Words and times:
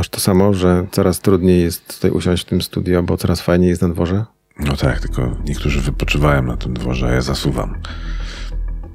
Masz 0.00 0.08
to 0.08 0.20
samo, 0.20 0.54
że 0.54 0.86
coraz 0.90 1.20
trudniej 1.20 1.62
jest 1.62 1.94
tutaj 1.94 2.10
usiąść 2.10 2.42
w 2.42 2.46
tym 2.46 2.62
studio, 2.62 3.02
bo 3.02 3.16
coraz 3.16 3.40
fajniej 3.40 3.70
jest 3.70 3.82
na 3.82 3.88
dworze? 3.88 4.24
No 4.60 4.76
tak, 4.76 5.00
tylko 5.00 5.36
niektórzy 5.44 5.80
wypoczywają 5.80 6.42
na 6.42 6.56
tym 6.56 6.74
dworze, 6.74 7.06
a 7.06 7.10
ja 7.10 7.20
zasuwam. 7.20 7.74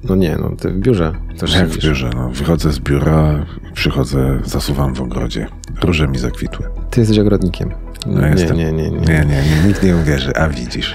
No 0.04 0.16
nie, 0.16 0.36
no 0.40 0.56
ty 0.56 0.70
w 0.70 0.78
biurze 0.78 1.12
też 1.38 1.54
Jak 1.54 1.68
w 1.68 1.72
siedzisz. 1.72 1.84
biurze, 1.84 2.10
no 2.14 2.30
wychodzę 2.30 2.72
z 2.72 2.78
biura, 2.78 3.46
przychodzę, 3.74 4.40
zasuwam 4.44 4.94
w 4.94 5.00
ogrodzie. 5.00 5.48
Róże 5.82 6.08
mi 6.08 6.18
zakwitły. 6.18 6.66
Ty 6.90 7.00
jesteś 7.00 7.18
ogrodnikiem. 7.18 7.70
No 8.06 8.20
nie, 8.20 8.28
jestem. 8.28 8.56
nie, 8.56 8.72
nie, 8.72 8.90
nie, 8.90 8.98
Nie, 9.00 9.24
nie, 9.24 9.42
nie, 9.42 9.68
nikt 9.68 9.82
nie 9.82 9.96
uwierzy, 9.96 10.36
a 10.36 10.48
widzisz. 10.48 10.94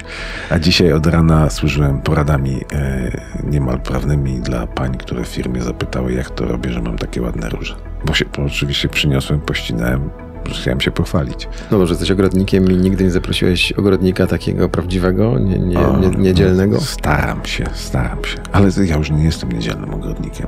A 0.49 0.59
dzisiaj 0.59 0.93
od 0.93 1.07
rana 1.07 1.49
służyłem 1.49 2.01
poradami 2.01 2.61
e, 2.73 3.11
niemal 3.43 3.79
prawnymi 3.79 4.39
dla 4.39 4.67
pań, 4.67 4.97
które 4.97 5.23
w 5.23 5.27
firmie 5.27 5.61
zapytały, 5.61 6.13
jak 6.13 6.29
to 6.29 6.45
robię, 6.45 6.69
że 6.71 6.81
mam 6.81 6.97
takie 6.97 7.21
ładne 7.21 7.49
róże. 7.49 7.75
Bo 8.05 8.13
się 8.13 8.25
bo 8.37 8.43
oczywiście 8.43 8.89
przyniosłem, 8.89 9.39
pościnałem, 9.41 10.09
że 10.45 10.61
chciałem 10.61 10.81
się 10.81 10.91
pochwalić. 10.91 11.47
No 11.71 11.77
dobrze, 11.77 11.91
jesteś 11.93 12.11
ogrodnikiem 12.11 12.71
i 12.71 12.77
nigdy 12.77 13.03
nie 13.03 13.11
zaprosiłeś 13.11 13.71
ogrodnika 13.71 14.27
takiego 14.27 14.69
prawdziwego, 14.69 15.39
nie, 15.39 15.59
nie, 15.59 15.80
O, 15.80 15.99
nie, 15.99 16.09
niedzielnego. 16.09 16.75
no, 16.75 16.81
Staram 16.81 17.45
się, 17.45 17.66
staram 17.73 18.25
się. 18.25 18.38
Ale 18.52 18.69
ja 18.85 18.97
już 18.97 19.11
nie 19.11 19.23
jestem 19.23 19.52
niedzielnym 19.52 19.93
ogrodnikiem. 19.93 20.47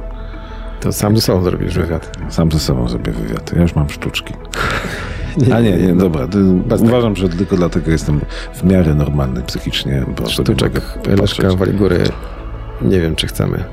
To 0.80 0.92
sam 0.92 1.16
ze 1.16 1.22
sobą 1.22 1.44
zrobisz 1.44 1.74
wywiad. 1.76 2.18
Sam 2.30 2.52
ze 2.52 2.60
sobą 2.60 2.88
zrobię 2.90 3.12
wywiad. 3.12 3.54
Ja 3.56 3.62
już 3.62 3.76
mam 3.76 3.90
sztuczki. 3.90 4.34
Nie, 5.38 5.56
A 5.56 5.62
nie, 5.62 5.78
nie, 5.78 5.96
dobra. 5.96 6.28
To 6.28 6.38
uważam, 6.82 7.16
że 7.16 7.30
tylko 7.30 7.56
dlatego 7.56 7.92
jestem 7.92 8.20
w 8.54 8.64
miarę 8.64 8.96
normalny 8.96 9.42
psychicznie. 9.42 10.06
Bo 10.18 10.30
Sztuczek 10.30 10.82
Leszka. 11.22 11.56
Waligóry. 11.56 12.04
Nie 12.82 13.02
wiem, 13.02 13.16
czy 13.16 13.28
chcemy. 13.28 13.64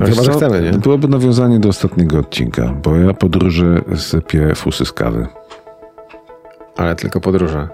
Wiesz 0.00 0.10
chyba, 0.10 0.22
że 0.22 0.32
chcemy, 0.32 0.62
nie? 0.62 0.78
Byłoby 0.78 1.08
nawiązanie 1.08 1.60
do 1.60 1.68
ostatniego 1.68 2.18
odcinka, 2.18 2.74
bo 2.82 2.96
ja 2.96 3.14
podróży 3.14 3.82
sypię 3.96 4.54
fusy 4.54 4.84
z 4.84 4.92
kawy. 4.92 5.26
Ale 6.76 6.96
tylko 6.96 7.20
podróże. 7.20 7.68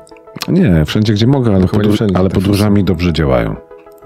Nie, 0.49 0.85
wszędzie 0.85 1.13
gdzie 1.13 1.27
mogę, 1.27 1.55
ale, 1.55 1.69
podróż, 1.69 2.03
ale 2.15 2.31
podróżami 2.31 2.85
dobrze 2.85 3.13
działają. 3.13 3.57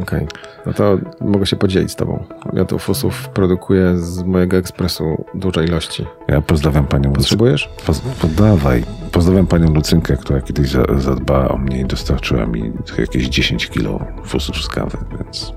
Okej. 0.01 0.27
No 0.67 0.73
to 0.73 0.99
mogę 1.21 1.47
się 1.47 1.57
podzielić 1.57 1.91
z 1.91 1.97
tobą. 1.97 2.25
Ja 2.53 2.65
tu 2.65 2.79
fusów 2.79 3.29
produkuję 3.29 3.99
z 3.99 4.23
mojego 4.23 4.57
ekspresu 4.57 5.25
duże 5.35 5.65
ilości. 5.65 6.07
Ja 6.29 6.41
pozdrawiam 6.41 6.87
panią 6.87 7.03
Lucynkę. 7.03 7.19
Potrzebujesz? 7.19 7.69
Poz, 7.87 8.01
podawaj. 8.01 8.85
Pozdrawiam 9.13 9.47
panią 9.47 9.75
Lucynkę, 9.75 10.17
która 10.17 10.41
kiedyś 10.41 10.71
za, 10.71 10.85
zadbała 10.99 11.49
o 11.49 11.59
mnie 11.59 11.81
i 11.81 11.85
dostarczyła 11.85 12.47
mi 12.47 12.73
jakieś 12.99 13.29
10 13.29 13.69
kilo 13.69 14.07
fusów 14.25 14.63
z 14.63 14.69
kawy, 14.69 14.99
więc... 15.17 15.53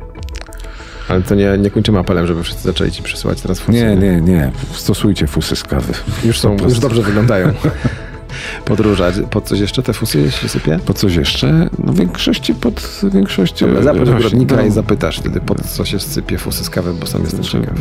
Ale 1.09 1.21
to 1.21 1.35
nie, 1.35 1.57
nie 1.57 1.71
kończymy 1.71 1.99
apelem, 1.99 2.27
żeby 2.27 2.43
wszyscy 2.43 2.63
zaczęli 2.63 2.91
ci 2.91 3.03
przysyłać 3.03 3.41
teraz 3.41 3.59
fusy. 3.59 3.77
Nie, 3.77 3.95
nie, 3.95 4.21
nie. 4.21 4.51
Stosujcie 4.71 5.27
fusy 5.27 5.55
z 5.55 5.63
kawy. 5.63 5.93
Już 6.23 6.39
są, 6.39 6.57
już 6.57 6.79
dobrze 6.79 7.01
wyglądają. 7.01 7.53
Podróże. 8.65 9.11
Pod 9.29 9.43
coś 9.45 9.59
jeszcze 9.59 9.83
te 9.83 9.93
fusy 9.93 10.31
się 10.31 10.49
sypie? 10.49 10.79
Po 10.85 10.93
coś 10.93 11.15
jeszcze? 11.15 11.69
No 11.85 11.93
w 11.93 11.95
większości 11.97 12.55
pod 12.55 13.01
większość 13.13 13.59
Dobra, 13.59 13.93
roślin. 13.93 14.15
ogrodnika 14.15 14.55
No, 14.55 14.61
i 14.61 14.71
zapytasz 14.71 15.17
wtedy, 15.19 15.41
pod 15.41 15.61
co 15.61 15.85
się 15.85 15.99
sypie 15.99 16.37
fusy 16.37 16.63
z 16.63 16.69
kawy, 16.69 16.93
bo 16.93 17.07
sam 17.07 17.21
jestem 17.21 17.43
Znaczy, 17.43 17.61
ciekaw. 17.61 17.79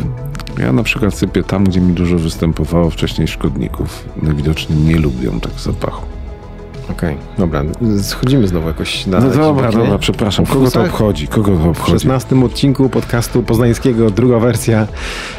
Ja 0.59 0.71
na 0.73 0.83
przykład 0.83 1.13
sypię 1.13 1.43
tam, 1.43 1.63
gdzie 1.63 1.81
mi 1.81 1.93
dużo 1.93 2.17
występowało 2.17 2.89
wcześniej 2.89 3.27
szkodników. 3.27 4.05
Najwidoczniej 4.21 4.79
nie 4.79 4.97
lubią 4.97 5.39
tak 5.39 5.51
zapachu. 5.59 6.05
Okej, 6.91 7.17
dobra. 7.37 7.63
Schodzimy 8.01 8.47
znowu 8.47 8.67
jakoś 8.67 9.07
na 9.07 9.19
No 9.19 9.29
dobra, 9.29 9.71
bok, 9.71 9.81
dobra, 9.81 9.97
przepraszam. 9.97 10.45
Kogo 10.45 10.71
to 10.71 10.81
obchodzi? 10.81 11.27
Kogo 11.27 11.51
to 11.51 11.57
W 11.57 11.67
obchodzi? 11.67 11.91
16 11.91 12.43
odcinku 12.45 12.89
podcastu 12.89 13.43
poznańskiego, 13.43 14.09
druga 14.11 14.39
wersja. 14.39 14.87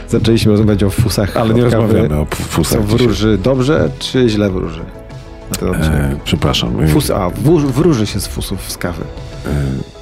Zaczęliśmy 0.08 0.52
rozmawiać 0.52 0.84
o 0.84 0.90
fusach. 0.90 1.36
Ale 1.36 1.54
nie 1.54 1.64
rozmawiamy 1.64 2.16
o 2.20 2.26
Co 2.30 2.36
fusach 2.36 2.84
dzisiaj. 2.84 2.98
wróży 2.98 3.38
dobrze, 3.38 3.90
czy 3.98 4.28
źle 4.28 4.50
wróży? 4.50 4.80
E, 5.62 6.16
przepraszam. 6.24 6.88
Fus, 6.88 7.10
a, 7.10 7.30
wróż, 7.30 7.64
wróży 7.64 8.06
się 8.06 8.20
z 8.20 8.26
fusów 8.26 8.70
z 8.72 8.78
kawy. 8.78 9.02
E, 9.46 9.48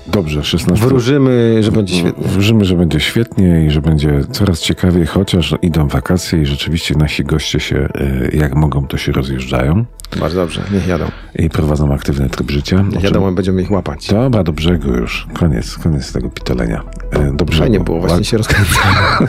dobrze, 0.07 0.45
16. 0.45 0.87
Wróżymy, 0.87 1.63
że 1.63 1.73
będzie 1.73 1.95
świetnie. 1.95 2.25
Wróżymy, 2.29 2.65
że 2.65 2.75
będzie 2.77 3.01
świetnie 3.01 3.65
i 3.67 3.71
że 3.71 3.81
będzie 3.81 4.21
coraz 4.33 4.61
ciekawiej, 4.61 5.07
chociaż 5.07 5.55
idą 5.63 5.89
wakacje 5.89 6.43
i 6.43 6.47
rzeczywiście 6.47 6.95
nasi 6.95 7.25
goście 7.25 7.61
się, 7.61 7.89
e, 8.33 8.37
jak 8.37 8.55
mogą, 8.55 8.87
to 8.87 8.97
się 8.97 9.13
rozjeżdżają 9.13 9.85
Bardzo 10.21 10.37
dobrze, 10.41 10.63
niech 10.73 10.87
jadą. 10.87 11.05
i 11.35 11.49
prowadzą 11.51 11.95
aktywny 11.95 12.31
tryb 12.31 12.51
życia. 12.51 12.85
Niech 12.93 13.03
jadą, 13.03 13.25
czym- 13.27 13.35
będziemy 13.35 13.63
ich 13.63 13.71
łapać. 13.71 14.07
Dobra, 14.09 14.43
do 14.45 14.53
brzegu 14.53 14.89
już. 14.95 15.27
Koniec, 15.35 15.79
koniec 15.79 16.13
tego 16.13 16.31
pitolenia. 16.31 16.83
E, 17.13 17.33
Do 17.37 17.45
brzegu. 17.45 17.63
Fajnie 17.63 17.81
było, 17.81 18.01
właśnie 18.01 18.25
się 18.25 18.37
rozkręcałem. 18.37 18.97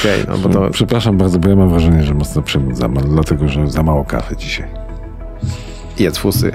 Okej, 0.00 0.24
no 0.28 0.38
bo 0.38 0.48
to 0.48 0.70
Przepraszam 0.70 1.18
bardzo, 1.18 1.38
bo 1.38 1.48
ja 1.48 1.56
mam 1.56 1.70
wrażenie, 1.70 2.02
że 2.02 2.14
mocno 2.14 2.42
przebudzam, 2.42 2.98
ale 2.98 3.06
dlatego, 3.08 3.48
że 3.48 3.70
za 3.70 3.82
mało 3.82 4.04
kawy 4.04 4.36
dzisiaj. 4.36 4.66
jedz 5.98 6.18
fusy. 6.18 6.52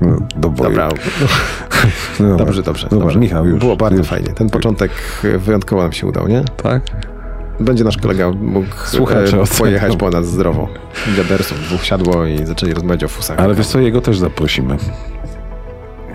No, 0.00 0.16
do 0.36 0.48
boju. 0.50 0.70
Dobra, 0.70 0.88
No 2.20 2.28
dobra. 2.28 2.44
dobrze, 2.44 2.62
dobrze. 2.62 2.88
Dobra, 2.88 3.04
dobrze. 3.04 3.18
Michał, 3.18 3.46
już. 3.46 3.58
Było 3.60 3.76
bardzo 3.76 3.98
już. 3.98 4.08
fajnie. 4.08 4.28
Ten 4.32 4.50
początek 4.50 4.90
wyjątkowo 5.38 5.82
nam 5.82 5.92
się 5.92 6.06
udał, 6.06 6.28
nie? 6.28 6.42
Tak? 6.62 6.82
Będzie 7.60 7.84
nasz 7.84 7.96
kolega 7.98 8.30
mógł 8.30 8.66
Słuchacze 8.86 9.36
e, 9.36 9.40
ocenią. 9.40 9.58
pojechać 9.58 9.96
po 9.96 10.10
nas 10.10 10.26
zdrowo. 10.26 10.68
Wiadersów 11.16 11.60
dwóch 11.60 11.84
siadło 11.84 12.26
i 12.26 12.46
zaczęli 12.46 12.72
rozmawiać 12.72 13.04
o 13.04 13.08
fusach. 13.08 13.38
Ale 13.40 13.54
wiesz 13.54 13.66
co, 13.66 13.80
jego 13.80 14.00
też 14.00 14.18
zaprosimy. 14.18 14.76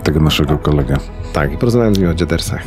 Tego 0.05 0.19
naszego 0.19 0.57
kolegę. 0.57 0.97
Tak, 1.33 1.53
i 1.53 1.57
porozmawiam 1.57 1.95
z 1.95 1.99
nim 1.99 2.09
o 2.09 2.13
dziadersach. 2.13 2.63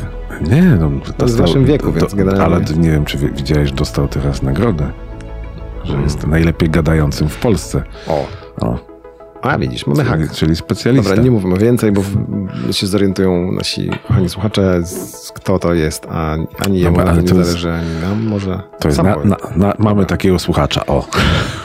Nie, 0.50 0.62
no. 0.62 0.90
W 1.26 1.36
waszym 1.36 1.64
wieku, 1.64 1.92
więc 1.92 2.14
generalnie- 2.14 2.44
Ale 2.44 2.64
nie 2.78 2.90
wiem, 2.90 3.04
czy 3.04 3.18
widziałeś, 3.18 3.72
dostał 3.72 4.08
teraz 4.08 4.42
nagrodę. 4.42 4.90
Że 5.84 5.88
Hmm. 5.88 6.04
jest 6.04 6.26
najlepiej 6.26 6.70
gadającym 6.70 7.28
w 7.28 7.36
Polsce. 7.36 7.82
O, 8.08 8.26
O, 8.60 8.78
a 9.42 9.58
widzisz, 9.58 9.86
mamy 9.86 10.04
hak. 10.04 10.32
czyli, 10.32 10.56
specjalista. 10.56 11.08
Dobra, 11.08 11.24
nie 11.24 11.30
mówimy 11.30 11.56
więcej, 11.58 11.92
bo 11.92 12.02
się 12.72 12.86
zorientują 12.86 13.52
nasi 13.52 13.90
kochani 14.08 14.28
słuchacze, 14.28 14.80
z, 14.86 15.32
kto 15.32 15.58
to 15.58 15.74
jest, 15.74 16.06
a 16.10 16.36
ani 16.66 16.80
jemu 16.80 16.96
Dobra, 16.96 17.12
ale 17.12 17.22
nie 17.22 17.28
jest- 17.34 17.48
zależy, 17.50 17.72
ani 17.72 18.00
nam 18.02 18.22
może. 18.26 18.60
To 18.80 18.88
jest 18.88 19.02
na, 19.02 19.16
na, 19.24 19.36
na, 19.56 19.74
mamy 19.78 20.06
takiego 20.06 20.38
słuchacza. 20.38 20.86
O. 20.86 21.06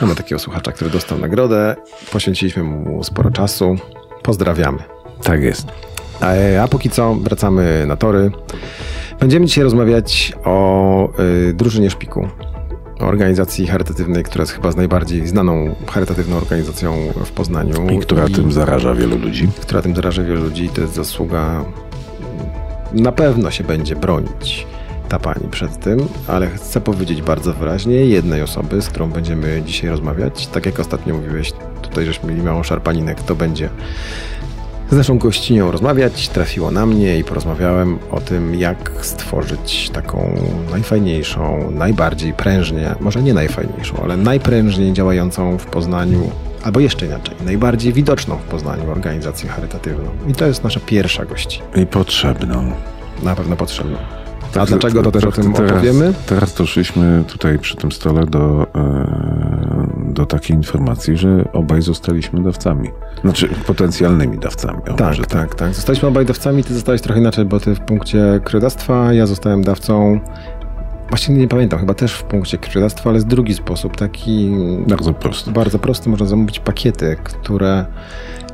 Mamy 0.02 0.16
takiego 0.16 0.40
słuchacza, 0.40 0.72
który 0.72 0.90
dostał 0.92 1.18
nagrodę. 1.20 1.76
Poświęciliśmy 2.12 2.64
mu 2.64 3.04
sporo 3.04 3.32
czasu. 3.32 3.76
Pozdrawiamy. 4.24 4.80
Tak 5.24 5.44
jest. 5.44 5.68
A, 6.22 6.62
a 6.64 6.68
póki 6.68 6.90
co 6.90 7.16
wracamy 7.16 7.86
na 7.88 7.96
tory. 7.96 8.32
Będziemy 9.20 9.46
dzisiaj 9.46 9.64
rozmawiać 9.64 10.34
o 10.44 11.10
y, 11.50 11.54
drużynie 11.54 11.90
szpiku. 11.90 12.28
Organizacji 13.00 13.68
charytatywnej, 13.68 14.24
która 14.24 14.42
jest 14.42 14.54
chyba 14.54 14.72
z 14.72 14.76
najbardziej 14.76 15.28
znaną 15.28 15.76
charytatywną 15.92 16.38
organizacją 16.38 16.94
w 17.26 17.32
Poznaniu. 17.32 17.90
I 17.90 18.00
która 18.00 18.28
tym 18.28 18.52
zaraża 18.52 18.94
wielu 18.94 19.18
ludzi. 19.18 19.48
która 19.62 19.82
tym 19.82 19.96
zaraża 19.96 20.24
wielu 20.24 20.44
ludzi. 20.44 20.70
To 20.70 20.82
jest 20.82 20.94
zasługa. 20.94 21.66
Na 22.94 23.12
pewno 23.12 23.52
się 23.52 23.64
będzie 23.64 23.96
bronić 23.96 24.68
ta 25.10 25.20
pani 25.20 25.50
przed 25.52 25.80
tym, 25.80 26.00
ale 26.28 26.48
chcę 26.48 26.82
powiedzieć 26.82 27.22
bardzo 27.22 27.54
wyraźnie 27.54 27.96
jednej 27.96 28.42
osoby, 28.42 28.82
z 28.82 28.90
którą 28.90 29.10
będziemy 29.10 29.62
dzisiaj 29.66 29.90
rozmawiać. 29.90 30.48
Tak 30.48 30.66
jak 30.66 30.80
ostatnio 30.80 31.16
mówiłeś, 31.16 31.54
tutaj 31.82 32.06
żeśmy 32.06 32.30
mieli 32.30 32.44
mało 32.44 32.64
szarpaninek, 32.64 33.24
to 33.24 33.36
będzie 33.36 33.70
z 34.94 34.98
naszą 34.98 35.18
gościnią 35.18 35.72
rozmawiać. 35.72 36.30
Trafiło 36.30 36.72
na 36.72 36.86
mnie 36.86 37.20
i 37.20 37.24
porozmawiałem 37.24 38.00
o 38.12 38.22
tym, 38.22 38.56
jak 38.56 38.92
stworzyć 39.02 39.90
taką 39.90 40.42
najfajniejszą, 40.72 41.72
najbardziej 41.72 42.34
prężnie, 42.34 42.96
może 43.00 43.24
nie 43.24 43.34
najfajniejszą, 43.34 43.96
ale 44.04 44.18
najprężniej 44.18 44.94
działającą 44.94 45.58
w 45.58 45.66
Poznaniu, 45.66 46.32
albo 46.64 46.80
jeszcze 46.80 47.06
inaczej, 47.06 47.36
najbardziej 47.46 47.94
widoczną 47.94 48.38
w 48.38 48.44
Poznaniu 48.44 48.92
organizację 48.92 49.50
charytatywną. 49.50 50.10
I 50.28 50.34
to 50.34 50.46
jest 50.46 50.64
nasza 50.64 50.80
pierwsza 50.86 51.26
gościnia, 51.26 51.66
I 51.76 51.86
potrzebną. 51.86 52.72
na 53.24 53.36
pewno 53.36 53.56
potrzebna. 53.56 53.98
A 54.52 54.54
Tak, 54.54 54.70
dlaczego 54.70 55.04
to 55.04 55.12
też 55.12 55.24
o 55.24 55.32
tym 55.32 55.54
teraz, 55.54 55.72
opowiemy? 55.72 56.14
Teraz 56.26 56.54
doszliśmy 56.54 57.24
tutaj 57.28 57.60
przy 57.60 57.76
tym 57.76 57.92
stole 57.92 58.26
do, 58.26 58.68
e, 58.76 59.63
do 60.14 60.26
takiej 60.26 60.56
informacji, 60.58 61.18
że 61.18 61.46
obaj 61.54 61.82
zostaliśmy 61.82 62.44
dawcami. 62.44 62.90
Znaczy 63.22 63.50
potencjalnymi 63.68 64.38
dawcami. 64.38 64.78
O, 64.90 64.94
Tak, 64.94 65.08
może 65.08 65.24
tak, 65.26 65.56
tak. 65.56 65.74
Zostaliśmy 65.74 66.08
obaj 66.08 66.26
dawcami, 66.26 66.64
ty 66.64 66.74
zostałeś 66.74 67.02
trochę 67.02 67.20
inaczej, 67.20 67.46
bo 67.46 67.60
ty 67.60 67.76
w 67.76 67.80
punkcie 67.80 68.40
krwiodawstwa, 68.44 69.14
ja 69.14 69.26
zostałem 69.26 69.64
dawcą. 69.64 70.20
Właściwie 71.10 71.38
nie 71.38 71.48
pamiętam, 71.48 71.80
chyba 71.80 71.94
też 71.94 72.14
w 72.14 72.24
punkcie 72.24 72.58
krwiodawstwa, 72.58 73.10
ale 73.10 73.20
z 73.20 73.26
drugi 73.26 73.54
sposób, 73.54 73.98
taki 73.98 74.52
Bardzo 74.88 75.14
prosto. 75.14 75.52
bardzo 75.52 75.80
prosty. 75.80 76.10
Można 76.10 76.26
zamówić 76.26 76.60
pakiety, 76.60 77.18
które 77.24 77.86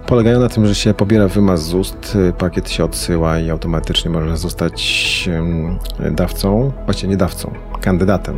polegają 0.08 0.40
na 0.40 0.50
tym, 0.50 0.66
że 0.66 0.76
się 0.76 0.94
pobiera 0.94 1.28
wymaz 1.28 1.64
z 1.64 1.74
ust, 1.74 2.18
pakiet 2.38 2.70
się 2.70 2.84
odsyła 2.84 3.40
i 3.40 3.50
automatycznie 3.50 4.12
może 4.12 4.38
zostać 4.38 5.30
dawcą, 6.12 6.72
właściwie 6.86 7.10
nie 7.10 7.18
dawcą, 7.18 7.52
kandydatem 7.82 8.38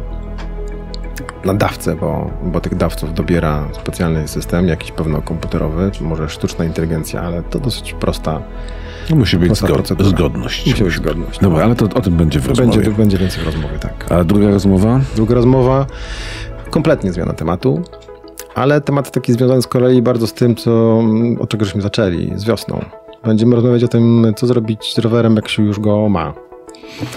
na 1.46 1.54
dawcę, 1.54 1.96
bo, 1.96 2.32
bo 2.44 2.62
tych 2.62 2.76
dawców 2.76 3.14
dobiera 3.14 3.68
specjalny 3.72 4.28
system, 4.28 4.68
jakiś 4.68 4.92
pewno 4.92 5.22
komputerowy, 5.22 5.90
czy 5.92 6.04
może 6.04 6.30
sztuczna 6.30 6.66
inteligencja, 6.66 7.22
ale 7.22 7.44
to 7.44 7.60
dosyć 7.60 7.94
prosta, 7.94 8.42
No, 9.10 9.16
musi 9.16 9.38
być 9.38 9.58
zgod, 9.58 9.72
procedura. 9.72 10.10
zgodność. 10.10 10.68
musi 10.72 10.84
być 10.84 10.94
zgodność. 10.94 11.40
Dobra, 11.40 11.64
ale 11.64 11.76
to 11.76 11.86
o 11.86 12.02
tym 12.02 12.14
będzie 12.18 12.40
w 12.40 12.48
rozmowie. 12.48 12.72
Będzie, 12.72 12.92
będzie 12.92 13.18
więcej 13.18 13.44
w 13.44 13.46
rozmowie, 13.46 13.80
tak. 13.80 14.12
A 14.12 14.24
druga 14.24 14.50
rozmowa? 14.50 15.00
Druga 15.16 15.36
rozmowa. 15.36 15.86
kompletnie 16.70 17.12
zmiana 17.14 17.34
tematu, 17.34 17.82
ale 18.56 18.82
temat 18.82 19.12
taki 19.12 19.34
związany 19.34 19.62
z 19.62 19.68
kolei 19.68 20.02
bardzo 20.02 20.28
z 20.28 20.34
tym, 20.34 20.56
co, 20.56 21.04
od 21.40 21.50
czego 21.50 21.66
żeśmy 21.66 21.82
zaczęli, 21.82 22.32
z 22.36 22.46
wiosną. 22.46 22.86
Będziemy 23.26 23.56
rozmawiać 23.56 23.84
o 23.84 23.88
tym, 23.88 24.34
co 24.36 24.48
zrobić 24.48 24.94
z 24.96 24.98
rowerem, 24.98 25.36
jak 25.36 25.50
się 25.50 25.64
już 25.64 25.80
go 25.80 26.10
ma. 26.10 26.34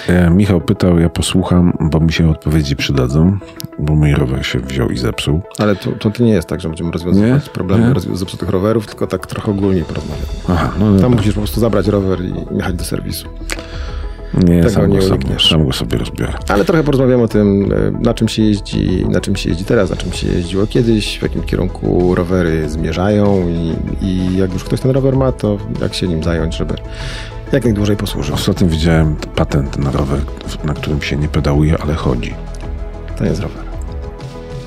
E, 0.09 0.31
Michał 0.31 0.61
pytał, 0.61 0.99
ja 0.99 1.09
posłucham, 1.09 1.73
bo 1.81 2.01
mi 2.01 2.13
się 2.13 2.31
odpowiedzi 2.31 2.77
przydadzą, 2.77 3.39
bo 3.79 3.95
mój 3.95 4.13
rower 4.15 4.47
się 4.47 4.61
wziął 4.61 4.89
i 4.89 4.97
zepsuł. 4.99 5.41
Ale 5.59 5.77
to, 5.77 6.11
to, 6.11 6.23
nie 6.23 6.33
jest 6.33 6.49
tak, 6.49 6.61
że 6.61 6.69
będziemy 6.69 6.91
rozwiązywać 6.91 7.45
Nie? 7.47 7.51
problemy 7.53 7.89
Nie? 7.89 7.95
rozwi- 7.95 8.17
zepsutych 8.17 8.49
rowerów, 8.49 8.87
tylko 8.87 9.07
tak 9.07 9.27
trochę 9.27 9.51
ogólnie 9.51 9.83
porozmawiać. 9.83 10.27
Aha, 10.49 10.73
no 10.79 10.85
Tam 10.87 10.97
dobra. 10.97 11.09
musisz 11.09 11.35
po 11.35 11.41
prostu 11.41 11.61
zabrać 11.61 11.87
rower 11.87 12.19
i 12.25 12.57
jechać 12.57 12.75
do 12.75 12.85
serwisu. 12.85 13.29
nie, 14.35 14.59
tego 14.59 14.71
sam, 14.71 14.91
nie 14.91 14.99
go 14.99 15.05
sobie, 15.05 15.27
sam 15.51 15.67
go 15.67 15.73
sobie 15.73 15.99
rozbiorę. 15.99 16.33
Ale 16.49 16.65
trochę 16.65 16.85
porozmawiamy 16.85 17.23
o 17.23 17.29
tym, 17.29 17.73
e, 17.73 17.91
na 18.03 18.15
czym 18.15 18.29
się 18.29 18.43
jeździ, 18.43 19.07
na 19.09 19.21
czym 19.21 19.37
się 19.37 19.49
jeździ 19.49 19.65
teraz, 19.65 19.91
na 19.91 19.97
czym 19.97 20.13
się 20.13 20.27
jeździło 20.29 20.67
kiedyś, 20.67 21.19
w 21.19 21.23
jakim 21.23 21.43
kierunku 21.43 22.15
rowery 22.15 22.69
zmierzają 22.69 23.49
i, 23.49 23.73
i 24.07 24.37
jak 24.37 24.53
już 24.53 24.65
ktoś 24.65 24.81
ten 24.81 24.91
rower 24.91 25.17
ma, 25.17 25.33
to 25.33 25.59
jak 25.83 25.95
się 25.95 26.09
nim 26.09 26.23
zająć, 26.23 26.57
żeby 26.57 26.75
jak 27.55 27.65
najdłużej 27.65 27.97
posłużył. 27.97 28.35
Ostatnio 28.35 28.67
widziałem 28.67 29.17
patent 29.37 29.79
na 29.79 29.91
rower, 29.91 30.21
na 30.65 30.75
którym 30.75 31.03
się 31.03 31.17
nie 31.17 31.29
pedałuje, 31.29 31.79
ale 31.83 31.95
chodzi. 31.95 32.35
To 33.19 33.25
jest 33.25 33.41
rower. 33.41 33.65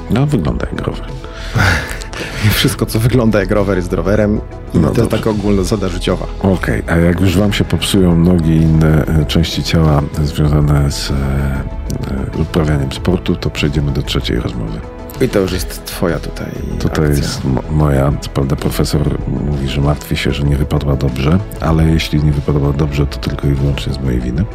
No, 0.10 0.26
wygląda 0.26 0.66
jak 0.72 0.82
rower. 0.82 1.08
Wszystko, 2.52 2.86
co 2.86 3.00
wygląda 3.00 3.40
jak 3.40 3.52
rower, 3.52 3.78
jest 3.78 3.94
rowerem 3.94 4.42
i 4.74 4.78
No 4.80 4.90
to 4.90 5.02
jest 5.02 5.12
taka 5.12 5.30
ogólna 5.30 5.64
zasada 5.64 5.90
życiowa. 5.90 6.26
Okej, 6.40 6.84
a 6.88 6.96
jak 6.96 7.22
już 7.22 7.38
wam 7.38 7.54
się 7.54 7.64
popsują 7.64 8.18
nogi 8.18 8.52
i 8.52 8.62
inne 8.62 9.06
e, 9.06 9.26
części 9.26 9.64
ciała 9.64 10.02
związane 10.24 10.92
z 10.92 11.12
e, 11.12 11.14
e, 11.14 12.42
uprawianiem 12.42 12.92
sportu, 12.92 13.36
to 13.36 13.50
przejdziemy 13.50 13.92
do 13.92 14.02
trzeciej 14.02 14.40
rozmowy. 14.40 14.80
I 15.22 15.30
to 15.30 15.40
już 15.40 15.52
jest 15.54 15.86
twoja 15.86 16.20
tutaj 16.20 16.48
Tutaj 16.80 17.06
akcja. 17.06 17.24
jest 17.24 17.46
mo- 17.46 17.64
moja. 17.72 18.12
Co 18.22 18.30
prawda 18.30 18.56
profesor 18.56 19.02
mówi, 19.28 19.68
że 19.68 19.82
martwi 19.82 20.18
się, 20.18 20.32
że 20.32 20.44
nie 20.44 20.56
wypadła 20.56 20.96
dobrze, 20.96 21.40
ale 21.62 21.84
jeśli 21.86 22.24
nie 22.24 22.32
wypadła 22.32 22.74
dobrze, 22.74 23.06
to 23.08 23.18
tylko 23.20 23.48
i 23.48 23.52
wyłącznie 23.54 23.94
z 23.94 24.00
mojej 24.00 24.20
winy. 24.22 24.46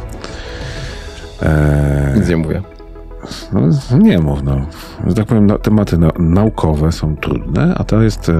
Eee, 1.41 2.19
Nic 2.19 2.29
nie 2.29 2.37
mówię. 2.37 2.61
no, 3.53 3.61
nie 3.97 4.19
mów, 4.19 4.43
no. 4.43 4.65
Że 5.07 5.13
tak 5.13 5.25
powiem, 5.25 5.47
no, 5.47 5.57
tematy 5.59 5.97
na, 5.97 6.09
naukowe 6.19 6.91
są 6.91 7.15
trudne, 7.17 7.75
a 7.77 7.83
to 7.83 8.01
jest, 8.01 8.29
e, 8.29 8.33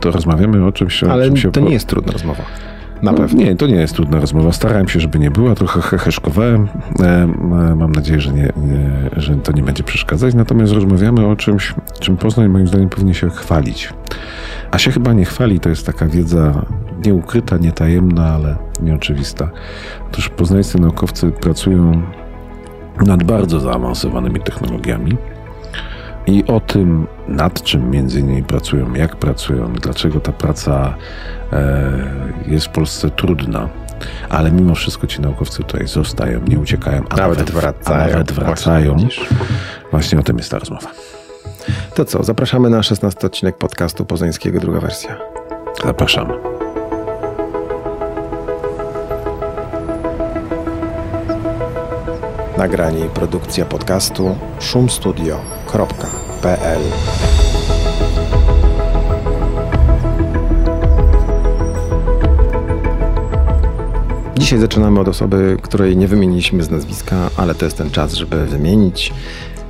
to 0.00 0.10
rozmawiamy 0.10 0.66
o 0.66 0.72
czymś, 0.72 1.04
o 1.04 1.12
Ale 1.12 1.26
czym 1.26 1.36
się... 1.36 1.52
to 1.52 1.60
nie 1.60 1.72
jest 1.72 1.86
trudna 1.86 2.12
rozmowa. 2.12 2.42
Na 3.02 3.12
no, 3.12 3.18
pewno. 3.18 3.38
Nie, 3.38 3.56
to 3.56 3.66
nie 3.66 3.74
jest 3.74 3.94
trudna 3.94 4.20
rozmowa. 4.20 4.52
Starałem 4.52 4.88
się, 4.88 5.00
żeby 5.00 5.18
nie 5.18 5.30
była, 5.30 5.54
trochę 5.54 5.80
heheszkowałem. 5.80 6.68
E, 7.00 7.04
e, 7.04 7.26
Mam 7.76 7.92
nadzieję, 7.92 8.20
że, 8.20 8.32
nie, 8.32 8.52
nie, 8.56 9.10
że 9.16 9.34
to 9.34 9.52
nie 9.52 9.62
będzie 9.62 9.82
przeszkadzać. 9.82 10.34
Natomiast 10.34 10.72
rozmawiamy 10.72 11.26
o 11.26 11.36
czymś, 11.36 11.74
czym 12.00 12.16
Poznań 12.16 12.48
moim 12.48 12.66
zdaniem 12.66 12.88
powinien 12.88 13.14
się 13.14 13.30
chwalić. 13.30 13.92
A 14.70 14.78
się 14.78 14.90
chyba 14.90 15.12
nie 15.12 15.24
chwali, 15.24 15.60
to 15.60 15.68
jest 15.68 15.86
taka 15.86 16.06
wiedza 16.06 16.66
nieukryta, 17.06 17.56
nietajemna, 17.56 18.28
ale 18.28 18.56
nieoczywista. 18.82 19.50
Otóż 20.10 20.28
poznańscy 20.28 20.80
naukowcy 20.80 21.30
pracują 21.30 22.02
nad 23.06 23.24
bardzo 23.24 23.60
zaawansowanymi 23.60 24.40
technologiami. 24.40 25.16
I 26.26 26.44
o 26.46 26.60
tym, 26.60 27.06
nad 27.28 27.62
czym 27.62 27.90
między 27.90 28.20
innymi 28.20 28.42
pracują, 28.42 28.94
jak 28.94 29.16
pracują, 29.16 29.72
dlaczego 29.72 30.20
ta 30.20 30.32
praca 30.32 30.94
jest 32.46 32.66
w 32.66 32.68
Polsce 32.68 33.10
trudna, 33.10 33.68
ale 34.28 34.52
mimo 34.52 34.74
wszystko 34.74 35.06
ci 35.06 35.20
naukowcy 35.20 35.58
tutaj 35.58 35.86
zostają, 35.86 36.40
nie 36.48 36.58
uciekają, 36.58 37.02
a 37.10 37.16
Nawet 37.16 37.38
nawet, 37.38 37.50
wracają. 37.50 38.04
A 38.04 38.12
nawet 38.12 38.32
wracają. 38.32 38.96
Właśnie. 38.96 39.26
Właśnie 39.90 40.18
o 40.18 40.22
tym 40.22 40.38
jest 40.38 40.50
ta 40.50 40.58
rozmowa. 40.58 40.90
To 41.94 42.04
co, 42.04 42.22
zapraszamy 42.22 42.70
na 42.70 42.82
16 42.82 43.26
odcinek 43.26 43.56
podcastu 43.56 44.04
Poznańskiego, 44.04 44.60
druga 44.60 44.80
wersja. 44.80 45.16
Zapraszamy. 45.84 46.34
Nagranie 52.58 53.06
i 53.06 53.08
produkcja 53.08 53.64
podcastu 53.64 54.36
szumstudio.pl 54.60 55.40
Dzisiaj 64.40 64.58
zaczynamy 64.58 65.00
od 65.00 65.08
osoby, 65.08 65.56
której 65.62 65.96
nie 65.96 66.08
wymieniliśmy 66.08 66.62
z 66.62 66.70
nazwiska, 66.70 67.16
ale 67.36 67.54
to 67.54 67.64
jest 67.64 67.78
ten 67.78 67.90
czas, 67.90 68.14
żeby 68.14 68.46
wymienić. 68.46 69.12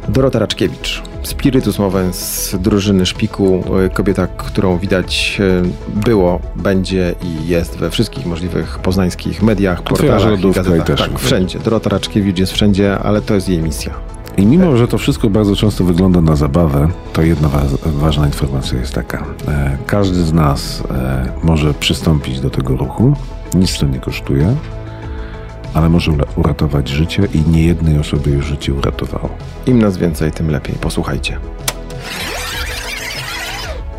Dorota 0.08 0.38
Raczkiewicz, 0.38 1.02
Spiritus 1.22 1.78
Movens 1.78 2.16
z 2.16 2.54
drużyny 2.58 3.06
Szpiku, 3.06 3.64
kobieta, 3.94 4.26
którą 4.26 4.78
widać 4.78 5.40
y, 5.40 5.98
było, 6.04 6.40
będzie 6.56 7.14
i 7.22 7.48
jest 7.48 7.76
we 7.76 7.90
wszystkich 7.90 8.26
możliwych 8.26 8.78
poznańskich 8.78 9.42
mediach, 9.42 9.82
portalach 9.82 10.40
i 10.40 10.50
gazetach. 10.52 10.86
też 10.86 11.00
Tak, 11.00 11.18
wszędzie. 11.18 11.58
Dorota 11.58 11.90
Raczkiewicz 11.90 12.38
jest 12.38 12.52
wszędzie, 12.52 12.98
ale 12.98 13.20
to 13.22 13.34
jest 13.34 13.48
jej 13.48 13.58
misja. 13.58 13.94
I 14.36 14.46
mimo, 14.46 14.76
że 14.76 14.88
to 14.88 14.98
wszystko 14.98 15.30
bardzo 15.30 15.56
często 15.56 15.84
wygląda 15.84 16.20
na 16.20 16.36
zabawę, 16.36 16.88
to 17.12 17.22
jedna 17.22 17.48
wa- 17.48 17.62
ważna 17.86 18.26
informacja 18.26 18.78
jest 18.78 18.94
taka. 18.94 19.24
E, 19.48 19.76
każdy 19.86 20.22
z 20.24 20.32
nas 20.32 20.82
e, 20.90 21.32
może 21.42 21.74
przystąpić 21.74 22.40
do 22.40 22.50
tego 22.50 22.76
ruchu, 22.76 23.14
nic 23.54 23.78
to 23.78 23.86
nie 23.86 23.98
kosztuje, 24.00 24.56
ale 25.74 25.88
może 25.88 26.10
ura- 26.12 26.26
uratować 26.36 26.88
życie 26.88 27.28
i 27.34 27.50
niejednej 27.50 27.98
osobie 27.98 28.32
już 28.32 28.46
życie 28.46 28.74
uratowało. 28.74 29.28
Im 29.66 29.78
nas 29.78 29.96
więcej, 29.98 30.32
tym 30.32 30.50
lepiej. 30.50 30.74
Posłuchajcie. 30.80 31.38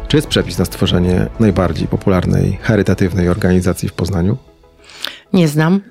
Czy 0.08 0.18
jest 0.18 0.28
przepis 0.28 0.58
na 0.58 0.66
stworzenie 0.66 1.28
najbardziej 1.40 1.88
popularnej, 1.88 2.58
charytatywnej 2.62 3.30
organizacji 3.30 3.90
w 3.90 3.94
Poznaniu? 3.94 4.38
Nie 5.34 5.48
znam. 5.48 5.82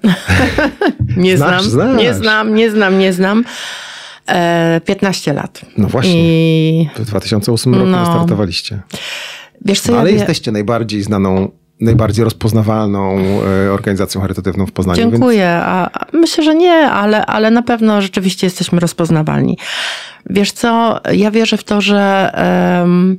nie 1.17 1.37
Znasz, 1.37 1.63
znam. 1.65 1.89
znasz. 1.91 2.03
Nie 2.03 2.15
znam, 2.15 2.55
nie 2.55 2.71
znam, 2.71 2.99
nie 2.99 3.13
znam. 3.13 3.45
E, 4.29 4.81
15 4.85 5.33
lat. 5.33 5.61
No 5.79 5.89
właśnie. 5.89 6.21
I 6.83 6.89
W 6.97 7.05
2008 7.05 7.75
roku 7.75 7.87
No. 7.87 8.07
startowaliście. 8.07 8.81
wiesz 9.65 9.81
co, 9.81 9.89
No, 9.93 9.95
ja 9.97 10.01
ale 10.01 10.11
wie- 10.11 10.17
jesteście 10.17 10.53
najbardziej 10.53 11.03
znaną, 11.03 11.51
najbardziej 11.81 12.25
rozpoznawalną 12.25 13.19
e, 13.19 13.73
organizacją 13.73 14.21
charytatywną 14.21 14.67
w 14.67 14.73
Poznaniu. 14.73 15.01
Więc 15.01 15.13
Dziękuję. 15.13 15.49
A, 15.49 15.91
a 15.93 16.07
myślę, 16.13 16.45
że 16.45 16.55
nie, 16.55 16.73
ale, 16.73 17.27
ale 17.27 17.51
na 17.51 17.63
pewno 17.63 18.03
rzeczywiście 18.03 18.47
jesteśmy 18.47 18.81
rozpoznawalni. 18.81 19.59
Wiesz 20.31 20.53
co, 20.53 21.01
ja 21.13 21.31
wierzę 21.31 21.57
w 21.57 21.65
to, 21.65 21.81
że 21.81 22.31
em, 22.83 23.19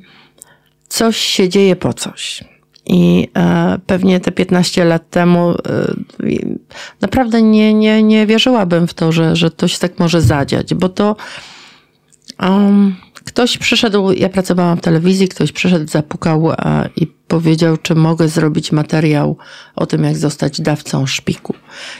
coś 0.87 1.17
się 1.17 1.49
dzieje 1.49 1.75
po 1.75 1.93
coś. 1.93 2.43
I 2.85 3.27
e, 3.37 3.77
pewnie 3.85 4.19
te 4.19 4.31
15 4.31 4.85
lat 4.85 5.09
temu 5.09 5.51
e, 5.51 5.55
naprawdę 7.01 7.41
nie, 7.41 7.73
nie, 7.73 8.03
nie 8.03 8.27
wierzyłabym 8.27 8.87
w 8.87 8.93
to, 8.93 9.11
że, 9.11 9.35
że 9.35 9.51
to 9.51 9.67
się 9.67 9.79
tak 9.79 9.99
może 9.99 10.21
zadziać, 10.21 10.73
bo 10.73 10.89
to 10.89 11.15
um, 12.39 12.95
ktoś 13.25 13.57
przyszedł, 13.57 14.11
ja 14.11 14.29
pracowałam 14.29 14.77
w 14.77 14.81
telewizji, 14.81 15.27
ktoś 15.27 15.51
przyszedł, 15.51 15.87
zapukał 15.91 16.51
e, 16.51 16.89
i 16.95 17.07
powiedział, 17.07 17.77
czy 17.77 17.95
mogę 17.95 18.27
zrobić 18.27 18.71
materiał 18.71 19.37
o 19.75 19.85
tym, 19.85 20.03
jak 20.03 20.17
zostać 20.17 20.61
dawcą 20.61 21.05
szpiku. 21.05 21.53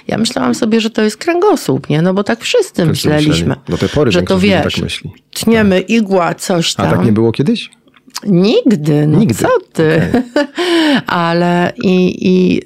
Ja 0.07 0.17
myślałam 0.17 0.55
sobie, 0.55 0.81
że 0.81 0.89
to 0.89 1.01
jest 1.01 1.17
kręgosłup, 1.17 1.89
nie? 1.89 2.01
No 2.01 2.13
bo 2.13 2.23
tak 2.23 2.39
wszyscy, 2.39 2.67
wszyscy 2.71 2.85
myśleliśmy. 2.85 3.33
myśleli. 3.47 3.61
Do 3.69 3.77
tej 3.77 3.89
pory 3.89 4.11
że 4.11 4.21
to 4.23 4.33
ludzi 4.35 4.47
wiesz, 4.47 4.73
tak 4.73 4.83
myśli. 4.83 5.11
tniemy 5.33 5.79
igła, 5.79 6.35
coś 6.35 6.73
A 6.77 6.83
tam. 6.83 6.91
tak 6.97 7.05
nie 7.05 7.11
było 7.11 7.31
kiedyś? 7.31 7.69
Nigdy, 8.27 9.07
no 9.07 9.19
Nigdy. 9.19 9.35
co 9.35 9.47
ty. 9.73 10.01
Ale 11.07 11.73
i, 11.83 12.27
i 12.29 12.61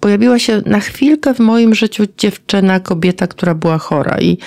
pojawiła 0.00 0.38
się 0.38 0.62
na 0.66 0.80
chwilkę 0.80 1.34
w 1.34 1.38
moim 1.38 1.74
życiu 1.74 2.04
dziewczyna, 2.18 2.80
kobieta, 2.80 3.26
która 3.26 3.54
była 3.54 3.78
chora 3.78 4.18
i 4.20 4.38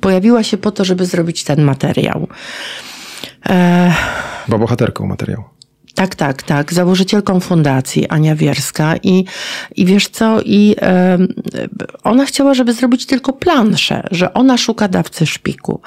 pojawiła 0.00 0.42
się 0.42 0.56
po 0.56 0.70
to, 0.70 0.84
żeby 0.84 1.06
zrobić 1.06 1.44
ten 1.44 1.62
materiał. 1.62 2.28
E, 3.48 3.92
Była 4.48 4.58
bohaterką 4.58 5.06
materiału. 5.06 5.44
tak, 5.94 6.14
tak, 6.14 6.42
tak. 6.42 6.72
Założycielką 6.72 7.40
fundacji 7.40 8.08
Ania 8.08 8.34
Wierska 8.36 8.96
i, 9.02 9.24
i 9.76 9.84
wiesz 9.86 10.08
co, 10.08 10.40
i 10.44 10.76
ona 12.04 12.24
chciała, 12.26 12.54
żeby 12.54 12.72
zrobić 12.72 13.06
tylko 13.06 13.32
planszę, 13.32 14.08
że 14.10 14.34
ona 14.34 14.58
szuka 14.58 14.88
dawcy 14.88 15.26
szpiku. 15.26 15.80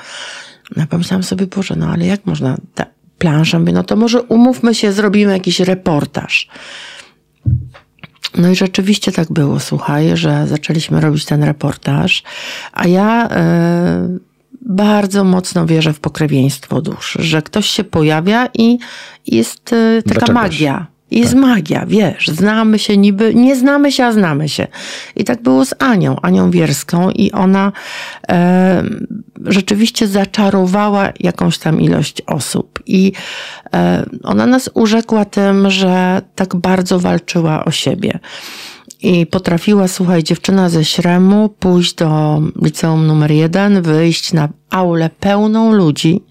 No 0.75 0.87
pomyślałam 0.89 1.23
sobie, 1.23 1.47
Boże, 1.47 1.75
no 1.77 1.87
ale 1.87 2.05
jak 2.05 2.25
można 2.25 2.57
planszę? 3.17 3.59
Mówię, 3.59 3.73
No 3.73 3.83
to 3.83 3.95
może 3.95 4.21
umówmy 4.21 4.75
się, 4.75 4.91
zrobimy 4.91 5.33
jakiś 5.33 5.59
reportaż. 5.59 6.47
No 8.38 8.50
i 8.50 8.55
rzeczywiście 8.55 9.11
tak 9.11 9.31
było, 9.31 9.59
słuchaj, 9.59 10.17
że 10.17 10.47
zaczęliśmy 10.47 11.01
robić 11.01 11.25
ten 11.25 11.43
reportaż, 11.43 12.23
a 12.73 12.88
ja 12.88 13.29
e, 13.29 14.17
bardzo 14.61 15.23
mocno 15.23 15.65
wierzę 15.65 15.93
w 15.93 16.00
pokrewieństwo 16.00 16.81
dusz, 16.81 17.17
że 17.19 17.41
ktoś 17.41 17.65
się 17.65 17.83
pojawia 17.83 18.50
i 18.53 18.79
jest 19.27 19.73
e, 19.73 20.01
taka 20.01 20.33
magia. 20.33 20.88
Jest 21.11 21.31
Tak. 21.31 21.41
magia, 21.41 21.85
wiesz, 21.85 22.27
znamy 22.27 22.79
się 22.79 22.97
niby, 22.97 23.35
nie 23.35 23.55
znamy 23.55 23.91
się, 23.91 24.05
a 24.05 24.11
znamy 24.11 24.49
się. 24.49 24.67
I 25.15 25.23
tak 25.23 25.41
było 25.41 25.65
z 25.65 25.73
Anią, 25.79 26.15
Anią 26.21 26.51
Wierską 26.51 27.09
i 27.09 27.31
ona 27.31 27.71
e, 28.29 28.83
rzeczywiście 29.45 30.07
zaczarowała 30.07 31.09
jakąś 31.19 31.57
tam 31.57 31.81
ilość 31.81 32.21
osób. 32.27 32.79
I 32.85 33.11
e, 33.73 34.05
ona 34.23 34.45
nas 34.45 34.69
urzekła 34.73 35.25
tym, 35.25 35.69
że 35.69 36.21
tak 36.35 36.55
bardzo 36.55 36.99
walczyła 36.99 37.65
o 37.65 37.71
siebie. 37.71 38.19
I 39.03 39.25
potrafiła, 39.25 39.87
słuchaj, 39.87 40.23
dziewczyna 40.23 40.69
ze 40.69 40.85
Śremu 40.85 41.49
pójść 41.49 41.93
do 41.93 42.41
liceum 42.61 43.07
numer 43.07 43.31
jeden, 43.31 43.81
wyjść 43.81 44.33
na 44.33 44.49
aulę 44.69 45.09
pełną 45.19 45.71
ludzi 45.71 46.23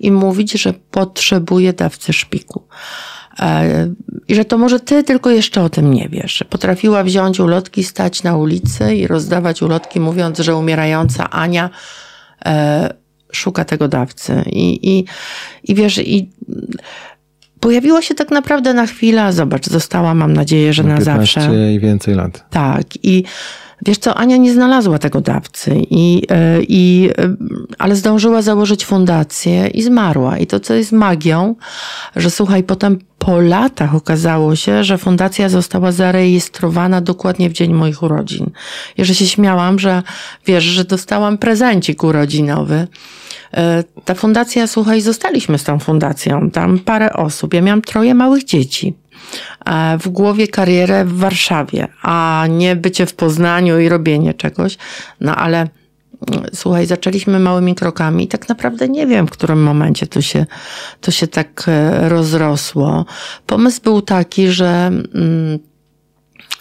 i 0.00 0.10
mówić, 0.10 0.52
że 0.52 0.74
potrzebuje 0.90 1.72
dawcy 1.72 2.12
szpiku. 2.12 2.62
E, 3.40 3.88
I 4.28 4.34
że 4.34 4.44
to 4.44 4.58
może 4.58 4.80
ty 4.80 5.04
tylko 5.04 5.30
jeszcze 5.30 5.62
o 5.62 5.68
tym 5.70 5.94
nie 5.94 6.08
wiesz. 6.08 6.44
Potrafiła 6.50 7.04
wziąć 7.04 7.40
ulotki, 7.40 7.84
stać 7.84 8.22
na 8.22 8.36
ulicy 8.36 8.94
i 8.94 9.06
rozdawać 9.06 9.62
ulotki, 9.62 10.00
mówiąc, 10.00 10.38
że 10.38 10.56
umierająca 10.56 11.30
Ania 11.30 11.70
e, 12.46 12.94
szuka 13.32 13.64
tego 13.64 13.88
dawcy. 13.88 14.42
I, 14.46 14.90
i, 14.98 15.04
i 15.64 15.74
wiesz, 15.74 15.98
i 15.98 16.30
pojawiła 17.60 18.02
się 18.02 18.14
tak 18.14 18.30
naprawdę 18.30 18.74
na 18.74 18.86
chwilę, 18.86 19.32
zobacz, 19.32 19.66
została, 19.66 20.14
mam 20.14 20.32
nadzieję, 20.32 20.72
że 20.72 20.82
na 20.82 20.96
15 20.96 21.40
zawsze. 21.40 21.72
i 21.72 21.80
więcej 21.80 22.14
lat. 22.14 22.50
Tak. 22.50 22.82
I 23.02 23.24
wiesz 23.86 23.98
co, 23.98 24.14
Ania 24.14 24.36
nie 24.36 24.52
znalazła 24.52 24.98
tego 24.98 25.20
dawcy, 25.20 25.82
i, 25.90 26.22
e, 26.30 26.62
i, 26.62 27.10
e, 27.18 27.36
ale 27.78 27.96
zdążyła 27.96 28.42
założyć 28.42 28.84
fundację 28.84 29.66
i 29.66 29.82
zmarła. 29.82 30.38
I 30.38 30.46
to, 30.46 30.60
co 30.60 30.74
jest 30.74 30.92
magią, 30.92 31.54
że 32.16 32.30
słuchaj, 32.30 32.62
potem 32.62 32.98
po 33.18 33.40
latach 33.40 33.94
okazało 33.94 34.56
się, 34.56 34.84
że 34.84 34.98
fundacja 34.98 35.48
została 35.48 35.92
zarejestrowana 35.92 37.00
dokładnie 37.00 37.50
w 37.50 37.52
dzień 37.52 37.72
moich 37.72 38.02
urodzin. 38.02 38.50
I 38.96 39.04
że 39.04 39.14
się 39.14 39.26
śmiałam, 39.26 39.78
że 39.78 40.02
wiesz, 40.46 40.64
że 40.64 40.84
dostałam 40.84 41.38
prezencik 41.38 42.04
urodzinowy. 42.04 42.86
E, 43.54 43.84
Ta 44.04 44.14
fundacja, 44.14 44.66
słuchaj, 44.66 45.00
zostaliśmy 45.00 45.58
z 45.58 45.64
tą 45.64 45.78
fundacją, 45.78 46.50
tam 46.50 46.78
parę 46.78 47.12
osób. 47.12 47.54
Ja 47.54 47.62
miałam 47.62 47.82
troje 47.82 48.14
małych 48.14 48.44
dzieci. 48.44 48.94
E, 49.66 49.98
W 49.98 50.08
głowie 50.08 50.48
karierę 50.48 51.04
w 51.04 51.18
Warszawie, 51.18 51.88
a 52.02 52.44
nie 52.48 52.76
bycie 52.76 53.06
w 53.06 53.14
Poznaniu 53.14 53.78
i 53.80 53.88
robienie 53.88 54.34
czegoś. 54.34 54.78
No 55.20 55.36
ale 55.36 55.58
mm, 55.58 56.44
słuchaj, 56.54 56.86
zaczęliśmy 56.86 57.38
małymi 57.38 57.74
krokami 57.74 58.24
i 58.24 58.28
tak 58.28 58.48
naprawdę 58.48 58.88
nie 58.88 59.06
wiem, 59.06 59.26
w 59.26 59.30
którym 59.30 59.62
momencie 59.62 60.06
to 60.06 60.20
się, 60.20 60.46
to 61.00 61.10
się 61.10 61.26
tak 61.26 61.64
e, 61.68 62.08
rozrosło. 62.08 63.04
Pomysł 63.46 63.82
był 63.82 64.02
taki, 64.02 64.48
że 64.48 64.86
mm, 65.14 65.58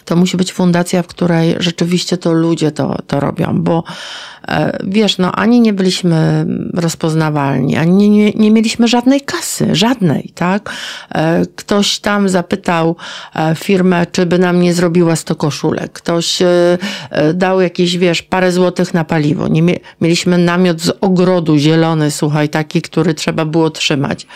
to 0.10 0.16
musi 0.16 0.38
być 0.38 0.54
fundacja, 0.54 1.04
w 1.04 1.08
której 1.08 1.56
rzeczywiście 1.60 2.18
to 2.18 2.34
ludzie 2.34 2.72
to, 2.72 2.98
to 3.08 3.20
robią, 3.20 3.54
bo 3.62 3.84
e, 4.48 4.78
wiesz, 4.84 5.18
no 5.18 5.32
ani 5.32 5.62
nie 5.62 5.74
byliśmy 5.74 6.46
rozpoznawalni, 6.74 7.78
ani 7.78 8.10
nie, 8.10 8.32
nie, 8.32 8.51
mieliśmy 8.51 8.88
żadnej 8.88 9.22
kasy, 9.22 9.75
żadnej, 9.75 10.32
tak? 10.36 10.70
E, 11.12 11.46
Ktoś 11.56 12.00
tam 12.00 12.30
zapytał 12.30 12.96
e, 13.36 13.56
firmę, 13.56 14.06
czy 14.12 14.25
by 14.25 14.39
nam 14.39 14.62
nie 14.62 14.74
zrobiła 14.74 15.16
100 15.16 15.36
koszulek. 15.36 15.92
Ktoś 15.92 16.39
dał 17.34 17.62
jakieś, 17.62 17.98
wiesz, 17.98 18.22
parę 18.22 18.51
złotych 18.51 18.94
na 18.94 19.06
paliwo. 19.06 19.48
Nie 19.48 19.63
mie- 19.63 19.80
mieliśmy 20.01 20.38
namiot 20.38 20.82
z 20.82 20.92
ogrodu 21.01 21.58
zielony, 21.58 22.12
słuchaj, 22.12 22.50
taki, 22.50 22.82
który 22.82 23.13
trzeba 23.13 23.46
było 23.46 23.70
trzymać 23.70 24.28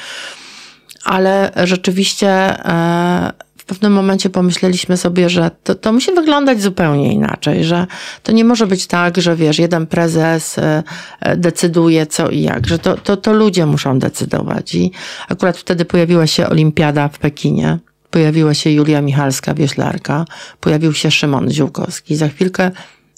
ale 1.04 1.52
rzeczywiście 1.64 2.30
e, 2.30 3.32
w 3.64 3.66
pewnym 3.66 3.94
momencie 3.94 4.30
pomyśleliśmy 4.30 4.98
sobie, 4.98 5.30
że 5.30 5.52
to, 5.64 5.76
to 5.76 5.94
musi 5.94 6.12
wyglądać 6.12 6.62
zupełnie 6.62 7.14
inaczej, 7.14 7.64
że 7.64 7.88
to 8.24 8.32
nie 8.32 8.44
może 8.44 8.68
być 8.68 8.88
tak, 8.88 9.18
że 9.18 9.36
wiesz, 9.36 9.60
jeden 9.60 9.88
prezes 9.88 10.58
e, 10.58 10.84
e, 11.20 11.38
decyduje 11.38 12.06
co 12.06 12.30
i 12.30 12.42
jak, 12.42 12.68
że 12.68 12.80
to, 12.80 12.98
to, 12.98 13.18
to 13.18 13.34
ludzie 13.34 13.66
muszą 13.66 14.00
decydować. 14.00 14.76
I 14.76 14.92
akurat 15.30 15.58
wtedy 15.58 15.86
pojawiła 15.86 16.28
się 16.28 16.50
Olimpiada 16.50 17.08
w 17.08 17.20
Pekinie. 17.20 17.80
Pojawiła 18.10 18.54
się 18.54 18.70
Julia 18.70 19.02
Michalska, 19.02 19.54
wioślarka, 19.54 20.26
pojawił 20.60 20.94
się 20.94 21.12
Szymon 21.12 21.52
Ziółkowski. 21.52 22.16
Za 22.16 22.28
chwilkę 22.30 22.72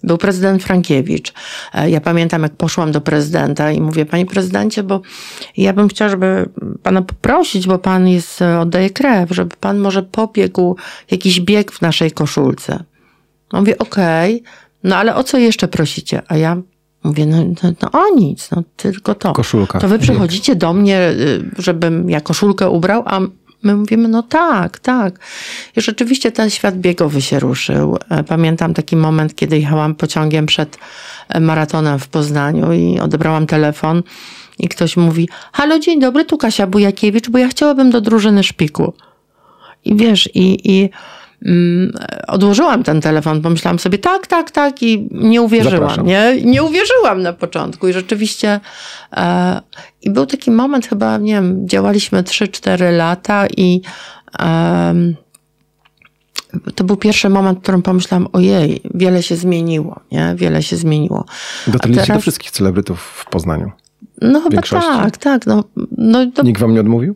był 0.06 0.18
prezydent 0.18 0.64
Frankiewicz. 0.64 1.34
E, 1.74 1.90
Ja 1.90 2.02
pamiętam, 2.02 2.44
jak 2.44 2.56
poszłam 2.56 2.92
do 2.92 3.02
prezydenta 3.02 3.72
i 3.72 3.82
mówię, 3.82 4.06
panie 4.06 4.26
prezydencie, 4.26 4.84
bo 4.84 5.02
ja 5.58 5.74
bym 5.74 5.88
chciała, 5.88 6.10
żeby 6.10 6.50
pana 6.84 7.02
poprosić, 7.02 7.68
bo 7.68 7.80
pan 7.80 8.08
jest, 8.08 8.42
e, 8.42 8.60
oddaje 8.60 8.90
krew, 8.90 9.30
żeby 9.32 9.56
pan 9.60 9.78
może 9.78 10.04
pobiegł 10.04 10.76
jakiś 11.12 11.42
bieg 11.42 11.72
w 11.72 11.82
naszej 11.82 12.12
koszulce. 12.12 12.84
On 13.52 13.60
mówi, 13.60 13.78
okej, 13.78 14.44
no 14.84 14.96
ale 14.96 15.16
o 15.16 15.24
co 15.24 15.38
jeszcze 15.38 15.68
prosicie? 15.68 16.22
A 16.28 16.38
ja 16.38 16.58
mówię, 17.04 17.26
no, 17.26 17.38
no, 17.64 17.72
no 17.82 17.92
o 17.92 18.16
nic, 18.16 18.52
no 18.52 18.64
tylko 18.78 19.16
to. 19.16 19.34
Koszulka. 19.34 19.80
To 19.80 19.88
wy 19.88 20.00
przychodzicie 20.00 20.56
do 20.56 20.74
mnie, 20.74 21.10
y, 21.10 21.50
żebym 21.58 22.10
ja 22.10 22.22
koszulkę 22.22 22.70
ubrał, 22.70 23.04
a 23.06 23.20
my 23.64 23.76
mówimy, 23.76 24.08
no 24.08 24.24
tak, 24.24 24.80
tak. 24.80 25.20
I 25.78 25.82
rzeczywiście 25.82 26.32
ten 26.32 26.50
świat 26.50 26.78
biegowy 26.78 27.22
się 27.22 27.40
ruszył. 27.40 27.98
E, 28.10 28.24
Pamiętam 28.24 28.74
taki 28.74 28.96
moment, 28.96 29.36
kiedy 29.36 29.60
jechałam 29.60 29.96
pociągiem 29.96 30.46
przed 30.46 30.78
e, 31.30 31.40
maratonem 31.40 32.00
w 32.00 32.08
Poznaniu 32.08 32.74
i 32.74 33.00
odebrałam 33.00 33.48
telefon 33.48 34.04
i 34.60 34.68
ktoś 34.68 34.98
mówi, 34.98 35.30
halo, 35.52 35.80
dzień 35.80 36.00
dobry, 36.00 36.26
tu 36.26 36.38
Kasia 36.38 36.68
Bujakiewicz, 36.68 37.30
bo 37.30 37.38
ja 37.38 37.48
chciałabym 37.48 37.90
do 37.90 38.02
drużyny 38.02 38.44
szpiku. 38.44 38.94
I 39.86 39.96
wiesz, 39.96 40.30
i, 40.34 40.72
i 40.72 40.90
odłożyłam 42.27 42.84
ten 42.84 43.01
telefon, 43.01 43.42
pomyślałam 43.42 43.80
sobie, 43.80 43.98
tak, 43.98 44.27
tak, 44.27 44.51
tak 44.51 44.84
i 44.84 45.08
nie 45.12 45.42
uwierzyłam, 45.42 45.80
Zapraszam. 45.80 46.06
nie? 46.06 46.42
Nie 46.44 46.63
uwierzyłam 46.63 47.22
na 47.22 47.34
początku 47.34 47.88
i 47.88 47.94
rzeczywiście 47.94 48.60
e, 49.13 49.62
i 50.01 50.10
był 50.10 50.25
taki 50.25 50.51
moment 50.51 50.88
chyba, 50.88 51.18
nie 51.18 51.34
wiem, 51.34 51.68
działaliśmy 51.68 52.24
3-4 52.24 52.98
lata 52.98 53.48
i 53.58 53.82
em, 54.39 55.15
to 56.75 56.84
był 56.84 56.98
pierwszy 56.98 57.30
moment, 57.30 57.60
w 57.60 57.62
którym 57.62 57.82
pomyślałam, 57.82 58.27
ojej, 58.34 58.82
wiele 58.94 59.24
się 59.24 59.36
zmieniło, 59.36 60.00
nie? 60.12 60.34
Wiele 60.38 60.63
się 60.63 60.75
zmieniło. 60.77 61.25
Dotarliście 61.68 62.06
teraz- 62.06 62.18
do 62.18 62.22
wszystkich 62.22 62.51
celebrytów 62.51 63.00
w 63.01 63.25
Poznaniu. 63.30 63.72
No 64.22 64.39
chyba 64.39 64.50
większości? 64.51 64.89
tak, 64.89 65.18
tak. 65.18 65.46
No, 65.46 65.63
no 65.98 66.32
to 66.32 66.44
Nikt 66.44 66.62
wam 66.62 66.74
nie 66.74 66.80
odmówił? 66.80 67.15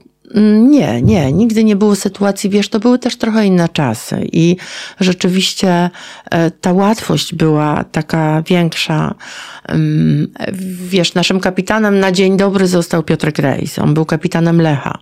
Nie, 0.69 1.01
nie, 1.01 1.31
nigdy 1.33 1.63
nie 1.63 1.75
było 1.75 1.95
sytuacji, 1.95 2.49
wiesz, 2.49 2.69
to 2.69 2.79
były 2.79 2.99
też 2.99 3.17
trochę 3.17 3.45
inne 3.45 3.69
czasy 3.69 4.27
i 4.31 4.55
rzeczywiście 4.99 5.89
e, 6.31 6.51
ta 6.51 6.73
łatwość 6.73 7.35
była 7.35 7.83
taka 7.83 8.41
większa. 8.41 9.15
Ym, 9.71 10.33
Wiesz, 10.89 11.13
naszym 11.13 11.39
kapitanem 11.39 11.99
na 11.99 12.11
dzień 12.11 12.37
dobry 12.37 12.67
został 12.67 13.03
Piotr 13.03 13.31
Grejs, 13.31 13.79
on 13.79 13.93
był 13.93 14.05
kapitanem 14.05 14.61
Lecha. 14.61 14.97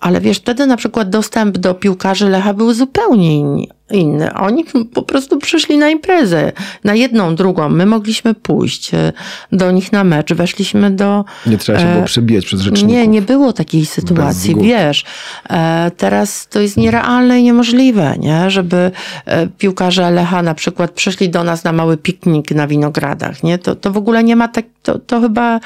Ale 0.00 0.20
wiesz, 0.20 0.38
wtedy 0.38 0.66
na 0.66 0.76
przykład 0.76 1.10
dostęp 1.10 1.58
do 1.58 1.74
piłkarzy 1.74 2.28
Lecha 2.28 2.54
był 2.54 2.72
zupełnie 2.72 3.40
inni- 3.40 3.75
inny. 3.90 4.34
Oni 4.34 4.64
po 4.94 5.02
prostu 5.02 5.38
przyszli 5.38 5.78
na 5.78 5.88
imprezę, 5.90 6.52
na 6.84 6.94
jedną, 6.94 7.34
drugą. 7.34 7.68
My 7.68 7.86
mogliśmy 7.86 8.34
pójść 8.34 8.94
e, 8.94 9.12
do 9.52 9.70
nich 9.70 9.92
na 9.92 10.04
mecz, 10.04 10.32
weszliśmy 10.32 10.90
do 10.90 11.24
Nie 11.46 11.58
trzeba 11.58 11.78
się 11.78 11.86
E, 11.86 11.92
było 11.94 12.04
przebijać 12.04 12.44
przez 12.46 12.60
rzeczników. 12.60 12.88
nie, 12.90 13.06
nie 13.08 13.22
było 13.22 13.52
takiej 13.52 13.86
sytuacji, 13.86 14.54
wiesz. 14.62 15.04
E, 15.50 15.90
teraz 15.96 16.48
to 16.48 16.60
jest 16.60 16.76
nierealne 16.76 17.40
i 17.40 17.42
niemożliwe, 17.42 18.14
nie? 18.18 18.50
Żeby 18.50 18.90
e, 19.26 19.46
piłkarze 19.46 20.10
Lecha 20.10 20.42
na 20.42 20.54
przykład 20.54 20.90
przyszli 20.90 21.28
do 21.28 21.44
nas 21.44 21.64
na 21.64 21.72
mały 21.72 21.96
piknik 21.96 22.50
na 22.50 22.66
winogradach, 22.66 23.42
nie? 23.42 23.58
To, 23.58 23.76
to 23.76 23.90
w 23.92 23.96
ogóle 23.96 24.24
nie 24.24 24.36
ma 24.36 24.48
tak, 24.48 24.64
to, 24.82 24.98
to 24.98 25.20
chyba, 25.20 25.60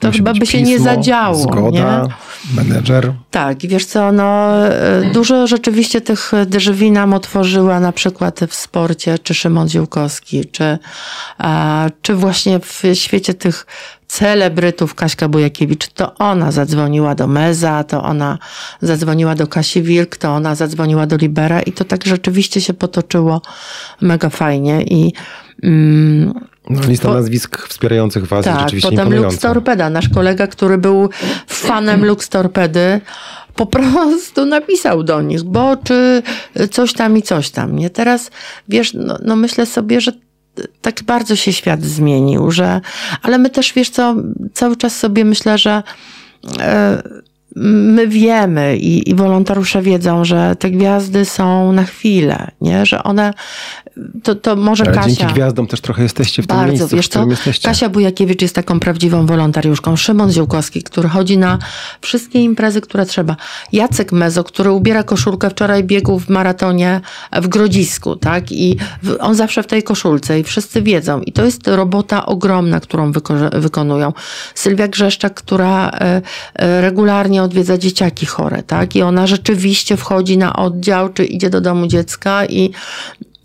to 0.00 0.06
Musi 0.08 0.18
chyba 0.18 0.34
by 0.34 0.46
się 0.46 0.62
nie 0.62 0.72
pismo, 0.76 0.84
zadziało, 0.84 1.34
Zgoda, 1.34 2.02
nie? 2.02 2.62
menedżer. 2.62 3.12
Tak, 3.30 3.64
i 3.64 3.68
wiesz 3.68 3.86
co, 3.86 4.12
no, 4.12 4.56
e, 4.66 5.10
dużo 5.12 5.46
rzeczywiście 5.46 6.00
tych 6.00 6.32
drzwi 6.46 6.90
nam 6.90 7.14
otworzyła 7.14 7.80
na 7.80 7.92
przykład 7.92 8.40
w 8.48 8.54
sporcie, 8.54 9.18
czy 9.18 9.34
Szymon 9.34 9.68
Ziółkowski, 9.68 10.44
czy, 10.44 10.78
a, 11.38 11.86
czy 12.02 12.14
właśnie 12.14 12.60
w 12.60 12.82
świecie 12.94 13.34
tych 13.34 13.66
celebrytów 14.14 14.94
Kaśka 14.94 15.28
Bujakiewicz, 15.28 15.88
to 15.88 16.14
ona 16.14 16.52
zadzwoniła 16.52 17.14
do 17.14 17.26
Meza, 17.26 17.84
to 17.84 18.02
ona 18.02 18.38
zadzwoniła 18.82 19.34
do 19.34 19.46
Kasi 19.46 19.82
Wilk, 19.82 20.16
to 20.16 20.30
ona 20.30 20.54
zadzwoniła 20.54 21.06
do 21.06 21.16
Libera 21.16 21.62
i 21.62 21.72
to 21.72 21.84
tak 21.84 22.04
rzeczywiście 22.04 22.60
się 22.60 22.74
potoczyło 22.74 23.42
mega 24.00 24.28
fajnie 24.28 24.82
i 24.82 25.12
mm, 25.62 26.34
No, 26.70 26.80
lista 26.88 27.08
Po- 27.08 27.14
nazwisk 27.14 27.68
wspierających 27.68 28.26
was 28.26 28.44
tak, 28.44 28.60
rzeczywiście 28.60 28.90
potem 28.90 29.14
Lux. 29.14 29.38
Torpeda, 29.38 29.90
nasz 29.90 30.08
kolega, 30.08 30.46
który 30.46 30.78
był 30.78 31.10
fanem 31.46 32.04
Lux 32.04 32.28
Torpedy, 32.28 33.00
po 33.54 33.66
prostu 33.66 34.46
napisał 34.46 35.02
do 35.02 35.22
nich, 35.22 35.42
bo 35.42 35.76
czy 35.76 36.22
coś 36.70 36.92
tam 36.92 37.16
i 37.16 37.22
coś 37.22 37.50
tam, 37.50 37.76
nie? 37.76 37.90
Teraz, 37.90 38.30
wiesz, 38.68 38.94
no, 38.94 39.18
no 39.24 39.36
myślę 39.36 39.66
sobie, 39.66 40.00
że 40.00 40.12
tak 40.82 41.02
bardzo 41.02 41.36
się 41.36 41.52
świat 41.52 41.82
zmienił, 41.82 42.50
że, 42.50 42.80
ale 43.22 43.38
my 43.38 43.50
też, 43.50 43.72
wiesz 43.72 43.90
co, 43.90 44.14
cały 44.52 44.76
czas 44.76 44.96
sobie 44.96 45.24
myślę, 45.24 45.58
że 45.58 45.82
e, 46.60 47.02
my 47.56 48.08
wiemy 48.08 48.76
i, 48.76 49.10
i 49.10 49.14
wolontariusze 49.14 49.82
wiedzą, 49.82 50.24
że 50.24 50.56
te 50.58 50.70
gwiazdy 50.70 51.24
są 51.24 51.72
na 51.72 51.84
chwilę, 51.84 52.50
nie? 52.60 52.86
że 52.86 53.02
one, 53.02 53.34
to, 54.22 54.34
to 54.34 54.56
może 54.56 54.84
Ale 54.84 54.94
Kasia... 54.94 55.08
dzięki 55.08 55.34
gwiazdom 55.34 55.66
też 55.66 55.80
trochę 55.80 56.02
jesteście 56.02 56.42
w 56.42 56.46
tym 56.46 56.56
Bardzo, 56.56 56.72
miejscu, 56.72 56.96
wiesz 56.96 57.06
w 57.06 57.08
którym 57.08 57.26
co? 57.26 57.30
jesteście. 57.30 57.68
Kasia 57.68 57.88
Bujakiewicz 57.88 58.42
jest 58.42 58.54
taką 58.54 58.80
prawdziwą 58.80 59.26
wolontariuszką. 59.26 59.96
Szymon 59.96 60.32
Ziółkowski, 60.32 60.82
który 60.82 61.08
chodzi 61.08 61.38
na 61.38 61.58
wszystkie 62.00 62.42
imprezy, 62.42 62.80
które 62.80 63.06
trzeba. 63.06 63.36
Jacek 63.72 64.12
Mezo, 64.12 64.44
który 64.44 64.70
ubiera 64.70 65.02
koszulkę, 65.02 65.50
wczoraj 65.50 65.84
biegł 65.84 66.18
w 66.18 66.28
maratonie 66.28 67.00
w 67.32 67.48
Grodzisku, 67.48 68.16
tak? 68.16 68.52
I 68.52 68.76
on 69.20 69.34
zawsze 69.34 69.62
w 69.62 69.66
tej 69.66 69.82
koszulce 69.82 70.40
i 70.40 70.44
wszyscy 70.44 70.82
wiedzą. 70.82 71.20
I 71.20 71.32
to 71.32 71.44
jest 71.44 71.68
robota 71.68 72.26
ogromna, 72.26 72.80
którą 72.80 73.12
wyko- 73.12 73.60
wykonują. 73.60 74.12
Sylwia 74.54 74.88
Grzeszczak, 74.88 75.34
która 75.34 75.88
e, 75.90 76.22
e, 76.54 76.80
regularnie 76.80 77.42
odwiedza 77.42 77.78
dzieciaki 77.78 78.26
chore, 78.26 78.62
tak? 78.62 78.96
I 78.96 79.02
ona 79.02 79.26
rzeczywiście 79.26 79.96
wchodzi 79.96 80.38
na 80.38 80.56
oddział, 80.56 81.12
czy 81.12 81.24
idzie 81.24 81.50
do 81.50 81.60
domu 81.60 81.86
dziecka 81.86 82.46
i 82.46 82.70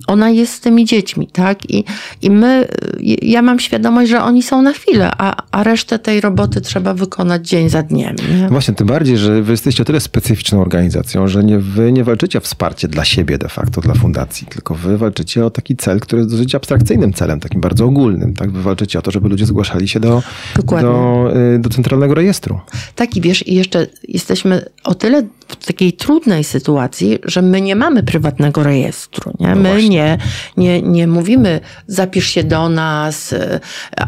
ona 0.10 0.30
jest 0.30 0.54
z 0.54 0.60
tymi 0.60 0.86
dziećmi, 0.86 1.28
tak? 1.28 1.70
I, 1.70 1.84
i 2.22 2.30
my, 2.30 2.68
y, 3.00 3.18
ja 3.22 3.42
mam 3.42 3.60
świadomość, 3.60 4.10
że 4.10 4.24
oni 4.24 4.44
są 4.44 4.62
na 4.62 4.74
chwilę, 4.74 5.12
a, 5.18 5.44
a 5.51 5.63
resztę 5.63 6.00
tej 6.00 6.22
roboty 6.22 6.62
trzeba 6.62 6.94
wykonać 6.94 7.48
dzień 7.48 7.70
za 7.70 7.84
dniem. 7.84 8.16
Nie? 8.32 8.48
Właśnie, 8.50 8.74
tym 8.74 8.88
bardziej, 8.88 9.18
że 9.18 9.42
wy 9.42 9.51
jesteście 9.51 9.84
o 9.84 9.86
tyle 9.86 10.00
specyficzną 10.00 10.62
organizacją, 10.62 11.28
że 11.28 11.44
nie, 11.44 11.60
wy 11.60 11.92
nie 11.92 12.04
walczycie 12.04 12.38
o 12.38 12.42
wsparcie 12.42 12.88
dla 12.88 13.06
siebie 13.06 13.38
de 13.38 13.50
facto, 13.50 13.82
dla 13.82 13.94
fundacji, 13.94 14.48
tylko 14.48 14.75
wy 14.75 14.98
walczycie 14.98 15.46
o 15.46 15.50
taki 15.50 15.75
cel, 15.75 16.00
który 16.00 16.20
jest 16.22 16.32
dosyć 16.32 16.56
abstrakcyjnym 16.56 17.13
celem, 17.13 17.39
takim 17.39 17.62
bardzo 17.62 17.86
ogólnym. 17.86 18.34
Tak? 18.34 18.51
Wy 18.51 18.62
walczycie 18.62 19.00
o 19.00 19.01
to, 19.01 19.12
żeby 19.12 19.30
ludzie 19.30 19.46
zgłaszali 19.46 19.88
się 19.88 20.00
do, 20.00 20.24
Dokładnie. 20.56 20.89
do, 20.89 21.32
y, 21.56 21.60
do 21.60 21.70
centralnego 21.70 22.16
rejestru. 22.16 22.60
Tak 22.96 23.18
i 23.18 23.22
wiesz, 23.22 23.48
i 23.48 23.56
jeszcze 23.56 23.88
jesteśmy 24.08 24.66
o 24.84 24.96
tyle 24.96 25.24
w 25.50 25.65
takiej 25.65 25.94
trudnej 25.94 26.44
sytuacji, 26.44 27.20
że 27.24 27.41
my 27.41 27.62
nie 27.62 27.75
mamy 27.75 28.03
prywatnego 28.03 28.63
rejestru. 28.63 29.34
Nie? 29.39 29.56
my 29.56 29.70
właśnie. 29.70 29.89
nie, 29.89 30.18
nie, 30.58 30.82
nie 30.82 31.08
mówimy 31.08 31.60
zapisz 31.88 32.27
się 32.27 32.44
do 32.44 32.70
nas 32.70 33.34
e, 33.34 33.60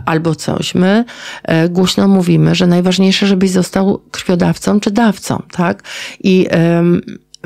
albo 0.06 0.36
coś. 0.36 0.76
My 0.76 1.06
e, 1.44 1.70
głośno 1.70 2.08
mówimy, 2.08 2.56
że 2.56 2.68
najważniejsze, 2.68 3.28
żebyś 3.28 3.52
został 3.52 4.02
krwiodawcą 4.12 4.80
czy 4.80 4.92
dawcą. 4.92 5.42
Tak? 5.52 5.84
I 6.24 6.48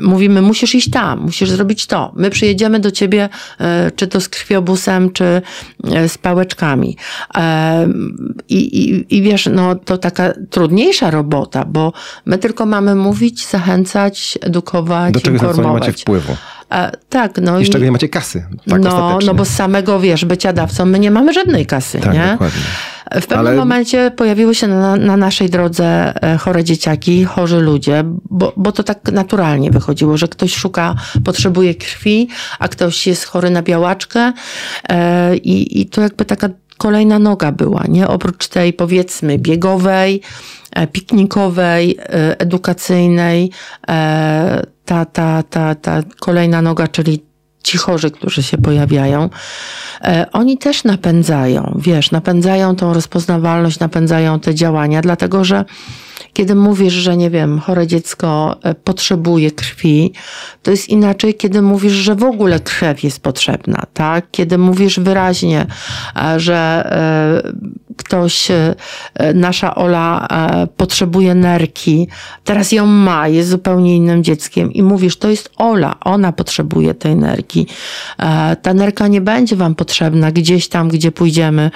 mówimy, 0.02 0.42
musisz 0.42 0.74
iść 0.74 0.90
tam, 0.90 1.20
musisz 1.20 1.50
zrobić 1.50 1.86
to. 1.86 2.12
My 2.16 2.30
przyjedziemy 2.30 2.80
do 2.80 2.90
ciebie, 2.90 3.28
e, 3.60 3.90
czy 3.96 4.06
to 4.06 4.20
z 4.20 4.28
krwiobusem, 4.28 5.12
czy 5.12 5.42
e, 5.94 6.08
z 6.08 6.18
pałeczkami. 6.18 6.96
E, 7.36 7.88
I, 8.48 8.56
i, 8.56 9.16
I 9.16 9.22
wiesz, 9.22 9.48
no 9.52 9.74
to 9.74 9.98
taka 9.98 10.32
trudniejsza 10.50 11.10
robota, 11.10 11.64
bo 11.64 11.92
my 12.26 12.38
tylko 12.38 12.66
mamy 12.66 12.94
mówić, 12.94 13.46
zachęcać, 13.46 14.38
edukować, 14.42 15.14
Do 15.14 15.20
czego 15.20 15.38
co 15.38 15.44
nie 15.44 15.50
informować. 15.50 15.86
macie 15.86 15.92
wpływu. 15.92 16.36
E, 16.72 16.90
tak, 17.08 17.38
no 17.42 17.60
I 17.60 17.66
z 17.66 17.70
czego 17.70 17.84
nie 17.84 17.92
macie 17.92 18.08
kasy. 18.08 18.46
Tak 18.68 18.82
no, 18.82 19.18
no 19.26 19.34
bo 19.34 19.44
z 19.44 19.48
samego, 19.50 20.00
wiesz, 20.00 20.24
bycia 20.24 20.52
dawcą 20.52 20.86
my 20.86 20.98
nie 20.98 21.10
mamy 21.10 21.32
żadnej 21.32 21.66
kasy, 21.66 22.00
tak, 22.00 22.14
nie? 22.14 22.28
dokładnie. 22.32 22.62
W 23.14 23.26
pewnym 23.26 23.46
Ale- 23.46 23.56
momencie 23.56 24.10
pojawiły 24.10 24.54
się 24.54 24.66
na, 24.68 24.96
na 24.96 25.16
naszej 25.16 25.50
drodze 25.50 26.14
e, 26.22 26.38
chore 26.38 26.64
dzieciaki, 26.64 27.24
chorzy 27.24 27.60
ludzie, 27.60 28.04
bo, 28.30 28.52
bo 28.56 28.72
to 28.72 28.82
tak 28.82 29.12
naturalnie 29.12 29.70
wychodziło, 29.70 30.16
że 30.16 30.28
ktoś 30.28 30.54
szuka, 30.54 30.94
potrzebuje 31.24 31.74
krwi, 31.74 32.28
a 32.58 32.68
ktoś 32.68 33.06
jest 33.06 33.24
chory 33.24 33.50
na 33.50 33.62
białaczkę 33.62 34.32
e, 34.88 35.36
i, 35.36 35.80
i 35.80 35.86
to 35.86 36.00
jakby 36.00 36.24
taka 36.24 36.48
kolejna 36.78 37.18
noga 37.18 37.52
była, 37.52 37.84
nie? 37.88 38.08
Oprócz 38.08 38.48
tej 38.48 38.72
powiedzmy 38.72 39.38
biegowej, 39.38 40.20
e, 40.72 40.86
piknikowej, 40.86 41.98
edukacyjnej, 42.38 43.50
ta, 44.84 45.04
ta, 45.04 45.42
ta, 45.42 45.74
ta 45.74 46.02
kolejna 46.20 46.62
noga, 46.62 46.88
czyli 46.88 47.24
ci 47.66 47.78
chorzy, 47.78 48.10
którzy 48.10 48.42
się 48.42 48.58
pojawiają, 48.58 49.30
e, 50.02 50.26
oni 50.32 50.58
też 50.58 50.84
napędzają, 50.84 51.80
wiesz, 51.82 52.10
napędzają 52.10 52.76
tą 52.76 52.94
rozpoznawalność, 52.94 53.78
napędzają 53.78 54.40
te 54.40 54.54
działania, 54.54 55.00
dlatego 55.02 55.44
że 55.44 55.64
kiedy 56.32 56.54
mówisz, 56.54 56.92
że 56.92 57.16
nie 57.16 57.30
wiem, 57.30 57.58
chore 57.58 57.86
dziecko 57.86 58.56
e, 58.62 58.74
potrzebuje 58.74 59.50
krwi, 59.50 60.12
to 60.62 60.70
jest 60.70 60.88
inaczej, 60.88 61.34
kiedy 61.34 61.62
mówisz, 61.62 61.92
że 61.92 62.14
w 62.14 62.24
ogóle 62.24 62.60
krew 62.60 63.04
jest 63.04 63.20
potrzebna, 63.20 63.82
tak? 63.94 64.26
Kiedy 64.30 64.58
mówisz 64.58 65.00
wyraźnie, 65.00 65.66
e, 66.16 66.40
że 66.40 66.66
ktoś, 67.96 68.50
e, 68.50 68.74
nasza 69.34 69.74
Ola 69.74 70.26
e, 70.30 70.66
potrzebuje 70.66 71.34
nerki, 71.34 72.08
teraz 72.44 72.72
ją 72.72 72.86
ma, 72.86 73.28
jest 73.28 73.48
zupełnie 73.48 73.96
innym 73.96 74.24
dzieckiem 74.24 74.72
i 74.72 74.82
mówisz, 74.82 75.16
to 75.16 75.28
jest 75.28 75.50
Ola, 75.56 75.96
ona 76.00 76.32
potrzebuje 76.32 76.94
tej 76.94 77.16
nerki. 77.16 77.66
E, 78.18 78.56
Ta 78.62 78.74
nerka 78.74 79.08
nie 79.08 79.20
będzie 79.20 79.56
wam 79.56 79.74
potrzebna 79.74 80.32
gdzieś 80.32 80.68
tam, 80.68 80.88
gdzie 80.88 81.12
pójdziemy 81.12 81.70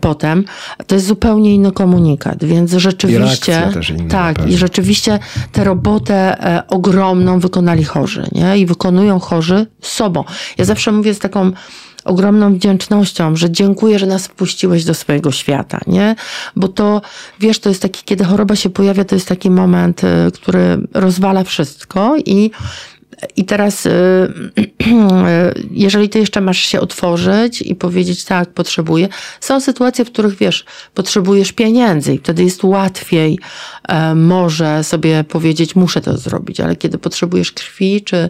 potem. 0.00 0.44
To 0.86 0.94
jest 0.94 1.06
zupełnie 1.06 1.54
inny 1.54 1.72
komunikat, 1.72 2.44
więc 2.44 2.72
rzeczywiście... 2.72 3.70
na 4.02 4.08
tak, 4.08 4.50
i 4.50 4.56
rzeczywiście 4.56 5.18
tę 5.52 5.64
robotę 5.64 6.36
ogromną 6.68 7.38
wykonali 7.40 7.84
chorzy, 7.84 8.26
nie? 8.32 8.58
I 8.58 8.66
wykonują 8.66 9.18
chorzy 9.18 9.66
sobą. 9.80 10.24
Ja 10.58 10.64
zawsze 10.64 10.92
mówię 10.92 11.14
z 11.14 11.18
taką 11.18 11.52
ogromną 12.04 12.54
wdzięcznością, 12.54 13.36
że 13.36 13.50
dziękuję, 13.50 13.98
że 13.98 14.06
nas 14.06 14.26
wpuściłeś 14.26 14.84
do 14.84 14.94
swojego 14.94 15.32
świata, 15.32 15.80
nie? 15.86 16.16
Bo 16.56 16.68
to, 16.68 17.02
wiesz, 17.40 17.58
to 17.58 17.68
jest 17.68 17.82
taki, 17.82 18.02
kiedy 18.04 18.24
choroba 18.24 18.56
się 18.56 18.70
pojawia, 18.70 19.04
to 19.04 19.14
jest 19.14 19.28
taki 19.28 19.50
moment, 19.50 20.04
e, 20.04 20.30
który 20.34 20.78
rozwala 20.94 21.44
wszystko 21.44 22.16
i 22.26 22.50
i 23.36 23.44
teraz, 23.44 23.86
y, 23.86 23.90
jeżeli 25.70 26.08
ty 26.08 26.18
jeszcze 26.18 26.40
masz 26.40 26.58
się 26.58 26.80
otworzyć 26.80 27.62
i 27.62 27.74
powiedzieć, 27.74 28.24
tak, 28.24 28.50
potrzebuję. 28.50 29.08
Są 29.40 29.60
sytuacje, 29.60 30.04
w 30.04 30.12
których 30.12 30.36
wiesz, 30.36 30.64
potrzebujesz 30.94 31.52
pieniędzy 31.52 32.14
i 32.14 32.18
wtedy 32.18 32.44
jest 32.44 32.64
łatwiej 32.64 33.38
e, 33.88 34.14
może 34.14 34.84
sobie 34.84 35.24
powiedzieć, 35.24 35.76
muszę 35.76 36.00
to 36.00 36.18
zrobić, 36.18 36.60
ale 36.60 36.76
kiedy 36.76 36.98
potrzebujesz 36.98 37.52
krwi, 37.52 38.02
czy 38.02 38.28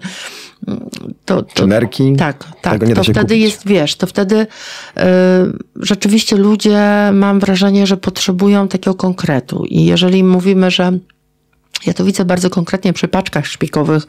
to. 1.24 1.42
to 1.42 1.54
Czy 1.54 1.66
nerki? 1.66 2.16
tak, 2.16 2.44
tak. 2.60 2.80
To 2.94 3.02
wtedy 3.02 3.20
kupić. 3.20 3.42
jest, 3.42 3.66
wiesz, 3.66 3.96
to 3.96 4.06
wtedy 4.06 4.36
y, 4.36 4.46
rzeczywiście 5.76 6.36
ludzie, 6.36 7.10
mam 7.12 7.40
wrażenie, 7.40 7.86
że 7.86 7.96
potrzebują 7.96 8.68
takiego 8.68 8.94
konkretu. 8.94 9.64
I 9.64 9.84
jeżeli 9.84 10.24
mówimy, 10.24 10.70
że 10.70 10.98
ja 11.86 11.94
to 11.94 12.04
widzę 12.04 12.24
bardzo 12.24 12.50
konkretnie 12.50 12.92
przy 12.92 13.08
paczkach 13.08 13.46
szpikowych, 13.46 14.06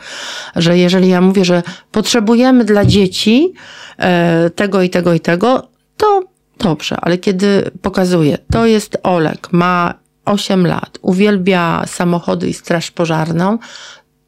że 0.56 0.78
jeżeli 0.78 1.10
ja 1.10 1.22
mówię, 1.22 1.46
że 1.46 1.64
potrzebujemy 1.92 2.66
dla 2.66 2.86
dzieci 2.86 3.54
e, 3.98 4.50
tego 4.50 4.82
i 4.82 4.90
tego 4.90 5.14
i 5.14 5.20
tego, 5.20 5.68
to 5.98 6.24
dobrze, 6.60 6.98
ale 7.02 7.18
kiedy 7.18 7.72
pokazuję, 7.82 8.38
to 8.52 8.66
jest 8.66 8.98
Olek, 9.04 9.48
ma 9.52 9.94
8 10.26 10.68
lat, 10.68 11.00
uwielbia 11.02 11.84
samochody 11.88 12.50
i 12.50 12.54
straż 12.54 12.92
pożarną, 12.92 13.58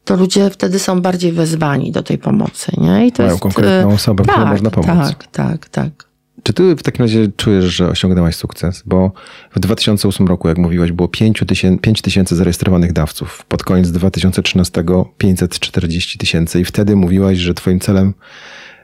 to 0.08 0.16
ludzie 0.16 0.50
wtedy 0.50 0.78
są 0.78 1.00
bardziej 1.00 1.32
wezwani 1.32 1.92
do 1.92 2.02
tej 2.02 2.18
pomocy. 2.18 2.72
Nie? 2.76 3.06
I 3.06 3.12
to 3.12 3.22
Mają 3.22 3.32
jest, 3.32 3.42
konkretną 3.42 3.90
e, 3.90 3.94
osobę, 3.94 4.22
której 4.22 4.40
tak, 4.40 4.52
można 4.52 4.70
pomóc. 4.70 4.86
Tak, 4.88 5.26
tak, 5.26 5.68
tak. 5.68 6.08
Czy 6.42 6.52
ty 6.52 6.76
w 6.76 6.82
takim 6.82 7.02
razie 7.04 7.28
czujesz, 7.36 7.64
że 7.64 7.88
osiągnęłaś 7.88 8.36
sukces? 8.36 8.82
Bo 8.86 9.12
w 9.56 9.60
2008 9.60 10.26
roku, 10.26 10.48
jak 10.48 10.58
mówiłaś, 10.58 10.92
było 10.92 11.08
5 11.08 11.42
tysięcy, 11.46 11.80
5 11.80 12.02
tysięcy 12.02 12.36
zarejestrowanych 12.36 12.92
dawców. 12.92 13.44
Pod 13.48 13.62
koniec 13.62 13.90
2013 13.90 14.84
540 15.18 16.18
tysięcy 16.18 16.60
i 16.60 16.64
wtedy 16.64 16.96
mówiłaś, 16.96 17.38
że 17.38 17.54
twoim 17.54 17.80
celem 17.80 18.14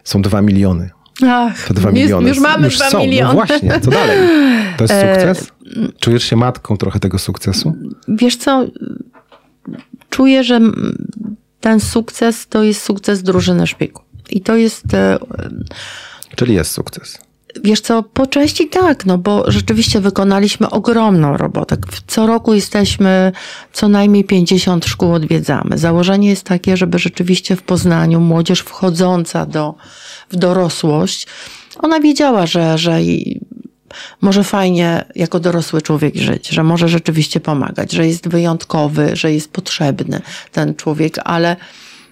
są 0.05 0.23
2 0.23 0.43
miliony. 0.43 0.91
Ach, 1.27 1.67
To 1.69 1.75
2 1.75 1.91
już, 1.91 1.99
miliony. 1.99 2.29
już 2.29 2.39
mamy 2.39 2.65
już 2.65 2.77
2 2.77 2.91
są. 2.91 2.99
miliony. 3.01 3.35
No 3.35 3.47
właśnie, 3.47 3.81
co 3.81 3.91
dalej? 3.91 4.19
To 4.77 4.85
jest 4.85 4.95
E, 5.05 5.15
sukces? 5.15 5.53
Czujesz 6.01 6.25
się 6.25 6.37
matką 6.37 6.77
trochę 6.77 7.01
tego 7.01 7.19
sukcesu? 7.19 7.73
Wiesz 8.09 8.37
co, 8.37 8.67
czuję, 10.15 10.45
że 10.45 10.61
ten 11.61 11.81
sukces 11.81 12.47
to 12.49 12.63
jest 12.63 12.83
sukces 12.83 13.23
drużyny 13.23 13.67
szpiku. 13.67 14.03
I 14.31 14.41
to 14.41 14.57
jest, 14.57 14.95
e, 14.95 15.19
Czyli 16.37 16.55
jest 16.55 16.71
sukces. 16.71 17.19
wiesz 17.65 17.81
co, 17.81 18.03
po 18.03 18.27
części 18.27 18.69
tak, 18.69 19.07
no 19.07 19.19
bo 19.19 19.51
rzeczywiście 19.51 20.01
wykonaliśmy 20.01 20.71
ogromną 20.71 21.37
robotę. 21.37 21.77
Co 22.07 22.27
roku 22.27 22.55
jesteśmy, 22.55 23.33
co 23.73 23.89
najmniej 23.89 24.25
50 24.25 24.85
szkół 24.85 25.13
odwiedzamy. 25.13 25.79
Założenie 25.79 26.29
jest 26.29 26.45
takie, 26.45 26.77
żeby 26.77 26.99
rzeczywiście 26.99 27.57
w 27.57 27.63
Poznaniu 27.63 28.21
młodzież 28.21 28.61
wchodząca 28.61 29.47
do, 29.47 29.75
w 30.31 30.37
dorosłość, 30.37 31.27
ona 31.79 32.01
wiedziała, 32.01 32.47
że, 32.47 32.79
że 32.79 33.01
może 34.21 34.45
fajnie 34.45 35.05
jako 35.15 35.41
dorosły 35.41 35.83
człowiek 35.83 36.17
żyć, 36.17 36.49
że 36.49 36.65
może 36.65 36.89
rzeczywiście 36.89 37.41
pomagać, 37.41 37.93
że 37.93 38.07
jest 38.07 38.29
wyjątkowy, 38.29 39.17
że 39.17 39.33
jest 39.33 39.53
potrzebny 39.53 40.21
ten 40.53 40.75
człowiek, 40.75 41.15
ale 41.25 41.57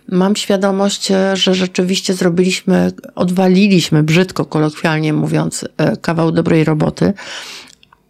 mam 0.09 0.37
świadomość, 0.37 1.11
e, 1.11 1.37
że 1.37 1.55
rzeczywiście 1.55 2.15
zrobiliśmy, 2.15 2.93
odwaliliśmy, 3.15 4.03
brzydko 4.03 4.45
kolokwialnie 4.45 5.13
mówiąc, 5.13 5.65
e, 5.77 5.97
kawał 5.97 6.33
dobrej 6.33 6.65
roboty, 6.65 7.13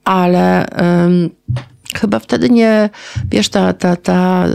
ale 0.05 0.67
em, 0.67 1.31
chyba 1.95 2.19
wtedy 2.19 2.51
nie, 2.51 2.91
wiesz, 3.31 3.49
ta, 3.49 3.73
ta, 3.73 3.97
ta 3.97 4.47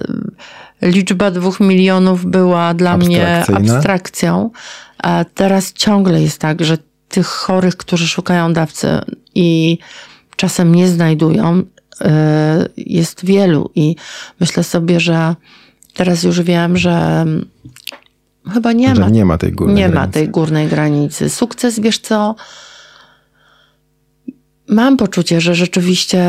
liczba 0.81 1.31
dwóch 1.31 1.59
milionów 1.59 2.25
była 2.25 2.73
dla 2.73 2.97
mnie 2.97 3.45
abstrakcją. 3.55 4.51
A 4.97 5.25
teraz 5.33 5.73
ciągle 5.73 6.21
jest 6.21 6.41
tak, 6.41 6.65
że 6.65 6.77
tych 7.09 7.27
chorych, 7.27 7.77
którzy 7.77 8.07
szukają 8.07 8.53
dawcy 8.53 8.87
i 9.35 9.77
czasem 10.35 10.75
nie 10.75 10.87
znajdują, 10.87 11.59
y, 11.59 11.63
jest 12.77 13.25
wielu. 13.25 13.71
I 13.75 13.95
myślę 14.39 14.63
sobie, 14.63 14.99
że 14.99 15.35
teraz 15.93 16.23
już 16.23 16.41
wiem, 16.41 16.77
że 16.77 17.25
chyba 18.53 18.73
nie 18.73 18.93
ma. 18.93 19.09
Nie 19.09 19.25
ma 19.25 19.37
tej 19.37 19.51
górnej 19.51 19.75
Nie 19.75 19.89
granicy. 19.89 20.07
ma 20.07 20.13
tej 20.13 20.29
górnej 20.29 20.67
granicy. 20.67 21.29
Sukces, 21.29 21.79
wiesz 21.79 21.99
co? 21.99 22.35
Mam 24.69 24.97
poczucie, 24.97 25.41
że 25.41 25.55
rzeczywiście 25.55 26.19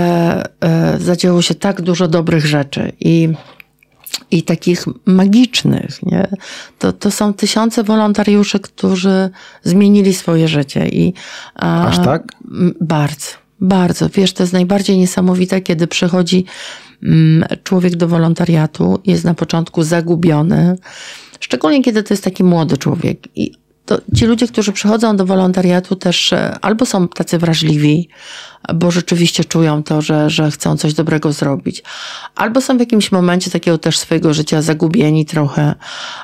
y, 0.96 1.00
zadziało 1.00 1.42
się 1.42 1.54
tak 1.54 1.82
dużo 1.82 2.08
dobrych 2.08 2.46
rzeczy 2.46 2.92
i 3.00 3.28
i 4.30 4.42
takich 4.42 4.84
magicznych. 5.06 6.02
Nie? 6.02 6.28
To, 6.78 6.92
to 6.92 7.10
są 7.10 7.34
tysiące 7.34 7.84
wolontariuszy, 7.84 8.60
którzy 8.60 9.30
zmienili 9.62 10.14
swoje 10.14 10.48
życie. 10.48 10.88
I, 10.88 11.14
a, 11.54 11.86
Aż 11.86 11.98
tak? 11.98 12.32
Bardzo, 12.80 13.26
bardzo. 13.60 14.08
Wiesz, 14.08 14.32
to 14.32 14.42
jest 14.42 14.52
najbardziej 14.52 14.98
niesamowite, 14.98 15.60
kiedy 15.60 15.86
przychodzi 15.86 16.44
człowiek 17.64 17.96
do 17.96 18.08
wolontariatu, 18.08 19.00
jest 19.06 19.24
na 19.24 19.34
początku 19.34 19.82
zagubiony, 19.82 20.78
szczególnie 21.40 21.82
kiedy 21.82 22.02
to 22.02 22.14
jest 22.14 22.24
taki 22.24 22.44
młody 22.44 22.76
człowiek. 22.76 23.18
I 23.34 23.52
to 23.88 23.98
ci 24.16 24.26
ludzie, 24.26 24.46
którzy 24.46 24.72
przychodzą 24.72 25.16
do 25.16 25.26
wolontariatu 25.26 25.96
też 25.96 26.32
e, 26.32 26.58
albo 26.62 26.86
są 26.86 27.08
tacy 27.08 27.38
wrażliwi, 27.38 28.08
bo 28.74 28.90
rzeczywiście 28.90 29.44
czują 29.44 29.82
to, 29.82 30.02
że, 30.02 30.30
że 30.30 30.50
chcą 30.50 30.76
coś 30.76 30.94
dobrego 30.94 31.32
zrobić, 31.32 31.82
albo 32.34 32.60
są 32.60 32.76
w 32.76 32.80
jakimś 32.80 33.12
momencie 33.12 33.50
takiego 33.50 33.78
też 33.78 33.98
swojego 33.98 34.34
życia 34.34 34.62
zagubieni 34.62 35.26
trochę, 35.26 35.74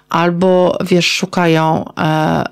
albo 0.08 0.78
wiesz, 0.84 1.06
szukają 1.06 1.84
e, 1.98 2.44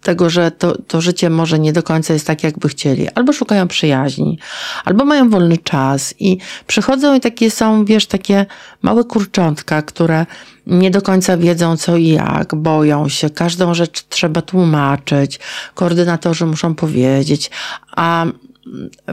tego, 0.00 0.30
że 0.30 0.50
to, 0.50 0.78
to 0.82 1.00
życie 1.00 1.30
może 1.30 1.58
nie 1.58 1.72
do 1.72 1.82
końca 1.82 2.12
jest 2.12 2.26
tak, 2.26 2.44
jakby 2.44 2.68
chcieli, 2.68 3.08
albo 3.14 3.32
szukają 3.32 3.68
przyjaźni, 3.68 4.38
albo 4.84 5.04
mają 5.04 5.30
wolny 5.30 5.58
czas 5.58 6.14
i 6.18 6.38
przychodzą 6.66 7.14
i 7.14 7.20
takie 7.20 7.50
są, 7.50 7.84
wiesz, 7.84 8.06
takie 8.06 8.46
małe 8.82 9.04
kurczątka, 9.04 9.82
które 9.82 10.26
nie 10.66 10.90
do 10.90 11.02
końca 11.02 11.36
wiedzą 11.36 11.76
co 11.76 11.96
i 11.96 12.08
jak, 12.08 12.54
boją 12.54 13.08
się, 13.08 13.30
każdą 13.30 13.74
rzecz 13.74 14.04
trzeba 14.08 14.42
tłumaczyć, 14.42 15.40
koordynatorzy 15.74 16.46
muszą 16.46 16.74
powiedzieć, 16.74 17.50
a 17.96 18.26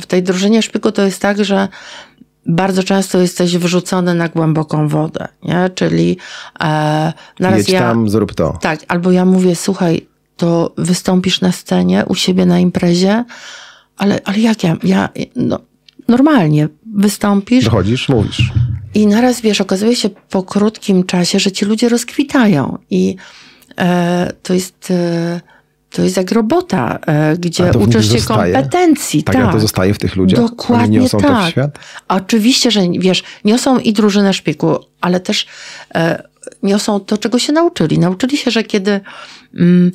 w 0.02 0.06
tej 0.06 0.24
drużynie 0.24 0.62
szpiku 0.62 0.92
to 0.92 1.02
jest 1.02 1.22
tak, 1.22 1.46
że 1.46 1.68
bardzo 2.46 2.84
często 2.84 3.20
jesteś 3.20 3.58
wrzucony 3.58 4.16
na 4.16 4.30
głęboką 4.30 4.88
wodę, 4.88 5.28
nie? 5.44 5.70
Czyli 5.76 6.18
e, 6.60 7.14
naraz 7.40 7.58
Jedź 7.58 7.70
ja, 7.70 7.80
tam, 7.80 8.10
zrób 8.10 8.36
to. 8.36 8.58
Tak, 8.62 8.80
albo 8.88 9.12
ja 9.12 9.26
mówię, 9.26 9.56
słuchaj, 9.56 10.08
to 10.38 10.74
wystąpisz 10.78 11.42
na 11.42 11.52
scenie 11.52 12.06
u 12.06 12.16
siebie 12.16 12.46
na 12.46 12.60
imprezie, 12.60 13.26
ale, 13.98 14.20
ale 14.26 14.40
jak 14.40 14.64
ja, 14.64 14.78
ja 14.84 15.10
no, 15.36 15.60
normalnie 16.08 16.68
wystąpisz. 16.96 17.66
Dochodzisz, 17.66 18.10
mówisz. 18.10 18.52
I 18.94 19.08
naraz 19.08 19.42
wiesz, 19.42 19.62
okazuje 19.62 19.96
się 19.96 20.10
po 20.10 20.44
krótkim 20.44 21.04
czasie, 21.04 21.40
że 21.40 21.52
ci 21.52 21.66
ludzie 21.66 21.90
rozkwitają 21.90 22.78
i 22.90 23.16
e, 23.78 24.34
to 24.44 24.54
jest... 24.54 24.92
E, 24.92 25.42
to 25.90 26.02
jest 26.02 26.18
jak 26.18 26.32
robota, 26.32 27.00
e, 27.08 27.38
gdzie 27.38 27.72
uczysz 27.80 28.12
się 28.12 28.20
zostaje? 28.20 28.54
kompetencji. 28.54 29.24
Tak, 29.24 29.36
tak, 29.36 29.52
to 29.52 29.60
zostaje 29.60 29.94
w 29.94 30.00
tych 30.00 30.16
ludziach? 30.16 30.40
Dokładnie 30.40 31.00
Oni 31.00 31.10
tak. 31.10 31.54
Oczywiście, 32.08 32.72
że 32.72 32.82
wiesz, 33.00 33.24
niosą 33.46 33.80
i 33.80 33.94
drużynę 33.94 34.34
szpiku, 34.34 34.76
ale 35.02 35.20
też 35.20 35.48
e, 35.96 36.24
niosą 36.64 37.00
to, 37.00 37.18
czego 37.18 37.40
się 37.40 37.54
nauczyli. 37.54 38.00
Nauczyli 38.00 38.38
się, 38.38 38.52
że 38.52 38.64
kiedy 38.64 39.02
mm, 39.56 39.92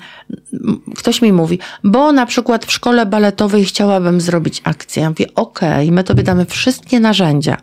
ktoś 0.97 1.23
mi 1.23 1.33
mówi, 1.33 1.59
bo 1.85 2.12
na 2.12 2.27
przykład 2.27 2.67
w 2.67 2.73
szkole 2.73 3.07
baletowej 3.07 3.65
chciałabym 3.65 4.21
zrobić 4.21 4.61
akcję. 4.65 5.03
Ja 5.03 5.09
mówię, 5.09 5.27
okej, 5.35 5.73
okay, 5.73 5.93
my 5.93 6.05
tobie 6.05 6.23
damy 6.23 6.45
wszystkie 6.47 7.01
narzędzia, 7.01 7.57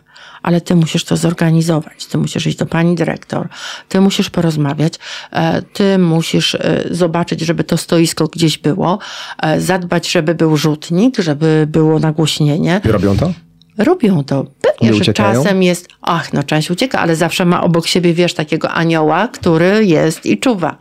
ale 0.44 0.62
ty 0.62 0.76
musisz 0.76 1.04
to 1.04 1.18
zorganizować. 1.18 2.06
Ty 2.06 2.18
musisz 2.18 2.48
iść 2.48 2.58
do 2.58 2.66
pani 2.66 2.96
dyrektor, 2.96 3.48
ty 3.90 4.02
musisz 4.02 4.30
porozmawiać, 4.30 4.94
e, 5.32 5.62
ty 5.62 5.98
musisz 5.98 6.56
e, 6.56 6.84
zobaczyć, 6.92 7.42
żeby 7.42 7.64
to 7.64 7.78
stoisko 7.78 8.28
gdzieś 8.28 8.58
było, 8.58 9.00
e, 9.42 9.62
zadbać, 9.62 10.12
żeby 10.12 10.36
był 10.36 10.58
rzutnik, 10.58 11.18
żeby 11.18 11.68
było 11.70 12.00
nagłośnienie. 12.00 12.82
I 12.86 12.88
robią 12.88 13.18
to? 13.18 13.34
Robią 13.80 14.24
to. 14.24 14.46
Pewnie, 14.62 15.04
że 15.04 15.14
czasem 15.14 15.64
jest, 15.64 15.88
ach, 16.02 16.34
no 16.34 16.44
część 16.44 16.72
ucieka, 16.72 17.00
ale 17.00 17.16
zawsze 17.16 17.46
ma 17.46 17.64
obok 17.64 17.88
siebie, 17.88 18.14
wiesz, 18.14 18.34
takiego 18.34 18.72
anioła, 18.72 19.28
który 19.28 19.86
jest 19.86 20.26
i 20.26 20.38
czuwa. 20.38 20.78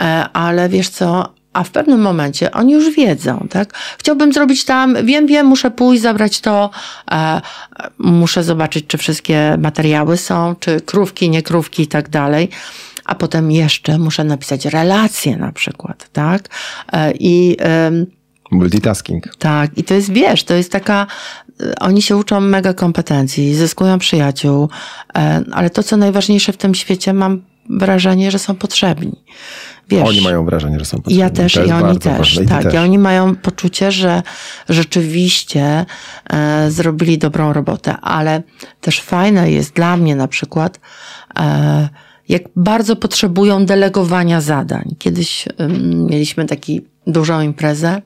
E, 0.00 0.26
ale 0.32 0.68
wiesz 0.68 0.88
co, 0.88 1.34
a 1.52 1.64
w 1.64 1.70
pewnym 1.70 2.00
momencie 2.00 2.52
oni 2.52 2.72
już 2.72 2.94
wiedzą, 2.96 3.46
tak? 3.50 3.74
Chciałbym 3.98 4.32
zrobić 4.32 4.64
tam, 4.64 4.96
wiem, 5.04 5.26
wiem, 5.26 5.46
muszę 5.46 5.70
pójść, 5.70 6.02
zabrać 6.02 6.40
to, 6.40 6.70
e, 7.10 7.40
muszę 7.98 8.44
zobaczyć, 8.44 8.86
czy 8.86 8.98
wszystkie 8.98 9.56
materiały 9.58 10.16
są, 10.16 10.54
czy 10.60 10.80
krówki, 10.80 11.30
nie 11.30 11.42
krówki 11.42 11.82
i 11.82 11.86
tak 11.86 12.08
dalej. 12.08 12.48
A 13.04 13.14
potem 13.14 13.50
jeszcze 13.50 13.98
muszę 13.98 14.24
napisać 14.24 14.64
relacje 14.64 15.36
na 15.36 15.52
przykład, 15.52 16.08
tak? 16.12 16.48
E, 16.92 17.12
I 17.18 17.56
Multitasking. 18.50 19.36
Tak, 19.38 19.78
i 19.78 19.84
to 19.84 19.94
jest, 19.94 20.12
wiesz, 20.12 20.44
to 20.44 20.54
jest 20.54 20.72
taka, 20.72 21.06
oni 21.80 22.02
się 22.02 22.16
uczą 22.16 22.40
mega 22.40 22.74
kompetencji, 22.74 23.54
zyskują 23.54 23.98
przyjaciół, 23.98 24.68
e, 25.14 25.44
ale 25.52 25.70
to, 25.70 25.82
co 25.82 25.96
najważniejsze 25.96 26.52
w 26.52 26.56
tym 26.56 26.74
świecie, 26.74 27.12
mam 27.12 27.42
wrażenie, 27.70 28.30
że 28.30 28.38
są 28.38 28.54
potrzebni. 28.54 29.24
Wiesz, 29.88 30.08
oni 30.08 30.20
mają 30.20 30.44
wrażenie, 30.44 30.78
że 30.78 30.84
są 30.84 30.96
potrzebni. 30.96 31.18
Ja 31.18 31.30
też 31.30 31.56
i 31.56 31.72
oni 31.72 31.98
też. 31.98 32.40
Tak, 32.48 32.60
i 32.60 32.64
też. 32.64 32.74
oni 32.74 32.98
mają 32.98 33.36
poczucie, 33.36 33.92
że 33.92 34.22
rzeczywiście 34.68 35.86
e, 36.30 36.70
zrobili 36.70 37.18
dobrą 37.18 37.52
robotę, 37.52 37.96
ale 37.96 38.42
też 38.80 39.00
fajne 39.00 39.50
jest 39.50 39.74
dla 39.74 39.96
mnie 39.96 40.16
na 40.16 40.28
przykład, 40.28 40.80
e, 41.38 41.88
jak 42.28 42.42
bardzo 42.56 42.96
potrzebują 42.96 43.66
delegowania 43.66 44.40
zadań. 44.40 44.94
Kiedyś 44.98 45.44
mieliśmy 46.08 46.46
taki 46.46 46.89
dużą 47.12 47.40
imprezę 47.40 48.02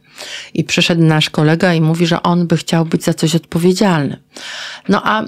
i 0.55 0.65
przyszedł 0.65 1.03
nasz 1.03 1.31
kolega 1.31 1.75
i 1.75 1.81
mówi, 1.81 2.07
że 2.07 2.23
on 2.23 2.47
by 2.47 2.57
chciał 2.57 2.85
być 2.85 3.05
za 3.05 3.15
coś 3.15 3.35
odpowiedzialny. 3.35 4.23
No 4.89 5.03
a 5.05 5.25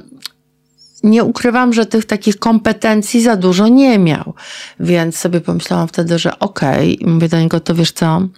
nie 1.03 1.25
ukrywam, 1.25 1.73
że 1.73 1.87
tych 1.87 2.05
takich 2.05 2.39
kompetencji 2.39 3.23
za 3.23 3.37
dużo 3.37 3.69
nie 3.69 3.99
miał. 3.99 4.35
Więc 4.81 5.17
sobie 5.17 5.41
pomyślałam 5.41 5.89
wtedy, 5.89 6.19
że 6.19 6.39
okej, 6.39 6.99
okay. 7.01 7.13
mówię 7.13 7.29
do 7.29 7.41
niego, 7.41 7.61
to 7.61 7.75
wiesz 7.75 7.93
co, 7.93 8.29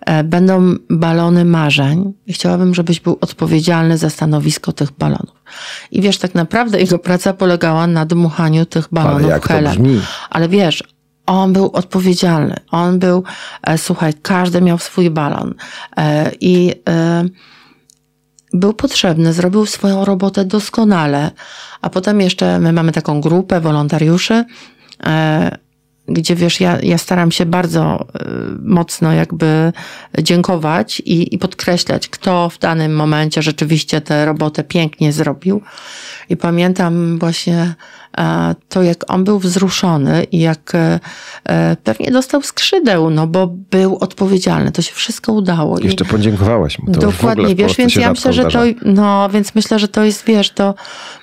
e, 0.00 0.24
będą 0.24 0.74
balony 0.90 1.44
marzeń 1.44 2.12
i 2.26 2.32
chciałabym, 2.32 2.74
żebyś 2.74 3.00
był 3.00 3.18
odpowiedzialny 3.20 3.98
za 3.98 4.10
stanowisko 4.10 4.72
tych 4.72 4.92
balonów. 4.92 5.42
I 5.90 6.02
wiesz, 6.02 6.18
tak 6.18 6.34
naprawdę 6.34 6.80
jego 6.80 6.98
praca 6.98 7.32
polegała 7.32 7.86
na 7.86 8.06
dmuchaniu 8.06 8.66
tych 8.66 8.88
balonów 8.92 9.22
Ale 9.22 9.28
jak 9.28 9.48
helem. 9.48 9.76
To 9.76 9.82
brzmi? 9.82 10.00
Ale 10.30 10.48
wiesz, 10.48 10.82
on 11.26 11.52
był 11.52 11.70
odpowiedzialny. 11.72 12.56
On 12.70 12.98
był, 12.98 13.24
e, 13.62 13.78
słuchaj, 13.78 14.14
każdy 14.22 14.60
miał 14.60 14.78
swój 14.78 15.10
balon. 15.10 15.54
E, 15.96 16.32
I 16.40 16.74
e, 16.88 17.24
był 18.52 18.74
potrzebny, 18.74 19.32
zrobił 19.32 19.66
swoją 19.66 20.04
robotę 20.04 20.44
doskonale. 20.44 21.30
A 21.80 21.90
potem 21.90 22.20
jeszcze 22.20 22.58
my 22.58 22.72
mamy 22.72 22.92
taką 22.92 23.20
grupę 23.20 23.60
wolontariuszy, 23.60 24.44
gdzie 26.08 26.34
wiesz, 26.34 26.60
ja, 26.60 26.78
ja 26.82 26.98
staram 26.98 27.32
się 27.32 27.46
bardzo 27.46 28.06
mocno 28.62 29.12
jakby 29.12 29.72
dziękować 30.22 31.00
i, 31.00 31.34
i 31.34 31.38
podkreślać, 31.38 32.08
kto 32.08 32.48
w 32.48 32.58
danym 32.58 32.96
momencie 32.96 33.42
rzeczywiście 33.42 34.00
tę 34.00 34.24
robotę 34.24 34.64
pięknie 34.64 35.12
zrobił. 35.12 35.62
I 36.28 36.36
pamiętam 36.36 37.18
właśnie 37.18 37.74
to 38.68 38.82
jak 38.82 39.12
on 39.12 39.24
był 39.24 39.38
wzruszony 39.38 40.24
i 40.24 40.38
jak 40.38 40.74
e, 40.74 41.00
e, 41.44 41.76
pewnie 41.84 42.10
dostał 42.10 42.42
skrzydeł, 42.42 43.10
no 43.10 43.26
bo 43.26 43.46
był 43.46 43.96
odpowiedzialny. 43.96 44.72
To 44.72 44.82
się 44.82 44.94
wszystko 44.94 45.32
udało. 45.32 45.78
Jeszcze 45.78 46.04
podziękowałaś 46.04 46.78
mu. 46.78 46.92
To 46.92 47.00
Dokładnie, 47.00 47.54
wiesz, 47.54 47.76
więc 47.76 47.94
ja 47.94 48.10
myślę, 48.10 48.32
że 48.32 48.44
to, 48.44 48.60
no, 48.84 49.28
więc 49.28 49.54
myślę, 49.54 49.78
że 49.78 49.88
to 49.88 50.04
jest, 50.04 50.24
wiesz, 50.26 50.50
to 50.50 50.74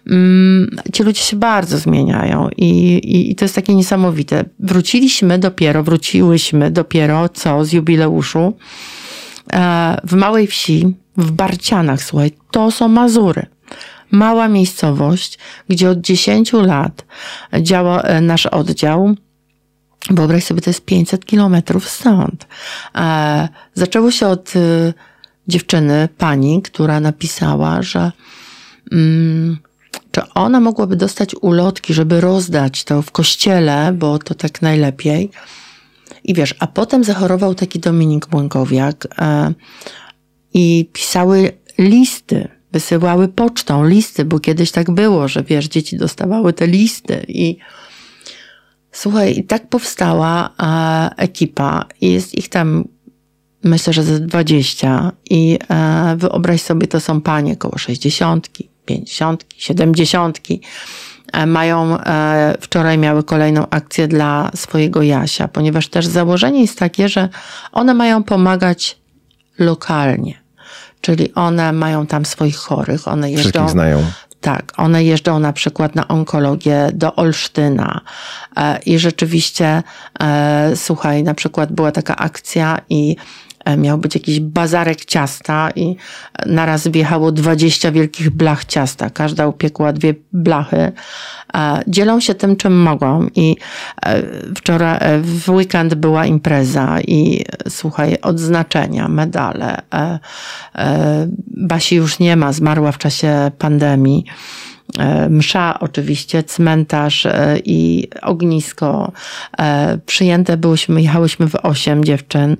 mm, 0.08 0.70
ci 0.94 1.04
ludzie 1.04 1.22
się 1.22 1.38
bardzo 1.38 1.78
zmieniają 1.78 2.50
i, 2.58 2.68
i, 2.96 3.32
i 3.32 3.36
to 3.36 3.46
jest 3.46 3.56
takie 3.56 3.76
niesamowite. 3.76 4.46
Wróciliśmy 4.60 5.40
dopiero, 5.40 5.84
wróciłyśmy 5.84 6.72
dopiero, 6.72 7.30
co 7.30 7.66
z 7.66 7.74
jubileuszu, 7.74 8.54
w 10.04 10.14
małej 10.14 10.48
wsi, 10.48 10.96
w 11.18 11.32
Barcianach, 11.32 12.04
słuchaj, 12.04 12.32
to 12.52 12.72
są 12.72 12.88
Mazury 12.88 13.46
mała 14.12 14.48
miejscowość, 14.48 15.40
gdzie 15.70 15.90
od 15.90 16.02
10 16.02 16.54
lat 16.54 17.06
działa 17.62 18.02
e, 18.02 18.22
nasz 18.22 18.46
oddział. 18.46 19.16
Wyobraź 20.10 20.44
sobie, 20.44 20.62
to 20.62 20.70
jest 20.70 20.86
500 20.86 21.26
kilometrów 21.26 21.90
stąd. 21.90 22.48
E, 22.96 23.50
zaczęło 23.74 24.12
się 24.12 24.28
od 24.28 24.54
e, 24.56 24.94
dziewczyny, 25.48 26.10
pani, 26.18 26.62
która 26.62 27.00
napisała, 27.00 27.82
że 27.82 28.12
mm, 28.92 29.58
czy 30.12 30.22
ona 30.34 30.60
mogłaby 30.60 30.96
dostać 30.96 31.36
ulotki, 31.42 31.94
żeby 31.94 32.22
rozdać 32.22 32.84
to 32.84 33.02
w 33.02 33.12
kościele, 33.12 33.94
bo 33.94 34.20
to 34.20 34.36
tak 34.36 34.62
najlepiej. 34.62 35.32
I 36.24 36.34
wiesz, 36.34 36.56
a 36.60 36.68
potem 36.68 37.04
zachorował 37.04 37.56
taki 37.56 37.80
Dominik 37.80 38.28
Błękowiak 38.28 39.08
e, 39.18 39.54
i 40.54 40.90
pisały 40.94 41.52
listy, 41.78 42.48
wysyłały 42.72 43.28
pocztą 43.28 43.88
listy, 43.88 44.26
bo 44.26 44.40
kiedyś 44.40 44.72
tak 44.72 44.92
było, 44.92 45.28
że 45.28 45.44
wiesz, 45.44 45.68
dzieci 45.68 45.98
dostawały 45.98 46.54
te 46.54 46.68
listy 46.68 47.26
i 47.28 47.58
słuchaj, 48.92 49.38
i 49.38 49.44
tak 49.44 49.70
powstała 49.70 50.50
e, 50.60 51.10
ekipa 51.18 51.86
i 52.02 52.12
jest 52.12 52.36
ich 52.36 52.50
tam 52.50 52.84
myślę, 53.64 53.94
że 53.94 54.04
ze 54.04 54.20
20 54.20 55.12
i 55.30 55.60
e, 55.70 56.16
wyobraź 56.18 56.62
sobie, 56.62 56.88
to 56.88 57.00
są 57.00 57.22
panie 57.22 57.56
koło 57.56 57.78
60, 57.78 58.50
50, 58.86 59.46
70. 59.58 60.40
E, 61.34 61.46
mają, 61.46 61.98
e, 62.00 62.56
wczoraj 62.62 62.98
miały 62.98 63.24
kolejną 63.24 63.70
akcję 63.70 64.08
dla 64.08 64.52
swojego 64.56 65.02
Jasia, 65.02 65.48
ponieważ 65.48 65.88
też 65.88 66.08
założenie 66.08 66.62
jest 66.62 66.80
takie, 66.80 67.10
że 67.10 67.30
one 67.72 67.94
mają 67.94 68.24
pomagać 68.24 69.00
lokalnie. 69.60 70.41
Czyli 71.02 71.34
one 71.34 71.74
mają 71.74 72.08
tam 72.08 72.26
swoich 72.26 72.58
chorych, 72.58 73.08
one 73.08 73.32
jeżdżą. 73.32 73.50
Wszystkich 73.50 73.70
znają. 73.70 74.06
Tak, 74.42 74.74
one 74.78 75.04
jeżdżą 75.04 75.40
na 75.40 75.54
przykład 75.54 75.96
na 75.96 76.08
onkologię 76.08 76.90
do 76.94 77.16
Olsztyna 77.16 78.02
e, 78.58 78.80
i 78.86 79.00
rzeczywiście, 79.00 79.84
e, 80.20 80.72
słuchaj, 80.76 81.24
na 81.24 81.34
przykład 81.34 81.72
była 81.72 81.92
taka 81.92 82.16
akcja 82.16 82.82
i 82.90 83.16
miał 83.78 83.98
być 83.98 84.16
jakiś 84.16 84.40
bazarek 84.40 85.06
ciasta 85.06 85.70
i 85.76 85.96
naraz 86.46 86.88
wjechało 86.88 87.32
20 87.32 87.92
wielkich 87.92 88.30
blach 88.30 88.66
ciasta. 88.66 89.10
Każda 89.10 89.48
upiekła 89.48 89.94
dwie 89.94 90.14
blachy. 90.34 90.92
Dzielą 91.88 92.20
się 92.20 92.36
tym, 92.36 92.56
czym 92.56 92.82
mogą 92.82 93.28
i 93.36 93.56
wczoraj, 94.56 95.00
w 95.22 95.50
weekend 95.50 95.96
była 95.96 96.26
impreza 96.26 97.02
i 97.02 97.46
słuchaj, 97.70 98.18
odznaczenia, 98.22 99.08
medale. 99.08 99.82
Basi 101.48 101.96
już 101.96 102.20
nie 102.20 102.36
ma, 102.36 102.54
zmarła 102.54 102.92
w 102.92 102.98
czasie 102.98 103.52
pandemii 103.58 104.26
msza 105.30 105.80
oczywiście, 105.80 106.44
cmentarz 106.44 107.28
i 107.66 108.08
ognisko. 108.22 109.12
Przyjęte 110.06 110.58
byłyśmy, 110.58 111.02
jechałyśmy 111.02 111.48
w 111.48 111.56
osiem 111.56 112.04
dziewczyn. 112.04 112.58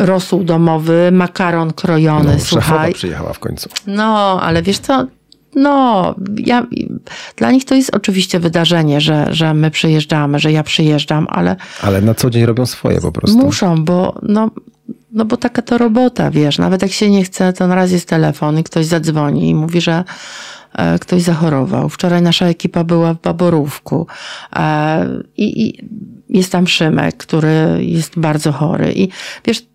Rosół 0.00 0.44
domowy, 0.44 1.08
makaron 1.12 1.72
krojony, 1.72 2.32
No, 2.34 2.40
słuchaj. 2.44 2.92
przyjechała 2.94 3.32
w 3.32 3.38
końcu. 3.38 3.68
No, 3.86 4.40
ale 4.42 4.62
wiesz 4.62 4.78
co, 4.78 5.06
no, 5.54 6.14
ja, 6.36 6.66
dla 7.36 7.50
nich 7.50 7.64
to 7.64 7.74
jest 7.74 7.94
oczywiście 7.94 8.40
wydarzenie, 8.40 9.00
że, 9.00 9.26
że 9.30 9.54
my 9.54 9.70
przyjeżdżamy, 9.70 10.38
że 10.38 10.52
ja 10.52 10.62
przyjeżdżam, 10.62 11.26
ale 11.30 11.56
Ale 11.82 12.00
na 12.00 12.14
co 12.14 12.30
dzień 12.30 12.46
robią 12.46 12.66
swoje 12.66 13.00
po 13.00 13.12
prostu. 13.12 13.38
muszą, 13.38 13.84
bo 13.84 14.18
no, 14.22 14.50
no 15.12 15.24
bo 15.24 15.36
taka 15.36 15.62
to 15.62 15.78
robota, 15.78 16.30
wiesz, 16.30 16.58
nawet 16.58 16.82
jak 16.82 16.92
się 16.92 17.10
nie 17.10 17.24
chce, 17.24 17.52
to 17.52 17.66
na 17.66 17.74
raz 17.74 17.90
jest 17.90 18.08
telefon 18.08 18.58
i 18.58 18.64
ktoś 18.64 18.86
zadzwoni 18.86 19.48
i 19.48 19.54
mówi, 19.54 19.80
że 19.80 20.04
e, 20.74 20.98
ktoś 20.98 21.22
zachorował. 21.22 21.88
Wczoraj 21.88 22.22
nasza 22.22 22.46
ekipa 22.46 22.84
była 22.84 23.14
w 23.14 23.20
Baborówku 23.20 24.06
e, 24.56 25.06
i, 25.36 25.66
i 25.66 25.84
jest 26.28 26.52
tam 26.52 26.66
Szymek, 26.66 27.16
który 27.16 27.78
jest 27.80 28.18
bardzo 28.18 28.52
chory 28.52 28.92
i 28.92 29.08
wiesz, 29.44 29.69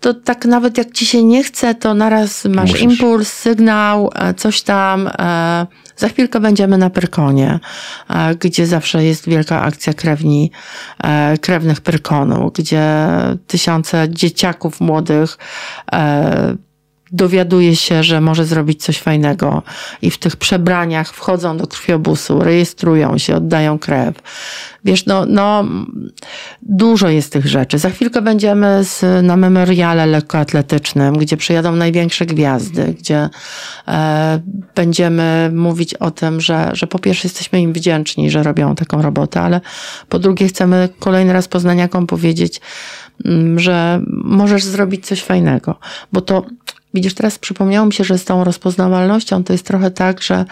to 0.00 0.14
tak 0.14 0.44
nawet 0.44 0.78
jak 0.78 0.92
ci 0.92 1.06
się 1.06 1.24
nie 1.24 1.44
chce, 1.44 1.74
to 1.74 1.94
naraz 1.94 2.44
masz 2.44 2.70
Musisz. 2.70 2.82
impuls, 2.82 3.32
sygnał, 3.32 4.10
e, 4.14 4.34
coś 4.34 4.62
tam. 4.62 5.10
e, 5.18 5.66
Za 5.96 6.08
chwilkę 6.08 6.40
będziemy 6.40 6.78
na 6.78 6.90
Pyrkonie, 6.90 7.60
e, 8.10 8.34
gdzie 8.34 8.66
zawsze 8.66 9.04
jest 9.04 9.28
wielka 9.28 9.62
akcja 9.62 9.92
krewni, 9.94 10.50
krewnych 11.40 11.80
Pyrkonu, 11.80 12.50
gdzie 12.54 12.86
tysiące 13.46 14.06
dzieciaków 14.10 14.80
młodych 14.80 15.38
dowiaduje 17.12 17.76
się, 17.76 18.02
że 18.02 18.20
może 18.20 18.44
zrobić 18.44 18.82
coś 18.82 18.98
fajnego 18.98 19.62
i 20.02 20.10
w 20.10 20.18
tych 20.18 20.36
przebraniach 20.36 21.12
wchodzą 21.12 21.56
do 21.56 21.66
krwiobusu, 21.66 22.40
rejestrują 22.40 23.18
się, 23.18 23.36
oddają 23.36 23.78
krew. 23.78 24.14
Wiesz, 24.84 25.06
no, 25.06 25.26
no 25.26 25.64
dużo 26.62 27.08
jest 27.08 27.32
tych 27.32 27.46
rzeczy. 27.46 27.78
Za 27.78 27.90
chwilkę 27.90 28.22
będziemy 28.22 28.84
z, 28.84 29.24
na 29.24 29.36
memoriale 29.36 30.06
lekkoatletycznym, 30.06 31.18
gdzie 31.18 31.36
przyjadą 31.36 31.76
największe 31.76 32.26
gwiazdy, 32.26 32.94
gdzie 32.98 33.28
e, 33.88 34.40
będziemy 34.74 35.50
mówić 35.54 35.94
o 35.94 36.10
tym, 36.10 36.40
że, 36.40 36.70
że 36.72 36.86
po 36.86 36.98
pierwsze 36.98 37.28
jesteśmy 37.28 37.60
im 37.60 37.72
wdzięczni, 37.72 38.30
że 38.30 38.42
robią 38.42 38.74
taką 38.74 39.02
robotę, 39.02 39.40
ale 39.40 39.60
po 40.08 40.18
drugie 40.18 40.48
chcemy 40.48 40.88
kolejny 40.98 41.32
raz 41.32 41.48
poznaniakom 41.48 42.06
powiedzieć, 42.06 42.60
mm, 43.24 43.58
że 43.58 44.00
możesz 44.24 44.64
zrobić 44.64 45.06
coś 45.06 45.22
fajnego. 45.22 45.78
Bo 46.12 46.20
to, 46.20 46.44
widzisz, 46.94 47.14
teraz 47.14 47.38
przypomniało 47.38 47.86
mi 47.86 47.92
się, 47.92 48.04
że 48.04 48.18
z 48.18 48.24
tą 48.24 48.44
rozpoznawalnością 48.44 49.44
to 49.44 49.52
jest 49.52 49.66
trochę 49.66 49.90
tak, 49.90 50.22
że 50.22 50.44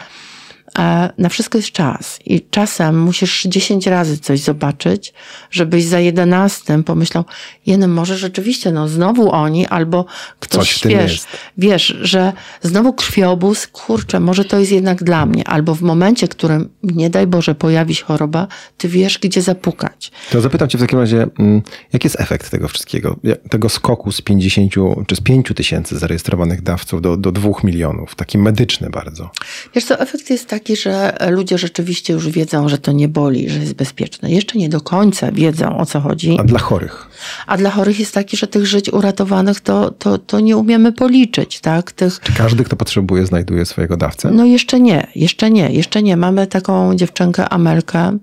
na 1.19 1.29
wszystko 1.29 1.59
jest 1.59 1.73
czas 1.73 2.19
i 2.27 2.47
czasem 2.51 3.01
musisz 3.01 3.43
10 3.43 3.87
razy 3.87 4.19
coś 4.19 4.41
zobaczyć, 4.41 5.13
żebyś 5.51 5.85
za 5.85 6.01
jedenastym 6.01 6.85
pomyślał, 6.85 7.25
jeden 7.67 7.91
może 7.91 8.19
rzeczywiście, 8.19 8.73
no 8.73 8.89
znowu 8.89 9.31
oni, 9.31 9.67
albo 9.67 10.05
ktoś 10.41 10.79
Coś 10.79 10.93
wiesz, 10.93 11.25
wiesz, 11.59 11.97
że 12.01 12.33
znowu 12.63 12.93
krwiobóz, 12.93 13.67
kurczę, 13.67 14.21
może 14.21 14.45
to 14.45 14.59
jest 14.59 14.73
jednak 14.73 15.05
dla 15.05 15.27
mnie, 15.27 15.49
albo 15.49 15.75
w 15.75 15.83
momencie, 15.83 16.27
w 16.27 16.31
którym 16.31 16.69
nie 16.83 17.11
daj 17.11 17.27
Boże 17.27 17.55
pojawi 17.55 17.95
się 17.95 18.05
choroba, 18.05 18.47
ty 18.77 18.89
wiesz, 18.89 19.19
gdzie 19.19 19.43
zapukać. 19.43 20.11
To 20.31 20.41
zapytam 20.41 20.69
cię 20.69 20.79
w 20.79 20.81
takim 20.81 20.99
razie, 20.99 21.27
mm, 21.39 21.63
jaki 21.93 22.07
jest 22.07 22.21
efekt 22.21 22.51
tego 22.51 22.69
wszystkiego? 22.69 23.17
Tego 23.51 23.69
skoku 23.69 24.13
z 24.13 24.23
50 24.23 24.73
czy 25.07 25.17
z 25.17 25.21
5 25.21 25.55
tysięcy 25.55 25.99
zarejestrowanych 25.99 26.63
dawców 26.63 27.03
do, 27.03 27.17
do 27.17 27.33
2 27.33 27.51
milionów, 27.65 28.15
taki 28.15 28.39
medyczny 28.39 28.91
bardzo. 28.91 29.31
Wiesz 29.75 29.85
co, 29.85 30.01
efekt 30.01 30.31
jest 30.31 30.47
taki, 30.47 30.68
że 30.77 31.17
ludzie 31.31 31.59
rzeczywiście 31.59 32.13
już 32.13 32.29
wiedzą, 32.29 32.69
że 32.69 32.79
to 32.79 32.93
nie 32.93 33.09
boli, 33.09 33.51
że 33.51 33.59
jest 33.59 33.75
bezpieczne. 33.75 34.31
Jeszcze 34.31 34.59
nie 34.59 34.69
do 34.69 34.81
końca 34.81 35.33
wiedzą, 35.33 35.79
o 35.79 35.87
co 35.87 36.01
chodzi. 36.01 36.37
A 36.41 36.45
dla 36.45 36.59
chorych? 36.59 37.07
A 37.47 37.57
dla 37.57 37.71
chorych 37.71 37.99
jest 38.01 38.15
taki, 38.15 38.37
że 38.37 38.47
tych 38.47 38.67
żyć 38.67 38.93
uratowanych 38.93 39.61
to, 39.61 39.91
to, 39.91 40.19
to 40.19 40.41
nie 40.41 40.57
umiemy 40.57 40.93
policzyć, 40.93 41.61
tak? 41.61 41.93
Tych, 41.93 42.21
Czy 42.21 42.33
każdy, 42.33 42.65
kto 42.65 42.77
potrzebuje, 42.77 43.27
znajduje 43.27 43.67
swojego 43.67 43.97
dawcę? 43.97 44.31
no 44.31 44.45
jeszcze 44.45 44.81
nie, 44.81 45.07
jeszcze 45.15 45.51
nie, 45.51 45.71
jeszcze 45.73 46.03
nie. 46.03 46.17
Mamy 46.17 46.47
taką 46.47 46.95
dziewczynkę 46.97 47.49
Amelkę, 47.49 48.19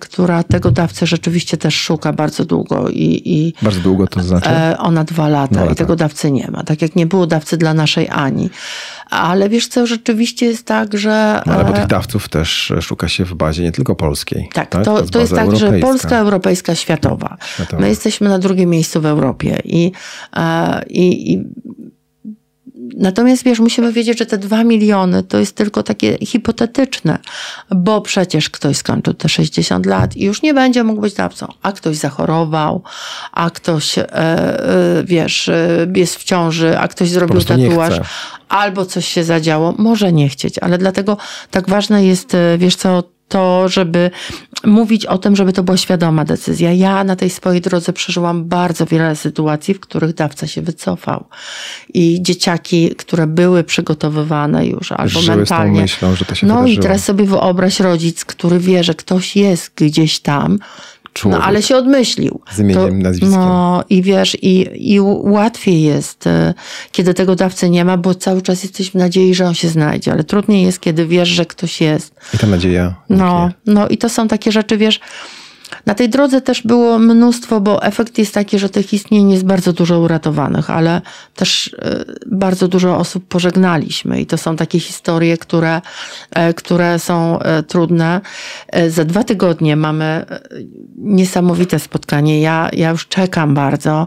która 0.00 0.42
tego 0.42 0.70
dawcę 0.70 1.06
rzeczywiście 1.06 1.56
też 1.56 1.74
szuka 1.74 2.12
bardzo 2.12 2.44
długo 2.44 2.88
i, 2.88 3.22
i 3.24 3.54
Bardzo 3.62 3.80
długo 3.80 4.06
to 4.06 4.22
znaczy? 4.22 4.48
E, 4.50 4.78
Ona 4.78 5.04
dwa 5.04 5.28
lata 5.28 5.54
Dwa 5.54 5.64
i 5.64 5.68
lata. 5.68 5.74
tego 5.74 5.96
dawcy 5.96 6.30
nie 6.30 6.50
ma. 6.50 6.62
Tak 6.64 6.82
jak 6.82 6.96
nie 6.96 7.06
było 7.06 7.26
dawcy 7.26 7.56
dla 7.56 7.74
naszej 7.74 8.08
Ani. 8.08 8.50
Ale 9.10 9.48
wiesz 9.48 9.68
co, 9.68 9.86
rzeczywiście 9.86 10.46
jest 10.46 10.66
tak, 10.66 10.98
że... 10.98 11.42
No, 11.46 11.52
ale 11.52 11.64
bo 11.64 11.70
e, 11.70 11.72
tych 11.72 11.86
dawców 11.86 12.28
też 12.28 12.72
szuka 12.80 13.08
się 13.08 13.24
w 13.24 13.34
bazie 13.34 13.62
nie 13.62 13.72
tylko 13.72 13.94
polskiej. 13.94 14.48
tak, 14.52 14.70
to, 14.70 15.02
to 15.02 15.20
jest 15.20 15.32
baza 15.32 15.36
tak, 15.36 15.56
że 15.56 15.66
europejska. 15.66 15.86
Polska, 15.88 16.16
europejska, 16.18 16.74
światowa. 16.74 17.36
Światowa. 17.54 17.82
My 17.82 17.88
jesteśmy 17.88 18.28
na 18.28 18.38
drugim 18.38 18.70
miejscu 18.70 19.00
w 19.00 19.06
Europie 19.06 19.58
i, 19.64 19.92
e, 20.36 20.82
i, 20.88 21.32
i 21.32 21.44
Natomiast 22.96 23.44
wiesz, 23.44 23.60
musimy 23.60 23.92
wiedzieć, 23.92 24.18
że 24.18 24.26
te 24.26 24.38
dwa 24.38 24.64
miliony 24.64 25.22
to 25.22 25.38
jest 25.38 25.56
tylko 25.56 25.82
takie 25.82 26.18
hipotetyczne, 26.26 27.18
bo 27.70 28.00
przecież 28.00 28.50
ktoś 28.50 28.76
skończył 28.76 29.14
te 29.14 29.28
60 29.28 29.86
lat 29.86 30.16
i 30.16 30.24
już 30.24 30.42
nie 30.42 30.54
będzie 30.54 30.84
mógł 30.84 31.00
być 31.00 31.14
dawcą, 31.14 31.52
a 31.62 31.72
ktoś 31.72 31.96
zachorował, 31.96 32.82
a 33.32 33.50
ktoś, 33.50 33.98
e, 33.98 34.12
e, 34.12 35.04
wiesz, 35.04 35.48
e, 35.48 35.86
jest 35.96 36.16
w 36.16 36.24
ciąży, 36.24 36.78
a 36.78 36.88
ktoś 36.88 37.08
zrobił 37.08 37.40
tatuaż, 37.40 38.00
albo 38.48 38.86
coś 38.86 39.08
się 39.08 39.24
zadziało, 39.24 39.74
może 39.78 40.12
nie 40.12 40.28
chcieć, 40.28 40.58
ale 40.58 40.78
dlatego 40.78 41.16
tak 41.50 41.68
ważne 41.68 42.04
jest, 42.04 42.34
e, 42.34 42.58
wiesz 42.58 42.76
co, 42.76 43.02
to, 43.30 43.68
żeby 43.68 44.10
mówić 44.64 45.06
o 45.06 45.18
tym, 45.18 45.36
żeby 45.36 45.52
to 45.52 45.62
była 45.62 45.76
świadoma 45.76 46.24
decyzja. 46.24 46.72
Ja 46.72 47.04
na 47.04 47.16
tej 47.16 47.30
swojej 47.30 47.60
drodze 47.60 47.92
przeżyłam 47.92 48.44
bardzo 48.44 48.86
wiele 48.86 49.16
sytuacji, 49.16 49.74
w 49.74 49.80
których 49.80 50.14
dawca 50.14 50.46
się 50.46 50.62
wycofał. 50.62 51.24
I 51.94 52.18
dzieciaki, 52.22 52.94
które 52.94 53.26
były 53.26 53.64
przygotowywane 53.64 54.66
już, 54.66 54.92
albo 54.92 55.08
Żyły 55.08 55.22
z 55.22 55.26
tą 55.26 55.36
mentalnie. 55.36 55.80
myślą, 55.80 56.14
że 56.14 56.24
to 56.24 56.34
się 56.34 56.46
no 56.46 56.54
wydarzyło. 56.54 56.78
i 56.78 56.82
teraz 56.82 57.04
sobie 57.04 57.24
wyobraź 57.24 57.80
rodzic, 57.80 58.24
który 58.24 58.58
wie, 58.58 58.84
że 58.84 58.94
ktoś 58.94 59.36
jest 59.36 59.72
gdzieś 59.76 60.20
tam, 60.20 60.58
Człowiek. 61.12 61.40
no 61.40 61.46
ale 61.46 61.62
się 61.62 61.76
odmyślił. 61.76 62.40
Z 62.52 62.58
imieniem, 62.58 63.02
nazwiskiem. 63.02 63.40
No 63.40 63.84
i 63.90 64.02
wiesz, 64.02 64.36
i, 64.42 64.68
i 64.94 65.00
łatwiej 65.00 65.82
jest, 65.82 66.26
e, 66.26 66.54
kiedy 66.92 67.14
tego 67.14 67.36
dawcy 67.36 67.70
nie 67.70 67.84
ma, 67.84 67.96
bo 67.96 68.14
cały 68.14 68.42
czas 68.42 68.62
jesteś 68.62 68.90
w 68.90 68.94
nadziei, 68.94 69.34
że 69.34 69.46
on 69.46 69.54
się 69.54 69.68
znajdzie, 69.68 70.12
ale 70.12 70.24
trudniej 70.24 70.64
jest, 70.64 70.80
kiedy 70.80 71.06
wiesz, 71.06 71.28
że 71.28 71.46
ktoś 71.46 71.80
jest. 71.80 72.14
I 72.34 72.38
ta 72.38 72.46
nadzieja 72.46 72.94
No, 73.08 73.50
no 73.66 73.88
i 73.88 73.98
to 73.98 74.08
są 74.08 74.28
takie 74.28 74.52
rzeczy, 74.52 74.76
wiesz, 74.76 75.00
Na 75.86 75.94
tej 75.94 76.08
drodze 76.08 76.40
też 76.40 76.62
było 76.62 76.98
mnóstwo, 76.98 77.60
bo 77.60 77.82
efekt 77.82 78.18
jest 78.18 78.34
taki, 78.34 78.58
że 78.58 78.68
tych 78.68 78.92
istnień 78.92 79.30
jest 79.30 79.44
bardzo 79.44 79.72
dużo 79.72 80.00
uratowanych, 80.00 80.70
ale 80.70 81.02
też 81.34 81.76
e, 81.78 82.04
bardzo 82.26 82.68
dużo 82.68 82.96
osób 82.96 83.28
pożegnaliśmy 83.28 84.20
i 84.20 84.26
to 84.26 84.38
są 84.38 84.56
takie 84.56 84.80
historie, 84.80 85.38
które, 85.38 85.80
e, 86.30 86.54
które 86.54 86.98
są 86.98 87.38
trudne. 87.68 88.20
Za 88.88 89.04
dwa 89.04 89.24
tygodnie 89.24 89.76
mamy 89.76 90.26
niesamowite 90.96 91.78
spotkanie. 91.78 92.40
Ja, 92.40 92.70
ja 92.72 92.90
już 92.90 93.08
czekam 93.08 93.54
bardzo 93.54 94.06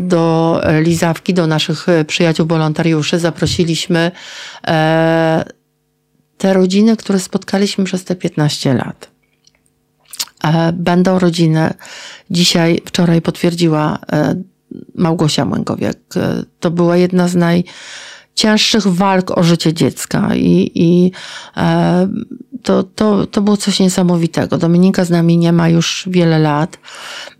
do 0.00 0.60
Lizawki, 0.80 1.34
do 1.34 1.46
naszych 1.46 1.86
przyjaciół 2.06 2.46
wolontariuszy. 2.46 3.18
Zaprosiliśmy 3.18 4.10
te 6.38 6.52
rodziny, 6.52 6.96
które 6.96 7.18
spotkaliśmy 7.18 7.84
przez 7.84 8.04
te 8.04 8.16
15 8.16 8.74
lat. 8.74 9.13
E, 10.44 10.72
będą 10.72 11.18
rodziny. 11.18 11.74
Dzisiaj, 12.30 12.82
wczoraj 12.84 13.22
potwierdziła 13.22 13.98
e, 14.12 14.34
Małgosia 14.94 15.44
Młęgowiak. 15.44 15.96
E, 16.16 16.42
to 16.60 16.70
była 16.70 16.96
jedna 16.96 17.28
z 17.28 17.34
najcięższych 17.34 18.86
walk 18.86 19.38
o 19.38 19.42
życie 19.42 19.72
dziecka 19.72 20.30
i, 20.34 20.70
i 20.74 21.12
to, 22.62 22.82
to, 22.82 23.26
to 23.26 23.42
było 23.42 23.56
coś 23.56 23.80
niesamowitego. 23.80 24.58
Dominika 24.58 25.04
z 25.04 25.10
nami 25.10 25.38
nie 25.38 25.52
ma 25.52 25.68
już 25.68 26.08
wiele 26.10 26.38
lat. 26.38 26.78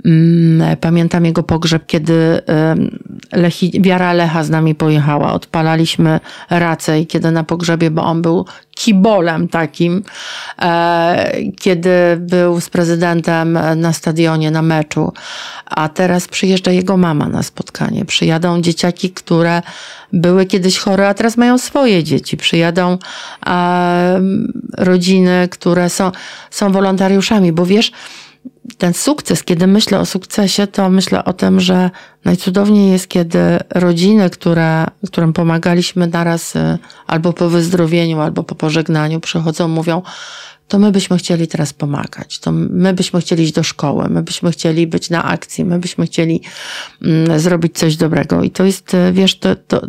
Mm, 0.04 0.76
pamiętam 0.76 1.24
jego 1.24 1.42
pogrzeb, 1.42 1.86
kiedy 1.86 2.40
Lechi, 3.32 3.80
Wiara 3.80 4.12
Lecha 4.12 4.44
z 4.44 4.50
nami 4.50 4.74
pojechała. 4.74 5.32
Odpalaliśmy 5.32 6.20
racę 6.50 7.00
i 7.00 7.06
kiedy 7.06 7.30
na 7.30 7.44
pogrzebie, 7.44 7.90
bo 7.90 8.04
on 8.04 8.22
był 8.22 8.46
kibolem 8.74 9.48
takim, 9.48 10.02
e, 10.62 11.32
kiedy 11.60 12.16
był 12.18 12.60
z 12.60 12.68
prezydentem 12.70 13.58
na 13.76 13.92
stadionie, 13.92 14.50
na 14.50 14.62
meczu, 14.62 15.12
a 15.66 15.88
teraz 15.88 16.28
przyjeżdża 16.28 16.70
jego 16.70 16.96
mama 16.96 17.28
na 17.28 17.42
spotkanie. 17.42 18.04
Przyjadą 18.04 18.60
dzieciaki, 18.60 19.10
które 19.10 19.62
były 20.12 20.46
kiedyś 20.46 20.78
chore, 20.78 21.08
a 21.08 21.14
teraz 21.14 21.36
mają 21.36 21.58
swoje 21.58 22.04
dzieci. 22.04 22.36
Przyjadą 22.36 22.98
rodziny, 24.78 25.48
które 25.50 25.90
są, 25.90 26.12
są 26.50 26.72
wolontariuszami, 26.72 27.52
bo 27.52 27.66
wiesz, 27.66 27.92
ten 28.78 28.94
sukces, 28.94 29.42
kiedy 29.44 29.66
myślę 29.66 30.00
o 30.00 30.06
sukcesie, 30.06 30.66
to 30.66 30.90
myślę 30.90 31.24
o 31.24 31.32
tym, 31.32 31.60
że 31.60 31.90
najcudowniej 32.24 32.92
jest, 32.92 33.08
kiedy 33.08 33.38
rodziny, 33.70 34.30
które, 34.30 34.86
którym 35.06 35.32
pomagaliśmy 35.32 36.06
naraz 36.06 36.56
y, 36.56 36.78
albo 37.06 37.32
po 37.32 37.48
wyzdrowieniu, 37.48 38.20
albo 38.20 38.42
po 38.42 38.54
pożegnaniu, 38.54 39.20
przychodzą, 39.20 39.68
mówią, 39.68 40.02
to 40.68 40.78
my 40.78 40.92
byśmy 40.92 41.18
chcieli 41.18 41.48
teraz 41.48 41.72
pomagać, 41.72 42.38
to 42.38 42.52
my 42.52 42.94
byśmy 42.94 43.20
chcieli 43.20 43.44
iść 43.44 43.52
do 43.52 43.62
szkoły, 43.62 44.08
my 44.08 44.22
byśmy 44.22 44.50
chcieli 44.50 44.86
być 44.86 45.10
na 45.10 45.24
akcji, 45.24 45.64
my 45.64 45.78
byśmy 45.78 46.06
chcieli 46.06 46.40
mm, 47.02 47.40
zrobić 47.40 47.78
coś 47.78 47.96
dobrego. 47.96 48.42
I 48.42 48.50
to 48.50 48.64
jest, 48.64 48.94
y, 48.94 49.12
wiesz, 49.12 49.38
to, 49.38 49.56
to, 49.56 49.86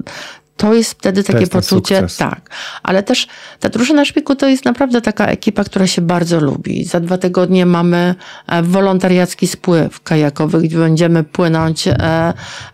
to 0.57 0.73
jest 0.73 0.91
wtedy 0.91 1.23
takie 1.23 1.39
jest 1.39 1.51
poczucie, 1.51 2.07
tak. 2.17 2.49
Ale 2.83 3.03
też 3.03 3.27
ta 3.59 3.69
drużyna 3.69 4.05
szpiku 4.05 4.35
to 4.35 4.47
jest 4.47 4.65
naprawdę 4.65 5.01
taka 5.01 5.27
ekipa, 5.27 5.63
która 5.63 5.87
się 5.87 6.01
bardzo 6.01 6.39
lubi. 6.39 6.85
Za 6.85 6.99
dwa 6.99 7.17
tygodnie 7.17 7.65
mamy 7.65 8.15
e, 8.47 8.63
wolontariacki 8.63 9.47
spływ 9.47 10.01
kajakowy, 10.01 10.61
gdzie 10.61 10.77
będziemy 10.77 11.23
płynąć 11.23 11.87
e, 11.87 11.93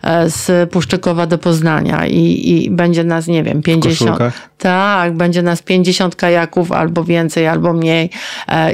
e, 0.02 0.30
z 0.30 0.70
Puszczykowa 0.70 1.26
do 1.26 1.38
Poznania 1.38 2.06
i, 2.06 2.50
i 2.50 2.70
będzie 2.70 3.04
nas, 3.04 3.26
nie 3.26 3.42
wiem, 3.42 3.62
50. 3.62 4.18
Tak, 4.62 5.16
będzie 5.16 5.42
nas 5.42 5.62
50 5.62 6.16
kajaków 6.16 6.72
albo 6.72 7.04
więcej, 7.04 7.46
albo 7.46 7.72
mniej. 7.72 8.10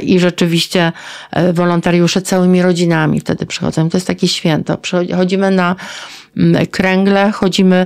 I 0.01 0.19
rzeczywiście 0.19 0.91
wolontariusze 1.53 2.21
całymi 2.21 2.61
rodzinami 2.61 3.19
wtedy 3.19 3.45
przychodzą. 3.45 3.89
To 3.89 3.97
jest 3.97 4.07
takie 4.07 4.27
święto. 4.27 4.77
Chodzimy 5.15 5.51
na 5.51 5.75
kręgle, 6.71 7.31
chodzimy. 7.31 7.85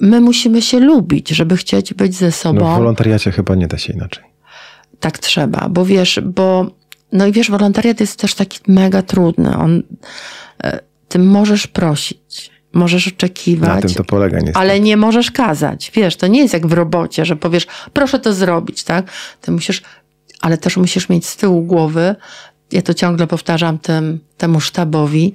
My 0.00 0.20
musimy 0.20 0.62
się 0.62 0.80
lubić, 0.80 1.28
żeby 1.28 1.56
chcieć 1.56 1.94
być 1.94 2.14
ze 2.14 2.32
sobą. 2.32 2.60
No 2.60 2.74
w 2.74 2.78
wolontariacie 2.78 3.30
chyba 3.30 3.54
nie 3.54 3.66
da 3.66 3.78
się 3.78 3.92
inaczej. 3.92 4.24
Tak 5.00 5.18
trzeba, 5.18 5.68
bo 5.68 5.84
wiesz, 5.84 6.20
bo 6.24 6.66
no 7.12 7.26
i 7.26 7.32
wiesz, 7.32 7.50
wolontariat 7.50 8.00
jest 8.00 8.20
też 8.20 8.34
taki 8.34 8.58
mega 8.68 9.02
trudny. 9.02 9.56
On, 9.56 9.82
e, 10.64 10.80
ty 11.08 11.18
możesz 11.18 11.66
prosić, 11.66 12.50
możesz 12.72 13.08
oczekiwać. 13.08 13.68
Na 13.68 13.80
tym 13.80 13.94
to 13.94 14.04
polega 14.04 14.36
niestety. 14.38 14.58
Ale 14.58 14.80
nie 14.80 14.96
możesz 14.96 15.30
kazać. 15.30 15.92
Wiesz, 15.94 16.16
to 16.16 16.26
nie 16.26 16.40
jest 16.40 16.54
jak 16.54 16.66
w 16.66 16.72
robocie, 16.72 17.24
że 17.24 17.36
powiesz, 17.36 17.66
proszę 17.92 18.18
to 18.18 18.32
zrobić, 18.32 18.84
tak? 18.84 19.10
Ty 19.40 19.52
musisz, 19.52 19.82
ale 20.40 20.58
też 20.58 20.76
musisz 20.76 21.08
mieć 21.08 21.26
z 21.26 21.36
tyłu 21.36 21.62
głowy, 21.62 22.16
ja 22.72 22.82
to 22.82 22.94
ciągle 22.94 23.26
powtarzam 23.26 23.78
tym, 23.78 24.20
temu 24.36 24.60
sztabowi, 24.60 25.32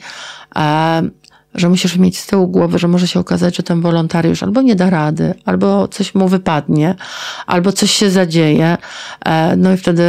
e, 0.56 1.10
że 1.56 1.70
musisz 1.70 1.98
mieć 1.98 2.20
z 2.20 2.28
tyłu 2.28 2.48
głowy, 2.48 2.80
że 2.80 2.88
może 2.88 3.08
się 3.08 3.20
okazać, 3.20 3.58
że 3.58 3.64
ten 3.64 3.82
wolontariusz 3.82 4.44
albo 4.44 4.62
nie 4.62 4.76
da 4.76 4.90
rady, 4.90 5.34
albo 5.46 5.88
coś 5.88 6.16
mu 6.16 6.28
wypadnie, 6.28 6.96
albo 7.46 7.72
coś 7.72 7.92
się 7.92 8.10
zadzieje, 8.10 8.78
e, 9.26 9.56
no 9.58 9.74
i 9.74 9.78
wtedy 9.78 10.04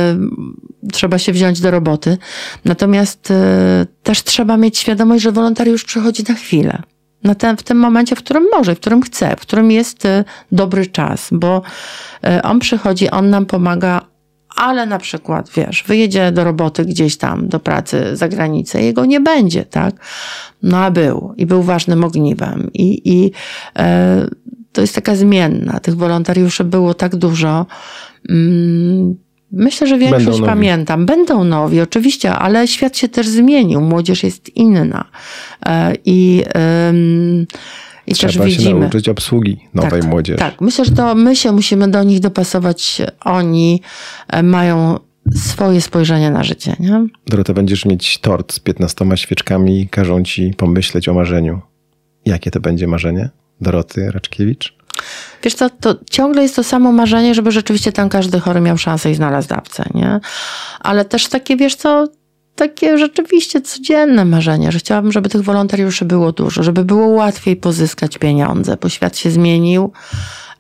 trzeba 0.93 1.19
się 1.19 1.33
wziąć 1.33 1.61
do 1.61 1.71
roboty. 1.71 2.19
Natomiast 2.65 3.31
e, 3.31 3.87
też 4.03 4.25
trzeba 4.25 4.57
mieć 4.57 4.79
świadomość, 4.79 5.23
że 5.23 5.33
wolontariusz 5.33 5.85
przychodzi 5.85 6.23
na 6.29 6.35
chwilę. 6.35 6.83
Na 7.23 7.35
ten, 7.35 7.57
w 7.57 7.63
tym 7.63 7.79
momencie, 7.79 8.17
w 8.17 8.19
którym 8.19 8.47
może, 8.53 8.75
w 8.75 8.81
którym 8.81 9.03
chce, 9.03 9.37
w 9.37 9.41
którym 9.41 9.71
jest 9.71 10.05
e, 10.05 10.25
dobry 10.53 10.87
czas, 10.87 11.29
bo 11.33 11.63
on 12.43 12.59
przychodzi, 12.59 13.11
on 13.11 13.31
nam 13.31 13.47
pomaga 13.47 14.01
ale 14.59 14.87
na 14.87 14.99
przykład, 14.99 15.51
wiesz, 15.57 15.85
wyjedzie 15.87 16.33
do 16.33 16.45
roboty 16.45 16.85
gdzieś 16.85 17.17
tam, 17.17 17.49
do 17.49 17.61
pracy 17.61 18.17
za 18.17 18.29
granicę, 18.29 18.83
jego 18.83 19.05
nie 19.05 19.21
będzie, 19.21 19.65
tak? 19.65 19.95
No 20.63 20.77
a 20.77 20.91
był 20.91 21.35
i 21.37 21.47
był 21.47 21.63
ważnym 21.63 22.05
ogniwem 22.05 22.71
i, 22.75 23.01
i 23.05 23.33
e, 23.79 24.27
to 24.73 24.81
jest 24.81 24.95
taka 24.95 25.17
zmienna. 25.17 25.81
Tych 25.81 25.97
wolontariuszy 25.97 26.65
było 26.65 26.95
tak 26.95 27.17
dużo. 27.17 27.67
Mm, 28.29 29.17
Myślę, 29.53 29.87
że 29.87 29.99
większość 29.99 30.41
pamiętam. 30.41 31.07
Będą 31.07 31.45
nowi, 31.45 31.81
oczywiście, 31.81 32.33
ale 32.33 32.69
świat 32.69 32.97
się 32.97 33.09
też 33.09 33.29
zmienił. 33.29 33.81
Młodzież 33.81 34.23
jest 34.23 34.57
inna. 34.57 35.05
E, 35.67 35.95
I, 36.05 36.45
i 38.07 38.13
Trzeba 38.13 38.33
też 38.33 38.43
widzimy. 38.43 38.71
się 38.71 38.75
nauczyć 38.75 39.09
obsługi 39.09 39.59
nowej 39.75 40.01
tak, 40.01 40.11
młodzieży. 40.11 40.39
Tak, 40.39 40.61
myślę, 40.61 40.85
że 40.85 40.91
to 40.91 41.15
my 41.15 41.37
się 41.37 41.53
musimy 41.53 41.89
do 41.89 42.03
nich 42.03 42.21
dopasować. 42.21 43.03
Oni 43.25 43.83
e, 44.29 44.43
mają 44.43 44.99
swoje 45.35 45.81
spojrzenie 45.81 46.31
na 46.31 46.45
życie. 46.45 46.77
Nie? 46.81 47.07
Dorota, 47.27 47.55
będziesz 47.55 47.85
mieć 47.85 48.19
tort 48.19 48.53
z 48.53 48.61
15 48.61 49.07
świeczkami 49.15 49.89
każą 49.89 50.23
ci 50.23 50.55
pomyśleć 50.57 51.09
o 51.09 51.15
marzeniu. 51.15 51.61
Jakie 52.25 52.51
to 52.51 52.61
będzie 52.61 52.87
marzenie 52.87 53.29
Doroty 53.61 54.11
Raczkiewicz? 54.11 54.78
Wiesz 55.43 55.55
co, 55.55 55.71
to 55.71 55.95
ciągle 56.11 56.43
jest 56.43 56.57
to 56.57 56.65
samo 56.65 56.93
marzenie, 56.93 57.35
żeby 57.35 57.51
rzeczywiście 57.53 57.93
tam 57.93 58.09
każdy 58.09 58.41
chory 58.41 58.61
miał 58.61 58.79
szansę 58.79 59.11
i 59.11 59.15
znalazł 59.15 59.49
dawcę, 59.49 59.85
nie? 59.95 60.21
Ale 60.81 61.05
też 61.05 61.27
takie, 61.29 61.57
wiesz 61.57 61.75
co, 61.75 62.07
takie 62.59 62.99
rzeczywiście 62.99 63.61
codzienne 63.61 64.25
marzenie, 64.25 64.73
że 64.73 64.79
chciałabym, 64.79 65.13
żeby 65.13 65.29
tych 65.29 65.43
wolontariuszy 65.43 66.05
było 66.05 66.33
dużo, 66.33 66.63
żeby 66.63 66.85
było 66.85 67.07
łatwiej 67.07 67.57
pozyskać 67.57 68.19
pieniądze, 68.19 68.77
bo 68.81 68.89
świat 68.89 69.17
się 69.17 69.31
zmienił 69.31 69.93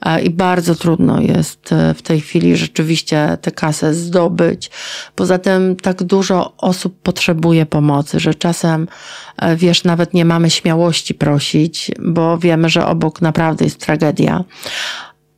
e, 0.00 0.22
i 0.22 0.30
bardzo 0.30 0.74
trudno 0.74 1.20
jest 1.20 1.72
e, 1.72 1.94
w 1.94 2.02
tej 2.02 2.20
chwili 2.20 2.56
rzeczywiście 2.56 3.38
tę 3.40 3.50
kasę 3.50 3.94
zdobyć. 3.94 4.70
Poza 5.14 5.38
tym 5.38 5.76
tak 5.76 6.02
dużo 6.02 6.56
osób 6.56 7.02
potrzebuje 7.02 7.66
pomocy, 7.66 8.20
że 8.20 8.34
czasem, 8.34 8.88
e, 9.36 9.56
wiesz, 9.56 9.84
nawet 9.84 10.14
nie 10.14 10.24
mamy 10.24 10.50
śmiałości 10.50 11.14
prosić, 11.14 11.90
bo 12.00 12.38
wiemy, 12.38 12.68
że 12.68 12.86
obok 12.86 13.20
naprawdę 13.20 13.64
jest 13.64 13.80
tragedia. 13.80 14.44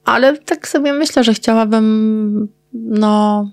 Ale 0.05 0.39
tak 0.39 0.69
sobie 0.69 0.93
myślę, 0.93 1.25
że 1.25 1.35
chciałabym, 1.35 2.49
no, 2.73 3.47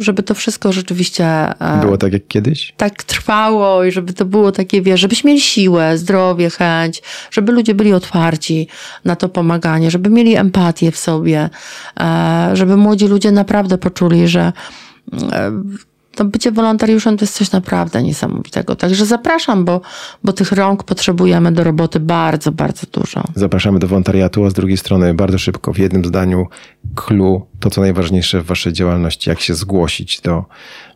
żeby 0.00 0.22
to 0.22 0.34
wszystko 0.34 0.72
rzeczywiście. 0.72 1.24
E, 1.24 1.80
było 1.80 1.98
tak 1.98 2.12
jak 2.12 2.26
kiedyś? 2.28 2.74
Tak 2.76 3.04
trwało 3.04 3.84
i 3.84 3.92
żeby 3.92 4.12
to 4.12 4.24
było 4.24 4.52
takie, 4.52 4.82
wiesz, 4.82 5.00
żebyśmy 5.00 5.28
mieli 5.28 5.40
siłę, 5.40 5.98
zdrowie, 5.98 6.50
chęć, 6.50 7.02
żeby 7.30 7.52
ludzie 7.52 7.74
byli 7.74 7.92
otwarci 7.92 8.68
na 9.04 9.16
to 9.16 9.28
pomaganie, 9.28 9.90
żeby 9.90 10.10
mieli 10.10 10.36
empatię 10.36 10.90
w 10.90 10.96
sobie, 10.96 11.50
e, 12.00 12.50
żeby 12.52 12.76
młodzi 12.76 13.08
ludzie 13.08 13.32
naprawdę 13.32 13.78
poczuli, 13.78 14.28
że 14.28 14.52
e, 15.32 15.52
to 16.14 16.24
bycie 16.24 16.52
wolontariuszem 16.52 17.16
to 17.16 17.24
jest 17.24 17.34
coś 17.34 17.52
naprawdę 17.52 18.02
niesamowitego. 18.02 18.76
Także 18.76 19.06
zapraszam, 19.06 19.64
bo, 19.64 19.80
bo 20.24 20.32
tych 20.32 20.52
rąk 20.52 20.84
potrzebujemy 20.84 21.52
do 21.52 21.64
roboty 21.64 22.00
bardzo, 22.00 22.52
bardzo 22.52 22.86
dużo. 22.92 23.24
Zapraszamy 23.34 23.78
do 23.78 23.88
wolontariatu, 23.88 24.44
a 24.44 24.50
z 24.50 24.54
drugiej 24.54 24.76
strony 24.76 25.14
bardzo 25.14 25.38
szybko, 25.38 25.72
w 25.72 25.78
jednym 25.78 26.04
zdaniu, 26.04 26.46
clue, 26.94 27.46
to 27.60 27.70
co 27.70 27.80
najważniejsze 27.80 28.40
w 28.40 28.46
waszej 28.46 28.72
działalności, 28.72 29.30
jak 29.30 29.40
się 29.40 29.54
zgłosić 29.54 30.20
do, 30.20 30.44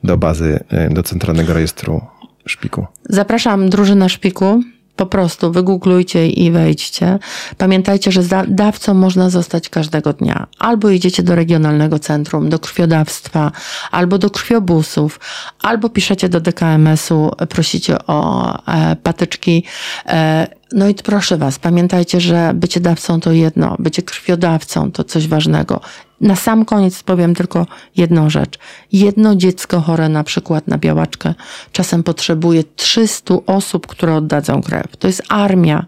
do 0.05 0.17
bazy, 0.17 0.61
e, 0.69 0.91
do 0.91 1.03
Centralnego 1.03 1.53
Rejestru 1.53 2.01
Szpiku. 2.47 2.87
Zapraszam 3.09 3.69
drużynę 3.69 4.09
Szpiku 4.09 4.63
Po 4.99 5.07
prostu 5.07 5.53
wygooglujcie 5.53 6.29
i 6.29 6.51
wejdźcie. 6.51 7.19
Pamiętajcie, 7.59 8.13
że 8.13 8.23
dawcą 8.49 8.95
można 8.95 9.31
zostać 9.31 9.69
każdego 9.69 10.13
dnia. 10.13 10.47
Albo 10.59 10.91
idziecie 10.91 11.23
do 11.23 11.35
regionalnego 11.35 11.99
centrum, 11.99 12.49
do 12.49 12.59
krwiodawstwa, 12.59 13.53
albo 13.91 14.19
do 14.19 14.31
krwiobusów, 14.31 15.21
albo 15.63 15.89
piszecie 15.89 16.29
do 16.29 16.41
DKMS-u, 16.41 17.31
prosicie 17.49 18.07
o 18.07 18.53
e, 18.67 18.97
patyczki. 18.97 19.65
E, 20.07 20.47
no 20.73 20.89
i 20.89 20.95
proszę 20.95 21.37
Was, 21.37 21.59
pamiętajcie, 21.59 22.21
że 22.21 22.53
bycie 22.55 22.81
dawcą 22.81 23.21
to 23.21 23.33
jedno, 23.33 23.77
bycie 23.79 24.03
krwiodawcą 24.03 24.93
to 24.93 25.05
coś 25.05 25.29
ważnego. 25.29 25.81
Na 26.21 26.37
sam 26.37 26.65
koniec 26.65 27.03
powiem 27.03 27.35
tylko 27.35 27.67
jedną 27.97 28.31
rzecz. 28.31 28.59
Jedno 28.93 29.37
dziecko 29.37 29.81
chore 29.81 30.09
na 30.09 30.25
przykład 30.25 30.67
na 30.67 30.79
białaczkę 30.79 31.35
czasem 31.73 32.03
potrzebuje 32.03 32.65
300 32.77 33.35
osób, 33.47 33.87
które 33.87 34.15
oddadzą 34.15 34.63
krew. 34.63 34.97
To 34.97 35.07
jest 35.07 35.23
armia, 35.29 35.87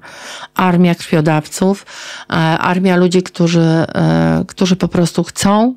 armia 0.54 0.94
krwiodawców, 0.94 1.86
e, 2.30 2.32
armia 2.58 2.96
ludzi, 2.96 3.22
którzy, 3.22 3.60
e, 3.60 4.44
którzy 4.48 4.76
po 4.76 4.88
prostu 4.88 5.24
chcą 5.24 5.74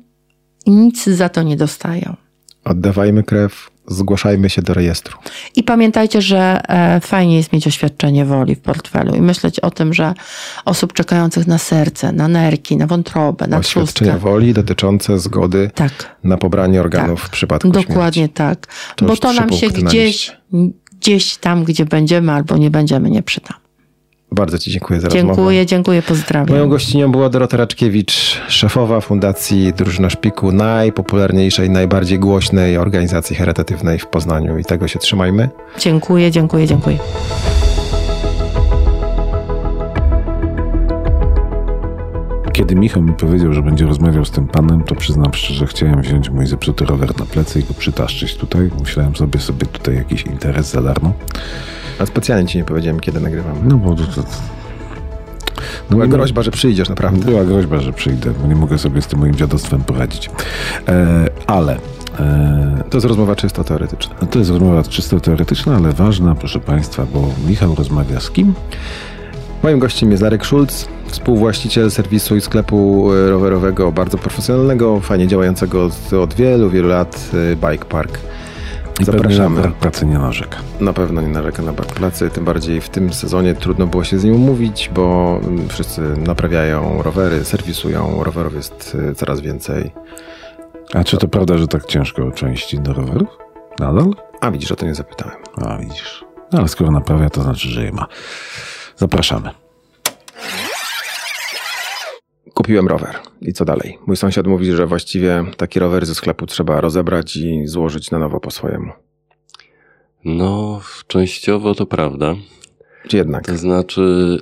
i 0.66 0.70
nic 0.70 1.04
za 1.04 1.28
to 1.28 1.42
nie 1.42 1.56
dostają. 1.56 2.16
Oddawajmy 2.64 3.22
krew, 3.22 3.70
zgłaszajmy 3.86 4.50
się 4.50 4.62
do 4.62 4.74
rejestru. 4.74 5.18
I 5.56 5.62
pamiętajcie, 5.62 6.22
że 6.22 6.60
e, 6.68 7.00
fajnie 7.00 7.36
jest 7.36 7.52
mieć 7.52 7.66
oświadczenie 7.66 8.24
woli 8.24 8.54
w 8.54 8.60
portfelu 8.60 9.14
i 9.14 9.20
myśleć 9.20 9.60
o 9.60 9.70
tym, 9.70 9.94
że 9.94 10.14
osób 10.64 10.92
czekających 10.92 11.46
na 11.46 11.58
serce, 11.58 12.12
na 12.12 12.28
nerki, 12.28 12.76
na 12.76 12.86
wątrobę, 12.86 13.46
na 13.46 13.60
trzustkę. 13.60 13.82
Oświadczenia 13.82 14.18
woli 14.18 14.54
dotyczące 14.54 15.18
zgody 15.18 15.70
tak. 15.74 16.16
na 16.24 16.36
pobranie 16.36 16.80
organów 16.80 17.20
tak. 17.20 17.28
w 17.28 17.32
przypadku 17.32 17.70
Dokładnie 17.70 18.12
śmierci. 18.12 18.34
tak. 18.34 18.66
To 18.96 19.06
Bo 19.06 19.16
to 19.16 19.32
nam 19.32 19.52
się 19.52 19.68
gdzieś, 19.68 20.36
gdzieś 21.00 21.36
tam, 21.36 21.64
gdzie 21.64 21.84
będziemy 21.84 22.32
albo 22.32 22.56
nie 22.56 22.70
będziemy, 22.70 23.10
nie 23.10 23.22
przyda. 23.22 23.63
Bardzo 24.32 24.58
Ci 24.58 24.70
dziękuję 24.70 25.00
za 25.00 25.08
dziękuję, 25.08 25.20
rozmowę. 25.22 25.36
Dziękuję, 25.36 25.66
dziękuję, 25.66 26.02
pozdrawiam. 26.02 26.48
Moją 26.48 26.68
gościnią 26.68 27.12
była 27.12 27.28
Dorota 27.28 27.56
Raczkiewicz, 27.56 28.40
szefowa 28.48 29.00
Fundacji 29.00 29.72
Drużyna 29.72 30.10
Szpiku, 30.10 30.52
najpopularniejszej, 30.52 31.70
najbardziej 31.70 32.18
głośnej 32.18 32.78
organizacji 32.78 33.36
charytatywnej 33.36 33.98
w 33.98 34.06
Poznaniu 34.06 34.58
i 34.58 34.64
tego 34.64 34.88
się 34.88 34.98
trzymajmy. 34.98 35.48
Dziękuję, 35.78 36.30
dziękuję, 36.30 36.66
dziękuję. 36.66 36.98
Kiedy 42.64 42.76
Michał 42.76 43.02
mi 43.02 43.12
powiedział, 43.12 43.52
że 43.52 43.62
będzie 43.62 43.86
rozmawiał 43.86 44.24
z 44.24 44.30
tym 44.30 44.46
panem, 44.46 44.82
to 44.82 44.94
przyznam 44.94 45.34
szczerze, 45.34 45.66
chciałem 45.66 46.02
wziąć 46.02 46.30
mój 46.30 46.46
zepsuty 46.46 46.84
rower 46.84 47.18
na 47.18 47.26
plecy 47.26 47.60
i 47.60 47.64
go 47.64 47.74
przytaszczyć 47.74 48.36
tutaj. 48.36 48.70
Myślałem 48.80 49.16
sobie 49.16 49.40
sobie 49.40 49.66
tutaj 49.66 49.94
jakiś 49.94 50.22
interes 50.22 50.70
za 50.70 50.82
darmo. 50.82 51.12
A 51.98 52.06
specjalnie 52.06 52.48
ci 52.48 52.58
nie 52.58 52.64
powiedziałem, 52.64 53.00
kiedy 53.00 53.20
nagrywamy. 53.20 53.60
No 53.64 53.76
bo 53.76 53.94
to, 53.94 54.02
to, 54.02 54.22
no 55.90 55.96
była 55.96 56.06
groźba, 56.06 56.42
że 56.42 56.50
przyjdziesz, 56.50 56.88
naprawdę. 56.88 57.24
Była 57.24 57.44
groźba, 57.44 57.80
że 57.80 57.92
przyjdę, 57.92 58.30
bo 58.42 58.46
nie 58.46 58.56
mogę 58.56 58.78
sobie 58.78 59.02
z 59.02 59.06
tym 59.06 59.18
moim 59.18 59.34
dziadostwem 59.34 59.84
poradzić. 59.84 60.30
E, 60.88 61.28
ale... 61.46 61.78
E, 62.20 62.84
to 62.90 62.96
jest 62.96 63.06
rozmowa 63.06 63.36
czysto 63.36 63.64
teoretyczna. 63.64 64.14
To 64.14 64.38
jest 64.38 64.50
rozmowa 64.50 64.82
czysto 64.82 65.20
teoretyczna, 65.20 65.76
ale 65.76 65.92
ważna, 65.92 66.34
proszę 66.34 66.60
Państwa, 66.60 67.06
bo 67.14 67.30
Michał 67.48 67.74
rozmawia 67.74 68.20
z 68.20 68.30
kim? 68.30 68.54
Moim 69.64 69.78
gościem 69.78 70.10
jest 70.10 70.22
Darek 70.22 70.46
Schulz, 70.46 70.88
współwłaściciel 71.06 71.90
serwisu 71.90 72.36
i 72.36 72.40
sklepu 72.40 73.10
e, 73.12 73.30
rowerowego, 73.30 73.92
bardzo 73.92 74.18
profesjonalnego, 74.18 75.00
fajnie 75.00 75.26
działającego 75.26 75.90
od 76.22 76.34
wielu, 76.34 76.70
wielu 76.70 76.88
lat, 76.88 77.30
e, 77.52 77.56
Bike 77.56 77.84
Park. 77.84 78.18
I 79.00 79.04
Zapraszamy. 79.04 79.60
Na 79.60 79.70
pracy 79.70 80.06
nie 80.06 80.18
narzeka. 80.18 80.58
Na 80.80 80.92
pewno 80.92 81.20
nie 81.20 81.28
narzeka 81.28 81.62
na 81.62 81.72
brak 81.72 81.88
pracy, 81.88 82.30
tym 82.30 82.44
bardziej 82.44 82.80
w 82.80 82.88
tym 82.88 83.12
sezonie 83.12 83.54
trudno 83.54 83.86
było 83.86 84.04
się 84.04 84.18
z 84.18 84.24
nim 84.24 84.34
umówić, 84.34 84.90
bo 84.94 85.40
wszyscy 85.68 86.00
naprawiają 86.00 87.02
rowery, 87.02 87.44
serwisują, 87.44 88.24
rowerów 88.24 88.54
jest 88.54 88.96
y, 89.10 89.14
coraz 89.14 89.40
więcej. 89.40 89.92
A 90.94 91.04
czy 91.04 91.16
to 91.16 91.28
prawda, 91.28 91.58
że 91.58 91.68
tak 91.68 91.84
ciężko 91.84 92.30
części 92.30 92.80
do 92.80 92.92
rowerów? 92.92 93.38
Nadal? 93.80 94.10
A 94.40 94.50
widzisz, 94.50 94.72
o 94.72 94.76
to 94.76 94.86
nie 94.86 94.94
zapytałem. 94.94 95.36
A 95.56 95.78
widzisz. 95.78 96.24
No 96.52 96.58
ale 96.58 96.68
skoro 96.68 96.90
naprawia, 96.90 97.30
to 97.30 97.42
znaczy, 97.42 97.68
że 97.68 97.84
je 97.84 97.92
ma. 97.92 98.06
Zapraszamy 98.96 99.50
kupiłem 102.54 102.88
rower. 102.88 103.14
I 103.42 103.52
co 103.52 103.64
dalej? 103.64 103.98
Mój 104.06 104.16
sąsiad 104.16 104.46
mówi, 104.46 104.72
że 104.72 104.86
właściwie 104.86 105.44
taki 105.56 105.78
rower 105.78 106.06
ze 106.06 106.14
sklepu 106.14 106.46
trzeba 106.46 106.80
rozebrać 106.80 107.36
i 107.36 107.66
złożyć 107.66 108.10
na 108.10 108.18
nowo 108.18 108.40
po 108.40 108.50
swojemu. 108.50 108.92
No, 110.24 110.80
częściowo 111.06 111.74
to 111.74 111.86
prawda. 111.86 112.36
Czy 113.08 113.16
jednak? 113.16 113.46
To 113.46 113.56
znaczy, 113.56 114.38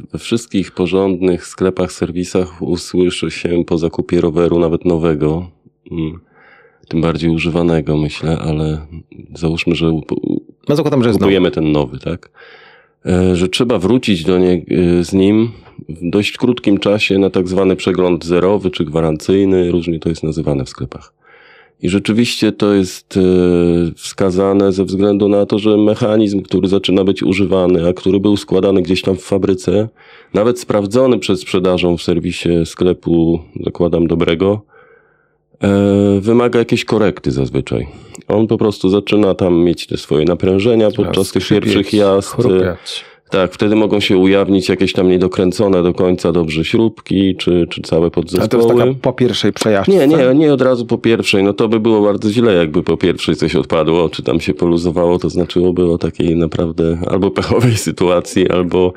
y, 0.00 0.06
we 0.12 0.18
wszystkich 0.18 0.72
porządnych 0.72 1.46
sklepach, 1.46 1.92
serwisach 1.92 2.62
usłyszy 2.62 3.30
się 3.30 3.64
po 3.66 3.78
zakupie 3.78 4.20
roweru, 4.20 4.58
nawet 4.58 4.84
nowego, 4.84 5.50
mm, 5.90 6.20
tym 6.88 7.00
bardziej 7.00 7.30
używanego, 7.30 7.96
myślę, 7.96 8.38
ale 8.38 8.86
załóżmy, 9.34 9.74
że 9.74 10.00
no, 10.68 10.76
zakładam, 10.76 11.04
że 11.04 11.12
kupujemy 11.12 11.50
ten 11.50 11.72
nowy, 11.72 11.98
tak? 11.98 12.30
E, 13.06 13.36
że 13.36 13.48
trzeba 13.48 13.78
wrócić 13.78 14.24
do 14.24 14.38
nie, 14.38 14.62
z 15.02 15.12
nim 15.12 15.50
w 15.88 16.10
dość 16.10 16.36
krótkim 16.36 16.78
czasie 16.78 17.18
na 17.18 17.30
tak 17.30 17.48
zwany 17.48 17.76
przegląd 17.76 18.24
zerowy 18.24 18.70
czy 18.70 18.84
gwarancyjny, 18.84 19.70
różnie 19.70 19.98
to 19.98 20.08
jest 20.08 20.22
nazywane 20.22 20.64
w 20.64 20.68
sklepach. 20.68 21.12
I 21.82 21.88
rzeczywiście 21.88 22.52
to 22.52 22.74
jest 22.74 23.16
e, 23.16 23.20
wskazane 23.96 24.72
ze 24.72 24.84
względu 24.84 25.28
na 25.28 25.46
to, 25.46 25.58
że 25.58 25.76
mechanizm, 25.76 26.42
który 26.42 26.68
zaczyna 26.68 27.04
być 27.04 27.22
używany, 27.22 27.88
a 27.88 27.92
który 27.92 28.20
był 28.20 28.36
składany 28.36 28.82
gdzieś 28.82 29.02
tam 29.02 29.16
w 29.16 29.22
fabryce, 29.22 29.88
nawet 30.34 30.60
sprawdzony 30.60 31.18
przed 31.18 31.40
sprzedażą 31.40 31.96
w 31.96 32.02
serwisie 32.02 32.48
sklepu, 32.64 33.40
zakładam 33.64 34.06
dobrego, 34.06 34.60
e, 35.60 36.20
wymaga 36.20 36.58
jakiejś 36.58 36.84
korekty 36.84 37.30
zazwyczaj. 37.30 37.86
On 38.28 38.46
po 38.46 38.58
prostu 38.58 38.88
zaczyna 38.88 39.34
tam 39.34 39.54
mieć 39.54 39.86
te 39.86 39.96
swoje 39.96 40.24
naprężenia 40.24 40.90
podczas 40.90 41.32
tych 41.32 41.48
pierwszych 41.48 41.92
jazd. 41.92 42.28
Chrupiać. 42.28 43.04
Tak, 43.30 43.52
wtedy 43.52 43.76
mogą 43.76 44.00
się 44.00 44.18
ujawnić 44.18 44.68
jakieś 44.68 44.92
tam 44.92 45.08
niedokręcone 45.08 45.82
do 45.82 45.94
końca 45.94 46.32
dobrze 46.32 46.64
śrubki, 46.64 47.36
czy, 47.36 47.66
czy 47.70 47.82
całe 47.82 48.10
podzespoły. 48.10 48.44
A 48.44 48.48
to 48.48 48.56
jest 48.56 48.68
taka 48.68 49.00
po 49.02 49.12
pierwszej 49.12 49.52
przejażdżce? 49.52 50.06
Nie, 50.06 50.16
nie, 50.16 50.34
nie 50.34 50.52
od 50.52 50.62
razu 50.62 50.86
po 50.86 50.98
pierwszej. 50.98 51.42
No 51.42 51.52
to 51.52 51.68
by 51.68 51.80
było 51.80 52.02
bardzo 52.02 52.30
źle, 52.30 52.54
jakby 52.54 52.82
po 52.82 52.96
pierwszej 52.96 53.36
coś 53.36 53.56
odpadło, 53.56 54.08
czy 54.08 54.22
tam 54.22 54.40
się 54.40 54.54
poluzowało, 54.54 55.18
to 55.18 55.30
znaczyłoby 55.30 55.92
o 55.92 55.98
takiej 55.98 56.36
naprawdę 56.36 56.98
albo 57.06 57.30
pechowej 57.30 57.76
sytuacji, 57.76 58.50
albo 58.50 58.92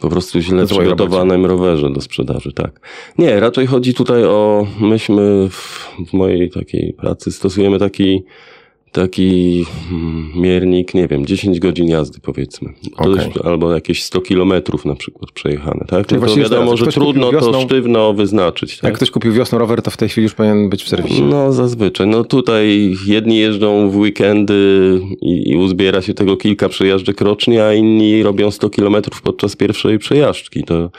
po 0.00 0.08
prostu 0.08 0.40
źle 0.40 0.66
przygotowanym 0.66 1.46
rowerze 1.46 1.90
do 1.90 2.00
sprzedaży, 2.00 2.52
tak. 2.52 2.80
Nie, 3.18 3.40
raczej 3.40 3.66
chodzi 3.66 3.94
tutaj 3.94 4.24
o, 4.24 4.66
myśmy 4.80 5.48
w, 5.50 5.88
w 6.10 6.12
mojej 6.12 6.50
takiej 6.50 6.92
pracy 6.92 7.32
stosujemy 7.32 7.78
taki 7.78 8.24
taki 9.00 9.64
hmm, 9.88 10.30
miernik, 10.34 10.94
nie 10.94 11.08
wiem, 11.08 11.26
10 11.26 11.60
godzin 11.60 11.88
jazdy 11.88 12.20
powiedzmy. 12.20 12.72
Okay. 12.96 13.30
albo 13.44 13.74
jakieś 13.74 14.02
100 14.02 14.20
kilometrów 14.20 14.84
na 14.84 14.94
przykład 14.94 15.32
przejechane, 15.32 15.84
tak? 15.88 16.06
Czyli 16.06 16.20
no 16.20 16.26
to 16.26 16.36
wiadomo, 16.36 16.76
że 16.76 16.86
trudno 16.86 17.32
wiosną, 17.32 17.52
to 17.52 17.60
sztywno 17.60 18.14
wyznaczyć. 18.14 18.76
Tak? 18.76 18.84
Jak 18.84 18.94
ktoś 18.94 19.10
kupił 19.10 19.32
wiosną 19.32 19.58
rower, 19.58 19.82
to 19.82 19.90
w 19.90 19.96
tej 19.96 20.08
chwili 20.08 20.22
już 20.22 20.34
powinien 20.34 20.68
być 20.68 20.84
w 20.84 20.88
serwisie. 20.88 21.22
No 21.22 21.52
zazwyczaj. 21.52 22.06
No 22.06 22.24
tutaj 22.24 22.96
jedni 23.06 23.38
jeżdżą 23.38 23.90
w 23.90 23.96
weekendy 23.96 25.00
i, 25.20 25.50
i 25.50 25.56
uzbiera 25.56 26.02
się 26.02 26.14
tego 26.14 26.36
kilka 26.36 26.68
przejażdżek 26.68 27.20
rocznie, 27.20 27.64
a 27.64 27.74
inni 27.74 28.22
robią 28.22 28.50
100 28.50 28.70
kilometrów 28.70 29.22
podczas 29.22 29.56
pierwszej 29.56 29.98
przejażdżki. 29.98 30.64
To 30.64 30.90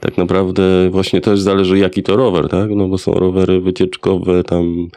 tak 0.00 0.18
naprawdę 0.18 0.90
właśnie 0.90 1.20
też 1.20 1.40
zależy 1.40 1.78
jaki 1.78 2.02
to 2.02 2.16
rower, 2.16 2.48
tak? 2.48 2.70
No 2.70 2.88
bo 2.88 2.98
są 2.98 3.12
rowery 3.12 3.60
wycieczkowe, 3.60 4.44
tam 4.44 4.88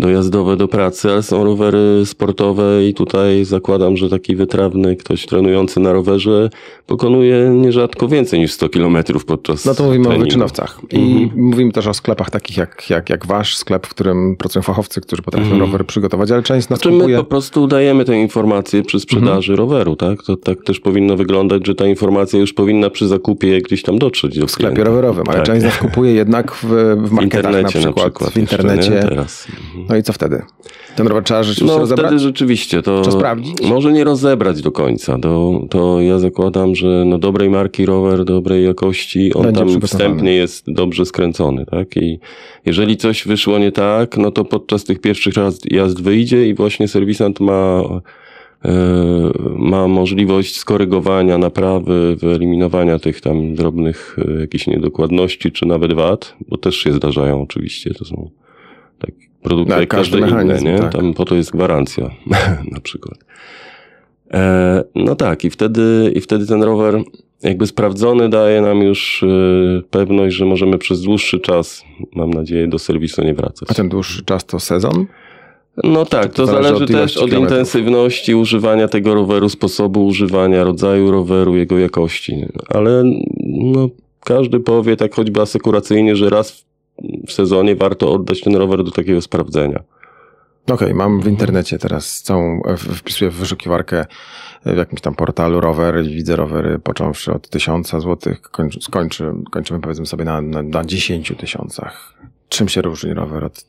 dojazdowe 0.00 0.56
do 0.56 0.68
pracy, 0.68 1.10
ale 1.10 1.22
są 1.22 1.44
rowery 1.44 2.02
sportowe 2.04 2.86
i 2.86 2.94
tutaj 2.94 3.44
zakładam, 3.44 3.96
że 3.96 4.08
taki 4.08 4.36
wytrawny 4.36 4.96
ktoś 4.96 5.26
trenujący 5.26 5.80
na 5.80 5.92
rowerze 5.92 6.50
pokonuje 6.86 7.50
nierzadko 7.50 8.08
więcej 8.08 8.40
niż 8.40 8.52
100 8.52 8.68
kilometrów 8.68 9.24
podczas 9.24 9.64
No 9.64 9.74
to 9.74 9.84
mówimy 9.84 10.04
treningu. 10.04 10.22
o 10.22 10.26
wyczynowcach. 10.26 10.80
I 10.90 11.22
mhm. 11.22 11.30
mówimy 11.44 11.72
też 11.72 11.86
o 11.86 11.94
sklepach 11.94 12.30
takich 12.30 12.56
jak, 12.56 12.90
jak, 12.90 13.10
jak 13.10 13.26
wasz 13.26 13.56
sklep, 13.56 13.86
w 13.86 13.90
którym 13.90 14.36
pracują 14.36 14.62
fachowcy, 14.62 15.00
którzy 15.00 15.22
potrafią 15.22 15.44
mhm. 15.44 15.60
rower 15.60 15.86
przygotować, 15.86 16.30
ale 16.30 16.42
część 16.42 16.66
z 16.66 16.70
nas 16.70 16.80
znaczy 16.80 16.96
kupuje... 16.96 17.16
my 17.16 17.22
po 17.22 17.28
prostu 17.28 17.66
dajemy 17.66 18.04
tę 18.04 18.20
informację 18.20 18.82
przy 18.82 19.00
sprzedaży 19.00 19.52
mhm. 19.52 19.58
roweru, 19.58 19.96
tak? 19.96 20.22
To 20.22 20.36
tak 20.36 20.62
też 20.64 20.80
powinno 20.80 21.16
wyglądać, 21.16 21.66
że 21.66 21.74
ta 21.74 21.86
informacja 21.86 22.38
już 22.38 22.52
powinna 22.52 22.90
przy 22.90 23.08
zakupie 23.08 23.62
gdzieś 23.62 23.82
tam 23.82 23.98
dotrzeć 23.98 24.38
do 24.38 24.46
W 24.46 24.50
sklepie 24.50 24.74
klienta. 24.74 24.90
rowerowym, 24.90 25.24
ale 25.28 25.36
tak. 25.36 25.46
część 25.46 25.60
z 25.60 25.64
nas 25.64 25.78
kupuje 25.78 26.12
jednak 26.12 26.52
w, 26.52 26.66
w 27.04 27.10
marketach 27.10 27.52
na, 27.52 27.68
przykład, 27.68 27.96
na 27.96 28.02
przykład, 28.02 28.32
w 28.32 28.36
internecie. 28.36 28.92
Jeszcze, 28.92 29.08
Teraz. 29.08 29.46
No 29.90 29.96
i 29.96 30.02
co 30.02 30.12
wtedy? 30.12 30.42
Ten 30.96 31.06
rower 31.06 31.24
trzeba 31.24 31.42
rzeczywiście 31.42 31.74
no, 31.74 31.78
rozebrać? 31.78 32.06
wtedy 32.06 32.18
rzeczywiście 32.18 32.82
to... 32.82 33.02
Trzeba 33.02 33.16
sprawdzić? 33.16 33.60
Może 33.68 33.92
nie 33.92 34.04
rozebrać 34.04 34.62
do 34.62 34.72
końca. 34.72 35.18
To, 35.18 35.60
to 35.70 36.00
ja 36.00 36.18
zakładam, 36.18 36.74
że 36.74 37.04
no 37.06 37.18
dobrej 37.18 37.50
marki 37.50 37.86
rower, 37.86 38.24
dobrej 38.24 38.64
jakości, 38.64 39.34
on 39.34 39.42
Będzie 39.42 39.60
tam 39.60 39.80
wstępnie 39.80 40.34
jest 40.34 40.72
dobrze 40.72 41.06
skręcony, 41.06 41.66
tak? 41.66 41.96
I 41.96 42.18
jeżeli 42.66 42.96
coś 42.96 43.26
wyszło 43.26 43.58
nie 43.58 43.72
tak, 43.72 44.16
no 44.16 44.30
to 44.30 44.44
podczas 44.44 44.84
tych 44.84 45.00
pierwszych 45.00 45.34
jazd 45.70 46.02
wyjdzie 46.02 46.48
i 46.48 46.54
właśnie 46.54 46.88
serwisant 46.88 47.40
ma 47.40 47.82
e, 48.64 48.72
ma 49.56 49.88
możliwość 49.88 50.56
skorygowania, 50.56 51.38
naprawy, 51.38 52.16
wyeliminowania 52.16 52.98
tych 52.98 53.20
tam 53.20 53.54
drobnych 53.54 54.16
e, 54.36 54.40
jakichś 54.40 54.66
niedokładności, 54.66 55.52
czy 55.52 55.66
nawet 55.66 55.92
wad, 55.92 56.36
bo 56.48 56.56
też 56.56 56.76
się 56.76 56.92
zdarzają 56.92 57.42
oczywiście, 57.42 57.94
to 57.94 58.04
są 58.04 58.30
tak 58.98 59.29
produkty 59.42 59.74
No, 59.74 59.80
jak 59.80 59.88
każde 59.88 60.18
inne, 60.18 60.58
nie? 60.58 60.78
tak. 60.78 60.92
Tam 60.92 61.14
po 61.14 61.24
to 61.24 61.34
jest 61.34 61.52
gwarancja 61.52 62.10
na 62.74 62.80
przykład. 62.80 63.18
E, 64.34 64.84
no 64.94 65.16
tak, 65.16 65.44
i 65.44 65.50
wtedy, 65.50 66.12
i 66.14 66.20
wtedy 66.20 66.46
ten 66.46 66.62
rower 66.62 67.02
jakby 67.42 67.66
sprawdzony 67.66 68.28
daje 68.28 68.60
nam 68.60 68.78
już 68.82 69.22
e, 69.22 69.26
pewność, 69.90 70.36
że 70.36 70.44
możemy 70.44 70.78
przez 70.78 71.02
dłuższy 71.02 71.40
czas, 71.40 71.84
mam 72.14 72.30
nadzieję, 72.30 72.68
do 72.68 72.78
serwisu 72.78 73.22
nie 73.24 73.34
wracać. 73.34 73.68
A 73.70 73.74
ten 73.74 73.88
dłuższy 73.88 74.24
czas 74.24 74.44
to 74.46 74.60
sezon? 74.60 75.06
No 75.84 76.04
tak, 76.06 76.32
to, 76.32 76.46
zależy 76.46 76.64
zależy 76.68 76.84
od 76.84 76.90
też 76.90 77.16
od 77.16 77.24
kilometrów. 77.24 77.50
intensywności 77.50 78.34
używania 78.34 78.88
tego 78.88 79.14
roweru, 79.14 79.48
sposobu 79.48 80.06
używania, 80.06 80.64
rodzaju 80.64 81.10
roweru, 81.10 81.56
jego 81.56 81.78
jakości. 81.78 82.44
Ale 82.68 83.02
no, 83.46 83.88
każdy 84.24 84.60
powie 84.60 84.96
tak 84.96 85.14
choćby 85.14 85.40
asekuracyjnie, 85.40 86.16
że 86.16 86.30
raz 86.30 86.64
w, 87.26 87.32
sezonie 87.32 87.76
warto 87.76 88.12
oddać 88.12 88.40
ten 88.40 88.56
rower 88.56 88.84
do 88.84 88.90
takiego 88.90 89.20
sprawdzenia. 89.20 89.82
Okej, 90.70 90.94
mam 90.94 91.20
w 91.20 91.26
internecie 91.26 91.78
teraz 91.78 92.22
całą, 92.22 92.60
wpisuję 92.78 93.30
w 93.30 93.34
wyszukiwarkę 93.34 94.06
w 94.66 94.76
jakimś 94.76 95.00
tam 95.00 95.14
portalu 95.14 95.60
rower 95.60 96.04
i 96.04 96.08
widzę 96.14 96.36
rowery 96.36 96.78
począwszy 96.78 97.32
od 97.32 97.48
tysiąca 97.48 98.00
złotych, 98.00 98.40
kończy, 98.42 98.80
skończy, 98.80 99.32
kończymy 99.50 99.80
powiedzmy 99.80 100.06
sobie 100.06 100.24
na, 100.24 100.40
na, 100.40 100.62
na 100.62 100.84
10 100.84 101.32
tysiącach. 101.38 102.14
Czym 102.48 102.68
się 102.68 102.82
różni 102.82 103.14
rower 103.14 103.44
od, 103.44 103.64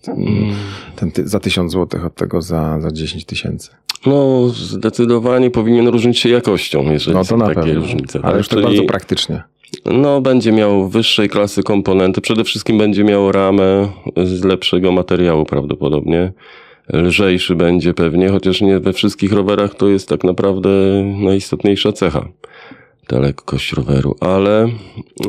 ten 0.96 1.12
ty, 1.12 1.28
za 1.28 1.40
tysiąc 1.40 1.72
złotych 1.72 2.06
od 2.06 2.16
tego 2.16 2.42
za, 2.42 2.82
za 2.82 2.92
10 2.92 3.26
tysięcy? 3.26 3.70
No, 4.06 4.48
zdecydowanie 4.50 5.52
powinien 5.52 5.88
różnić 5.88 6.20
się 6.20 6.30
jakością, 6.30 6.92
jeżeli 6.92 7.14
No 7.18 7.20
to 7.24 7.26
są 7.26 7.38
na 7.38 7.46
takie 7.48 7.62
pewno. 7.62 7.82
różnice. 7.82 8.20
Ale 8.24 8.32
tak? 8.32 8.38
już 8.38 8.48
tak 8.48 8.60
Czyli- 8.60 8.68
bardzo 8.78 8.84
praktycznie. 8.88 9.44
No, 9.86 10.22
będzie 10.22 10.52
miał 10.52 10.90
wyższej 10.90 11.30
klasy 11.30 11.64
komponenty. 11.64 12.22
Przede 12.22 12.44
wszystkim 12.44 12.78
będzie 12.78 13.04
miał 13.04 13.32
ramę 13.32 13.90
z 14.24 14.44
lepszego 14.44 14.92
materiału 14.92 15.46
prawdopodobnie. 15.46 16.32
Lżejszy 16.94 17.56
będzie 17.56 17.94
pewnie, 17.94 18.30
chociaż 18.30 18.62
nie 18.62 18.80
we 18.80 18.94
wszystkich 18.94 19.34
rowerach 19.34 19.76
to 19.76 19.88
jest 19.88 20.10
tak 20.10 20.24
naprawdę 20.24 20.70
najistotniejsza 21.20 21.92
cecha. 21.94 22.28
Ta 23.08 23.20
lekkość 23.20 23.74
roweru, 23.74 24.16
ale, 24.20 24.70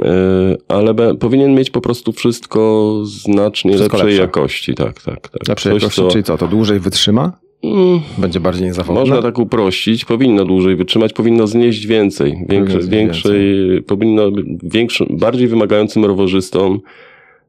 yy, 0.05 0.57
ale 0.69 0.95
be, 0.95 1.15
powinien 1.15 1.55
mieć 1.55 1.71
po 1.71 1.81
prostu 1.81 2.13
wszystko 2.13 2.93
znacznie 3.05 3.73
Wszystko 3.73 3.97
lepszej 3.97 4.11
lepsze. 4.11 4.23
jakości. 4.23 4.75
Tak, 4.75 5.03
tak, 5.03 5.29
tak. 5.29 5.49
Lepszej 5.49 5.73
Coś, 5.73 5.83
jakości, 5.83 6.03
co- 6.03 6.09
czyli 6.09 6.25
co, 6.25 6.39
to 6.39 6.49
dłużej 6.49 6.81
wytrzyma? 6.81 7.33
Mm, 7.65 8.01
Będzie 8.19 8.41
bardziej 8.41 8.67
niezawodne? 8.67 9.01
można 9.01 9.23
tak 9.23 9.39
uprościć, 9.39 10.05
powinno 10.05 10.45
dłużej 10.45 10.77
wytrzymać, 10.77 11.13
powinno 11.13 11.47
znieść 11.47 11.87
więcej. 11.87 12.45
Większe, 12.49 12.83
znieść 12.83 12.89
większej, 12.89 13.83
powinno 13.83 14.31
większym, 14.63 15.07
bardziej 15.11 15.49
wymagającym 15.49 16.05
rowerzystom. 16.05 16.81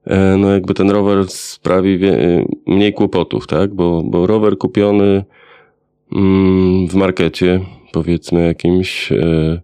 e, 0.06 0.38
No 0.38 0.50
jakby 0.54 0.74
ten 0.74 0.90
rower 0.92 1.26
sprawi 1.28 2.00
e, 2.06 2.46
mniej 2.68 2.94
kłopotów, 2.94 3.48
tak? 3.48 3.74
Bo, 3.74 4.04
bo 4.04 4.28
rower 4.28 4.58
kupiony 4.58 5.24
mm, 6.16 6.88
w 6.88 6.96
markecie, 6.96 7.60
powiedzmy 7.92 8.46
jakimś, 8.48 9.12
e, 9.12 9.62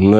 no 0.00 0.18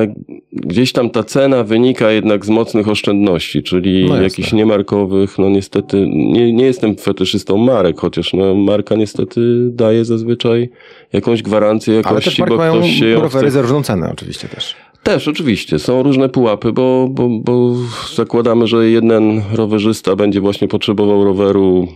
gdzieś 0.53 0.93
tam 0.93 1.11
ta 1.11 1.23
cena 1.23 1.65
wynika 1.65 2.11
jednak 2.11 2.47
z 2.47 2.49
mocnych 2.49 2.89
oszczędności, 2.89 3.63
czyli 3.63 4.09
No 4.09 4.23
jakichś 4.23 4.53
niemarkowych, 4.53 5.39
no 5.39 5.49
niestety, 5.49 6.07
nie, 6.09 6.53
nie 6.53 6.65
jestem 6.65 6.97
fetyszystą 6.97 7.57
marek, 7.57 8.01
chociaż 8.01 8.33
no, 8.33 8.55
marka 8.55 8.95
niestety 8.95 9.41
daje 9.71 10.05
zazwyczaj 10.05 10.71
jakąś 11.13 11.43
gwarancję 11.43 11.95
jakości, 11.95 12.43
bo 12.49 12.59
ktoś 12.59 12.91
się 12.91 13.07
ją 13.07 13.29
chce... 13.29 13.51
za 13.51 13.63
różną 13.63 13.83
cenę 13.83 14.11
oczywiście 14.13 14.49
też. 14.49 14.77
Też, 15.03 15.29
oczywiście. 15.29 15.79
Są 15.79 16.03
różne 16.03 16.29
pułapy, 16.29 16.73
bo, 16.73 17.09
bo, 17.11 17.29
bo 17.29 17.75
zakładamy, 18.15 18.67
że 18.67 18.91
jeden 18.91 19.43
rowerzysta 19.53 20.17
będzie 20.17 20.41
właśnie 20.41 20.69
potrzebował 20.69 21.25
roweru 21.25 21.89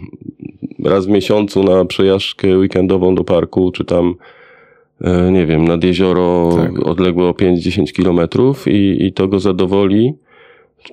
raz 0.84 1.06
w 1.06 1.08
miesiącu 1.08 1.64
na 1.64 1.84
przejażdżkę 1.84 2.58
weekendową 2.58 3.14
do 3.14 3.24
parku, 3.24 3.72
czy 3.72 3.84
tam, 3.84 4.14
nie 5.32 5.46
wiem, 5.46 5.64
nad 5.68 5.84
jezioro 5.84 6.50
Tak. 6.56 6.86
odległe 6.86 7.24
o 7.24 7.30
5-10 7.32 7.92
kilometrów 7.92 8.68
i, 8.68 9.04
i 9.06 9.12
to 9.12 9.28
go 9.28 9.40
zadowoli. 9.40 10.14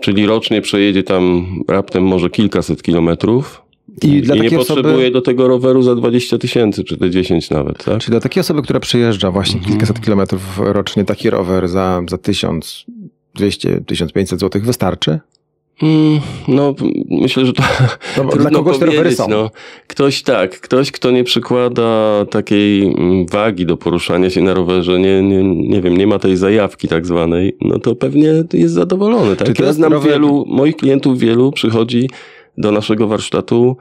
Czyli 0.02 0.26
rocznie 0.26 0.62
przejedzie 0.62 1.04
tam 1.04 1.46
raptem 1.68 2.04
może 2.04 2.30
kilkaset 2.30 2.84
kilometrów 2.84 3.62
I 4.04 4.22
dla 4.22 4.36
i 4.36 4.42
nie 4.42 4.52
potrzebuje 4.52 4.94
osoby, 4.96 5.12
do 5.12 5.22
tego 5.22 5.48
roweru 5.48 5.82
za 5.82 5.96
20 5.96 6.38
tysięcy, 6.38 6.84
czy 6.84 6.98
te 6.98 7.10
10 7.10 7.50
nawet, 7.50 7.84
tak? 7.86 8.02
czyli 8.02 8.12
dla 8.12 8.20
takiej 8.20 8.42
osoby, 8.42 8.62
która 8.62 8.80
przejeżdża 8.80 9.32
właśnie 9.32 9.56
Mhm. 9.58 9.72
kilkaset 9.74 10.02
kilometrów 10.02 10.60
rocznie, 10.64 11.06
taki 11.06 11.30
rower 11.30 11.68
za, 11.68 12.02
za 12.10 12.18
1200-1500 12.18 14.40
złotych 14.40 14.66
wystarczy? 14.66 15.20
Mm, 15.84 16.20
No, 16.48 16.76
myślę, 17.10 17.46
że 17.46 17.54
to 17.54 17.64
No, 18.18 18.24
trudno 18.30 18.50
dla 18.50 18.60
kogoś 18.60 18.78
powiedzieć, 18.78 19.18
są. 19.18 19.28
No, 19.28 19.52
ktoś 19.88 20.22
tak, 20.24 20.60
ktoś, 20.60 20.92
kto 20.92 21.12
nie 21.12 21.24
przykłada 21.24 22.26
takiej 22.30 22.84
mm, 22.84 23.26
wagi 23.26 23.66
do 23.66 23.78
poruszania 23.78 24.30
się 24.30 24.42
na 24.42 24.54
rowerze, 24.54 25.00
nie, 25.00 25.22
nie, 25.24 25.44
nie 25.44 25.82
wiem, 25.82 25.98
nie 25.98 26.08
ma 26.08 26.20
tej 26.20 26.38
zajawki 26.38 26.88
tak 26.88 27.06
zwanej, 27.06 27.56
no 27.62 27.80
to 27.80 27.96
pewnie 27.96 28.34
jest 28.54 28.74
zadowolony. 28.74 29.36
Tak? 29.36 29.54
Czy 29.54 29.64
Ja 29.64 29.74
znam 29.74 29.94
rower- 29.94 30.10
wielu, 30.10 30.46
moich 30.48 30.76
klientów 30.76 31.20
wielu 31.20 31.52
przychodzi 31.52 32.10
do 32.58 32.72
naszego 32.72 33.08
warsztatu 33.08 33.78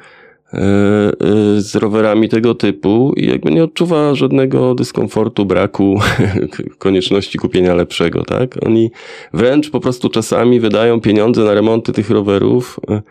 z 1.58 1.74
rowerami 1.74 2.28
tego 2.28 2.54
typu 2.54 3.12
i 3.16 3.26
jakby 3.26 3.50
nie 3.50 3.64
odczuwa 3.64 4.14
żadnego 4.14 4.74
dyskomfortu, 4.74 5.46
braku 5.46 6.00
konieczności 6.78 7.38
kupienia 7.38 7.74
lepszego, 7.74 8.24
tak? 8.24 8.66
Oni 8.66 8.90
wręcz 9.34 9.70
po 9.70 9.80
prostu 9.80 10.08
czasami 10.08 10.60
wydają 10.60 11.00
pieniądze 11.00 11.44
na 11.44 11.54
remonty 11.54 11.92
tych 11.92 12.10
rowerów, 12.10 12.80
e, 12.90 13.02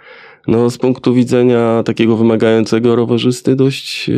no 0.47 0.69
z 0.69 0.77
punktu 0.77 1.13
widzenia 1.13 1.83
takiego 1.85 2.17
wymagającego 2.17 2.95
rowerzysty 2.95 3.55
dość 3.55 4.09
e, 4.09 4.13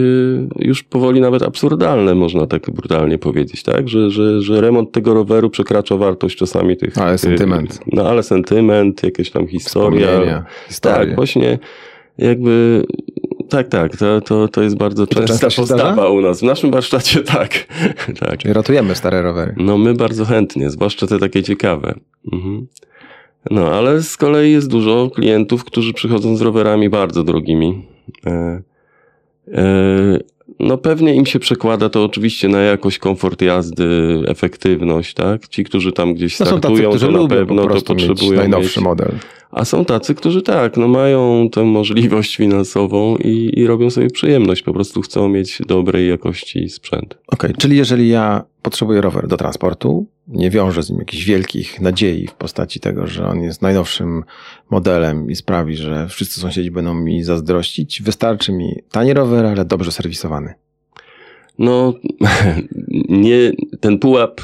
już 0.60 0.84
powoli 0.84 1.22
nawet 1.22 1.44
absurdalne, 1.44 2.16
można 2.16 2.48
tak 2.48 2.72
brutalnie 2.72 3.18
powiedzieć, 3.18 3.64
tak? 3.64 3.90
Że, 3.90 4.12
że, 4.12 4.42
że 4.42 4.62
remont 4.62 4.92
tego 4.92 5.14
roweru 5.14 5.50
przekracza 5.50 5.98
wartość 5.98 6.38
czasami 6.38 6.78
tych... 6.78 6.98
Ale 6.98 7.14
e, 7.14 7.18
sentyment. 7.18 7.80
No 7.88 8.10
ale 8.10 8.24
sentyment, 8.24 9.04
jakaś 9.04 9.32
tam 9.32 9.48
historia. 9.48 10.44
Historie. 10.68 11.08
Tak, 11.08 11.16
właśnie 11.16 11.60
jakby 12.22 12.84
tak, 13.50 13.68
tak, 13.68 13.98
to, 13.98 14.22
to, 14.22 14.48
to 14.48 14.62
jest 14.62 14.78
bardzo 14.78 15.08
to 15.08 15.16
częsta 15.16 15.48
postawa 15.48 15.66
zdarza? 15.66 16.10
u 16.10 16.22
nas. 16.22 16.40
W 16.40 16.44
naszym 16.44 16.72
warsztacie 16.72 17.20
tak. 17.38 17.50
tak. 18.20 18.40
Czyli 18.40 18.54
ratujemy 18.54 18.96
stare 18.96 19.22
rowery. 19.22 19.54
No 19.58 19.78
my 19.78 19.94
bardzo 19.94 20.26
chętnie, 20.26 20.70
zwłaszcza 20.70 21.08
te 21.08 21.20
takie 21.20 21.44
ciekawe. 21.44 21.94
Mhm. 22.34 22.68
No, 23.52 23.68
ale 23.68 24.02
z 24.02 24.18
kolei 24.18 24.52
jest 24.52 24.70
dużo 24.70 25.10
klientów, 25.16 25.64
którzy 25.64 25.94
przychodzą 25.94 26.36
z 26.36 26.42
rowerami 26.42 26.90
bardzo 26.90 27.24
drogimi. 27.24 27.88
E, 28.28 28.62
e, 29.54 30.20
no 30.60 30.78
pewnie 30.78 31.16
im 31.16 31.26
się 31.26 31.40
przekłada 31.40 31.90
to 31.90 32.04
oczywiście 32.04 32.48
na 32.48 32.62
jakość, 32.62 33.00
komfort 33.00 33.42
jazdy, 33.42 33.88
efektywność, 34.28 35.14
tak? 35.14 35.48
Ci, 35.48 35.64
którzy 35.64 35.92
tam 35.92 36.14
gdzieś 36.14 36.40
No 36.40 36.46
są 36.46 36.50
tacy, 36.50 36.60
startują, 36.60 36.90
którzy 36.90 37.06
to 37.06 37.12
na 37.12 37.28
pewno 37.28 37.68
po 37.68 37.82
to 37.82 37.82
potrzebują 37.82 38.40
najnowszy 38.40 38.80
mieć. 38.80 38.86
model. 38.86 39.12
A 39.52 39.66
są 39.66 39.86
tacy, 39.86 40.16
którzy 40.16 40.42
tak, 40.42 40.78
no 40.78 40.88
mają 40.88 41.50
tę 41.52 41.64
możliwość 41.64 42.36
finansową 42.36 43.18
i, 43.18 43.60
i 43.60 43.68
robią 43.68 43.90
sobie 43.90 44.10
przyjemność, 44.10 44.64
po 44.64 44.74
prostu 44.74 45.02
chcą 45.02 45.30
mieć 45.30 45.62
dobrej 45.68 46.10
jakości 46.10 46.70
sprzęt. 46.70 47.18
Okej, 47.28 47.54
czyli 47.58 47.78
jeżeli 47.78 48.10
ja 48.10 48.44
potrzebuję 48.62 49.02
rower 49.02 49.28
do 49.28 49.38
transportu, 49.38 50.06
nie 50.28 50.50
wiążę 50.50 50.84
z 50.84 50.90
nim 50.90 51.00
jakichś 51.00 51.24
wielkich 51.24 51.82
nadziei 51.82 52.28
w 52.28 52.34
postaci 52.34 52.80
tego, 52.80 53.08
że 53.08 53.28
on 53.28 53.42
jest 53.42 53.62
najnowszym 53.62 54.24
modelem 54.70 55.32
i 55.32 55.36
sprawi, 55.36 55.76
że 55.76 56.08
wszyscy 56.08 56.40
sąsiedzi 56.40 56.72
będą 56.72 56.94
mi 56.94 57.24
zazdrościć, 57.24 58.02
wystarczy 58.02 58.52
mi 58.52 58.76
tani 58.92 59.14
rower, 59.14 59.46
ale 59.46 59.66
dobrze 59.66 59.92
serwisowany. 59.92 60.54
No, 61.60 61.94
nie, 63.10 63.52
ten 63.80 64.00
pułap 64.00 64.42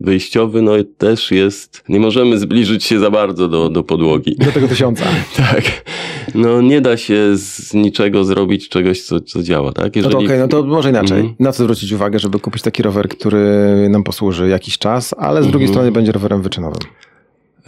wyjściowy, 0.00 0.62
no 0.62 0.72
też 0.98 1.30
jest, 1.30 1.84
nie 1.88 2.00
możemy 2.00 2.38
zbliżyć 2.38 2.84
się 2.84 2.98
za 2.98 3.10
bardzo 3.10 3.48
do, 3.48 3.68
do 3.68 3.82
podłogi. 3.82 4.36
Do 4.36 4.52
tego 4.52 4.68
tysiąca. 4.68 5.04
Tak. 5.36 5.64
No 6.34 6.62
nie 6.62 6.80
da 6.80 6.96
się 6.96 7.36
z 7.36 7.74
niczego 7.74 8.24
zrobić 8.24 8.68
czegoś, 8.68 9.02
co, 9.02 9.20
co 9.20 9.42
działa, 9.42 9.72
tak? 9.72 9.96
No 9.96 10.08
to 10.08 10.18
okej, 10.18 10.38
no 10.38 10.48
to 10.48 10.62
może 10.62 10.90
inaczej. 10.90 11.18
Mhm. 11.18 11.34
Na 11.40 11.52
co 11.52 11.62
zwrócić 11.62 11.92
uwagę, 11.92 12.18
żeby 12.18 12.38
kupić 12.40 12.62
taki 12.62 12.82
rower, 12.82 13.08
który 13.08 13.44
nam 13.90 14.04
posłuży 14.04 14.48
jakiś 14.48 14.78
czas, 14.78 15.14
ale 15.18 15.42
z 15.42 15.46
drugiej 15.46 15.66
Mhm. 15.68 15.74
strony 15.74 15.92
będzie 15.92 16.12
rowerem 16.12 16.42
wyczynowym. 16.42 16.80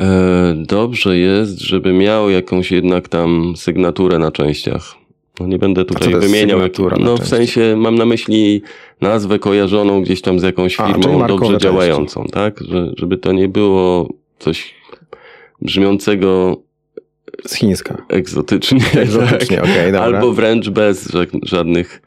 E, 0.01 0.55
dobrze 0.66 1.18
jest, 1.18 1.61
żeby 1.61 1.93
miał 1.93 2.30
jakąś 2.30 2.72
jednak 2.72 3.09
tam 3.09 3.53
sygnaturę 3.57 4.18
na 4.18 4.32
częściach. 4.32 4.95
No 5.41 5.47
nie 5.47 5.59
będę 5.59 5.80
A 5.80 5.84
tutaj 5.84 6.14
wymieniał. 6.14 6.61
no 7.01 7.16
w 7.16 7.26
sensie 7.28 7.74
mam 7.76 7.95
na 7.95 8.05
myśli 8.07 8.62
nazwę 9.01 9.38
kojarzoną 9.38 10.03
gdzieś 10.03 10.20
tam 10.22 10.41
z 10.41 10.43
jakąś 10.43 10.80
A, 10.80 10.86
firmą 10.86 11.18
markowe 11.18 11.28
dobrze 11.28 11.47
części. 11.53 11.62
działającą, 11.64 12.24
tak? 12.32 12.61
Że, 12.68 12.93
żeby 12.97 13.16
to 13.18 13.32
nie 13.32 13.49
było 13.49 14.09
coś 14.38 14.74
brzmiącego 15.62 16.57
Z 17.47 17.55
chińska. 17.55 18.03
egzotycznie. 18.09 18.80
Egzotycznie, 18.97 19.57
tak? 19.57 19.64
okej, 19.64 19.84
dobra. 19.93 20.01
Albo 20.01 20.32
wręcz 20.32 20.68
bez 20.68 21.11
ża- 21.12 21.38
żadnych 21.43 22.03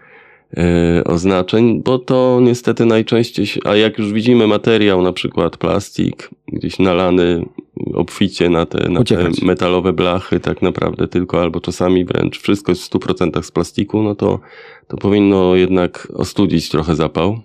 oznaczeń, 1.05 1.81
bo 1.83 1.99
to 1.99 2.39
niestety 2.41 2.85
najczęściej, 2.85 3.45
się- 3.45 3.59
a 3.65 3.75
jak 3.75 3.97
już 3.97 4.13
widzimy 4.13 4.47
materiał, 4.47 5.01
na 5.01 5.13
przykład 5.13 5.57
plastik, 5.57 6.29
gdzieś 6.47 6.79
nalany 6.79 7.45
obficie 7.93 8.49
na 8.49 8.65
te, 8.65 8.89
na 8.89 8.99
te 9.03 9.29
metalowe 9.45 9.93
blachy, 9.93 10.39
tak 10.39 10.61
naprawdę 10.61 11.07
tylko, 11.07 11.41
albo 11.41 11.59
czasami 11.61 12.05
wręcz 12.05 12.39
wszystko 12.39 12.71
jest 12.71 12.81
w 12.83 12.89
100% 12.89 13.43
z 13.43 13.51
plastiku, 13.51 14.03
no 14.03 14.15
to, 14.15 14.39
to 14.87 14.97
powinno 14.97 15.55
jednak 15.55 16.07
ostudzić 16.13 16.69
trochę 16.69 16.95
zapał. 16.95 17.39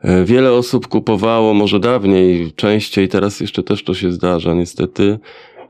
E, 0.00 0.24
Wiele 0.24 0.52
osób 0.52 0.88
kupowało, 0.88 1.54
może 1.54 1.80
dawniej, 1.80 2.52
częściej, 2.56 3.08
teraz 3.08 3.40
jeszcze 3.40 3.62
też 3.62 3.84
to 3.84 3.94
się 3.94 4.12
zdarza, 4.12 4.54
niestety, 4.54 5.18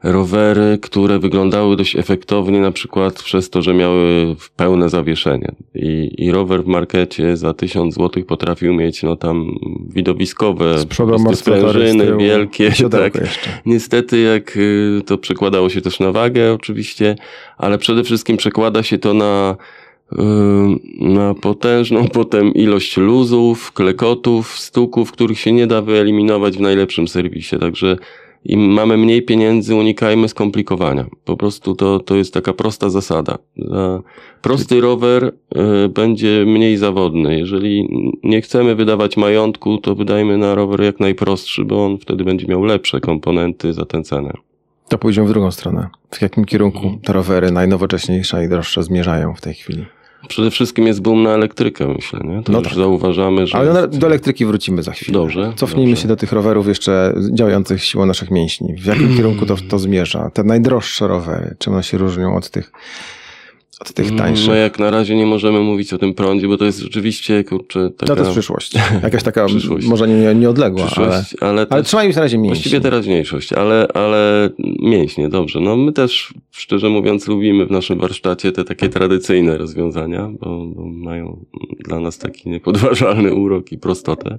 rowery, 0.02 0.78
które 0.82 1.18
wyglądały 1.18 1.76
dość 1.76 1.96
efektownie, 1.96 2.60
na 2.60 2.72
przykład 2.72 3.22
przez 3.22 3.50
to, 3.50 3.62
że 3.62 3.74
miały 3.74 4.36
pełne 4.56 4.88
zawieszenie. 4.88 5.52
I, 5.74 6.14
i 6.18 6.32
rower 6.32 6.64
w 6.64 6.66
markecie 6.66 7.36
za 7.36 7.54
1000 7.54 7.94
zł 7.94 8.24
potrafił 8.24 8.74
mieć, 8.74 9.02
no 9.02 9.16
tam, 9.16 9.58
widowiskowe, 9.88 10.78
Z 10.78 10.84
przodu 10.86 11.34
sprężyny 11.34 12.16
wielkie, 12.16 12.72
tak. 12.90 13.14
jeszcze. 13.14 13.60
Niestety, 13.66 14.20
jak 14.20 14.56
y, 14.56 15.02
to 15.06 15.18
przekładało 15.18 15.68
się 15.70 15.80
też 15.80 16.00
na 16.00 16.12
wagę, 16.12 16.52
oczywiście, 16.52 17.16
ale 17.58 17.78
przede 17.78 18.04
wszystkim 18.04 18.36
przekłada 18.36 18.82
się 18.82 18.98
to 18.98 19.14
na, 19.14 19.56
y, 20.12 20.16
na 21.00 21.34
potężną 21.34 22.08
potem 22.18 22.54
ilość 22.54 22.96
luzów, 22.96 23.72
klekotów, 23.72 24.58
stuków, 24.58 25.12
których 25.12 25.38
się 25.38 25.52
nie 25.52 25.66
da 25.66 25.82
wyeliminować 25.82 26.56
w 26.56 26.60
najlepszym 26.60 27.08
serwisie. 27.08 27.58
Także 27.58 27.96
im 28.44 28.60
mamy 28.60 28.96
mniej 28.96 29.22
pieniędzy, 29.22 29.74
unikajmy 29.74 30.28
skomplikowania. 30.28 31.06
Po 31.24 31.36
prostu 31.36 31.74
to, 31.74 31.98
to 32.00 32.16
jest 32.16 32.34
taka 32.34 32.52
prosta 32.52 32.90
zasada. 32.90 33.38
Za 33.56 34.02
prosty 34.42 34.80
rower 34.80 35.24
y, 35.84 35.88
będzie 35.88 36.44
mniej 36.46 36.76
zawodny. 36.76 37.38
Jeżeli 37.38 37.88
nie 38.22 38.40
chcemy 38.42 38.74
wydawać 38.74 39.16
majątku, 39.16 39.78
to 39.78 39.94
wydajmy 39.94 40.38
na 40.38 40.54
rower 40.54 40.80
jak 40.82 41.00
najprostszy, 41.00 41.64
bo 41.64 41.84
on 41.86 41.98
wtedy 41.98 42.24
będzie 42.24 42.46
miał 42.46 42.64
lepsze 42.64 43.00
komponenty 43.00 43.72
za 43.72 43.84
tę 43.84 44.02
cenę. 44.02 44.32
To 44.88 44.98
pójdziemy 44.98 45.28
w 45.28 45.30
drugą 45.30 45.50
stronę. 45.50 45.88
W 46.10 46.22
jakim 46.22 46.44
kierunku 46.44 46.78
Mhm. 46.78 46.98
te 47.00 47.12
rowery 47.12 47.50
najnowocześniejsze 47.50 48.44
i 48.44 48.48
droższe 48.48 48.82
zmierzają 48.82 49.34
w 49.34 49.40
tej 49.40 49.54
chwili? 49.54 49.84
Przede 50.28 50.50
wszystkim 50.50 50.86
jest 50.86 51.00
boom 51.02 51.22
na 51.22 51.30
elektrykę, 51.30 51.88
myślę, 51.88 52.20
nie? 52.24 52.42
To 52.42 52.52
No 52.52 52.58
już 52.58 52.68
tak. 52.68 52.76
zauważamy, 52.76 53.46
że... 53.46 53.58
Ale 53.58 53.72
na- 53.72 53.80
jest- 53.80 53.98
do 53.98 54.06
elektryki 54.06 54.46
wrócimy 54.46 54.82
za 54.82 54.92
chwilę. 54.92 55.18
Dobrze, 55.18 55.52
Cofnijmy 55.56 55.90
dobrze. 55.90 56.02
się 56.02 56.08
do 56.08 56.16
tych 56.16 56.32
rowerów 56.32 56.68
jeszcze 56.68 57.14
działających 57.32 57.84
siłą 57.84 58.06
naszych 58.06 58.30
mięśni. 58.30 58.74
W 58.74 58.86
jakim 58.86 59.16
kierunku 59.16 59.46
to, 59.46 59.56
to 59.68 59.78
zmierza? 59.78 60.30
Te 60.30 60.44
najdroższe 60.44 61.08
rowery, 61.08 61.54
czym 61.58 61.72
one 61.72 61.82
się 61.82 61.98
różnią 61.98 62.36
od 62.36 62.50
tych, 62.50 62.72
od 63.80 63.92
tych 63.92 64.16
tańszych? 64.16 64.48
No 64.48 64.54
jak 64.54 64.78
na 64.78 64.90
razie 64.90 65.16
nie 65.16 65.26
możemy 65.26 65.60
mówić 65.60 65.92
o 65.92 65.98
tym 65.98 66.14
prądzie, 66.14 66.48
bo 66.48 66.56
to 66.56 66.64
jest 66.64 66.78
rzeczywiście, 66.78 67.44
kurczę, 67.44 67.90
taka 67.90 68.12
No 68.12 68.16
to 68.16 68.22
jest 68.22 68.32
przyszłość. 68.32 68.74
Jakaś 69.02 69.22
taka, 69.22 69.46
Przyszłość. 69.46 69.86
może 69.86 70.08
nie, 70.08 70.34
nieodległa, 70.34 70.82
ale, 70.82 70.90
przyszłość, 70.90 71.36
ale, 71.40 71.50
ale 71.50 71.66
też- 71.66 71.86
trzymajmy 71.86 72.12
się 72.12 72.16
na 72.18 72.22
razie 72.22 72.38
mięśni. 72.38 72.54
Właściwie 72.54 72.80
teraźniejszość, 72.80 73.52
ale, 73.52 73.88
ale 73.94 74.50
mięśnie, 74.82 75.28
dobrze. 75.28 75.60
No 75.60 75.76
my 75.76 75.92
też, 75.92 76.34
szczerze 76.50 76.88
mówiąc, 76.88 77.28
lubimy 77.28 77.66
w 77.66 77.70
naszym 77.70 77.98
warsztacie 77.98 78.52
te 78.52 78.64
takie 78.64 78.88
tradycyjne 78.88 79.58
rozwiązania, 79.58 80.30
bo, 80.40 80.66
bo 80.66 80.84
mają 80.86 81.44
dla 81.84 82.00
nas 82.00 82.18
taki 82.18 82.50
niepodważalny 82.50 83.34
urok 83.34 83.72
i 83.72 83.78
prostotę. 83.78 84.38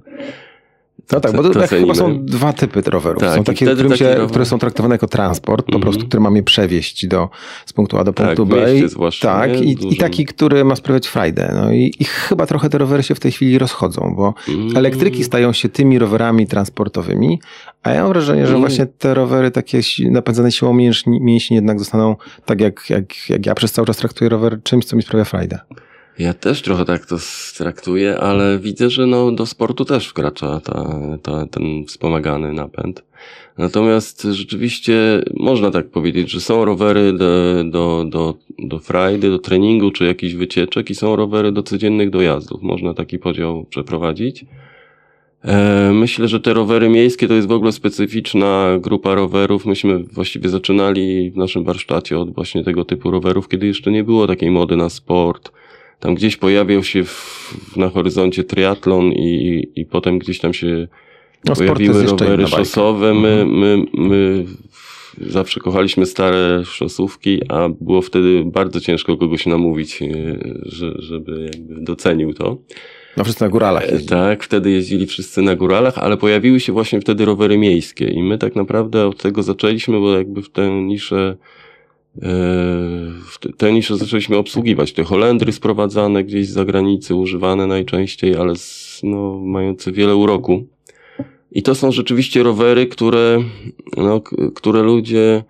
No 1.12 1.20
tak, 1.20 1.32
bo 1.36 1.42
To- 1.50 1.60
jak 1.60 1.70
chyba 1.70 1.94
są 1.94 2.24
dwa 2.24 2.52
typy 2.52 2.82
rowerów. 2.86 3.20
Tak, 3.22 3.34
są 3.34 3.40
i 3.40 3.44
takie, 3.44 3.66
wtedy 3.66 3.96
się, 3.96 4.04
rower- 4.14 4.28
które 4.28 4.44
są 4.44 4.58
traktowane 4.58 4.94
jako 4.94 5.06
transport, 5.06 5.66
po 5.66 5.72
Mhm. 5.72 5.82
prostu, 5.82 6.08
który 6.08 6.20
ma 6.20 6.30
mnie 6.30 6.42
przewieźć 6.42 7.06
do, 7.06 7.28
z 7.66 7.72
punktu 7.72 7.98
A 7.98 8.04
do 8.04 8.12
Tak, 8.12 8.26
punktu 8.26 8.46
w 8.46 8.48
B. 8.48 8.76
I- 8.76 8.88
zwłaszcza, 8.88 9.34
Tak, 9.34 9.60
i, 9.60 9.70
i 9.70 9.76
Dużym. 9.76 9.98
taki, 9.98 10.24
który 10.26 10.64
ma 10.64 10.76
sprawiać 10.76 11.06
frajdę. 11.08 11.52
No 11.62 11.72
i, 11.72 11.92
i 11.98 12.04
chyba 12.04 12.46
trochę 12.46 12.70
te 12.70 12.78
rowery 12.78 13.02
się 13.02 13.14
w 13.14 13.20
tej 13.20 13.32
chwili 13.32 13.58
rozchodzą, 13.58 14.14
bo 14.16 14.34
Mm. 14.48 14.76
elektryki 14.76 15.24
stają 15.24 15.52
się 15.52 15.68
tymi 15.68 15.98
rowerami 15.98 16.46
transportowymi, 16.46 17.40
a 17.82 17.90
ja 17.90 18.02
mam 18.02 18.12
wrażenie, 18.12 18.42
że 18.46 18.50
Mm. 18.52 18.60
właśnie 18.60 18.86
te 18.86 19.14
rowery 19.14 19.50
takie 19.50 19.80
napędzane 20.10 20.52
siłą 20.52 20.72
mięśni, 20.74 21.20
mięśni 21.20 21.54
jednak 21.54 21.78
zostaną, 21.78 22.16
tak 22.44 22.60
jak, 22.60 22.90
jak, 22.90 23.04
jak 23.28 23.46
ja 23.46 23.54
przez 23.54 23.72
cały 23.72 23.86
czas 23.86 23.96
traktuję 23.96 24.30
rower, 24.30 24.58
czymś, 24.62 24.84
co 24.84 24.96
mi 24.96 25.02
sprawia 25.02 25.24
frajdę. 25.24 25.58
Ja 26.18 26.34
też 26.34 26.62
trochę 26.62 26.84
tak 26.84 27.06
to 27.06 27.16
traktuję, 27.56 28.18
ale 28.18 28.58
widzę, 28.58 28.90
że 28.90 29.06
no, 29.06 29.32
do 29.32 29.46
sportu 29.46 29.84
też 29.84 30.08
wkracza 30.08 30.60
ta, 30.60 31.00
ta, 31.22 31.46
ten 31.46 31.84
wspomagany 31.86 32.52
napęd. 32.52 33.04
Natomiast 33.58 34.22
rzeczywiście 34.30 35.22
można 35.34 35.70
tak 35.70 35.88
powiedzieć, 35.90 36.30
że 36.30 36.40
są 36.40 36.64
rowery 36.64 37.12
do, 37.12 37.64
do, 37.64 38.04
do, 38.08 38.34
do 38.58 38.78
frajdy, 38.78 39.30
do 39.30 39.38
treningu 39.38 39.90
czy 39.90 40.04
jakichś 40.04 40.34
wycieczek 40.34 40.90
i 40.90 40.94
są 40.94 41.16
rowery 41.16 41.52
do 41.52 41.62
codziennych 41.62 42.10
dojazdów. 42.10 42.62
Można 42.62 42.94
taki 42.94 43.18
podział 43.18 43.64
przeprowadzić. 43.64 44.44
E, 45.44 45.92
Myślę, 45.94 46.28
że 46.28 46.40
te 46.40 46.54
rowery 46.54 46.88
miejskie 46.88 47.28
to 47.28 47.34
jest 47.34 47.48
w 47.48 47.52
ogóle 47.52 47.72
specyficzna 47.72 48.78
grupa 48.80 49.14
rowerów. 49.14 49.66
Myśmy 49.66 49.98
właściwie 49.98 50.48
zaczynali 50.48 51.30
w 51.30 51.36
naszym 51.36 51.64
warsztacie 51.64 52.18
od 52.18 52.34
właśnie 52.34 52.64
tego 52.64 52.84
typu 52.84 53.10
rowerów, 53.10 53.48
kiedy 53.48 53.66
jeszcze 53.66 53.90
nie 53.90 54.04
było 54.04 54.26
takiej 54.26 54.50
mody 54.50 54.76
na 54.76 54.88
sport. 54.88 55.52
Tam 56.02 56.14
gdzieś 56.14 56.36
pojawiał 56.36 56.82
się 56.84 57.04
w, 57.04 57.76
na 57.76 57.88
horyzoncie 57.88 58.44
triatlon 58.44 59.12
i, 59.12 59.62
i 59.76 59.86
potem 59.86 60.18
gdzieś 60.18 60.38
tam 60.38 60.54
się 60.54 60.88
No, 61.44 61.54
pojawiły 61.54 62.02
rowery 62.02 62.46
szosowe. 62.46 63.14
My, 63.14 63.28
Mhm. 63.28 63.58
my, 63.58 63.84
my 63.94 64.44
zawsze 65.20 65.60
kochaliśmy 65.60 66.06
stare 66.06 66.62
szosówki, 66.64 67.40
a 67.48 67.68
było 67.80 68.02
wtedy 68.02 68.42
bardzo 68.46 68.80
ciężko 68.80 69.16
kogoś 69.16 69.46
namówić, 69.46 70.02
e, 70.02 70.08
że, 70.62 70.92
żeby 70.98 71.50
jakby 71.54 71.80
docenił 71.80 72.34
to. 72.34 72.56
No 73.16 73.24
wszyscy 73.24 73.44
na 73.44 73.50
góralach 73.50 73.82
E, 73.82 73.86
jeździli. 73.86 74.08
Tak, 74.08 74.44
wtedy 74.44 74.70
jeździli 74.70 75.06
wszyscy 75.06 75.42
na 75.42 75.56
góralach, 75.56 75.98
ale 75.98 76.16
pojawiły 76.16 76.60
się 76.60 76.72
właśnie 76.72 77.00
wtedy 77.00 77.24
rowery 77.24 77.58
miejskie 77.58 78.04
i 78.04 78.22
my 78.22 78.38
tak 78.38 78.56
naprawdę 78.56 79.06
od 79.06 79.22
tego 79.22 79.42
zaczęliśmy, 79.42 80.00
bo 80.00 80.16
jakby 80.16 80.42
w 80.42 80.50
tę 80.50 80.70
niszę 80.70 81.36
te- 83.40 83.52
tę 83.56 83.72
niszę 83.72 83.96
zaczęliśmy 83.96 84.36
obsługiwać. 84.36 84.92
Te 84.92 85.04
Holendry 85.04 85.52
sprowadzane 85.52 86.24
gdzieś 86.24 86.48
z 86.48 86.52
zagranicy, 86.52 87.14
używane 87.14 87.66
najczęściej, 87.66 88.36
ale 88.36 88.56
z, 88.56 89.00
no, 89.02 89.38
mające 89.38 89.92
wiele 89.92 90.16
uroku. 90.16 90.66
I 91.52 91.62
to 91.62 91.74
są 91.74 91.92
rzeczywiście 91.92 92.42
rowery, 92.42 92.86
które, 92.86 93.38
no, 93.96 94.20
które 94.54 94.82
ludzie, 94.82 95.44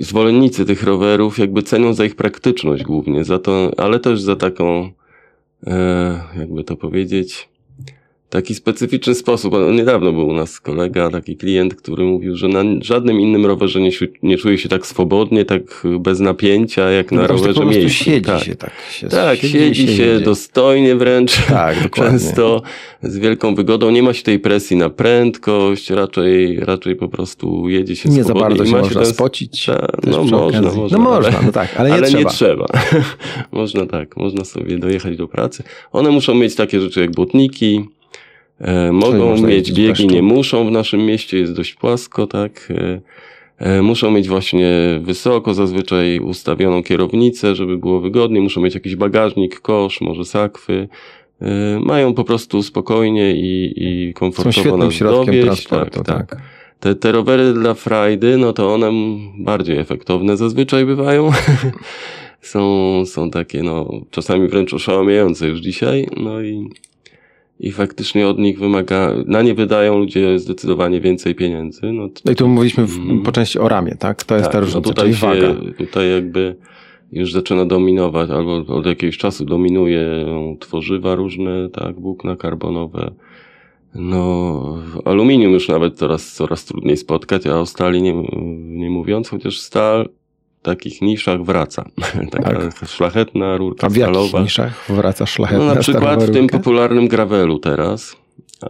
zwolennicy 0.00 0.64
tych 0.64 0.82
rowerów 0.82 1.38
jakby 1.38 1.62
cenią 1.62 1.94
za 1.94 2.04
ich 2.04 2.16
praktyczność 2.16 2.82
głównie, 2.82 3.24
za 3.24 3.38
to, 3.38 3.70
ale 3.76 4.00
też 4.00 4.20
za 4.20 4.36
taką 4.36 4.90
e, 5.66 6.20
jakby 6.38 6.64
to 6.64 6.76
powiedzieć, 6.76 7.48
taki 8.32 8.54
specyficzny 8.54 9.14
sposób. 9.14 9.54
Niedawno 9.72 10.12
był 10.12 10.28
u 10.28 10.32
nas 10.32 10.60
kolega, 10.60 11.10
taki 11.10 11.36
klient, 11.36 11.74
który 11.74 12.04
mówił, 12.04 12.36
że 12.36 12.48
na 12.48 12.62
żadnym 12.80 13.20
innym 13.20 13.46
rowerze 13.46 13.80
nie, 13.80 13.90
nie 14.22 14.36
czuje 14.38 14.58
się 14.58 14.68
tak 14.68 14.86
swobodnie, 14.86 15.44
tak 15.44 15.62
bez 16.00 16.20
napięcia, 16.20 16.90
jak 16.90 17.12
na 17.12 17.22
No, 17.22 17.28
prostu 17.28 17.46
rowerze 17.46 17.60
po 17.60 17.66
prostu 17.66 17.80
miejskim. 17.80 18.12
siedzi 18.14 18.26
tak. 18.26 18.42
się 18.44 18.54
tak. 18.54 18.70
Się, 18.92 19.08
Tak, 19.08 19.38
siedzi, 19.38 19.86
się 19.86 20.02
jedzie. 20.02 20.20
dostojnie 20.24 20.96
wręcz. 20.96 21.46
Tak, 21.46 21.82
dokładnie. 21.82 22.18
Często 22.18 22.62
z 23.02 23.18
wielką 23.18 23.54
wygodą. 23.54 23.90
Nie 23.90 24.02
ma 24.02 24.12
się 24.12 24.22
tej 24.22 24.38
presji 24.38 24.76
na 24.76 24.90
prędkość, 24.90 25.90
raczej, 25.90 26.60
raczej 26.60 26.96
po 26.96 27.08
prostu 27.08 27.68
jedzie 27.68 27.96
się 27.96 28.08
Nie 28.08 28.16
za 28.16 28.24
swobodnie 28.24 28.48
bardzo 28.48 28.64
i 28.64 28.66
się 28.66 28.72
ma 28.72 28.78
można 28.78 29.02
ten- 29.02 29.10
spocić. 29.14 29.66
Ta, 29.66 29.86
no 30.06 30.18
można, 30.24 30.38
można. 30.62 30.98
No 30.98 31.04
można, 31.04 31.28
ale- 31.38 31.46
no 31.46 31.52
tak, 31.52 31.74
ale 31.80 31.88
nie 31.88 31.94
ale 31.94 32.06
trzeba. 32.06 32.22
nie 32.22 32.30
trzeba. 32.30 32.66
można 33.52 33.86
tak, 33.86 34.16
można 34.16 34.44
sobie 34.44 34.78
dojechać 34.78 35.16
do 35.16 35.28
pracy. 35.28 35.62
One 35.92 36.10
muszą 36.10 36.34
mieć 36.34 36.54
takie 36.54 36.80
rzeczy 36.80 37.00
jak 37.00 37.10
błotniki, 37.10 37.76
e, 37.76 38.01
mogą 38.92 39.28
można 39.30 39.48
mieć 39.48 39.72
biegi, 39.72 40.06
nie 40.06 40.22
muszą. 40.22 40.68
W 40.68 40.70
naszym 40.70 41.06
mieście 41.06 41.38
jest 41.38 41.52
dość 41.52 41.74
płasko, 41.74 42.26
tak. 42.26 42.68
E, 42.70 43.00
e, 43.58 43.82
muszą 43.82 44.10
mieć 44.10 44.28
właśnie 44.28 44.70
wysoko, 45.02 45.54
zazwyczaj 45.54 46.20
ustawioną 46.20 46.82
kierownicę, 46.82 47.54
żeby 47.54 47.78
było 47.78 48.00
wygodnie. 48.00 48.40
Muszą 48.40 48.60
mieć 48.60 48.74
jakiś 48.74 48.96
bagażnik, 48.96 49.60
kosz, 49.60 50.00
może 50.00 50.24
sakwy. 50.24 50.88
E, 51.42 51.80
mają 51.80 52.14
po 52.14 52.24
prostu 52.24 52.62
spokojnie 52.62 53.32
i, 53.36 53.74
i 53.76 54.14
komfortowo 54.14 54.76
nas 54.76 54.94
środkiem 54.94 55.26
dowieźć. 55.26 55.44
transportu, 55.66 56.04
tak. 56.04 56.36
Te, 56.80 56.94
te 56.94 57.12
rowery 57.12 57.52
dla 57.52 57.74
frajdy, 57.74 58.38
no 58.38 58.52
to 58.52 58.74
one 58.74 58.90
bardziej 59.38 59.78
efektowne 59.78 60.36
zazwyczaj 60.36 60.86
bywają. 60.86 61.30
są, 62.40 63.02
są 63.06 63.30
takie, 63.30 63.62
no, 63.62 63.90
czasami 64.10 64.48
wręcz 64.48 64.74
oszałamiające 64.74 65.48
już 65.48 65.60
dzisiaj. 65.60 66.06
No 66.16 66.42
i, 66.42 66.68
i 67.62 67.72
faktycznie 67.72 68.28
od 68.28 68.38
nich 68.38 68.58
wymaga, 68.58 69.12
na 69.26 69.42
nie 69.42 69.54
wydają 69.54 69.98
ludzie 69.98 70.38
zdecydowanie 70.38 71.00
więcej 71.00 71.34
pieniędzy. 71.34 71.92
No, 71.92 72.08
t- 72.08 72.20
No 72.24 72.32
i 72.32 72.34
tu 72.36 72.48
mówiliśmy 72.48 72.86
w, 72.86 72.98
Mhm. 72.98 73.22
po 73.22 73.32
części 73.32 73.58
o 73.58 73.68
ramie, 73.68 73.96
tak? 73.98 74.24
To 74.24 74.34
jest 74.34 74.46
ta 74.46 74.52
tak, 74.52 74.60
różnica, 74.60 74.88
no 74.88 74.94
czyli 74.94 75.14
tutaj, 75.14 75.36
się, 75.40 75.46
waga. 75.54 75.74
tutaj 75.78 76.10
jakby 76.10 76.56
już 77.12 77.32
zaczyna 77.32 77.64
dominować, 77.66 78.30
albo 78.30 78.56
od 78.56 78.86
jakiegoś 78.86 79.18
czasu 79.18 79.44
dominuje 79.44 80.26
tworzywa 80.60 81.14
różne, 81.14 81.68
tak, 81.72 82.00
włókna 82.00 82.36
karbonowe. 82.36 83.10
No, 83.94 84.62
aluminium 85.04 85.52
już 85.52 85.68
nawet 85.68 85.94
coraz, 85.94 86.32
coraz 86.34 86.64
trudniej 86.64 86.96
spotkać, 86.96 87.46
a 87.46 87.60
o 87.60 87.66
stali 87.66 88.02
nie, 88.02 88.14
nie 88.78 88.90
mówiąc, 88.90 89.28
chociaż 89.28 89.60
stal 89.60 90.08
takich 90.62 91.02
niszach 91.02 91.42
wraca. 91.42 91.84
Taka 92.32 92.50
Tak. 92.50 92.88
szlachetna 92.88 93.56
rurka 93.56 93.86
A 93.86 93.90
w 93.90 93.96
jakich 93.96 94.34
niszach 94.34 94.84
wraca 94.88 95.26
szlachetna 95.26 95.64
No 95.64 95.74
na 95.74 95.80
przykład 95.80 96.24
w 96.24 96.32
tym 96.32 96.46
popularnym 96.46 97.08
gravelu 97.08 97.58
teraz, 97.58 98.16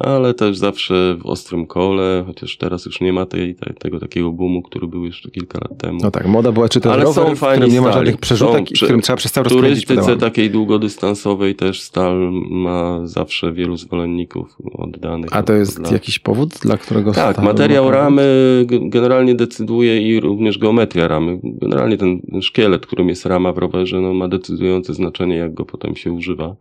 ale 0.00 0.34
też 0.34 0.56
zawsze 0.56 1.16
w 1.20 1.26
ostrym 1.26 1.66
kole, 1.66 2.24
chociaż 2.26 2.56
teraz 2.56 2.86
już 2.86 3.00
nie 3.00 3.12
ma 3.12 3.26
tej, 3.26 3.54
tej, 3.54 3.74
tego 3.74 4.00
takiego 4.00 4.32
boomu, 4.32 4.62
który 4.62 4.86
był 4.86 5.04
jeszcze 5.04 5.30
kilka 5.30 5.58
lat 5.58 5.78
temu. 5.78 5.98
No 6.02 6.10
tak, 6.10 6.26
moda 6.26 6.52
była 6.52 6.68
czy 6.68 6.80
ten 6.80 6.92
Ale 6.92 7.04
rower, 7.04 7.24
są 7.24 7.34
w 7.34 7.38
fajni 7.38 7.60
którym 7.60 7.74
nie 7.74 7.80
ma 7.80 7.92
żadnych 7.92 8.16
przerzutek 8.16 8.68
Są 8.68 8.74
i 8.74 8.76
w 8.76 8.82
którym 8.82 9.00
trzeba 9.00 9.16
przez 9.16 9.32
cały 9.32 9.44
W 9.44 9.48
turystyce 9.48 10.16
takiej 10.16 10.50
długodystansowej 10.50 11.54
też 11.54 11.80
stal 11.80 12.30
ma 12.50 13.06
zawsze 13.06 13.52
wielu 13.52 13.76
zwolenników 13.76 14.56
oddanych. 14.72 15.30
A 15.32 15.42
to 15.42 15.52
jest 15.52 15.78
od 15.78 15.82
lat. 15.82 15.92
jakiś 15.92 16.18
powód, 16.18 16.54
dla 16.62 16.76
którego 16.76 17.12
Tak, 17.12 17.42
materiał 17.42 17.90
ramy 17.90 18.22
generalnie 18.68 19.34
decyduje 19.34 20.02
i 20.02 20.20
również 20.20 20.58
geometria 20.58 21.08
ramy. 21.08 21.40
Generalnie 21.42 21.98
ten 21.98 22.12
ten 22.32 22.42
szkielet, 22.42 22.86
którym 22.86 23.08
jest 23.08 23.26
rama 23.26 23.52
w 23.52 23.58
rowerze, 23.58 24.00
no, 24.00 24.14
ma 24.14 24.28
decydujące 24.28 24.94
znaczenie, 24.94 25.36
jak 25.36 25.54
go 25.54 25.64
potem 25.64 25.96
się 25.96 26.12
używa. 26.12 26.56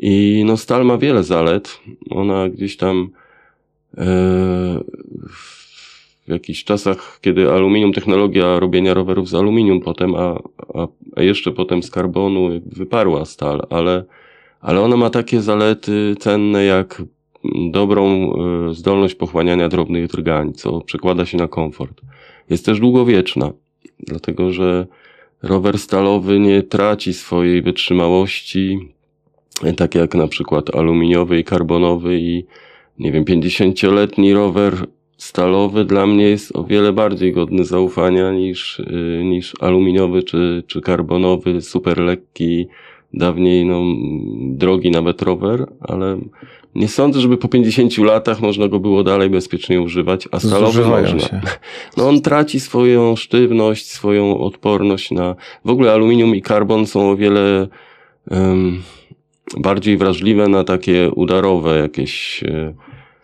I 0.00 0.42
no, 0.46 0.56
stal 0.56 0.84
ma 0.84 0.98
wiele 0.98 1.24
zalet. 1.24 1.80
Ona 2.10 2.48
gdzieś 2.48 2.76
tam 2.76 3.10
e, 3.98 4.04
w 5.28 6.28
jakichś 6.28 6.64
czasach, 6.64 7.18
kiedy 7.20 7.52
aluminium, 7.52 7.92
technologia 7.92 8.58
robienia 8.58 8.94
rowerów 8.94 9.28
z 9.28 9.34
aluminium 9.34 9.80
potem, 9.80 10.14
a, 10.14 10.42
a, 10.74 10.88
a 11.16 11.22
jeszcze 11.22 11.52
potem 11.52 11.82
z 11.82 11.90
karbonu 11.90 12.48
wyparła 12.66 13.24
stal, 13.24 13.66
ale, 13.70 14.04
ale 14.60 14.80
ona 14.80 14.96
ma 14.96 15.10
takie 15.10 15.40
zalety 15.40 16.16
cenne 16.18 16.64
jak 16.64 17.02
dobrą 17.70 18.32
e, 18.32 18.74
zdolność 18.74 19.14
pochłaniania 19.14 19.68
drobnych 19.68 20.06
drgań, 20.06 20.52
co 20.52 20.80
przekłada 20.80 21.26
się 21.26 21.38
na 21.38 21.48
komfort. 21.48 22.00
Jest 22.50 22.66
też 22.66 22.80
długowieczna, 22.80 23.52
dlatego 23.98 24.52
że 24.52 24.86
rower 25.42 25.78
stalowy 25.78 26.40
nie 26.40 26.62
traci 26.62 27.12
swojej 27.12 27.62
wytrzymałości, 27.62 28.95
tak 29.76 29.94
jak 29.94 30.14
na 30.14 30.28
przykład 30.28 30.74
aluminiowy 30.74 31.38
i 31.38 31.44
karbonowy 31.44 32.18
i 32.20 32.46
nie 32.98 33.12
wiem, 33.12 33.24
50-letni 33.24 34.32
rower 34.32 34.74
stalowy 35.16 35.84
dla 35.84 36.06
mnie 36.06 36.24
jest 36.24 36.56
o 36.56 36.64
wiele 36.64 36.92
bardziej 36.92 37.32
godny 37.32 37.64
zaufania 37.64 38.32
niż, 38.32 38.78
y, 38.78 39.22
niż 39.24 39.52
aluminiowy 39.60 40.22
czy, 40.22 40.62
czy 40.66 40.80
karbonowy, 40.80 41.60
super 41.62 41.98
lekki, 41.98 42.66
dawniej 43.14 43.66
no, 43.66 43.82
drogi 44.56 44.90
nawet 44.90 45.22
rower, 45.22 45.66
ale 45.80 46.18
nie 46.74 46.88
sądzę, 46.88 47.20
żeby 47.20 47.36
po 47.36 47.48
50 47.48 47.98
latach 47.98 48.40
można 48.40 48.68
go 48.68 48.80
było 48.80 49.02
dalej 49.04 49.30
bezpiecznie 49.30 49.80
używać, 49.80 50.28
a 50.32 50.40
stalowy 50.40 50.72
Zużywają 50.72 51.12
można. 51.12 51.28
się. 51.28 51.40
No 51.96 52.08
on 52.08 52.20
traci 52.20 52.60
swoją 52.60 53.16
sztywność, 53.16 53.90
swoją 53.90 54.38
odporność 54.38 55.10
na... 55.10 55.34
W 55.64 55.70
ogóle 55.70 55.92
aluminium 55.92 56.34
i 56.36 56.42
karbon 56.42 56.86
są 56.86 57.10
o 57.10 57.16
wiele 57.16 57.68
em, 58.30 58.82
bardziej 59.58 59.96
wrażliwe 59.96 60.48
na 60.48 60.64
takie 60.64 61.10
udarowe 61.10 61.78
jakieś 61.78 62.42
e, 62.44 62.74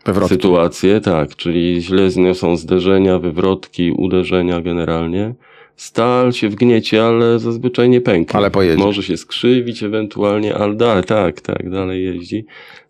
Wywrotki. 0.06 0.34
sytuacje, 0.34 1.00
tak, 1.00 1.36
czyli 1.36 1.82
źle 1.82 2.10
zniosą 2.10 2.56
zderzenia, 2.56 3.18
wywrotki, 3.18 3.90
uderzenia 3.92 4.60
generalnie. 4.60 5.34
Stal 5.76 6.32
się 6.32 6.48
wgniecie, 6.48 7.04
ale 7.04 7.38
zazwyczaj 7.38 7.88
nie 7.88 8.00
pęknie. 8.00 8.36
Ale 8.38 8.50
pojedzie. 8.50 8.82
Może 8.82 9.02
się 9.02 9.16
skrzywić 9.16 9.82
ewentualnie, 9.82 10.54
ale 10.54 10.74
dalej, 10.74 11.04
tak, 11.04 11.40
tak, 11.40 11.70
dalej 11.70 12.04
jeździ. 12.04 12.44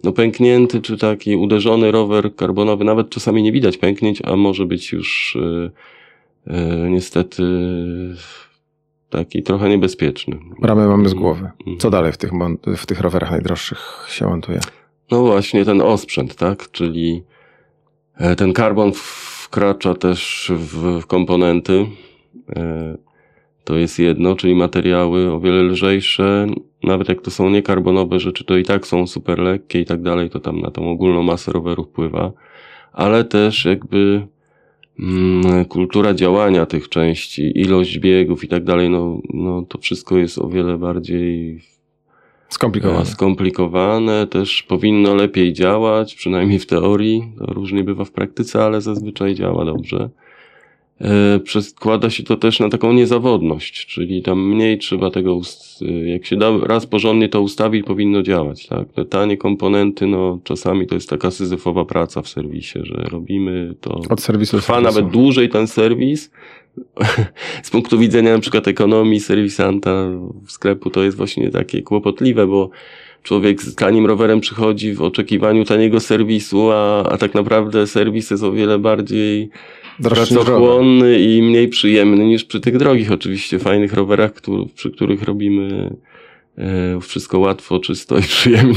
No 0.04 0.12
pęknięty 0.12 0.80
czy 0.80 0.96
taki 0.98 1.36
uderzony 1.36 1.90
rower 1.92 2.34
karbonowy, 2.34 2.84
nawet 2.84 3.10
czasami 3.10 3.42
nie 3.42 3.52
widać 3.52 3.76
pęknięć, 3.76 4.22
a 4.24 4.36
może 4.36 4.66
być 4.66 4.92
już 4.92 5.36
e, 5.36 5.70
e, 6.54 6.90
niestety 6.90 7.42
taki 9.12 9.42
trochę 9.42 9.68
niebezpieczny. 9.68 10.38
Ramy 10.62 10.88
mamy 10.88 11.08
z 11.08 11.14
głowy. 11.14 11.50
Mhm. 11.60 11.78
Co 11.78 11.90
dalej 11.90 12.12
w 12.12 12.16
tych, 12.16 12.30
w 12.76 12.86
tych 12.86 13.00
rowerach 13.00 13.30
najdroższych 13.30 14.06
się 14.08 14.26
montuje? 14.26 14.60
No 15.10 15.22
właśnie 15.22 15.64
ten 15.64 15.80
osprzęt, 15.80 16.36
tak? 16.36 16.70
Czyli 16.70 17.22
e, 18.16 18.36
ten 18.36 18.52
karbon 18.52 18.92
wkracza 18.94 19.94
też 19.94 20.52
w 20.56 21.06
komponenty. 21.06 21.86
E, 22.56 22.96
To 23.64 23.76
jest 23.76 23.98
jedno, 23.98 24.36
czyli 24.36 24.54
materiały 24.54 25.32
o 25.32 25.40
wiele 25.40 25.62
lżejsze. 25.62 26.46
Nawet 26.82 27.08
jak 27.08 27.20
to 27.22 27.30
są 27.30 27.50
niekarbonowe 27.50 28.20
rzeczy, 28.20 28.44
to 28.44 28.56
i 28.56 28.62
tak 28.62 28.86
są 28.86 29.06
super 29.06 29.38
lekkie 29.38 29.80
i 29.80 29.84
tak 29.84 30.02
dalej, 30.02 30.30
to 30.30 30.40
tam 30.40 30.60
na 30.60 30.70
tą 30.70 30.90
ogólną 30.90 31.22
masę 31.22 31.52
rowerów 31.52 31.86
wpływa. 31.88 32.32
Ale 32.92 33.24
też 33.24 33.64
jakby 33.64 34.26
kultura 35.68 36.14
działania 36.14 36.66
tych 36.66 36.88
części, 36.88 37.52
ilość 37.60 37.98
biegów 37.98 38.44
i 38.44 38.48
tak 38.48 38.64
dalej, 38.64 38.90
no, 38.90 39.20
no 39.34 39.62
to 39.68 39.78
wszystko 39.78 40.18
jest 40.18 40.38
o 40.38 40.48
wiele 40.48 40.78
bardziej 40.78 41.60
Skomplikowane. 42.52 43.06
Skomplikowane, 43.06 44.26
też 44.26 44.62
powinno 44.62 45.14
lepiej 45.14 45.52
działać, 45.52 46.14
przynajmniej 46.14 46.58
w 46.58 46.66
teorii. 46.66 47.32
To 47.38 47.46
różnie 47.46 47.84
bywa 47.84 48.04
w 48.04 48.10
praktyce, 48.10 48.64
ale 48.64 48.80
zazwyczaj 48.80 49.34
działa 49.34 49.64
dobrze. 49.64 50.10
E, 51.00 51.40
Przeskłada 51.40 52.10
się 52.10 52.22
to 52.22 52.36
też 52.36 52.60
na 52.60 52.68
taką 52.68 52.92
niezawodność, 52.92 53.86
czyli 53.86 54.22
tam 54.22 54.48
mniej 54.48 54.78
trzeba 54.78 55.10
tego, 55.10 55.40
e, 55.82 56.08
jak 56.08 56.26
się 56.26 56.36
da 56.36 56.58
raz 56.62 56.86
porządnie 56.86 57.28
to 57.28 57.40
ustawić, 57.40 57.86
powinno 57.86 58.22
działać. 58.22 58.66
Tak? 58.66 58.92
Te 58.92 59.04
tanie 59.04 59.36
komponenty, 59.36 60.06
no 60.06 60.38
czasami 60.44 60.86
to 60.86 60.94
jest 60.94 61.10
taka 61.10 61.30
syzyfowa 61.30 61.84
praca 61.84 62.22
w 62.22 62.28
serwisie, 62.28 62.78
że 62.82 62.94
robimy 62.94 63.74
to. 63.80 64.00
Od 64.10 64.20
serwisu 64.22 64.56
Trwa 64.56 64.74
serwisu. 64.74 64.94
nawet 64.94 65.12
dłużej 65.12 65.48
ten 65.48 65.66
serwis. 65.66 66.30
Z 67.62 67.70
punktu 67.70 67.98
widzenia 67.98 68.32
na 68.32 68.38
przykład 68.38 68.68
ekonomii 68.68 69.20
serwisanta 69.20 70.06
w 70.46 70.52
sklepu 70.52 70.90
to 70.90 71.02
jest 71.02 71.16
właśnie 71.16 71.50
takie 71.50 71.82
kłopotliwe, 71.82 72.46
bo 72.46 72.70
człowiek 73.22 73.62
z 73.62 73.74
tanim 73.74 74.06
rowerem 74.06 74.40
przychodzi 74.40 74.94
w 74.94 75.02
oczekiwaniu 75.02 75.64
taniego 75.64 76.00
serwisu, 76.00 76.70
a, 76.70 77.02
a 77.02 77.18
tak 77.18 77.34
naprawdę 77.34 77.86
serwis 77.86 78.30
jest 78.30 78.42
o 78.42 78.52
wiele 78.52 78.78
bardziej. 78.78 79.50
Pracochłonny 80.02 81.20
i 81.20 81.42
mniej 81.42 81.68
przyjemny 81.68 82.24
niż 82.24 82.44
przy 82.44 82.60
tych 82.60 82.76
drogich 82.76 83.12
oczywiście 83.12 83.58
fajnych 83.58 83.92
rowerach, 83.92 84.32
któr- 84.32 84.72
przy 84.74 84.90
których 84.90 85.22
robimy 85.22 85.96
e, 86.58 87.00
wszystko 87.00 87.38
łatwo, 87.38 87.78
czysto 87.80 88.18
i 88.18 88.22
przyjemnie. 88.22 88.74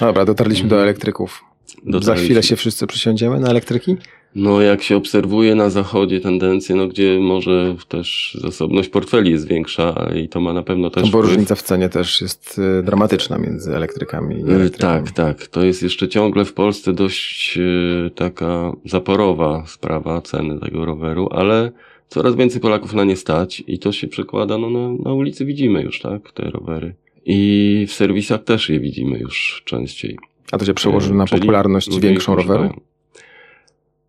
Dobra, 0.00 0.24
dotarliśmy 0.24 0.68
do 0.68 0.82
elektryków. 0.82 1.44
Za 1.66 1.90
Dotarliśmy. 1.90 2.24
chwilę 2.24 2.42
się 2.42 2.56
wszyscy 2.56 2.86
przysiądziemy 2.86 3.40
na 3.40 3.48
elektryki? 3.48 3.96
No, 4.34 4.60
jak 4.60 4.82
się 4.82 4.96
obserwuje 4.96 5.54
na 5.54 5.70
zachodzie 5.70 6.20
tendencje, 6.20 6.76
no 6.76 6.88
gdzie 6.88 7.18
może 7.20 7.76
też 7.88 8.38
zasobność 8.40 8.88
portfeli 8.88 9.30
jest 9.30 9.48
większa 9.48 10.08
i 10.16 10.28
to 10.28 10.40
ma 10.40 10.52
na 10.52 10.62
pewno 10.62 10.90
też 10.90 11.04
No 11.04 11.10
bo 11.10 11.22
różnica 11.22 11.54
w 11.54 11.62
cenie 11.62 11.88
też 11.88 12.20
jest 12.20 12.60
y, 12.78 12.82
dramatyczna 12.82 13.38
między 13.38 13.76
elektrykami 13.76 14.36
i 14.36 14.38
Y, 14.38 14.54
elektrykami. 14.54 15.06
Tak, 15.06 15.14
tak. 15.14 15.46
To 15.46 15.64
jest 15.64 15.82
jeszcze 15.82 16.08
ciągle 16.08 16.44
w 16.44 16.52
Polsce 16.52 16.92
dość 16.92 17.58
y, 17.58 18.10
taka 18.14 18.72
zaporowa 18.84 19.64
sprawa 19.66 20.20
ceny 20.20 20.60
tego 20.60 20.84
roweru, 20.84 21.28
ale 21.30 21.72
coraz 22.08 22.36
więcej 22.36 22.60
Polaków 22.60 22.94
na 22.94 23.04
nie 23.04 23.16
stać 23.16 23.62
i 23.66 23.78
to 23.78 23.92
się 23.92 24.08
przekłada, 24.08 24.58
no 24.58 24.70
na, 24.70 24.88
na 25.04 25.12
ulicy 25.12 25.44
widzimy 25.44 25.82
już, 25.82 26.00
tak, 26.00 26.32
te 26.32 26.50
rowery. 26.50 26.94
I 27.26 27.86
w 27.88 27.92
serwisach 27.92 28.44
też 28.44 28.68
je 28.68 28.80
widzimy 28.80 29.18
już 29.18 29.62
częściej. 29.64 30.18
A 30.52 30.58
to 30.58 30.64
się 30.64 30.74
przełoży 30.74 31.14
na 31.14 31.26
popularność 31.26 32.00
większą. 32.00 32.38
E, 32.38 32.70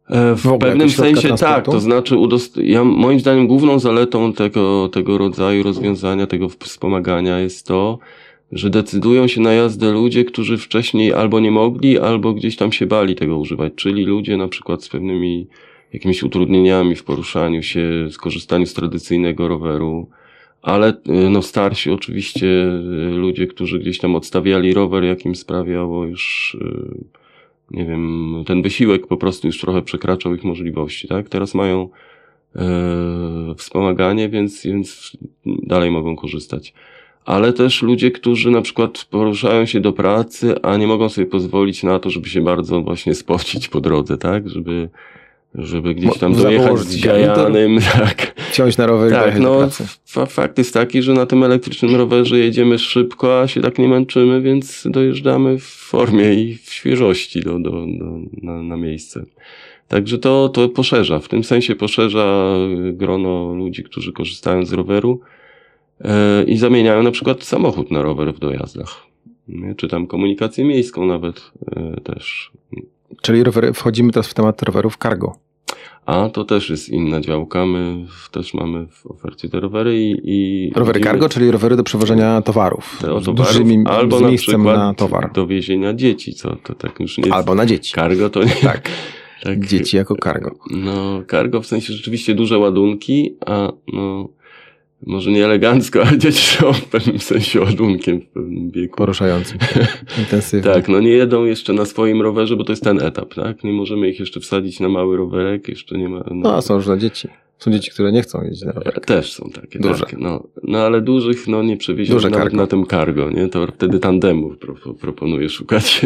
W, 0.09 0.41
W 0.41 0.45
ogóle 0.47 0.59
pewnym 0.59 0.89
sensie 0.89 1.35
tak, 1.35 1.65
to 1.65 1.79
znaczy 1.79 2.15
udost- 2.15 2.63
ja, 2.63 2.83
moim 2.83 3.19
zdaniem 3.19 3.47
główną 3.47 3.79
zaletą 3.79 4.33
tego, 4.33 4.89
tego 4.89 5.17
rodzaju 5.17 5.63
rozwiązania, 5.63 6.27
tego 6.27 6.49
wspomagania 6.49 7.39
jest 7.39 7.67
to, 7.67 7.99
że 8.51 8.69
decydują 8.69 9.27
się 9.27 9.41
na 9.41 9.53
jazdę 9.53 9.91
ludzie, 9.91 10.25
którzy 10.25 10.57
wcześniej 10.57 11.13
albo 11.13 11.39
nie 11.39 11.51
mogli, 11.51 11.99
albo 11.99 12.33
gdzieś 12.33 12.55
tam 12.55 12.71
się 12.71 12.85
bali 12.85 13.15
tego 13.15 13.37
używać, 13.37 13.73
czyli 13.75 14.05
ludzie 14.05 14.37
na 14.37 14.47
przykład 14.47 14.83
z 14.83 14.89
pewnymi 14.89 15.47
jakimiś 15.93 16.23
utrudnieniami 16.23 16.95
w 16.95 17.03
poruszaniu 17.03 17.63
się, 17.63 18.07
skorzystaniu 18.11 18.65
z 18.65 18.73
tradycyjnego 18.73 19.47
roweru, 19.47 20.09
ale 20.61 20.89
y, 20.89 21.29
no 21.29 21.41
starsi 21.41 21.91
oczywiście 21.91 22.47
y, 22.47 23.15
ludzie, 23.15 23.47
którzy 23.47 23.79
gdzieś 23.79 23.99
tam 23.99 24.15
odstawiali 24.15 24.73
rower, 24.73 25.03
jakim 25.03 25.35
sprawiało 25.35 26.05
już 26.05 26.57
y, 26.61 27.24
nie 27.71 27.85
wiem, 27.85 28.43
ten 28.47 28.61
wysiłek 28.61 29.07
po 29.07 29.17
prostu 29.17 29.47
już 29.47 29.59
trochę 29.59 29.81
przekraczał 29.81 30.35
ich 30.35 30.43
możliwości, 30.43 31.07
tak? 31.07 31.29
Teraz 31.29 31.55
mają 31.55 31.89
e, 32.55 33.55
wspomaganie, 33.57 34.29
więc, 34.29 34.63
więc 34.63 35.17
dalej 35.45 35.91
mogą 35.91 36.15
korzystać. 36.15 36.73
Ale 37.25 37.53
też 37.53 37.81
ludzie, 37.81 38.11
którzy 38.11 38.51
na 38.51 38.61
przykład 38.61 39.05
poruszają 39.05 39.65
się 39.65 39.79
do 39.79 39.93
pracy, 39.93 40.61
a 40.61 40.77
nie 40.77 40.87
mogą 40.87 41.09
sobie 41.09 41.27
pozwolić 41.27 41.83
na 41.83 41.99
to, 41.99 42.09
żeby 42.09 42.29
się 42.29 42.41
bardzo 42.41 42.81
właśnie 42.81 43.13
spocić 43.15 43.67
po 43.67 43.81
drodze, 43.81 44.17
tak? 44.17 44.49
Żeby, 44.49 44.89
żeby 45.57 45.95
gdzieś 45.95 46.17
tam 46.17 46.35
dojechać 46.35 46.79
z 46.79 47.01
gajanym, 47.01 47.79
tak. 47.97 48.35
Wsiąść 48.51 48.77
na 48.77 48.85
rower 48.85 49.11
Tak, 49.11 49.39
no 49.39 49.69
fakt 50.27 50.57
jest 50.57 50.73
taki, 50.73 51.01
że 51.01 51.13
na 51.13 51.25
tym 51.25 51.43
elektrycznym 51.43 51.95
rowerze 51.95 52.39
jedziemy 52.39 52.79
szybko, 52.79 53.41
a 53.41 53.47
się 53.47 53.61
tak 53.61 53.79
nie 53.79 53.87
męczymy, 53.87 54.41
więc 54.41 54.87
dojeżdżamy 54.89 55.57
w 55.57 55.63
formie 55.63 56.33
i 56.33 56.55
w 56.55 56.73
świeżości 56.73 57.41
do, 57.41 57.59
do, 57.59 57.71
do, 57.71 58.19
na, 58.41 58.63
na 58.63 58.77
miejsce. 58.77 59.25
Także 59.87 60.17
to, 60.17 60.49
to 60.49 60.69
poszerza, 60.69 61.19
w 61.19 61.27
tym 61.27 61.43
sensie 61.43 61.75
poszerza 61.75 62.55
grono 62.93 63.53
ludzi, 63.53 63.83
którzy 63.83 64.13
korzystają 64.13 64.65
z 64.65 64.73
roweru 64.73 65.19
e, 66.01 66.43
i 66.43 66.57
zamieniają 66.57 67.03
na 67.03 67.11
przykład 67.11 67.43
samochód 67.43 67.91
na 67.91 68.01
rower 68.01 68.33
w 68.33 68.39
dojazdach. 68.39 69.05
Czy 69.77 69.87
tam 69.87 70.07
komunikację 70.07 70.65
miejską 70.65 71.05
nawet 71.05 71.51
e, 71.75 72.01
też. 72.01 72.51
Czyli 73.21 73.43
rowery, 73.43 73.73
wchodzimy 73.73 74.11
teraz 74.11 74.27
w 74.27 74.33
temat 74.33 74.63
rowerów 74.63 74.97
cargo. 75.03 75.35
A 76.05 76.29
to 76.29 76.43
też 76.45 76.69
jest 76.69 76.89
inna 76.89 77.21
działka. 77.21 77.65
My 77.65 78.05
też 78.31 78.53
mamy 78.53 78.87
w 78.87 79.05
ofercie 79.07 79.49
te 79.49 79.59
rowery 79.59 79.99
i. 79.99 80.15
i 80.23 80.71
Rowery 80.75 80.99
widzimy 80.99 81.11
cargo, 81.13 81.29
czyli 81.29 81.51
rowery 81.51 81.75
do 81.75 81.83
przewożenia 81.83 82.41
towarów. 82.41 82.97
towarów, 83.01 83.35
dużymi, 83.35 83.83
albo 83.87 84.17
z 84.17 84.21
na 84.21 84.27
miejscem 84.27 84.55
przykład 84.55 84.77
na 84.77 84.93
towar. 84.93 85.31
do 85.33 85.47
wiezienia 85.47 85.93
dzieci, 85.93 86.33
co 86.33 86.55
to 86.55 86.75
tak 86.75 86.99
już 86.99 87.17
nie 87.17 87.23
jest. 87.23 87.35
Albo 87.35 87.55
na 87.55 87.65
dzieci. 87.65 87.93
Cargo 87.93 88.29
to 88.29 88.43
nie. 88.43 88.55
Tak, 88.55 88.89
tak 89.43 89.65
dzieci 89.65 89.97
jako 89.97 90.15
cargo. 90.23 90.55
No, 90.71 91.23
cargo 91.31 91.61
w 91.61 91.65
sensie 91.67 91.93
rzeczywiście 91.93 92.35
duże 92.35 92.57
ładunki, 92.57 93.37
a 93.45 93.71
no, 93.93 94.29
może 95.05 95.31
nie 95.31 95.45
elegancko, 95.45 96.03
ale 96.03 96.17
dzieci 96.17 96.57
są 96.57 96.73
w 96.73 96.85
pewnym 96.85 97.19
sensie 97.19 97.61
ładunkiem 97.61 98.21
w 98.21 98.25
pewnym 98.27 98.71
wieku. 98.71 98.97
Poruszającym 98.97 99.57
intensywnie. 100.19 100.73
Tak, 100.73 100.87
no 100.87 100.99
nie 100.99 101.09
jedą 101.09 101.45
jeszcze 101.45 101.73
na 101.73 101.85
swoim 101.85 102.21
rowerze, 102.21 102.55
bo 102.55 102.63
to 102.63 102.71
jest 102.71 102.83
ten 102.83 103.01
etap, 103.01 103.33
tak? 103.33 103.63
Nie 103.63 103.71
możemy 103.71 104.09
ich 104.09 104.19
jeszcze 104.19 104.39
wsadzić 104.39 104.79
na 104.79 104.89
mały 104.89 105.17
rowerek, 105.17 105.67
jeszcze 105.67 105.97
nie 105.97 106.09
ma. 106.09 106.23
No, 106.31 106.55
a 106.55 106.61
są 106.61 106.75
różne 106.75 106.99
dzieci. 106.99 107.27
Są 107.59 107.71
dzieci, 107.71 107.91
które 107.91 108.11
nie 108.11 108.21
chcą 108.21 108.43
jeździć 108.43 108.65
na 108.65 108.71
rowerze. 108.71 108.99
Też 109.01 109.33
są 109.33 109.49
takie, 109.49 109.79
Duże. 109.79 110.05
tak. 110.05 110.15
No, 110.17 110.43
no 110.63 110.77
ale 110.77 111.01
dużych 111.01 111.47
no 111.47 111.63
nie 111.63 111.77
przewieziesz 111.77 112.23
nawet 112.23 112.39
cargo. 112.39 112.57
na 112.57 112.67
tym 112.67 112.85
cargo, 112.85 113.31
nie? 113.31 113.47
To 113.47 113.67
wtedy 113.67 113.99
tandemów 113.99 114.57
pro, 114.57 114.75
proponuję 114.93 115.49
szukać. 115.49 116.05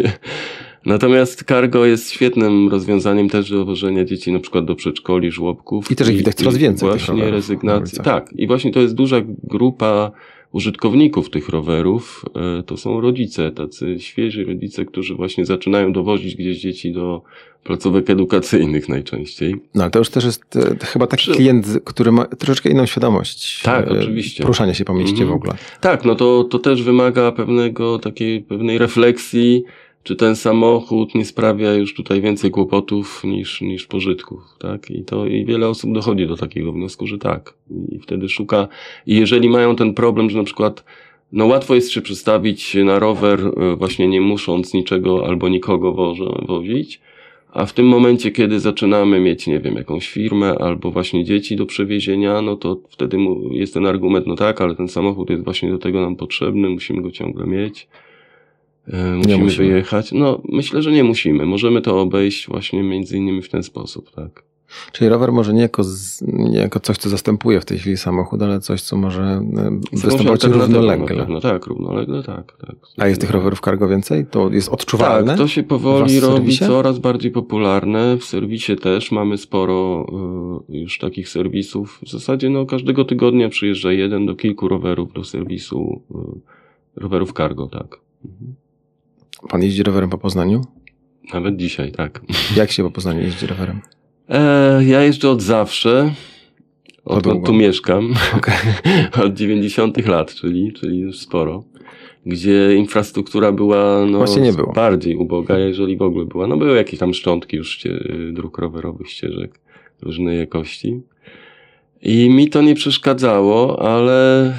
Natomiast 0.86 1.44
cargo 1.44 1.86
jest 1.86 2.10
świetnym 2.12 2.68
rozwiązaniem 2.68 3.28
też 3.28 3.50
do 3.50 3.64
wożenia 3.64 4.04
dzieci 4.04 4.32
na 4.32 4.40
przykład 4.40 4.64
do 4.64 4.74
przedszkoli, 4.74 5.30
żłobków. 5.30 5.90
I 5.90 5.96
też 5.96 6.08
ich 6.08 6.16
widać 6.16 6.34
coraz 6.34 6.56
więcej 6.56 6.88
Właśnie 6.88 7.30
rezygnacji. 7.30 7.98
Tak. 8.04 8.32
I 8.32 8.46
właśnie 8.46 8.72
to 8.72 8.80
jest 8.80 8.94
duża 8.94 9.16
grupa 9.44 10.10
użytkowników 10.52 11.30
tych 11.30 11.48
rowerów. 11.48 12.24
E, 12.58 12.62
To 12.62 12.76
są 12.76 13.00
rodzice, 13.00 13.50
tacy 13.50 13.96
świeży 13.98 14.44
rodzice, 14.44 14.84
którzy 14.84 15.14
właśnie 15.14 15.46
zaczynają 15.46 15.92
dowozić 15.92 16.36
gdzieś 16.36 16.60
dzieci 16.60 16.92
do 16.92 17.22
placówek 17.64 18.10
edukacyjnych 18.10 18.88
najczęściej. 18.88 19.54
No 19.74 19.82
ale 19.82 19.90
to 19.90 19.98
już 19.98 20.08
też 20.10 20.24
jest 20.24 20.56
e, 20.56 20.76
chyba 20.86 21.06
taki 21.06 21.22
Przy- 21.22 21.32
klient, 21.34 21.66
który 21.84 22.12
ma 22.12 22.24
troszeczkę 22.24 22.70
inną 22.70 22.86
świadomość. 22.86 23.62
Tak, 23.62 23.86
e, 23.86 23.90
oczywiście. 23.90 24.42
Poruszania 24.42 24.74
się 24.74 24.84
po 24.84 24.94
mieście 24.94 25.10
Mhm. 25.22 25.28
w 25.30 25.32
ogóle. 25.32 25.54
Tak, 25.80 26.04
no 26.04 26.14
to, 26.14 26.44
to 26.44 26.58
też 26.58 26.82
wymaga 26.82 27.32
pewnego 27.32 27.98
takiej 27.98 28.40
pewnej 28.40 28.78
refleksji, 28.78 29.64
czy 30.02 30.16
ten 30.16 30.36
samochód 30.36 31.14
nie 31.14 31.24
sprawia 31.24 31.74
już 31.74 31.94
tutaj 31.94 32.20
więcej 32.20 32.50
kłopotów 32.50 33.24
niż, 33.24 33.60
niż 33.60 33.86
pożytków, 33.86 34.40
tak? 34.58 34.90
I 34.90 35.04
to 35.04 35.26
i 35.26 35.44
wiele 35.44 35.68
osób 35.68 35.94
dochodzi 35.94 36.26
do 36.26 36.36
takiego 36.36 36.72
wniosku, 36.72 37.06
że 37.06 37.18
tak. 37.18 37.54
I 37.88 37.98
wtedy 37.98 38.28
szuka. 38.28 38.68
I 39.06 39.16
jeżeli 39.16 39.48
mają 39.48 39.76
ten 39.76 39.94
problem, 39.94 40.30
że 40.30 40.38
na 40.38 40.44
przykład 40.44 40.84
no 41.32 41.46
łatwo 41.46 41.74
jest 41.74 41.90
się 41.90 42.00
przestawić 42.00 42.74
na 42.74 42.98
rower, 42.98 43.40
e, 43.40 43.76
właśnie 43.76 44.08
nie 44.08 44.20
musząc 44.20 44.74
niczego 44.74 45.26
albo 45.26 45.48
nikogo 45.48 45.92
wożo, 45.92 46.44
wozić, 46.48 47.00
a 47.52 47.66
w 47.66 47.72
tym 47.72 47.86
momencie, 47.86 48.30
kiedy 48.30 48.60
zaczynamy 48.60 49.20
mieć, 49.20 49.46
nie 49.46 49.60
wiem, 49.60 49.74
jakąś 49.74 50.08
firmę 50.08 50.58
albo 50.58 50.90
właśnie 50.90 51.24
dzieci 51.24 51.56
do 51.56 51.66
przewiezienia, 51.66 52.42
no 52.42 52.56
to 52.56 52.80
wtedy 52.88 53.18
jest 53.50 53.74
ten 53.74 53.86
argument, 53.86 54.26
no 54.26 54.36
tak, 54.36 54.60
ale 54.60 54.76
ten 54.76 54.88
samochód 54.88 55.30
jest 55.30 55.44
właśnie 55.44 55.70
do 55.70 55.78
tego 55.78 56.00
nam 56.00 56.16
potrzebny, 56.16 56.68
musimy 56.68 57.02
go 57.02 57.10
ciągle 57.10 57.46
mieć. 57.46 57.88
Musimy, 59.16 59.38
musimy. 59.38 59.68
wyjechać. 59.68 60.12
No, 60.12 60.40
myślę, 60.48 60.82
że 60.82 60.92
nie 60.92 61.04
musimy. 61.04 61.46
Możemy 61.46 61.82
to 61.82 62.00
obejść 62.00 62.48
właśnie 62.48 62.82
między 62.82 63.16
innymi 63.16 63.42
w 63.42 63.48
ten 63.48 63.62
sposób, 63.62 64.10
tak. 64.10 64.42
Czyli 64.92 65.08
rower 65.10 65.32
może 65.32 65.54
nie 65.54 65.62
jako, 65.62 65.84
z, 65.84 66.22
nie 66.26 66.58
jako 66.58 66.80
coś, 66.80 66.96
co 66.96 67.08
zastępuje 67.08 67.60
w 67.60 67.64
tej 67.64 67.78
chwili 67.78 67.96
samochód, 67.96 68.42
ale 68.42 68.60
coś, 68.60 68.82
co 68.82 68.96
może 68.96 69.22
e, 69.22 69.80
występować 69.92 70.44
alternatywą 70.44 70.58
na 70.58 70.64
równolegle. 70.66 71.16
pewno. 71.16 71.40
Tak, 71.40 71.66
równolegle, 71.66 72.22
tak. 72.22 72.56
tak. 72.66 72.76
A 72.98 73.06
jest 73.06 73.20
tych 73.20 73.30
rowerów 73.30 73.60
cargo 73.60 73.88
więcej? 73.88 74.26
To 74.26 74.50
jest 74.50 74.68
odczuwalne? 74.68 75.26
Tak, 75.26 75.38
to 75.38 75.48
się 75.48 75.62
powoli 75.62 76.20
robi 76.20 76.58
coraz 76.58 76.98
bardziej 76.98 77.30
popularne. 77.30 78.16
W 78.16 78.24
serwisie 78.24 78.76
też 78.76 79.12
mamy 79.12 79.38
sporo 79.38 80.06
y, 80.70 80.78
już 80.78 80.98
takich 80.98 81.28
serwisów. 81.28 82.00
W 82.06 82.10
zasadzie 82.10 82.50
no, 82.50 82.66
każdego 82.66 83.04
tygodnia 83.04 83.48
przyjeżdża 83.48 83.92
jeden 83.92 84.26
do 84.26 84.34
kilku 84.34 84.68
rowerów 84.68 85.12
do 85.12 85.24
serwisu 85.24 86.02
y, 86.10 87.00
rowerów 87.00 87.32
cargo, 87.32 87.66
tak. 87.66 88.00
Mhm. 88.24 88.54
Pan 89.48 89.62
jeździ 89.62 89.82
rowerem 89.82 90.10
po 90.10 90.18
Poznaniu? 90.18 90.60
Nawet 91.34 91.56
dzisiaj, 91.56 91.92
tak. 91.92 92.20
Jak 92.56 92.70
się 92.70 92.82
po 92.82 92.90
Poznaniu 92.90 93.20
jeździ 93.20 93.46
rowerem? 93.46 93.80
E, 94.28 94.84
ja 94.84 95.02
jeżdżę 95.02 95.30
od 95.30 95.42
zawsze. 95.42 96.14
Odkąd 97.04 97.46
tu 97.46 97.52
mieszkam. 97.52 98.14
Okej. 98.36 98.54
od 99.26 99.34
90 99.34 100.06
lat, 100.06 100.34
czyli, 100.34 100.72
czyli 100.72 100.98
już 100.98 101.18
sporo. 101.18 101.64
Gdzie 102.26 102.74
infrastruktura 102.76 103.52
była 103.52 104.06
no, 104.06 104.24
bardziej 104.74 105.16
uboga, 105.16 105.58
jeżeli 105.58 105.96
w 105.96 106.02
ogóle 106.02 106.24
była. 106.24 106.46
No 106.46 106.56
były 106.56 106.76
jakieś 106.76 107.00
tam 107.00 107.14
szczątki 107.14 107.56
już 107.56 107.70
ście, 107.70 108.04
dróg 108.32 108.58
rowerowych, 108.58 109.10
ścieżek 109.10 109.60
różnej 110.02 110.38
jakości. 110.38 111.00
I 112.02 112.30
mi 112.30 112.48
to 112.48 112.62
nie 112.62 112.74
przeszkadzało, 112.74 113.82
ale 113.82 114.52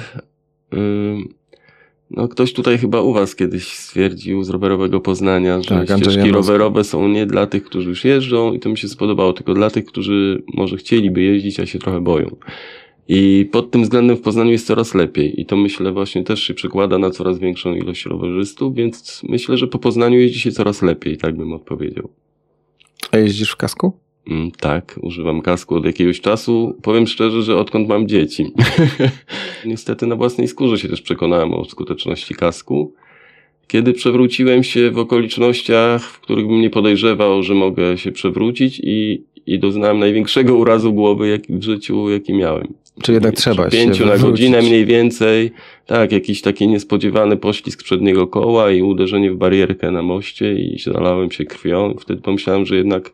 ym, 0.74 1.34
no, 2.16 2.28
ktoś 2.28 2.52
tutaj 2.52 2.78
chyba 2.78 3.00
u 3.00 3.12
was 3.12 3.36
kiedyś 3.36 3.68
stwierdził 3.68 4.44
z 4.44 4.50
rowerowego 4.50 5.00
Poznania, 5.00 5.62
że 5.62 5.68
Tak, 5.68 5.84
ścieżki 5.84 6.04
Janowski. 6.04 6.32
rowerowe 6.32 6.84
są 6.84 7.08
nie 7.08 7.26
dla 7.26 7.46
tych, 7.46 7.64
którzy 7.64 7.88
już 7.88 8.04
jeżdżą 8.04 8.52
i 8.52 8.60
to 8.60 8.68
mi 8.68 8.78
się 8.78 8.88
spodobało, 8.88 9.32
tylko 9.32 9.54
dla 9.54 9.70
tych, 9.70 9.84
którzy 9.84 10.42
może 10.54 10.76
chcieliby 10.76 11.22
jeździć, 11.22 11.60
a 11.60 11.66
się 11.66 11.78
trochę 11.78 12.00
boją. 12.00 12.36
I 13.08 13.48
pod 13.52 13.70
tym 13.70 13.82
względem 13.82 14.16
w 14.16 14.20
Poznaniu 14.20 14.50
jest 14.50 14.66
coraz 14.66 14.94
lepiej 14.94 15.40
i 15.40 15.46
to 15.46 15.56
myślę 15.56 15.92
właśnie 15.92 16.24
też 16.24 16.42
się 16.42 16.54
przekłada 16.54 16.98
na 16.98 17.10
coraz 17.10 17.38
większą 17.38 17.74
ilość 17.74 18.06
rowerzystów, 18.06 18.74
więc 18.74 19.22
myślę, 19.28 19.56
że 19.56 19.66
po 19.66 19.78
Poznaniu 19.78 20.20
jeździ 20.20 20.40
się 20.40 20.52
coraz 20.52 20.82
lepiej, 20.82 21.16
tak 21.16 21.36
bym 21.36 21.52
odpowiedział. 21.52 22.08
A 23.12 23.18
jeździsz 23.18 23.50
w 23.50 23.56
kasku? 23.56 23.92
Mm, 24.30 24.50
tak, 24.50 24.98
używam 25.02 25.40
kasku 25.40 25.74
od 25.74 25.84
jakiegoś 25.84 26.20
czasu. 26.20 26.76
Powiem 26.82 27.06
szczerze, 27.06 27.42
że 27.42 27.56
odkąd 27.56 27.88
mam 27.88 28.08
dzieci. 28.08 28.46
Niestety 29.64 30.06
na 30.06 30.16
własnej 30.16 30.48
skórze 30.48 30.78
się 30.78 30.88
też 30.88 31.02
przekonałem 31.02 31.54
o 31.54 31.64
skuteczności 31.64 32.34
kasku. 32.34 32.94
Kiedy 33.66 33.92
przewróciłem 33.92 34.62
się 34.62 34.90
w 34.90 34.98
okolicznościach, 34.98 36.02
w 36.02 36.20
których 36.20 36.46
bym 36.46 36.60
nie 36.60 36.70
podejrzewał, 36.70 37.42
że 37.42 37.54
mogę 37.54 37.98
się 37.98 38.12
przewrócić 38.12 38.80
i, 38.84 39.24
i 39.46 39.58
doznałem 39.58 39.98
największego 39.98 40.54
urazu 40.54 40.92
głowy 40.92 41.28
jak, 41.28 41.42
w 41.48 41.62
życiu, 41.62 42.10
jaki 42.10 42.34
miałem. 42.34 42.74
Czy 43.02 43.12
jednak 43.12 43.34
trzeba 43.34 43.64
się 43.64 43.70
Pięciu 43.70 44.06
na 44.06 44.18
godzinę 44.18 44.62
mniej 44.62 44.86
więcej. 44.86 45.52
Tak, 45.86 46.12
jakiś 46.12 46.42
taki 46.42 46.68
niespodziewany 46.68 47.36
poślizg 47.36 47.82
przedniego 47.82 48.26
koła 48.26 48.70
i 48.70 48.82
uderzenie 48.82 49.30
w 49.30 49.36
barierkę 49.36 49.90
na 49.90 50.02
moście 50.02 50.54
i 50.54 50.78
zalałem 50.78 51.30
się 51.30 51.44
krwią. 51.44 51.94
Wtedy 52.00 52.22
pomyślałem, 52.22 52.66
że 52.66 52.76
jednak 52.76 53.12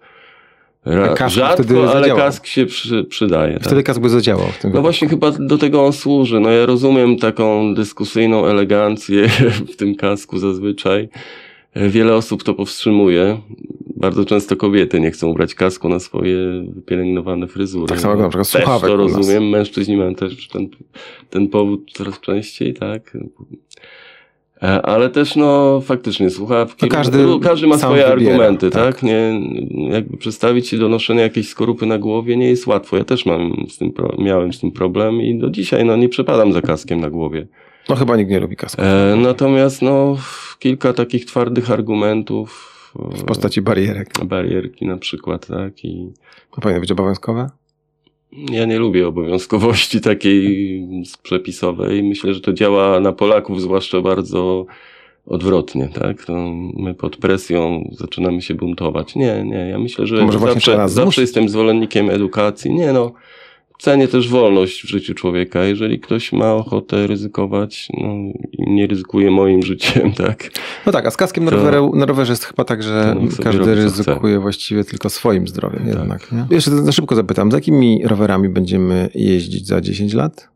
kask 1.17 1.35
rzadko, 1.35 1.93
ale 1.93 2.09
kask 2.09 2.47
się 2.47 2.67
przy, 2.67 3.05
przydaje. 3.05 3.59
Wtedy 3.61 3.77
tak. 3.77 3.85
kask 3.85 4.01
by 4.01 4.09
zadziałał 4.09 4.47
w 4.47 4.59
tym 4.59 4.73
No 4.73 4.83
właśnie 4.83 5.09
chyba 5.09 5.31
do 5.31 5.59
tego 5.59 5.87
on 5.87 5.93
służy. 5.93 6.41
No 6.41 6.51
ja 6.51 6.67
rozumiem 6.67 7.17
taką 7.17 7.75
dyskusyjną 7.75 8.47
elegancję 8.47 9.29
w 9.73 9.77
tym 9.77 9.95
kasku 9.95 10.39
zazwyczaj. 10.39 11.09
Wiele 11.77 12.15
osób 12.15 12.45
to 12.45 12.55
powstrzymuje. 12.55 13.41
Bardzo 13.97 14.25
często 14.25 14.57
kobiety 14.57 15.01
nie 15.01 15.11
chcą 15.11 15.29
ubrać 15.29 15.55
kasku 15.55 15.89
na 15.89 16.01
swoje 16.01 16.37
wypielęgnowane 16.75 17.47
fryzury. 17.47 17.87
Tak 17.87 18.01
samo 18.01 18.15
jak 18.15 18.23
na 18.23 18.29
przykład 18.29 18.51
też 18.51 18.63
słuchawek 18.63 18.91
to 18.91 18.97
rozumiem. 18.97 19.49
Mężczyźni 19.49 19.97
mają 19.97 20.15
też 20.15 20.49
ten, 20.49 20.69
ten 21.31 21.49
powód 21.49 21.91
coraz 21.93 22.21
częściej, 22.21 22.75
tak. 22.75 23.17
E, 24.63 24.83
Ale 24.83 25.11
też 25.11 25.37
no 25.37 25.81
faktycznie 25.81 26.31
słuchawki. 26.31 26.87
No 26.87 26.89
każdy 26.89 27.25
każdy 27.43 27.67
ma 27.67 27.79
swoje 27.79 27.93
wybiera, 27.93 28.13
argumenty, 28.13 28.71
tak. 28.71 28.95
tak? 28.95 29.03
Nie, 29.03 29.41
jakby 29.91 30.17
przestawić 30.17 30.69
się 30.69 30.79
do 30.79 30.89
noszenia 30.89 31.23
jakiejś 31.23 31.49
skorupy 31.49 31.87
na 31.87 31.99
głowie 31.99 32.37
nie 32.37 32.49
jest 32.49 32.67
łatwo. 32.67 32.97
Ja 32.97 33.05
też 33.05 33.27
mam 33.27 33.67
z 33.69 33.79
tym 33.79 33.93
miałem 34.19 34.53
z 34.53 34.61
tym 34.61 34.73
problem 34.73 35.23
i 35.23 35.39
do 35.39 35.51
dzisiaj 35.51 35.85
no 35.85 35.97
nie 35.97 36.09
przepadam 36.09 36.53
za 36.53 36.63
kaskiem 36.63 37.01
na 37.01 37.11
głowie. 37.11 37.47
No 37.89 37.97
chyba 37.97 38.17
nikt 38.17 38.31
nie 38.31 38.41
lubi 38.41 38.57
kasku. 38.57 38.83
E, 38.83 39.17
natomiast 39.17 39.83
no 39.83 40.17
kilka 40.59 40.93
takich 40.93 41.25
twardych 41.25 41.71
argumentów. 41.71 42.75
W 42.95 43.25
postaci 43.25 43.63
barierek. 43.63 44.09
barierki 44.25 44.87
na 44.87 44.97
przykład, 44.97 45.47
tak? 45.47 45.85
I 45.85 46.13
To 46.51 46.61
powinny 46.61 46.81
być 46.81 46.93
obowiązkowe? 46.93 47.51
Ja 48.33 48.65
nie 48.65 48.79
lubię 48.79 49.09
obowiązkowości 49.09 50.01
takiej 50.11 50.83
przepisowej. 51.23 52.03
Myślę, 52.03 52.35
że 52.35 52.41
to 52.41 52.53
działa 52.53 53.01
na 53.01 53.13
Polaków 53.13 53.63
zwłaszcza 53.63 54.01
bardzo 54.01 54.67
odwrotnie, 55.27 55.89
tak? 55.95 56.25
To 56.25 56.33
my 56.77 56.95
pod 56.95 57.17
presją 57.17 57.91
zaczynamy 57.93 58.43
się 58.43 58.55
buntować. 58.55 59.15
Nie, 59.15 59.45
nie, 59.45 59.69
ja 59.69 59.79
myślę, 59.79 60.07
że 60.07 60.33
zawsze, 60.39 60.89
zawsze 60.89 61.21
jestem 61.21 61.49
zwolennikiem 61.49 62.11
edukacji. 62.11 62.75
Nie 62.75 62.93
no, 62.93 63.13
cenię 63.79 64.09
też 64.09 64.29
wolność 64.29 64.83
w 64.83 64.89
życiu 64.89 65.15
człowieka. 65.15 65.65
Jeżeli 65.65 66.01
ktoś 66.01 66.33
ma 66.33 66.55
ochotę 66.55 67.07
ryzykować, 67.07 67.89
no 67.99 68.15
nie 68.59 68.87
ryzykuje 68.87 69.31
moim 69.31 69.63
życiem, 69.63 70.13
tak? 70.27 70.51
No 70.87 70.93
tak, 70.93 71.07
a 71.07 71.11
z 71.11 71.17
kaskiem 71.17 71.45
na, 71.45 71.51
To- 71.51 71.57
rowerze, 71.57 71.91
na 71.95 72.07
rowerze 72.07 72.33
jest 72.33 72.45
chyba 72.45 72.65
tak, 72.65 72.83
że 72.83 73.17
każdy 73.43 73.75
ryzykuje 73.75 74.41
właściwie 74.41 74.85
tylko 74.85 75.11
swoim 75.11 75.49
zdrowiem 75.49 75.79
Tak. 75.87 75.99
jednak. 75.99 76.33
Nie? 76.33 76.47
Jeszcze 76.51 76.71
na 76.71 76.93
szybko 76.93 77.15
zapytam, 77.15 77.51
z 77.51 77.55
jakimi 77.55 78.01
rowerami 78.05 78.49
będziemy 78.49 79.09
jeździć 79.15 79.67
za 79.67 79.81
10 79.81 80.15
lat? 80.15 80.49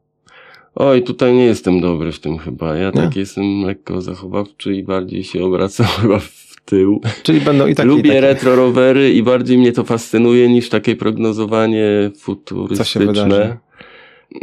Oj, 0.74 1.02
tutaj 1.02 1.34
nie 1.34 1.44
jestem 1.44 1.80
dobry 1.80 2.12
w 2.12 2.20
tym 2.20 2.38
chyba. 2.38 2.76
Ja 2.76 2.86
Nie? 2.86 2.92
tak 3.02 3.16
jestem 3.16 3.62
lekko 3.62 4.00
zachowawczy 4.00 4.74
i 4.74 4.82
bardziej 4.84 5.24
się 5.24 5.44
obracam 5.44 5.86
chyba 6.00 6.18
w 6.18 6.51
tył. 6.64 7.00
Czyli 7.22 7.40
będą 7.40 7.66
i 7.66 7.74
takie 7.74 7.88
i 7.88 7.90
Lubię 7.90 8.10
takie. 8.10 8.20
retro 8.20 8.56
rowery 8.56 9.12
i 9.12 9.22
bardziej 9.22 9.58
mnie 9.58 9.72
to 9.72 9.84
fascynuje 9.84 10.48
niż 10.48 10.68
takie 10.68 10.96
prognozowanie 10.96 11.86
Co 12.12 12.18
się 12.18 12.20
futurystyczne. 12.20 13.58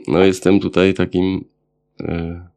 No 0.07 0.19
jestem 0.19 0.59
tutaj 0.59 0.93
takim 0.93 1.45
e, 2.01 2.49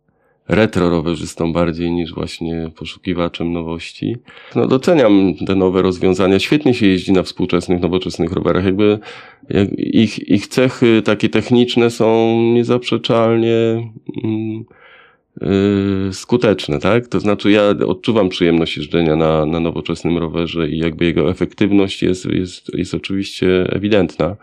retro 0.48 0.90
rowerzystą 0.90 1.52
bardziej 1.52 1.90
niż 1.90 2.14
właśnie 2.14 2.70
poszukiwaczem 2.76 3.52
nowości. 3.52 4.16
No 4.54 4.66
doceniam 4.66 5.34
te 5.46 5.54
nowe 5.54 5.82
rozwiązania. 5.82 6.38
Świetnie 6.38 6.74
się 6.74 6.86
jeździ 6.86 7.12
na 7.12 7.22
współczesnych, 7.22 7.82
nowoczesnych 7.82 8.32
rowerach. 8.32 8.64
Jakby 8.64 8.98
jak 9.48 9.68
ich, 9.78 10.28
ich 10.28 10.46
cechy 10.46 11.02
takie 11.04 11.28
techniczne 11.28 11.90
są 11.90 12.36
niezaprzeczalnie 12.54 13.90
mm, 14.24 14.64
y, 15.37 16.12
skuteczne, 16.12 16.78
tak? 16.78 17.09
To 17.09 17.20
znaczy 17.20 17.51
ja 17.51 17.68
odczuwam 17.87 18.28
przyjemność 18.28 18.76
jeżdżenia 18.76 19.16
na, 19.16 19.47
na 19.47 19.61
nowoczesnym 19.61 20.18
rowerze 20.18 20.68
i 20.68 20.78
jakby 20.78 21.05
jego 21.05 21.30
efektywność 21.30 22.03
jest, 22.03 22.24
jest, 22.24 22.74
jest 22.74 22.95
oczywiście 22.95 23.66
ewidentna. 23.72 24.37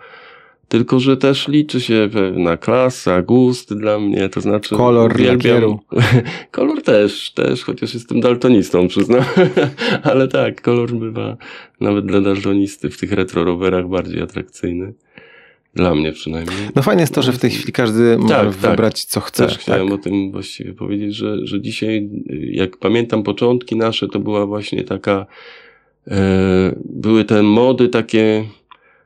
Tylko, 0.69 0.99
że 0.99 1.17
też 1.17 1.47
liczy 1.47 1.81
się 1.81 2.09
pewna 2.13 2.57
klasa, 2.57 3.21
gust 3.21 3.73
dla 3.73 3.99
mnie, 3.99 4.29
to 4.29 4.41
znaczy 4.41 4.75
Kolor 4.75 5.19
lakieru. 5.19 5.79
kolor 6.51 6.81
też, 6.81 7.31
też, 7.31 7.63
chociaż 7.63 7.93
jestem 7.93 8.19
daltonistą, 8.19 8.87
przyznam. 8.87 9.23
Ale 10.11 10.27
tak, 10.27 10.61
kolor 10.61 10.93
bywa 10.93 11.37
nawet 11.81 12.05
dla 12.05 12.21
daltonisty 12.21 12.89
w 12.89 12.97
tych 12.97 13.11
retro 13.11 13.43
rowerach 13.43 13.87
bardziej 13.87 14.21
atrakcyjny. 14.21 14.93
Dla 15.75 15.95
mnie 15.95 16.11
przynajmniej. 16.11 16.57
No 16.75 16.81
fajne 16.81 17.01
jest 17.01 17.13
to, 17.13 17.21
że 17.21 17.31
w 17.31 17.39
tej 17.39 17.49
chwili 17.49 17.71
każdy 17.71 18.17
może 18.17 18.35
tak. 18.35 18.49
wybrać 18.49 19.03
co 19.03 19.19
chce. 19.19 19.45
Też 19.45 19.57
chciałem 19.57 19.87
tak? 19.87 19.99
o 19.99 20.03
tym 20.03 20.31
właściwie 20.31 20.73
powiedzieć, 20.73 21.15
że, 21.15 21.47
że 21.47 21.61
dzisiaj, 21.61 22.09
jak 22.51 22.77
pamiętam 22.77 23.23
początki 23.23 23.75
nasze, 23.75 24.07
to 24.07 24.19
była 24.19 24.45
właśnie 24.45 24.83
taka, 24.83 25.25
e, 26.07 26.75
były 26.85 27.25
te 27.25 27.43
mody 27.43 27.89
takie, 27.89 28.45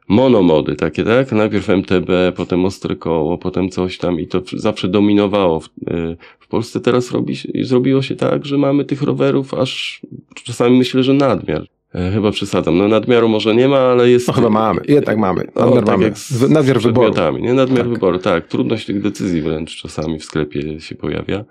monomody 0.08 0.76
takie, 0.76 1.04
tak? 1.04 1.32
Najpierw 1.32 1.70
MTB, 1.70 2.10
potem 2.36 2.66
ostre 2.66 2.96
koło, 2.96 3.38
potem 3.38 3.70
coś 3.70 3.98
tam 3.98 4.20
i 4.20 4.28
to 4.28 4.42
zawsze 4.54 4.88
dominowało. 4.88 5.60
W, 5.60 5.66
e, 5.66 6.16
w 6.40 6.48
Polsce 6.48 6.80
teraz 6.80 7.12
robi, 7.12 7.36
zrobiło 7.62 8.02
się 8.02 8.16
tak, 8.16 8.46
że 8.46 8.58
mamy 8.58 8.86
tych 8.86 9.02
rowerów 9.02 9.54
aż 9.54 10.02
czasami 10.44 10.78
myślę, 10.78 11.04
że 11.04 11.14
nadmiar. 11.14 11.66
E, 11.96 12.12
Chyba 12.12 12.32
przesadzam. 12.32 12.78
No 12.78 12.88
nadmiaru 12.88 13.30
może 13.30 13.56
nie 13.56 13.68
ma, 13.68 13.78
ale 13.80 14.10
jest... 14.10 14.28
No 14.28 14.34
chyba 14.34 14.50
mamy, 14.50 14.82
jednak 14.88 15.18
mamy. 15.18 15.48
O, 15.56 15.60
Nadmiar 15.66 15.84
tak 15.84 15.94
mamy. 15.94 16.04
jak 16.04 16.18
z, 16.18 16.50
nadmiar 16.50 16.80
z 16.80 16.84
wyboru. 16.84 17.38
Nie 17.40 17.54
nadmiar 17.54 17.80
Tak. 17.84 17.90
wyboru, 17.94 18.20
tak. 18.20 18.48
Trudność 18.48 18.86
tych 18.86 19.02
decyzji 19.02 19.42
wręcz 19.42 19.76
czasami 19.82 20.20
w 20.20 20.24
sklepie 20.26 20.80
się 20.80 20.96
pojawia. 20.96 21.44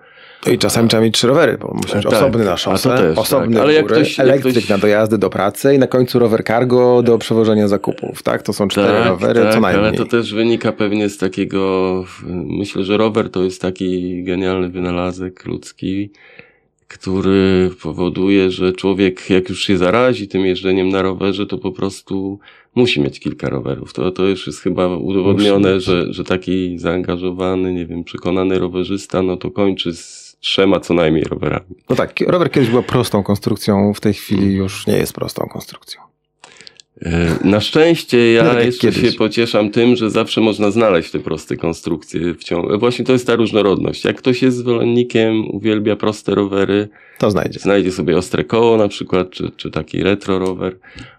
No 0.47 0.53
I 0.53 0.59
czasami 0.59 0.89
trzeba 0.89 1.03
mieć 1.03 1.15
trzy 1.15 1.27
rowery, 1.27 1.59
bo 1.61 1.75
musi 1.75 1.95
być 1.95 2.05
Tak, 2.05 2.13
osobny 2.13 2.45
na 2.45 2.57
szosę, 2.57 2.89
też, 2.97 3.19
osobny 3.19 3.55
tak. 3.55 3.63
Ale 3.65 3.73
jak 3.73 3.83
górę, 3.87 3.97
ktoś- 3.97 4.19
jak 4.19 4.27
elektryk 4.27 4.53
ktoś- 4.55 4.69
na 4.69 4.79
dojazdy 4.79 5.19
do 5.19 5.31
pracy 5.31 5.75
i 5.75 5.79
na 5.79 5.87
końcu 5.87 6.19
rower 6.19 6.45
cargo 6.45 7.03
do 7.03 7.19
przewożenia 7.19 7.69
zakupów, 7.69 8.23
tak? 8.23 8.43
To 8.43 8.53
są 8.53 8.69
cztery 8.69 9.05
rowery, 9.09 9.41
co 9.53 9.61
najmniej. 9.61 9.89
ale 9.89 9.97
to 9.97 10.05
też 10.05 10.35
wynika 10.35 10.73
pewnie 10.73 11.09
z 11.09 11.19
takiego, 11.19 12.05
myślę, 12.47 12.85
że 12.85 12.97
rower 12.97 13.31
to 13.31 13.43
jest 13.45 13.63
taki 13.63 14.23
genialny 14.25 14.69
wynalazek 14.69 15.45
ludzki, 15.47 16.11
który 16.93 17.71
powoduje, 17.83 18.51
że 18.51 18.73
człowiek 18.73 19.31
jak 19.31 19.49
już 19.49 19.65
się 19.65 19.79
zarazi 19.79 20.29
tym 20.29 20.47
jeżdżeniem 20.47 20.89
na 20.89 21.03
rowerze, 21.03 21.47
to 21.47 21.59
po 21.59 21.73
prostu 21.73 22.39
musi 22.75 23.01
mieć 23.01 23.21
kilka 23.21 23.49
rowerów. 23.49 23.93
To, 23.93 24.11
to 24.11 24.25
już 24.25 24.47
jest 24.47 24.61
chyba 24.61 24.97
udowodnione, 24.97 25.81
że, 25.81 26.13
że 26.13 26.25
taki 26.25 26.79
zaangażowany, 26.79 27.73
nie 27.73 27.87
wiem, 27.87 28.05
przekonany 28.05 28.59
rowerzysta, 28.59 29.23
no 29.23 29.37
to 29.37 29.51
kończy 29.51 29.95
z 29.95 30.37
trzema 30.41 30.81
co 30.81 30.95
najmniej 30.95 31.25
rowerami. 31.25 31.77
No 31.91 31.97
tak, 31.97 32.21
rower 32.21 32.51
kiedyś 32.51 32.71
była 32.71 32.83
prostą 32.83 33.23
konstrukcją, 33.23 33.95
w 33.95 34.01
tej 34.01 34.15
chwili 34.15 34.55
już 34.55 34.87
nie 34.87 34.97
jest 34.97 35.13
prostą 35.13 35.49
konstrukcją. 35.53 36.12
E, 37.03 37.37
Na 37.45 37.61
szczęście 37.61 38.33
ja 38.33 38.45
tak 38.55 38.65
jeszcze 38.65 38.93
kiedyś. 38.93 39.11
się 39.13 39.19
pocieszam 39.19 39.71
tym, 39.71 39.97
że 39.97 40.11
zawsze 40.11 40.41
można 40.41 40.71
znaleźć 40.71 41.11
te 41.11 41.19
proste 41.19 41.57
konstrukcje 41.57 42.35
w 42.35 42.45
ciągu. 42.45 42.79
Właśnie 42.79 43.05
to 43.05 43.13
jest 43.13 43.27
ta 43.27 43.37
różnorodność. 43.37 44.05
Jak 44.05 44.17
ktoś 44.17 44.43
jest 44.43 44.57
zwolennikiem, 44.57 45.51
uwielbia 45.51 45.97
proste 45.97 46.35
rowery, 46.35 46.89
To 47.19 47.31
znajdzie. 47.31 47.59
znajdzie 47.59 47.93
sobie 47.93 48.17
ostre 48.17 48.45
koło 48.45 48.77
na 48.77 48.89
przykład, 48.89 49.31
czy, 49.31 49.51
czy 49.57 49.71
taki 49.71 50.03
retro 50.03 50.39
rower, 50.39 50.79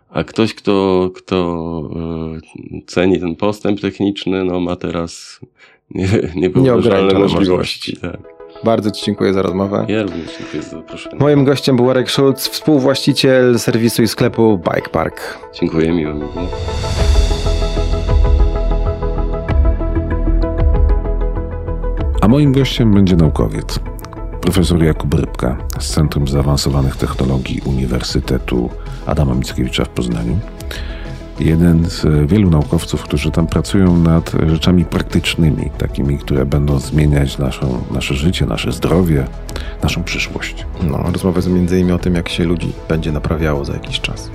a 0.09 0.23
ktoś, 0.23 0.53
kto, 0.53 1.09
kto 1.15 1.89
e, 2.75 2.81
ceni 2.85 3.19
ten 3.19 3.35
postęp 3.35 3.81
techniczny, 3.81 4.43
no 4.45 4.59
ma 4.59 4.75
teraz 4.75 5.39
nie, 5.91 6.05
niewyobrażalne 6.35 7.13
Nieograniczone 7.13 7.19
możliwości. 7.19 7.97
Tak. 7.97 8.17
Bardzo 8.63 8.91
Ci 8.91 9.05
dziękuję 9.05 9.33
za 9.33 9.41
rozmowę. 9.41 9.85
Ja 9.87 10.03
również 10.03 10.37
dziękuję 10.39 10.63
za 10.63 10.69
zaproszenie. 10.69 11.15
Moim 11.19 11.45
gościem 11.45 11.75
był 11.75 11.89
Arek 11.89 12.11
Schulz, 12.11 12.47
współwłaściciel 12.47 13.59
serwisu 13.59 14.03
i 14.03 14.07
sklepu 14.07 14.57
Bike 14.57 14.89
Park. 14.89 15.39
Dziękuję, 15.53 15.91
miło 15.91 16.13
mi 16.13 16.19
było. 16.19 16.47
A 22.21 22.27
moim 22.27 22.53
gościem 22.53 22.93
będzie 22.93 23.15
naukowiec, 23.15 23.79
profesor 24.41 24.83
Jakub 24.83 25.13
Rybka 25.13 25.57
z 25.79 25.93
Centrum 25.93 26.27
Zaawansowanych 26.27 26.95
Technologii 26.95 27.61
Uniwersytetu 27.65 28.69
Adama 29.05 29.33
Mickiewicza 29.33 29.85
w 29.85 29.89
Poznaniu. 29.89 30.39
Jeden 31.39 31.85
z 31.89 32.29
wielu 32.29 32.49
naukowców, 32.49 33.03
którzy 33.03 33.31
tam 33.31 33.47
pracują 33.47 33.97
nad 33.97 34.31
rzeczami 34.47 34.85
praktycznymi, 34.85 35.69
takimi, 35.77 36.17
które 36.17 36.45
będą 36.45 36.79
zmieniać 36.79 37.37
naszą, 37.37 37.83
nasze 37.91 38.13
życie, 38.13 38.45
nasze 38.45 38.71
zdrowie, 38.71 39.25
naszą 39.83 40.03
przyszłość. 40.03 40.65
No, 40.83 41.03
rozmowę 41.13 41.41
z 41.41 41.47
między 41.47 41.75
innymi 41.75 41.91
o 41.91 41.99
tym, 41.99 42.15
jak 42.15 42.29
się 42.29 42.45
ludzi 42.45 42.73
będzie 42.89 43.11
naprawiało 43.11 43.65
za 43.65 43.73
jakiś 43.73 43.99
czas. 43.99 44.29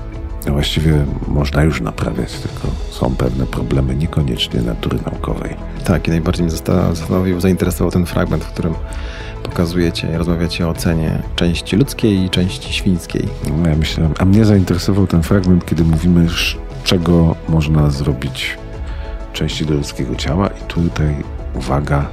A 0.48 0.50
Właściwie 0.50 1.04
można 1.28 1.62
już 1.62 1.80
naprawiać, 1.80 2.32
tylko 2.32 2.68
są 2.90 3.14
pewne 3.14 3.46
problemy 3.46 3.94
niekoniecznie 3.94 4.60
natury 4.62 4.98
naukowej. 5.06 5.56
Tak, 5.84 6.08
i 6.08 6.10
najbardziej 6.10 6.46
mnie 6.46 6.52
zasta- 6.52 6.94
zastanowił, 6.94 7.40
zainteresował 7.40 7.90
ten 7.90 8.06
fragment, 8.06 8.44
w 8.44 8.52
którym 8.52 8.74
pokazujecie, 9.42 10.18
rozmawiacie 10.18 10.66
o 10.66 10.70
ocenie 10.70 11.22
części 11.36 11.76
ludzkiej 11.76 12.24
i 12.24 12.30
części 12.30 12.72
świńskiej. 12.72 13.28
No, 13.62 13.68
ja 13.68 13.76
myślę, 13.76 14.10
a 14.18 14.24
mnie 14.24 14.44
zainteresował 14.44 15.06
ten 15.06 15.22
fragment, 15.22 15.66
kiedy 15.66 15.84
mówimy, 15.84 16.28
czego 16.84 17.36
można 17.48 17.90
zrobić 17.90 18.58
części 19.32 19.66
do 19.66 19.74
ludzkiego 19.74 20.14
ciała 20.14 20.48
i 20.48 20.60
tutaj, 20.68 21.24
uwaga, 21.54 22.06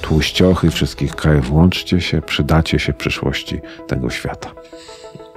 tłuściochy 0.00 0.70
wszystkich 0.70 1.16
krajów, 1.16 1.52
łączcie 1.52 2.00
się, 2.00 2.22
przydacie 2.22 2.78
się 2.78 2.92
przyszłości 2.92 3.60
tego 3.86 4.10
świata. 4.10 4.50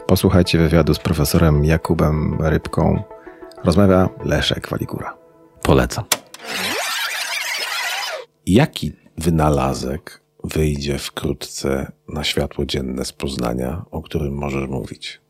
Posłuchajcie 0.08 0.58
wywiadu 0.58 0.94
z 0.94 1.00
profesorem 1.00 1.66
Jakubem 1.66 2.38
Rybką. 2.42 3.04
Rozmawia 3.64 4.10
Leszek 4.26 4.70
Waligura. 4.70 5.18
Polecam. 5.62 6.04
Jaki 8.46 8.94
wynalazek 9.18 10.22
wyjdzie 10.44 11.00
wkrótce 11.00 11.92
na 12.08 12.24
światło 12.24 12.66
dzienne 12.66 13.06
z 13.06 13.14
Poznania, 13.14 13.86
o 13.92 14.02
którym 14.02 14.34
możesz 14.34 14.70
mówić? 14.70 15.22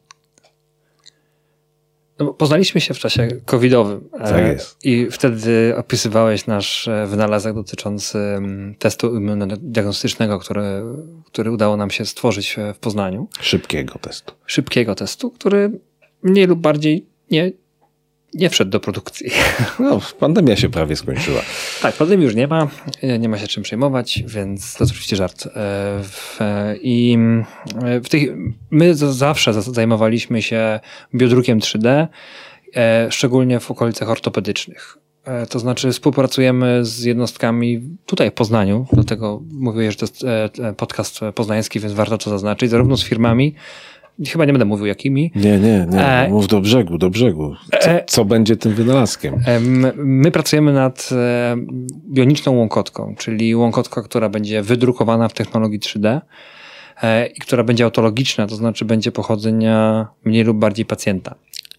No, 2.20 2.34
poznaliśmy 2.34 2.82
się 2.82 2.93
w 2.93 2.99
czasie 2.99 3.28
covidowym. 3.45 4.09
Tak 4.11 4.36
e, 4.38 4.53
jest. 4.53 4.86
I 4.86 5.07
wtedy 5.11 5.74
opisywałeś 5.78 6.47
nasz 6.47 6.88
e, 6.88 7.07
wynalazek 7.07 7.53
dotyczący 7.53 8.18
mm, 8.18 8.76
testu 8.76 9.16
immunodiagnostycznego, 9.16 10.39
który, 10.39 10.82
który 11.26 11.51
udało 11.51 11.78
nam 11.78 11.91
się 11.91 12.05
stworzyć 12.05 12.59
e, 12.59 12.74
w 12.74 12.78
Poznaniu. 12.78 13.28
Szybkiego 13.39 13.99
testu. 13.99 14.34
Szybkiego 14.45 14.95
testu, 14.95 15.32
który 15.32 15.80
mniej 16.24 16.47
lub 16.47 16.59
bardziej 16.59 17.05
nie, 17.32 17.51
nie 18.36 18.50
wszedł 18.50 18.72
do 18.72 18.80
produkcji. 18.80 19.32
No, 19.80 20.02
pandemia 20.20 20.56
się 20.56 20.70
prawie 20.70 20.96
skończyła. 20.96 21.42
Tak, 21.82 21.96
pandemii 21.96 22.26
już 22.26 22.36
nie 22.36 22.48
ma, 22.48 22.68
e, 23.02 23.20
nie 23.20 23.30
ma 23.30 23.38
się 23.38 23.48
czym 23.48 23.64
przejmować, 23.64 24.24
więc 24.28 24.74
to 24.74 24.84
oczywiście 24.84 25.16
żart. 25.16 25.48
E, 25.56 26.02
e, 26.42 26.76
I 26.82 27.18
w 28.04 28.10
tych, 28.10 28.30
my 28.72 28.96
zawsze 28.96 29.54
zajmowaliśmy 29.54 30.42
się 30.42 30.80
biodrukiem 31.16 31.60
3D, 31.60 32.08
e, 32.76 33.08
szczególnie 33.12 33.60
w 33.60 33.72
okolicach 33.72 34.10
ortopedycznych. 34.10 34.98
To 35.50 35.60
znaczy 35.60 35.92
współpracujemy 35.92 36.86
z 36.86 37.04
jednostkami 37.04 37.82
tutaj 38.06 38.32
w 38.32 38.34
Poznaniu, 38.34 38.86
dlatego 38.94 39.42
mówię, 39.52 39.92
że 39.92 39.98
to 39.98 40.06
jest 40.06 40.26
podcast 40.78 41.20
poznański, 41.36 41.80
więc 41.80 41.94
warto 41.94 42.18
to 42.18 42.30
zaznaczyć, 42.30 42.70
zarówno 42.70 42.98
z 42.98 43.04
firmami 43.04 43.56
chyba 44.28 44.45
nie 44.45 44.53
będę 44.53 44.66
mówił 44.66 44.86
jakimi. 44.86 45.32
Nie, 45.36 45.59
nie, 45.59 45.88
nie. 45.91 46.05
E, 46.05 46.30
Mów 46.30 46.47
do 46.47 46.61
brzegu, 46.61 46.97
do 46.97 47.09
brzegu. 47.09 47.55
Co, 47.82 47.89
E, 47.89 48.03
co 48.07 48.26
będzie 48.26 48.57
tym 48.57 48.74
wynalazkiem? 48.74 49.36
Em, 49.45 49.86
My 49.95 50.32
pracujemy 50.32 50.74
nad 50.74 51.09
e, 51.11 51.55
bioniczną 52.09 52.55
łąkotką, 52.55 53.16
czyli 53.18 53.55
łąkotka, 53.55 54.01
która 54.01 54.30
będzie 54.30 54.61
wydrukowana 54.61 55.28
w 55.30 55.34
technologii 55.34 55.80
3D 55.80 56.22
e, 57.03 57.26
i 57.28 57.39
która 57.39 57.63
będzie 57.63 57.84
autologiczna, 57.84 58.47
to 58.47 58.55
znaczy 58.55 58.86
będzie 58.86 59.11
pochodzenia 59.11 60.07
mniej 60.26 60.43
lub 60.43 60.57
bardziej 60.57 60.86
pacjenta. 60.86 61.36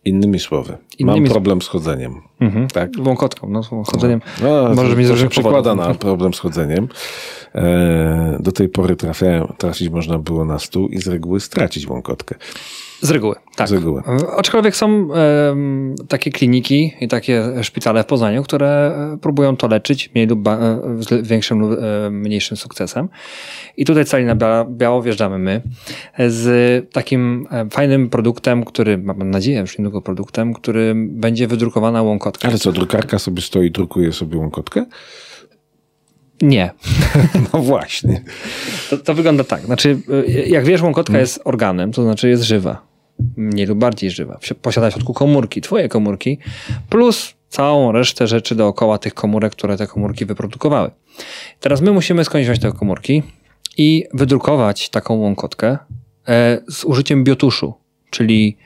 Innymi 0.07 0.39
słowy, 0.39 0.77
Innymi 0.99 1.21
mam 1.21 1.31
problem 1.31 1.63
z 1.63 1.69
chodzeniem. 1.69 2.23
Mhm. 2.41 2.69
Tak. 2.69 2.91
Łąkotką, 3.07 3.49
no, 3.51 3.63
z 3.63 3.69
chodzeniem. 3.69 4.21
No, 4.43 4.75
Możesz 4.75 4.97
mieć 4.97 5.07
to 5.07 5.13
różnych 5.13 5.35
się 5.35 5.41
przykłada 5.41 5.75
na 5.75 5.95
problem 5.95 6.35
z 6.35 6.39
chodzeniem. 6.39 6.89
E, 7.55 8.37
do 8.41 8.53
tej 8.53 8.69
pory 8.69 8.97
trafiałem, 8.97 9.47
trafić 9.59 9.89
można 9.89 10.19
było 10.19 10.45
na 10.45 10.59
stół 10.59 10.89
i 10.89 10.99
z 10.99 11.07
reguły 11.07 11.41
stracić 11.41 11.87
łąkotkę. 11.89 12.35
Z 13.01 13.11
reguły, 13.11 13.35
tak. 13.57 13.69
Z 13.69 13.73
reguły. 13.73 14.03
Aczkolwiek 14.37 14.77
są 14.77 15.09
takie 16.09 16.31
kliniki 16.31 16.93
i 17.01 17.09
takie 17.09 17.45
szpitale 17.63 18.03
w 18.03 18.07
Poznaniu, 18.07 18.43
które 18.43 18.69
e, 19.15 19.19
próbują 19.19 19.57
to 19.57 19.69
leczyć 19.69 20.11
mniej 20.15 20.27
lub 20.27 20.49
e, 20.49 20.79
z 21.01 21.27
większym 21.29 21.59
lub 21.59 21.71
e, 21.73 22.11
mniejszym 22.11 22.57
sukcesem. 22.57 23.09
I 23.77 23.85
tutaj 23.85 24.05
cali 24.05 24.25
na 24.25 24.37
bia- 24.37 24.77
biało 24.77 25.03
wjeżdżamy 25.03 25.39
my 25.39 25.63
z 26.29 26.93
takim 26.93 27.47
fajnym 27.71 28.11
produktem, 28.11 28.65
który, 28.65 28.99
mam 28.99 29.31
nadzieję, 29.31 29.61
już 29.61 29.79
niedługo 29.79 30.03
produktem, 30.03 30.55
który 30.55 30.93
będzie 30.97 31.47
wydrukowana 31.47 32.03
łąkotka. 32.03 32.49
Ale 32.49 32.59
co, 32.59 32.73
drukarka 32.73 33.19
sobie 33.19 33.43
stoi, 33.43 33.71
drukuje 33.71 34.13
sobie 34.13 34.39
łąkotkę? 34.39 34.85
Nie. 36.43 36.71
No 37.53 37.59
właśnie. 37.59 38.23
To, 38.91 38.99
to 38.99 39.15
wygląda 39.15 39.45
tak. 39.45 39.61
Znaczy, 39.63 39.99
jak 40.47 40.65
wiesz, 40.65 40.83
łąkotka 40.83 41.19
jest 41.19 41.41
organem, 41.45 41.93
to 41.93 42.03
znaczy 42.03 42.29
jest 42.29 42.43
żywa. 42.43 42.86
Mniej 43.37 43.67
lub 43.67 43.79
bardziej 43.79 44.11
żywa. 44.11 44.39
Posiada 44.63 44.91
w 44.91 44.93
środku 44.93 45.15
komórki, 45.15 45.61
twoje 45.61 45.89
komórki, 45.89 46.39
plus 46.89 47.35
całą 47.49 47.93
resztę 47.93 48.27
rzeczy 48.27 48.55
dookoła 48.55 48.99
tych 48.99 49.15
komórek, 49.15 49.53
które 49.53 49.77
te 49.77 49.87
komórki 49.87 50.27
wyprodukowały. 50.27 50.91
Teraz 51.61 51.81
my 51.81 51.93
musimy 51.93 52.25
skądś 52.25 52.45
wziąć 52.45 52.61
te 52.61 52.73
komórki 52.73 53.23
i 53.77 54.05
wydrukować 54.15 54.89
taką 54.89 55.15
łąkotkę 55.15 55.79
e, 56.29 56.59
z 56.69 56.85
użyciem 56.85 57.25
biotuszu, 57.25 57.75
czyli 58.11 58.57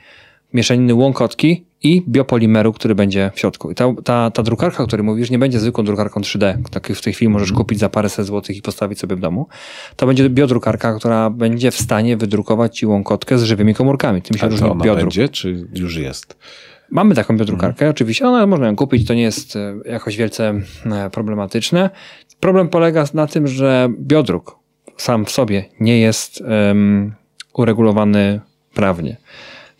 mieszaniny 0.53 0.93
łąkotki 0.93 1.65
i 1.83 2.03
biopolimeru, 2.07 2.73
który 2.73 2.95
będzie 2.95 3.31
w 3.33 3.39
środku. 3.39 3.71
I 3.71 3.75
ta, 3.75 3.93
ta, 4.03 4.31
ta 4.31 4.43
drukarka, 4.43 4.83
o 4.83 4.87
której 4.87 5.05
mówisz, 5.05 5.29
nie 5.29 5.39
będzie 5.39 5.59
zwykłą 5.59 5.83
drukarką 5.83 6.21
3D, 6.21 6.69
takiej 6.69 6.95
w 6.95 7.01
tej 7.01 7.13
chwili 7.13 7.29
możesz 7.29 7.51
kupić 7.51 7.79
za 7.79 7.89
paręset 7.89 8.25
złotych 8.25 8.57
i 8.57 8.61
postawić 8.61 8.99
sobie 8.99 9.15
w 9.15 9.19
domu. 9.19 9.47
To 9.95 10.07
będzie 10.07 10.29
biodrukarka, 10.29 10.93
która 10.93 11.29
będzie 11.29 11.71
w 11.71 11.75
stanie 11.75 12.17
wydrukować 12.17 12.77
ci 12.77 12.85
łąkotkę 12.85 13.37
z 13.37 13.43
żywymi 13.43 13.75
komórkami. 13.75 14.21
Tym 14.21 14.37
się 14.37 14.45
A 14.45 14.49
różni 14.49 14.69
ona 14.69 14.83
biodruk. 14.83 15.03
będzie, 15.03 15.29
czy 15.29 15.67
już 15.75 15.95
jest? 15.95 16.37
Mamy 16.91 17.15
taką 17.15 17.37
biodrukarkę, 17.37 17.89
oczywiście, 17.89 18.27
ona 18.27 18.47
można 18.47 18.67
ją 18.67 18.75
kupić, 18.75 19.07
to 19.07 19.13
nie 19.13 19.21
jest 19.21 19.55
e, 19.55 19.75
jakoś 19.85 20.17
wielce 20.17 20.53
e, 20.85 21.09
problematyczne. 21.09 21.89
Problem 22.39 22.69
polega 22.69 23.05
na 23.13 23.27
tym, 23.27 23.47
że 23.47 23.89
biodruk 23.99 24.55
sam 24.97 25.25
w 25.25 25.31
sobie 25.31 25.65
nie 25.79 25.99
jest 25.99 26.41
em, 26.41 27.13
uregulowany 27.53 28.39
prawnie. 28.73 29.17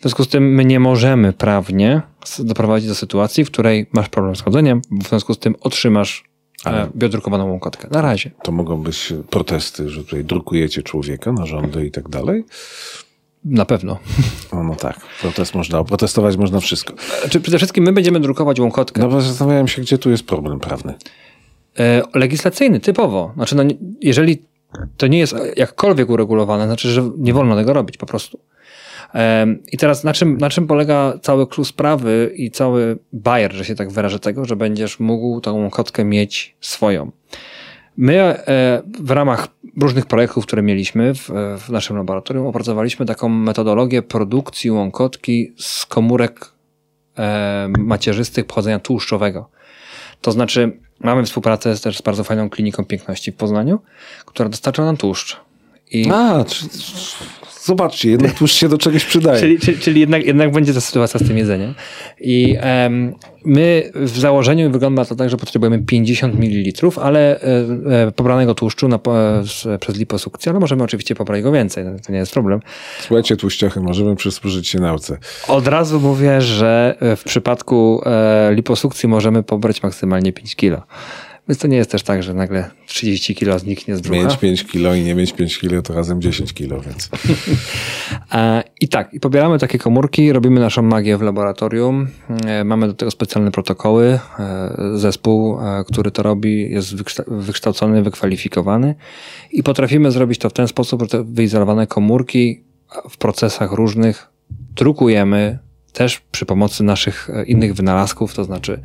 W 0.02 0.04
związku 0.04 0.24
z 0.24 0.28
tym 0.28 0.54
my 0.54 0.64
nie 0.64 0.80
możemy 0.80 1.32
prawnie 1.32 2.02
doprowadzić 2.38 2.88
do 2.88 2.94
sytuacji, 2.94 3.44
w 3.44 3.50
której 3.50 3.86
masz 3.92 4.08
problem 4.08 4.36
z 4.36 4.40
chodzeniem, 4.40 4.82
w 4.90 5.08
związku 5.08 5.34
z 5.34 5.38
tym 5.38 5.54
otrzymasz 5.60 6.24
Ale- 6.64 6.82
e, 6.82 6.88
biodrukowaną 6.96 7.48
łąkotkę. 7.50 7.88
Na 7.90 8.02
razie. 8.02 8.30
To 8.42 8.52
mogą 8.52 8.82
być 8.82 9.12
protesty, 9.30 9.88
że 9.88 10.04
tutaj 10.04 10.24
drukujecie 10.24 10.82
człowieka, 10.82 11.32
narządy 11.32 11.86
i 11.86 11.90
tak 11.90 12.08
dalej? 12.08 12.44
Na 13.44 13.64
pewno. 13.64 13.98
No, 14.52 14.62
no 14.62 14.74
tak, 14.74 15.00
protest 15.20 15.54
można, 15.54 15.84
protestować 15.84 16.36
można 16.36 16.60
wszystko. 16.60 16.94
Czy 17.30 17.40
przede 17.40 17.58
wszystkim 17.58 17.84
my 17.84 17.92
będziemy 17.92 18.20
drukować 18.20 18.60
łąkotkę 18.60 19.00
No 19.00 19.08
bo 19.08 19.20
zastanawiałem 19.20 19.68
się, 19.68 19.82
gdzie 19.82 19.98
tu 19.98 20.10
jest 20.10 20.26
problem 20.26 20.60
prawny. 20.60 20.94
E, 21.78 22.02
legislacyjny, 22.14 22.80
typowo. 22.80 23.32
Znaczy, 23.34 23.56
no, 23.56 23.62
jeżeli 24.00 24.42
to 24.96 25.06
nie 25.06 25.18
jest 25.18 25.34
jakkolwiek 25.56 26.10
uregulowane, 26.10 26.66
znaczy, 26.66 26.88
że 26.88 27.10
nie 27.18 27.34
wolno 27.34 27.56
tego 27.56 27.72
robić 27.72 27.96
po 27.96 28.06
prostu. 28.06 28.38
I 29.72 29.78
teraz 29.78 30.04
na 30.04 30.12
czym, 30.12 30.38
na 30.38 30.50
czym 30.50 30.66
polega 30.66 31.18
cały 31.22 31.46
klucz 31.46 31.68
sprawy 31.68 32.32
i 32.36 32.50
cały 32.50 32.98
bajer, 33.12 33.52
że 33.52 33.64
się 33.64 33.74
tak 33.74 33.90
wyrażę 33.90 34.18
tego, 34.18 34.44
że 34.44 34.56
będziesz 34.56 35.00
mógł 35.00 35.40
tą 35.40 35.70
kotkę 35.70 36.04
mieć 36.04 36.56
swoją. 36.60 37.10
My 37.96 38.14
e, 38.16 38.82
w 39.00 39.10
ramach 39.10 39.48
różnych 39.80 40.06
projektów, 40.06 40.46
które 40.46 40.62
mieliśmy 40.62 41.14
w, 41.14 41.30
w 41.58 41.70
naszym 41.70 41.96
laboratorium, 41.96 42.46
opracowaliśmy 42.46 43.06
taką 43.06 43.28
metodologię 43.28 44.02
produkcji 44.02 44.70
łąkotki 44.70 45.52
z 45.58 45.86
komórek 45.86 46.52
e, 47.18 47.68
macierzystych 47.78 48.44
pochodzenia 48.44 48.78
tłuszczowego. 48.78 49.48
To 50.20 50.32
znaczy, 50.32 50.78
mamy 51.00 51.24
współpracę 51.24 51.76
też 51.78 51.98
z 51.98 52.02
bardzo 52.02 52.24
fajną 52.24 52.50
kliniką 52.50 52.84
piękności 52.84 53.32
w 53.32 53.36
Poznaniu, 53.36 53.78
która 54.26 54.48
dostarcza 54.48 54.84
nam 54.84 54.96
tłuszcz. 54.96 55.40
I, 55.90 56.10
A, 56.10 56.44
czy, 56.44 56.66
zobaczcie, 57.64 58.10
jednak 58.10 58.32
tłuszcz 58.32 58.54
się 58.54 58.68
do 58.68 58.78
czegoś 58.78 59.04
przydaje. 59.04 59.40
czyli 59.40 59.58
czyli, 59.58 59.78
czyli 59.78 60.00
jednak, 60.00 60.24
jednak 60.24 60.52
będzie 60.52 60.74
ta 60.74 60.80
sytuacja 60.80 61.20
z 61.20 61.28
tym 61.28 61.38
jedzeniem. 61.38 61.74
I 62.20 62.56
em, 62.60 63.14
my 63.44 63.92
w 63.94 64.18
założeniu 64.18 64.70
wygląda 64.70 65.04
to 65.04 65.14
tak, 65.14 65.30
że 65.30 65.36
potrzebujemy 65.36 65.78
50 65.78 66.34
ml, 66.34 66.90
ale 67.02 67.40
e, 67.40 67.46
e, 68.06 68.12
pobranego 68.12 68.54
tłuszczu 68.54 68.88
na, 68.88 68.98
z, 69.42 69.80
przez 69.80 69.96
liposukcję, 69.96 70.50
ale 70.50 70.60
możemy 70.60 70.82
oczywiście 70.82 71.14
pobrać 71.14 71.42
go 71.42 71.52
więcej, 71.52 71.84
no, 71.84 71.90
to 72.06 72.12
nie 72.12 72.18
jest 72.18 72.32
problem. 72.32 72.60
Słuchajcie, 73.00 73.36
tłuściochy, 73.36 73.80
możemy 73.80 74.16
przysłużyć 74.16 74.68
się 74.68 74.78
nauce. 74.78 75.18
Od 75.48 75.66
razu 75.66 76.00
mówię, 76.00 76.40
że 76.40 76.96
e, 77.00 77.16
w 77.16 77.24
przypadku 77.24 78.02
e, 78.06 78.54
liposukcji 78.54 79.08
możemy 79.08 79.42
pobrać 79.42 79.82
maksymalnie 79.82 80.32
5 80.32 80.56
kg. 80.56 80.86
Więc 81.52 81.60
to 81.60 81.68
nie 81.68 81.76
jest 81.76 81.90
też 81.90 82.02
tak, 82.02 82.22
że 82.22 82.34
nagle 82.34 82.70
30 82.86 83.34
kg 83.34 83.58
zniknie 83.58 83.96
z 83.96 84.00
brzucha. 84.00 84.20
Mieć 84.24 84.36
5 84.36 84.64
kilo 84.64 84.94
i 84.94 85.02
nie 85.02 85.14
mieć 85.14 85.32
5 85.32 85.58
kilo 85.58 85.82
to 85.82 85.94
razem 85.94 86.22
10 86.22 86.52
kilo, 86.52 86.80
więc 86.80 87.08
I 88.80 88.88
tak, 88.88 89.14
i 89.14 89.20
pobieramy 89.20 89.58
takie 89.58 89.78
komórki, 89.78 90.32
robimy 90.32 90.60
naszą 90.60 90.82
magię 90.82 91.18
w 91.18 91.22
laboratorium. 91.22 92.08
E, 92.46 92.64
Mamy 92.64 92.86
do 92.86 92.94
tego 92.94 93.10
specjalne 93.10 93.50
protokoły. 93.50 94.18
E, 94.38 94.98
Zespół, 94.98 95.58
e, 95.60 95.84
który 95.84 96.10
to 96.10 96.22
robi, 96.22 96.70
jest 96.70 96.96
wykszta- 96.96 97.24
wykształcony, 97.28 98.02
wykwalifikowany 98.02 98.94
i 99.50 99.62
potrafimy 99.62 100.10
zrobić 100.10 100.38
to 100.38 100.50
w 100.50 100.52
ten 100.52 100.68
sposób, 100.68 101.02
że 101.02 101.08
te 101.08 101.24
wyizolowane 101.24 101.86
komórki 101.86 102.64
w 103.10 103.16
procesach 103.16 103.72
różnych 103.72 104.28
drukujemy 104.50 105.58
też 105.92 106.20
przy 106.20 106.46
pomocy 106.46 106.84
naszych 106.84 107.30
e, 107.30 107.44
innych 107.44 107.74
wynalazków, 107.74 108.34
to 108.34 108.44
znaczy 108.44 108.80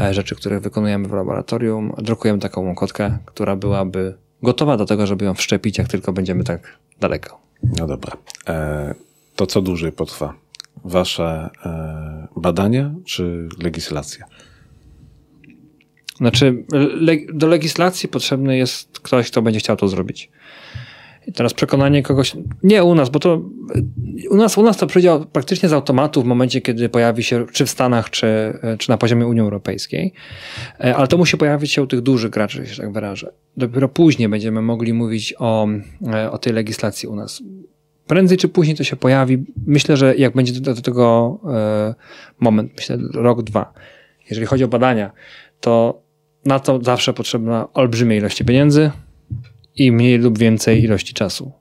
e, 0.00 0.14
rzeczy, 0.14 0.36
które 0.36 0.60
wykonujemy 0.60 1.08
w 1.08 1.12
laboratorium. 1.12 1.94
Drukujemy 1.98 2.38
taką 2.38 2.64
łąkotkę, 2.64 3.18
która 3.24 3.56
byłaby 3.56 4.14
gotowa 4.42 4.76
do 4.76 4.86
tego, 4.86 5.06
żeby 5.06 5.24
ją 5.24 5.34
wszczepić, 5.34 5.78
jak 5.78 5.88
tylko 5.88 6.12
będziemy 6.12 6.44
tak 6.44 6.78
daleko. 7.00 7.40
no 7.78 7.86
dobra. 7.86 8.16
E, 8.48 8.94
to 9.36 9.46
co 9.46 9.62
dłużej 9.62 9.92
potrwa? 9.92 10.34
Wasze 10.84 11.50
badania 12.36 12.94
czy 13.04 13.48
legislacja? 13.62 14.26
Znaczy, 16.16 16.64
do 17.34 17.46
legislacji 17.46 18.08
potrzebny 18.08 18.56
jest 18.56 18.98
ktoś, 18.98 19.30
kto 19.30 19.42
będzie 19.42 19.60
chciał 19.60 19.76
to 19.76 19.88
zrobić. 19.88 20.30
I 21.26 21.32
teraz 21.32 21.54
przekonanie 21.54 22.02
kogoś, 22.02 22.36
nie 22.62 22.84
u 22.84 22.94
nas, 22.94 23.10
bo 23.10 23.18
to 23.18 23.42
u 24.30 24.36
nas, 24.36 24.58
u 24.58 24.62
nas 24.62 24.76
to 24.76 24.86
przyjdzie 24.86 25.18
praktycznie 25.32 25.68
z 25.68 25.72
automatu 25.72 26.22
w 26.22 26.24
momencie, 26.24 26.60
kiedy 26.60 26.88
pojawi 26.88 27.22
się, 27.22 27.46
czy 27.52 27.66
w 27.66 27.70
Stanach, 27.70 28.10
czy, 28.10 28.58
czy 28.78 28.90
na 28.90 28.98
poziomie 28.98 29.26
Unii 29.26 29.40
Europejskiej, 29.40 30.12
E, 30.84 30.96
ale 30.96 31.08
to 31.08 31.18
musi 31.18 31.36
pojawić 31.36 31.72
się 31.72 31.82
u 31.82 31.86
tych 31.86 32.00
dużych 32.00 32.30
graczy, 32.30 32.66
że 32.66 32.74
się 32.74 32.82
tak 32.82 32.92
wyrażę. 32.92 33.32
Dopiero 33.56 33.88
później 33.88 34.28
będziemy 34.28 34.62
mogli 34.62 34.92
mówić 34.92 35.34
o, 35.38 35.68
e, 36.12 36.30
o 36.30 36.38
tej 36.38 36.52
legislacji 36.52 37.08
u 37.08 37.16
nas. 37.16 37.42
Prędzej 38.06 38.38
czy 38.38 38.48
później 38.48 38.76
to 38.76 38.84
się 38.84 38.96
pojawi. 38.96 39.44
Myślę, 39.66 39.96
że 39.96 40.16
jak 40.16 40.34
będzie 40.34 40.60
do, 40.60 40.74
do 40.74 40.82
tego 40.82 41.38
e, 41.52 41.94
moment, 42.40 42.72
myślę 42.76 42.98
rok, 43.14 43.42
dwa. 43.42 43.72
Jeżeli 44.30 44.46
chodzi 44.46 44.64
o 44.64 44.68
badania, 44.68 45.12
to 45.60 46.02
na 46.44 46.58
to 46.58 46.82
zawsze 46.82 47.12
potrzebna 47.12 47.68
olbrzymia 47.74 48.16
ilości 48.16 48.44
pieniędzy 48.44 48.90
i 49.76 49.92
mniej 49.92 50.18
lub 50.18 50.38
więcej 50.38 50.84
ilości 50.84 51.14
czasu. 51.14 51.52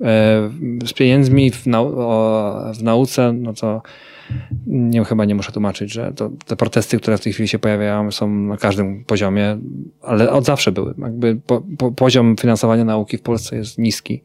E, 0.00 0.50
Z 0.86 0.92
pieniędzmi 0.92 1.50
w, 1.50 1.66
nau 1.66 1.92
w 2.74 2.82
nauce, 2.82 3.32
no 3.32 3.52
to 3.52 3.82
nie, 4.66 5.04
chyba 5.04 5.24
nie 5.24 5.34
muszę 5.34 5.52
tłumaczyć, 5.52 5.92
że 5.92 6.12
to, 6.16 6.30
te 6.46 6.56
protesty, 6.56 6.98
które 6.98 7.18
w 7.18 7.20
tej 7.20 7.32
chwili 7.32 7.48
się 7.48 7.58
pojawiają, 7.58 8.10
są 8.10 8.28
na 8.28 8.56
każdym 8.56 9.04
poziomie, 9.04 9.58
ale 10.02 10.30
od 10.30 10.44
zawsze 10.44 10.72
były. 10.72 10.94
Jakby 10.98 11.36
po, 11.46 11.62
po, 11.78 11.92
poziom 11.92 12.36
finansowania 12.36 12.84
nauki 12.84 13.18
w 13.18 13.22
Polsce 13.22 13.56
jest 13.56 13.78
niski. 13.78 14.22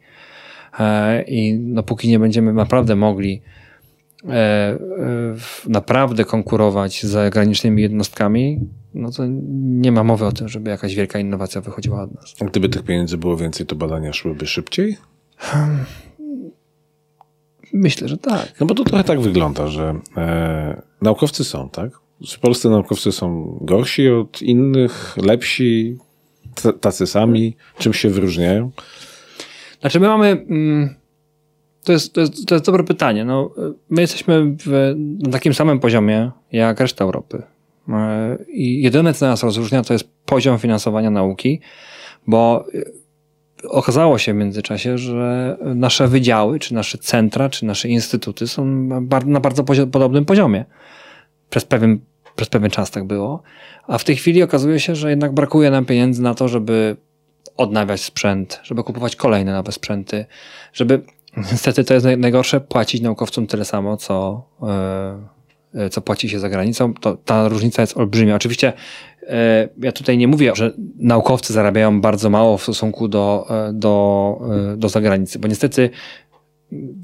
E, 0.80 1.24
I 1.24 1.60
no, 1.60 1.84
póki 1.84 2.08
nie 2.08 2.20
będziemy 2.20 2.54
naprawdę 2.54 2.96
mogli 2.96 3.42
e, 4.30 4.78
naprawdę 5.68 6.26
konkurować 6.26 7.02
z 7.04 7.08
zagranicznymi 7.08 7.82
jednostkami, 7.82 8.60
no 8.94 9.12
to 9.12 9.24
nie 9.62 9.92
ma 9.92 10.04
mowy 10.04 10.26
o 10.26 10.32
tym, 10.32 10.50
żeby 10.50 10.70
jakaś 10.70 10.96
wielka 10.96 11.20
innowacja 11.20 11.62
wychodziła 11.62 12.04
od 12.04 12.16
nas. 12.16 12.36
A 12.42 12.46
Gdyby 12.46 12.70
tych 12.70 12.84
pieniędzy 12.84 13.18
było 13.18 13.38
więcej, 13.38 13.66
to 13.66 13.76
badania 13.76 14.14
szłyby 14.14 14.48
szybciej? 14.48 14.98
Myślę, 17.74 18.08
że 18.08 18.18
tak. 18.18 18.54
No 18.60 18.66
bo 18.66 18.76
to 18.76 18.84
trochę 18.84 19.04
tak 19.04 19.22
wygląda, 19.22 19.68
że 19.68 20.00
e, 20.18 20.82
naukowcy 21.02 21.44
są, 21.44 21.70
tak? 21.70 21.92
Czy 22.26 22.40
polscy 22.40 22.70
naukowcy 22.70 23.12
są 23.12 23.58
gorsi 23.62 24.10
od 24.10 24.42
innych, 24.42 25.18
lepsi, 25.18 25.98
tacy 26.82 27.08
sami? 27.08 27.56
Czym 27.78 27.94
się 27.94 28.10
wyróżniają? 28.10 28.72
Znaczy 29.82 30.00
my 30.00 30.08
mamy... 30.08 30.28
Mm, 30.50 30.96
to 31.84 31.92
jest, 31.92 32.14
to, 32.14 32.22
jest, 32.22 32.48
to 32.48 32.56
jest 32.56 32.66
dobre 32.66 32.84
pytanie. 32.84 33.26
No, 33.26 33.52
my 33.90 34.02
jesteśmy 34.02 34.56
w, 34.66 34.96
na 35.20 35.32
takim 35.32 35.54
samym 35.54 35.80
poziomie 35.80 36.32
jak 36.52 36.80
reszta 36.80 37.04
Europy. 37.04 37.44
E, 37.90 38.38
I 38.48 38.82
jedyne, 38.82 39.14
co 39.14 39.26
nas 39.26 39.44
rozróżnia, 39.44 39.84
to 39.84 39.94
jest 39.94 40.10
poziom 40.26 40.60
finansowania 40.60 41.10
nauki, 41.12 41.62
bo 42.28 42.66
e, 43.64 43.70
okazało 43.70 44.18
się 44.18 44.34
w 44.34 44.36
międzyczasie, 44.36 44.98
że 44.98 45.58
nasze 45.76 46.08
wydziały, 46.08 46.60
czy 46.60 46.74
nasze 46.74 46.98
centra, 46.98 47.50
czy 47.50 47.66
nasze 47.66 47.90
instytuty 47.90 48.48
są 48.48 48.66
na 49.26 49.40
bardzo 49.40 49.64
podobnym 49.92 50.26
poziomie. 50.26 50.66
Przez 51.50 51.66
pewien, 51.66 52.00
przez 52.36 52.50
pewien 52.50 52.72
czas 52.72 52.92
tak 52.92 53.04
było. 53.04 53.44
A 53.88 53.98
w 53.98 54.04
tej 54.04 54.16
chwili 54.16 54.44
okazuje 54.44 54.80
się, 54.80 54.96
że 54.96 55.10
jednak 55.10 55.34
brakuje 55.34 55.72
nam 55.72 55.86
pieniędzy 55.86 56.22
na 56.22 56.36
to, 56.36 56.48
żeby 56.48 56.98
odnawiać 57.58 58.02
sprzęt, 58.02 58.60
żeby 58.64 58.84
kupować 58.84 59.16
kolejne 59.16 59.54
nowe 59.54 59.72
sprzęty, 59.72 60.26
żeby 60.74 61.02
niestety 61.52 61.84
to 61.84 61.94
jest 61.94 62.06
najgorsze, 62.18 62.62
płacić 62.62 63.02
naukowcom 63.02 63.48
tyle 63.48 63.66
samo, 63.66 63.98
co, 63.98 64.44
yy, 64.62 64.68
co 65.92 66.02
płaci 66.02 66.30
się 66.30 66.40
za 66.40 66.50
granicą. 66.50 66.94
To, 66.94 67.18
ta 67.26 67.48
różnica 67.48 67.82
jest 67.82 67.98
olbrzymia. 67.98 68.36
Oczywiście 68.36 68.74
yy, 69.22 69.30
ja 69.82 69.92
tutaj 69.92 70.18
nie 70.18 70.28
mówię, 70.28 70.52
że 70.56 70.74
naukowcy 70.98 71.54
zarabiają 71.54 72.02
bardzo 72.02 72.30
mało 72.30 72.58
w 72.58 72.64
stosunku 72.64 73.08
do, 73.08 73.48
do, 73.74 74.38
yy, 74.72 74.78
do 74.78 74.90
zagranicy, 74.90 75.40
bo 75.40 75.48
niestety 75.48 75.90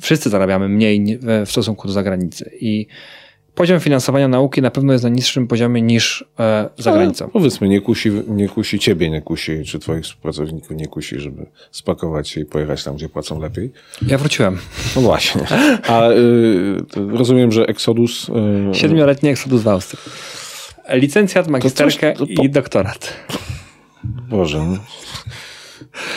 wszyscy 0.01 0.29
zarabiamy 0.29 0.69
mniej 0.69 1.19
w 1.45 1.51
stosunku 1.51 1.87
do 1.87 1.93
zagranicy. 1.93 2.51
I 2.59 2.87
poziom 3.55 3.79
finansowania 3.79 4.27
nauki 4.27 4.61
na 4.61 4.71
pewno 4.71 4.93
jest 4.93 5.03
na 5.03 5.09
niższym 5.09 5.47
poziomie 5.47 5.81
niż 5.81 6.25
e, 6.39 6.69
za 6.77 6.91
granicą. 6.91 7.29
powiedzmy, 7.33 7.67
nie 7.67 7.81
kusi, 7.81 8.11
nie 8.27 8.49
kusi 8.49 8.79
ciebie, 8.79 9.09
nie 9.09 9.21
kusi, 9.21 9.63
czy 9.63 9.79
twoich 9.79 10.03
współpracowników 10.03 10.77
nie 10.77 10.87
kusi, 10.87 11.19
żeby 11.19 11.45
spakować 11.71 12.29
się 12.29 12.41
i 12.41 12.45
pojechać 12.45 12.83
tam, 12.83 12.95
gdzie 12.95 13.09
płacą 13.09 13.39
lepiej. 13.39 13.71
Ja 14.07 14.17
wróciłem. 14.17 14.57
No 14.95 15.01
właśnie. 15.01 15.41
A 15.87 16.09
y, 16.09 16.83
rozumiem, 16.95 17.51
że 17.51 17.67
Exodus... 17.67 18.29
Y, 18.29 18.75
Siedmioletni 18.75 19.29
Exodus 19.29 19.61
w 19.61 19.67
Austrii. 19.67 19.99
Licencjat, 20.89 21.47
magisterkę 21.47 22.13
to 22.13 22.19
coś, 22.19 22.29
to 22.29 22.35
po... 22.35 22.43
i 22.43 22.49
doktorat. 22.49 23.13
Boże. 24.29 24.59
No. 24.59 24.77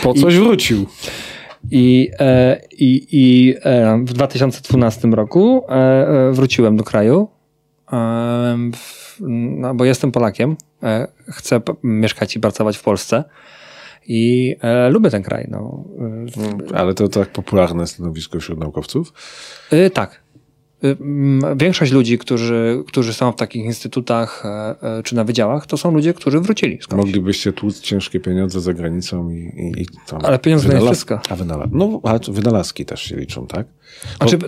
Po 0.02 0.15
coś 0.15 0.35
I... 0.35 0.39
wrócił. 0.39 0.86
I, 1.71 2.11
e, 2.19 2.61
i, 2.71 3.07
i 3.11 3.55
e, 3.63 3.99
w 4.05 4.13
2012 4.13 5.09
roku 5.09 5.65
e, 5.69 6.33
wróciłem 6.33 6.77
do 6.77 6.85
kraju, 6.85 7.29
no, 9.21 9.75
bo 9.75 9.85
jestem 9.85 10.13
Polakiem, 10.13 10.57
chcę 11.29 11.61
mieszkać 11.83 12.37
i 12.37 12.41
pracować 12.41 12.77
w 12.77 12.83
Polsce 12.83 13.25
i 14.07 14.57
lubię 14.91 15.11
ten 15.11 15.23
kraj. 15.23 15.47
No. 15.51 15.85
Ale 16.75 16.95
to 16.95 17.09
tak 17.09 17.29
popularne 17.29 17.87
stanowisko 17.87 18.41
wśród 18.41 18.59
naukowców? 18.59 19.13
Tak. 19.95 20.21
Y, 20.85 20.97
większość 21.57 21.93
ludzi, 21.93 22.19
którzy, 22.19 22.83
którzy 22.87 23.15
są 23.15 23.33
w 23.33 23.37
takich 23.37 23.65
instytutach 23.65 24.43
e, 24.47 24.77
e, 24.99 25.03
czy 25.03 25.15
na 25.15 25.25
wydziałach, 25.25 25.67
to 25.67 25.77
są 25.77 25.95
ludzie, 25.95 26.15
którzy 26.15 26.41
wrócili. 26.41 26.79
Skądś. 26.83 27.05
Moglibyście 27.05 27.53
tłuc 27.53 27.81
ciężkie 27.81 28.21
pieniądze 28.21 28.61
za 28.61 28.75
granicą 28.75 29.31
i, 29.31 29.35
i, 29.37 29.83
i 29.83 29.87
tam. 30.07 30.21
Ale 30.25 30.39
pieniądze 30.39 30.69
wynalaz... 30.69 30.85
nie 30.85 30.91
wszystko. 30.91 31.21
A 31.29 31.37
wynalaz... 31.37 31.69
No, 31.73 32.01
ale 32.03 32.21
wynalazki 32.29 32.85
też 32.85 33.03
się 33.03 33.17
liczą, 33.17 33.47
tak? 33.47 33.67
Bo, 34.21 34.27
czy... 34.27 34.39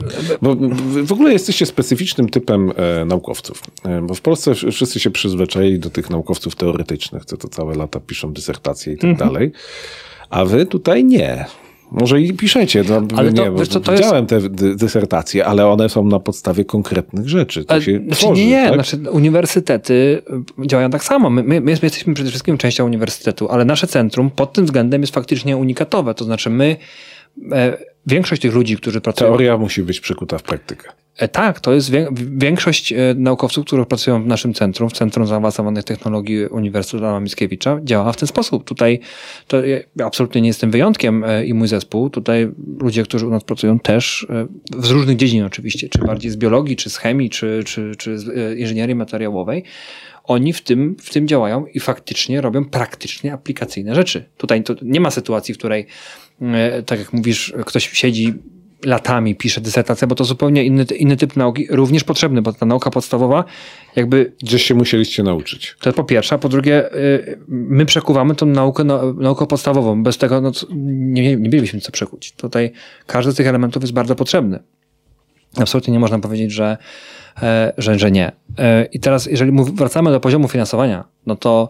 bo 0.42 0.56
w 1.04 1.12
ogóle 1.12 1.32
jesteście 1.32 1.66
specyficznym 1.66 2.28
typem 2.28 2.72
e, 2.76 3.04
naukowców. 3.04 3.62
E, 3.84 4.02
bo 4.02 4.14
w 4.14 4.20
Polsce 4.20 4.54
wszyscy 4.54 5.00
się 5.00 5.10
przyzwyczaili 5.10 5.78
do 5.78 5.90
tych 5.90 6.10
naukowców 6.10 6.56
teoretycznych, 6.56 7.24
co 7.24 7.36
to 7.36 7.48
całe 7.48 7.74
lata 7.74 8.00
piszą 8.00 8.32
dysertacje 8.32 8.92
i 8.92 8.96
tak 8.96 9.10
mhm. 9.10 9.28
dalej. 9.28 9.52
A 10.30 10.44
wy 10.44 10.66
tutaj 10.66 11.04
nie. 11.04 11.46
Może 11.90 12.20
i 12.20 12.32
piszecie, 12.32 12.84
no, 12.88 13.02
ale 13.16 13.32
to, 13.32 13.44
nie, 13.44 13.58
wiesz, 13.58 13.68
to, 13.68 13.80
to 13.80 13.92
widziałem 13.92 14.26
jest... 14.30 14.44
te 14.58 14.74
dysertacje, 14.74 15.46
ale 15.46 15.66
one 15.66 15.88
są 15.88 16.04
na 16.04 16.20
podstawie 16.20 16.64
konkretnych 16.64 17.28
rzeczy. 17.28 17.64
To 17.64 17.72
ale, 17.72 17.82
się 17.82 17.98
znaczy, 17.98 18.20
tworzy, 18.20 18.42
nie, 18.42 18.50
nie, 18.50 18.64
tak? 18.64 18.74
znaczy, 18.74 19.10
uniwersytety 19.10 20.22
działają 20.66 20.90
tak 20.90 21.04
samo. 21.04 21.30
My, 21.30 21.42
my, 21.42 21.60
my, 21.60 21.70
jesteśmy 21.70 22.14
przede 22.14 22.30
wszystkim 22.30 22.58
częścią 22.58 22.84
uniwersytetu, 22.84 23.48
ale 23.50 23.64
nasze 23.64 23.86
centrum 23.86 24.30
pod 24.30 24.52
tym 24.52 24.64
względem 24.64 25.00
jest 25.00 25.14
faktycznie 25.14 25.56
unikatowe. 25.56 26.14
To 26.14 26.24
znaczy 26.24 26.50
my, 26.50 26.76
e, 27.52 27.78
większość 28.06 28.42
tych 28.42 28.54
ludzi, 28.54 28.76
którzy 28.76 29.00
pracują... 29.00 29.30
Teoria 29.30 29.58
musi 29.58 29.82
być 29.82 30.00
przekuta 30.00 30.38
w 30.38 30.42
praktykę. 30.42 30.92
E, 31.16 31.28
tak, 31.28 31.60
to 31.60 31.72
jest 31.72 31.92
większość 32.16 32.92
e, 32.92 32.96
naukowców, 33.16 33.66
którzy 33.66 33.84
pracują 33.84 34.22
w 34.22 34.26
naszym 34.26 34.54
centrum, 34.54 34.90
w 34.90 34.92
Centrum 34.92 35.26
Zaawansowanych 35.26 35.84
Technologii 35.84 36.46
Uniwersytetu 36.46 37.04
Adama 37.04 37.20
Mickiewicza, 37.20 37.80
działa 37.84 38.12
w 38.12 38.16
ten 38.16 38.26
sposób. 38.26 38.64
Tutaj 38.64 39.00
to 39.46 39.64
ja 39.96 40.06
absolutnie 40.06 40.40
nie 40.40 40.48
jestem 40.48 40.70
wyjątkiem 40.70 41.24
e, 41.24 41.46
i 41.46 41.54
mój 41.54 41.68
zespół. 41.68 42.10
Tutaj 42.10 42.48
ludzie, 42.80 43.02
którzy 43.02 43.26
u 43.26 43.30
nas 43.30 43.44
pracują 43.44 43.78
też 43.78 44.26
z 44.78 44.90
różnych 44.90 45.16
dziedzin 45.16 45.44
oczywiście, 45.44 45.88
czy 45.88 45.98
bardziej 45.98 46.30
z 46.30 46.36
biologii, 46.36 46.76
czy 46.76 46.90
z 46.90 46.96
chemii, 46.96 47.30
czy, 47.30 47.62
czy, 47.66 47.92
czy 47.98 48.18
z 48.18 48.58
inżynierii 48.58 48.94
materiałowej. 48.94 49.64
Oni 50.24 50.52
w 50.52 50.60
tym, 50.60 50.96
w 51.00 51.10
tym 51.10 51.28
działają 51.28 51.66
i 51.66 51.80
faktycznie 51.80 52.40
robią 52.40 52.64
praktycznie 52.64 53.32
aplikacyjne 53.32 53.94
rzeczy. 53.94 54.24
Tutaj 54.36 54.62
nie 54.82 55.00
ma 55.00 55.10
sytuacji, 55.10 55.54
w 55.54 55.58
której, 55.58 55.86
tak 56.86 56.98
jak 56.98 57.12
mówisz, 57.12 57.54
ktoś 57.66 57.90
siedzi 57.90 58.34
latami 58.84 59.34
pisze 59.34 59.60
dysertację, 59.60 60.08
bo 60.08 60.14
to 60.14 60.24
zupełnie 60.24 60.64
inny, 60.64 60.84
inny 60.84 61.16
typ 61.16 61.36
nauki, 61.36 61.66
również 61.70 62.04
potrzebny, 62.04 62.42
bo 62.42 62.52
ta 62.52 62.66
nauka 62.66 62.90
podstawowa 62.90 63.44
jakby... 63.96 64.32
Gdzieś 64.42 64.64
się 64.64 64.74
musieliście 64.74 65.22
nauczyć. 65.22 65.76
To 65.80 65.92
po 65.92 66.04
pierwsze, 66.04 66.34
a 66.34 66.38
po 66.38 66.48
drugie 66.48 66.94
y, 66.94 67.38
my 67.48 67.86
przekuwamy 67.86 68.34
tą 68.34 68.46
naukę, 68.46 68.84
naukę 69.18 69.46
podstawową. 69.46 70.02
Bez 70.02 70.18
tego 70.18 70.40
no, 70.40 70.52
nie, 70.74 71.22
nie 71.22 71.36
mielibyśmy 71.36 71.80
co 71.80 71.92
przekuć. 71.92 72.32
Tutaj 72.32 72.72
każdy 73.06 73.32
z 73.32 73.36
tych 73.36 73.46
elementów 73.46 73.82
jest 73.82 73.92
bardzo 73.92 74.14
potrzebny. 74.14 74.58
Absolutnie 75.56 75.92
nie 75.92 76.00
można 76.00 76.18
powiedzieć, 76.18 76.52
że, 76.52 76.76
e, 77.42 77.72
że, 77.78 77.98
że 77.98 78.10
nie. 78.10 78.32
E, 78.58 78.84
I 78.84 79.00
teraz, 79.00 79.26
jeżeli 79.26 79.52
wracamy 79.74 80.10
do 80.10 80.20
poziomu 80.20 80.48
finansowania, 80.48 81.04
no 81.26 81.36
to 81.36 81.68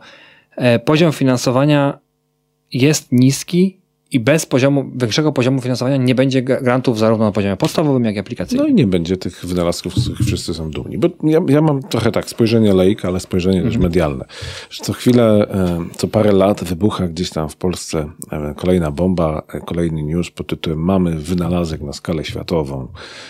e, 0.56 0.78
poziom 0.78 1.12
finansowania 1.12 1.98
jest 2.72 3.12
niski 3.12 3.79
i 4.12 4.20
bez 4.20 4.46
poziomu, 4.46 4.90
większego 4.94 5.32
poziomu 5.32 5.60
finansowania 5.60 5.96
nie 5.96 6.14
będzie 6.14 6.42
grantów 6.42 6.98
zarówno 6.98 7.24
na 7.24 7.32
poziomie 7.32 7.56
podstawowym, 7.56 8.04
jak 8.04 8.16
i 8.16 8.18
aplikacyjnym. 8.18 8.66
No 8.66 8.72
i 8.72 8.74
nie 8.74 8.86
będzie 8.86 9.16
tych 9.16 9.46
wynalazków, 9.46 9.96
z 9.96 10.02
których 10.02 10.26
wszyscy 10.26 10.54
są 10.54 10.70
dumni. 10.70 10.98
Bo 10.98 11.08
ja, 11.24 11.40
ja 11.48 11.60
mam 11.60 11.82
trochę 11.82 12.12
tak 12.12 12.28
spojrzenie 12.28 12.74
laika, 12.74 13.08
ale 13.08 13.20
spojrzenie 13.20 13.58
też 13.62 13.74
mhm. 13.74 13.82
medialne. 13.82 14.24
Że 14.70 14.84
co 14.84 14.92
chwilę, 14.92 15.48
e, 15.50 15.84
co 15.96 16.08
parę 16.08 16.32
lat 16.32 16.64
wybucha 16.64 17.08
gdzieś 17.08 17.30
tam 17.30 17.48
w 17.48 17.56
Polsce 17.56 18.10
e, 18.32 18.54
kolejna 18.56 18.90
bomba, 18.90 19.42
e, 19.54 19.60
kolejny 19.60 20.02
news 20.02 20.30
pod 20.30 20.46
tytułem 20.46 20.78
mamy 20.78 21.16
wynalazek 21.16 21.80
na 21.80 21.92
skalę 21.92 22.24
światową. 22.24 22.88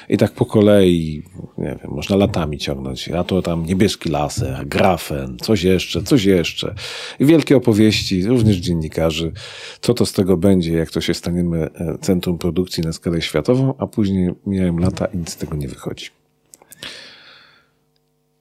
I 0.09 0.17
tak 0.17 0.33
po 0.33 0.47
kolei, 0.47 1.23
nie 1.59 1.79
wiem, 1.83 1.91
można 1.91 2.17
latami 2.17 2.59
ciągnąć. 2.59 3.09
A 3.09 3.25
to 3.25 3.43
tam 3.43 3.67
niebieski 3.67 4.09
laser, 4.09 4.67
grafen, 4.67 5.37
coś 5.41 5.63
jeszcze, 5.63 6.03
coś 6.03 6.25
jeszcze. 6.25 6.75
I 7.21 7.25
wielkie 7.25 7.57
opowieści, 7.57 8.27
również 8.27 8.57
dziennikarzy, 8.57 9.33
co 9.81 9.95
to 9.95 10.07
z 10.07 10.13
tego 10.13 10.37
będzie, 10.37 10.70
jak 10.73 10.91
to 10.91 11.01
się 11.01 11.15
staniemy 11.15 11.71
e, 11.75 11.99
centrum 11.99 12.39
produkcji 12.39 12.83
na 12.83 12.93
skalę 12.93 13.23
światową, 13.23 13.75
a 13.79 13.87
później 13.87 14.31
mijają 14.47 14.79
lata 14.79 15.07
i 15.07 15.19
nic 15.19 15.31
z 15.31 15.37
tego 15.37 15.57
nie 15.57 15.69
wychodzi. 15.69 16.07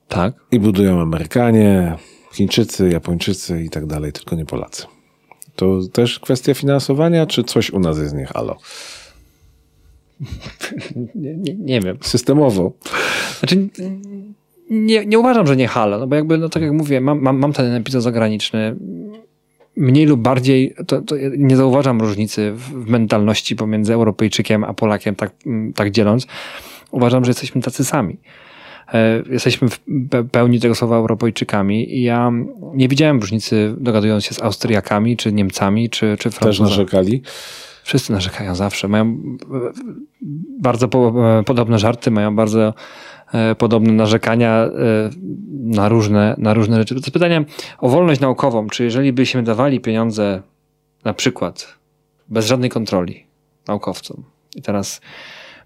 Tak. 0.08 0.34
I 0.52 0.60
budują 0.60 1.02
Amerykanie, 1.02 1.96
Chińczycy, 2.34 2.90
Japończycy 2.90 3.64
i 3.64 3.70
tak 3.70 3.86
dalej, 3.86 4.12
tylko 4.14 4.36
nie 4.36 4.46
Polacy. 4.46 4.86
To 5.56 5.80
też 5.94 6.20
kwestia 6.20 6.54
finansowania, 6.54 7.26
czy 7.26 7.44
coś 7.44 7.72
u 7.72 7.80
nas 7.80 7.98
jest 7.98 8.16
nie 8.16 8.26
halo? 8.26 8.58
Nie, 11.16 11.38
nie, 11.38 11.54
nie 11.54 11.82
wiem. 11.82 11.98
Systemowo. 12.02 12.72
Znaczy, 13.40 13.70
nie, 14.70 15.06
nie 15.06 15.20
uważam, 15.20 15.48
że 15.48 15.56
nie 15.56 15.68
halo, 15.68 16.00
no 16.00 16.08
bo 16.08 16.16
jakby, 16.16 16.38
no 16.38 16.50
tak 16.50 16.64
jak 16.64 16.72
mówię, 16.72 17.02
mam, 17.02 17.22
mam, 17.22 17.38
mam 17.38 17.54
ten 17.54 17.74
epizod 17.74 18.04
zagraniczny 18.04 18.76
mniej 19.76 20.06
lub 20.06 20.22
bardziej, 20.22 20.76
to, 20.88 21.02
to 21.02 21.16
nie 21.38 21.58
zauważam 21.58 22.02
różnicy 22.02 22.52
w 22.56 22.90
mentalności 22.90 23.56
pomiędzy 23.56 23.94
Europejczykiem 23.94 24.64
a 24.64 24.74
Polakiem, 24.74 25.16
tak, 25.16 25.32
mm, 25.46 25.74
tak 25.74 25.92
dzieląc. 25.92 26.28
Uważam, 26.92 27.26
że 27.26 27.30
jesteśmy 27.30 27.62
tacy 27.62 27.86
sami. 27.86 28.18
E, 28.94 29.24
jesteśmy 29.30 29.68
w 29.70 29.80
pełni 30.32 30.60
tego 30.60 30.76
słowa 30.76 30.96
Europejczykami 30.96 31.98
i 31.98 32.02
ja 32.02 32.32
nie 32.74 32.88
widziałem 32.88 33.20
różnicy 33.20 33.76
dogadując 33.78 34.26
się 34.26 34.34
z 34.34 34.42
Austriakami, 34.42 35.18
czy 35.18 35.34
Niemcami, 35.34 35.90
czy, 35.90 36.16
czy 36.20 36.32
Francuzami. 36.32 36.70
Też 36.70 36.78
narzekali? 36.78 37.22
Wszyscy 37.84 38.12
narzekają 38.12 38.56
zawsze. 38.56 38.88
Mają 38.88 39.06
e, 39.06 39.16
bardzo 40.62 40.88
po, 40.88 41.14
e, 41.40 41.44
podobne 41.44 41.80
żarty, 41.80 42.12
mają 42.12 42.36
bardzo 42.36 42.74
podobne 43.58 43.94
narzekania 43.94 44.52
e, 44.52 44.70
na 45.52 45.90
różne, 45.90 46.36
na 46.38 46.54
różne 46.54 46.78
rzeczy. 46.78 46.96
To 46.96 47.00
jest 47.00 47.12
pytanie 47.12 47.46
o 47.78 47.90
wolność 47.90 48.22
naukową. 48.22 48.68
Czy 48.68 48.84
jeżeli 48.84 49.14
byśmy 49.14 49.44
dawali 49.44 49.80
pieniądze 49.80 50.42
na 51.04 51.14
przykład 51.14 51.78
bez 52.28 52.46
żadnej 52.46 52.70
kontroli 52.70 53.26
naukowcom 53.68 54.24
i 54.56 54.62
teraz 54.62 55.02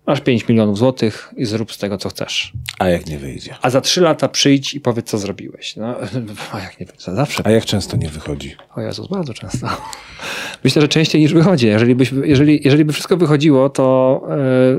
masz 0.07 0.21
5 0.21 0.47
milionów 0.47 0.77
złotych 0.77 1.33
i 1.37 1.45
zrób 1.45 1.71
z 1.71 1.77
tego, 1.77 1.97
co 1.97 2.09
chcesz. 2.09 2.53
A 2.79 2.87
jak 2.87 3.05
nie 3.05 3.17
wyjdzie? 3.17 3.55
A 3.61 3.69
za 3.69 3.81
3 3.81 4.01
lata 4.01 4.29
przyjdź 4.29 4.73
i 4.73 4.81
powiedz, 4.81 5.09
co 5.09 5.17
zrobiłeś. 5.17 5.75
No, 5.75 5.95
a 6.53 6.59
jak 6.59 6.79
nie 6.79 6.85
wyjdzie? 6.85 7.11
Zawsze. 7.11 7.43
A 7.47 7.51
jak 7.51 7.65
często 7.65 7.97
nie 7.97 8.09
wychodzi? 8.09 8.55
O 8.75 8.81
Jezus, 8.81 9.07
bardzo 9.07 9.33
często. 9.33 9.67
Myślę, 10.63 10.81
że 10.81 10.87
częściej 10.87 11.21
niż 11.21 11.33
wychodzi. 11.33 11.67
Jeżeli, 11.67 11.95
byś, 11.95 12.11
jeżeli, 12.23 12.61
jeżeli 12.63 12.85
by 12.85 12.93
wszystko 12.93 13.17
wychodziło, 13.17 13.69
to 13.69 14.21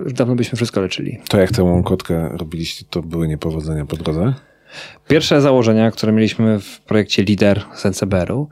yy, 0.04 0.12
dawno 0.12 0.34
byśmy 0.34 0.56
wszystko 0.56 0.80
leczyli. 0.80 1.18
To 1.28 1.38
jak 1.38 1.52
tę 1.52 1.62
łąkotkę 1.62 2.28
robiliście, 2.32 2.84
to 2.90 3.02
były 3.02 3.28
niepowodzenia 3.28 3.86
po 3.86 3.96
drodze? 3.96 4.34
Pierwsze 5.08 5.40
założenia, 5.40 5.90
które 5.90 6.12
mieliśmy 6.12 6.60
w 6.60 6.80
projekcie 6.80 7.22
LIDER 7.22 7.62
z 7.74 7.86
NCBR-u, 7.86 8.48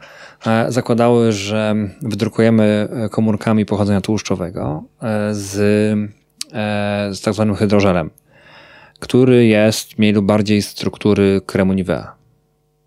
e, 0.46 0.72
zakładały, 0.72 1.32
że 1.32 1.74
wydrukujemy 2.02 2.88
komórkami 3.10 3.66
pochodzenia 3.66 4.00
tłuszczowego 4.00 4.84
e, 5.02 5.34
z, 5.34 5.58
e, 5.58 6.21
z 7.12 7.20
tak 7.20 7.34
zwanym 7.34 7.56
hydrożelem, 7.56 8.10
który 8.98 9.46
jest 9.46 9.98
mniej 9.98 10.12
lub 10.12 10.26
bardziej 10.26 10.62
struktury 10.62 11.40
kremu 11.46 11.72
Nivea. 11.72 12.14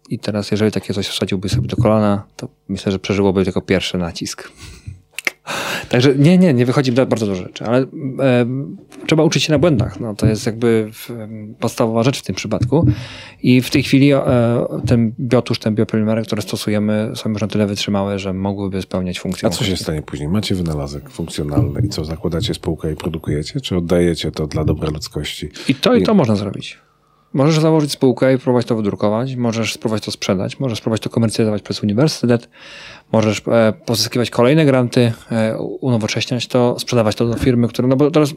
I 0.09 0.19
teraz, 0.19 0.51
jeżeli 0.51 0.71
takie 0.71 0.93
coś 0.93 1.07
wsadziłby 1.07 1.49
sobie 1.49 1.67
do 1.67 1.77
kolana, 1.77 2.23
to 2.35 2.49
myślę, 2.67 2.91
że 2.91 2.99
przeżyłoby 2.99 3.43
tylko 3.43 3.61
pierwszy 3.61 3.97
nacisk. 3.97 4.51
Także 5.89 6.15
nie, 6.15 6.37
nie, 6.37 6.53
nie 6.53 6.65
wychodzi 6.65 6.91
bardzo 6.91 7.25
dużo 7.25 7.43
rzeczy, 7.43 7.65
ale 7.65 7.77
e, 7.77 7.85
trzeba 9.07 9.23
uczyć 9.23 9.43
się 9.43 9.53
na 9.53 9.59
błędach. 9.59 9.99
No, 9.99 10.15
to 10.15 10.25
jest 10.25 10.45
jakby 10.45 10.89
w, 10.93 11.09
podstawowa 11.59 12.03
rzecz 12.03 12.19
w 12.19 12.23
tym 12.23 12.35
przypadku. 12.35 12.87
I 13.43 13.61
w 13.61 13.69
tej 13.69 13.83
chwili 13.83 14.13
e, 14.13 14.23
ten 14.87 15.13
biotusz, 15.19 15.59
ten 15.59 15.75
biopolimery, 15.75 16.23
które 16.23 16.41
stosujemy, 16.41 17.11
są 17.15 17.29
już 17.29 17.41
na 17.41 17.47
tyle 17.47 17.67
wytrzymałe, 17.67 18.19
że 18.19 18.33
mogłyby 18.33 18.81
spełniać 18.81 19.19
funkcję. 19.19 19.47
A 19.47 19.51
co 19.51 19.63
się 19.63 19.77
stanie 19.77 20.01
później? 20.01 20.29
Macie 20.29 20.55
wynalazek 20.55 21.09
funkcjonalny 21.09 21.81
i 21.85 21.89
co, 21.89 22.05
zakładacie 22.05 22.53
spółkę 22.53 22.91
i 22.91 22.95
produkujecie? 22.95 23.61
Czy 23.61 23.77
oddajecie 23.77 24.31
to 24.31 24.47
dla 24.47 24.65
dobra 24.65 24.89
ludzkości? 24.89 25.49
I 25.67 25.75
to 25.75 25.95
i 25.95 26.03
to 26.03 26.13
można 26.13 26.35
zrobić. 26.35 26.84
Możesz 27.35 27.59
założyć 27.59 27.91
spółkę 27.91 28.33
i 28.33 28.37
próbować 28.37 28.65
to 28.65 28.75
wydrukować, 28.75 29.35
możesz 29.35 29.73
spróbować 29.73 30.05
to 30.05 30.11
sprzedać, 30.11 30.59
możesz 30.59 30.77
spróbować 30.77 31.01
to 31.01 31.09
komercjalizować 31.09 31.61
przez 31.61 31.83
uniwersytet, 31.83 32.49
możesz 33.11 33.41
e, 33.47 33.73
pozyskiwać 33.85 34.29
kolejne 34.29 34.65
granty, 34.65 35.13
e, 35.31 35.57
unowocześniać 35.57 36.47
to, 36.47 36.79
sprzedawać 36.79 37.15
to 37.15 37.27
do 37.27 37.33
firmy, 37.33 37.67
które, 37.67 37.87
no 37.87 37.95
bo 37.95 38.11
teraz 38.11 38.33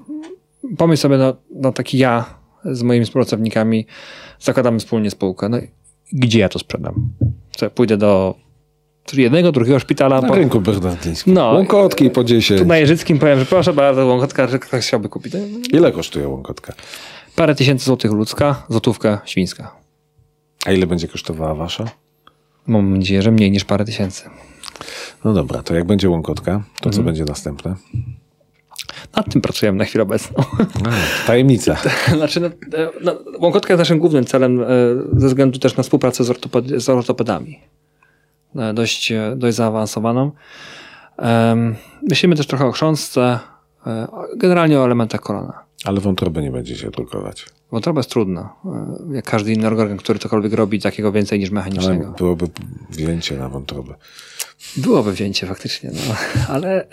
pomyśl 0.79 1.03
sobie, 1.03 1.19
no, 1.19 1.37
no 1.55 1.73
taki 1.73 1.99
ja 1.99 2.25
z 2.65 2.83
moimi 2.83 3.05
współpracownikami 3.05 3.87
zakładamy 4.41 4.79
wspólnie 4.79 5.11
spółkę, 5.11 5.49
no 5.49 5.59
gdzie 6.13 6.39
ja 6.39 6.49
to 6.49 6.59
sprzedam? 6.59 7.09
Co, 7.57 7.71
pójdę 7.71 7.97
do 7.97 8.35
jednego, 9.17 9.53
drugiego 9.53 9.79
szpitala. 9.79 10.21
Na 10.21 10.29
po... 10.29 10.35
rynku 10.35 10.61
bernardyńskim. 10.61 11.35
No, 11.35 11.45
łąkotki 11.45 12.11
po 12.11 12.25
10. 12.25 12.61
Tu 12.61 12.67
na 12.67 12.79
Jeżyckim 12.79 13.19
powiem, 13.19 13.39
że 13.39 13.47
proszę 13.47 13.73
bardzo, 13.73 14.07
łąkotka, 14.07 14.47
że 14.47 14.59
ktoś 14.59 14.87
chciałby 14.87 15.09
kupić. 15.09 15.33
Ile 15.73 15.93
kosztuje 15.93 16.29
łąkotka? 16.29 16.73
Parę 17.39 17.55
tysięcy 17.55 17.85
złotych 17.85 18.13
ludzka, 18.13 18.63
złotówka 18.69 19.21
świńska. 19.25 19.73
A 20.67 20.73
ile 20.73 20.87
będzie 20.87 21.09
kosztowała 21.09 21.55
wasza? 21.55 21.85
Mam 22.67 22.99
nadzieję, 22.99 23.23
że 23.23 23.31
mniej 23.31 23.51
niż 23.51 23.65
parę 23.65 23.85
tysięcy. 23.85 24.31
No 25.25 25.33
dobra, 25.33 25.63
to 25.63 25.75
jak 25.75 25.85
będzie 25.85 26.11
łąkotka, 26.11 26.53
to 26.53 26.89
mhm. 26.89 26.93
co 26.93 27.03
będzie 27.03 27.25
następne? 27.25 27.75
Nad 29.17 29.33
tym 29.33 29.43
pracujemy 29.43 29.79
na 29.79 29.85
chwilę 29.85 30.03
obecną. 30.03 30.45
A, 30.87 31.27
tajemnica. 31.27 31.77
znaczy, 32.17 32.41
no, 32.41 32.51
no, 33.03 33.19
łąkotka 33.39 33.73
jest 33.73 33.79
naszym 33.79 33.99
głównym 33.99 34.25
celem 34.25 34.63
e, 34.63 34.67
ze 35.13 35.29
względu 35.29 35.59
też 35.59 35.77
na 35.77 35.83
współpracę 35.83 36.25
z, 36.25 36.31
ortoped 36.31 36.67
z 36.67 36.89
ortopedami. 36.89 37.61
E, 38.57 38.75
dość, 38.75 39.13
e, 39.13 39.35
dość 39.37 39.57
zaawansowaną. 39.57 40.31
Myślimy 42.11 42.37
też 42.37 42.47
trochę 42.47 42.67
o 42.67 42.73
chrząstce, 42.73 43.39
generalnie 44.37 44.81
o 44.81 44.85
elementach 44.85 45.21
kolana. 45.21 45.68
Ale 45.85 46.01
wątrobę 46.01 46.43
nie 46.43 46.51
będzie 46.51 46.77
się 46.77 46.91
drukować. 46.91 47.47
Wątroba 47.71 47.99
jest 47.99 48.11
trudna. 48.11 48.55
Jak 49.11 49.25
każdy 49.25 49.53
inny 49.53 49.67
organ, 49.67 49.97
który 49.97 50.19
cokolwiek 50.19 50.53
robi, 50.53 50.81
takiego 50.81 51.13
więcej 51.13 51.39
niż 51.39 51.51
mechanicznego. 51.51 52.07
Ale 52.07 52.15
byłoby 52.17 52.47
wzięcie 52.91 53.39
na 53.39 53.49
wątrobę. 53.49 53.95
Byłoby 54.77 55.13
wzięcie 55.13 55.47
faktycznie, 55.47 55.91
no. 55.93 56.15
ale 56.55 56.85
y, 56.85 56.89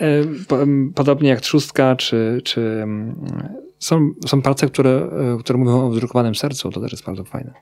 po, 0.48 0.58
podobnie 0.94 1.28
jak 1.28 1.40
trzustka, 1.40 1.96
czy, 1.96 2.40
czy 2.44 2.60
y, 2.60 2.86
są, 3.78 4.10
są 4.26 4.42
prace, 4.42 4.66
które, 4.66 5.08
y, 5.38 5.42
które 5.42 5.58
mówią 5.58 5.86
o 5.86 5.90
wydrukowanym 5.90 6.34
sercu, 6.34 6.70
to 6.70 6.80
też 6.80 6.92
jest 6.92 7.04
bardzo 7.04 7.24
fajne. 7.24 7.52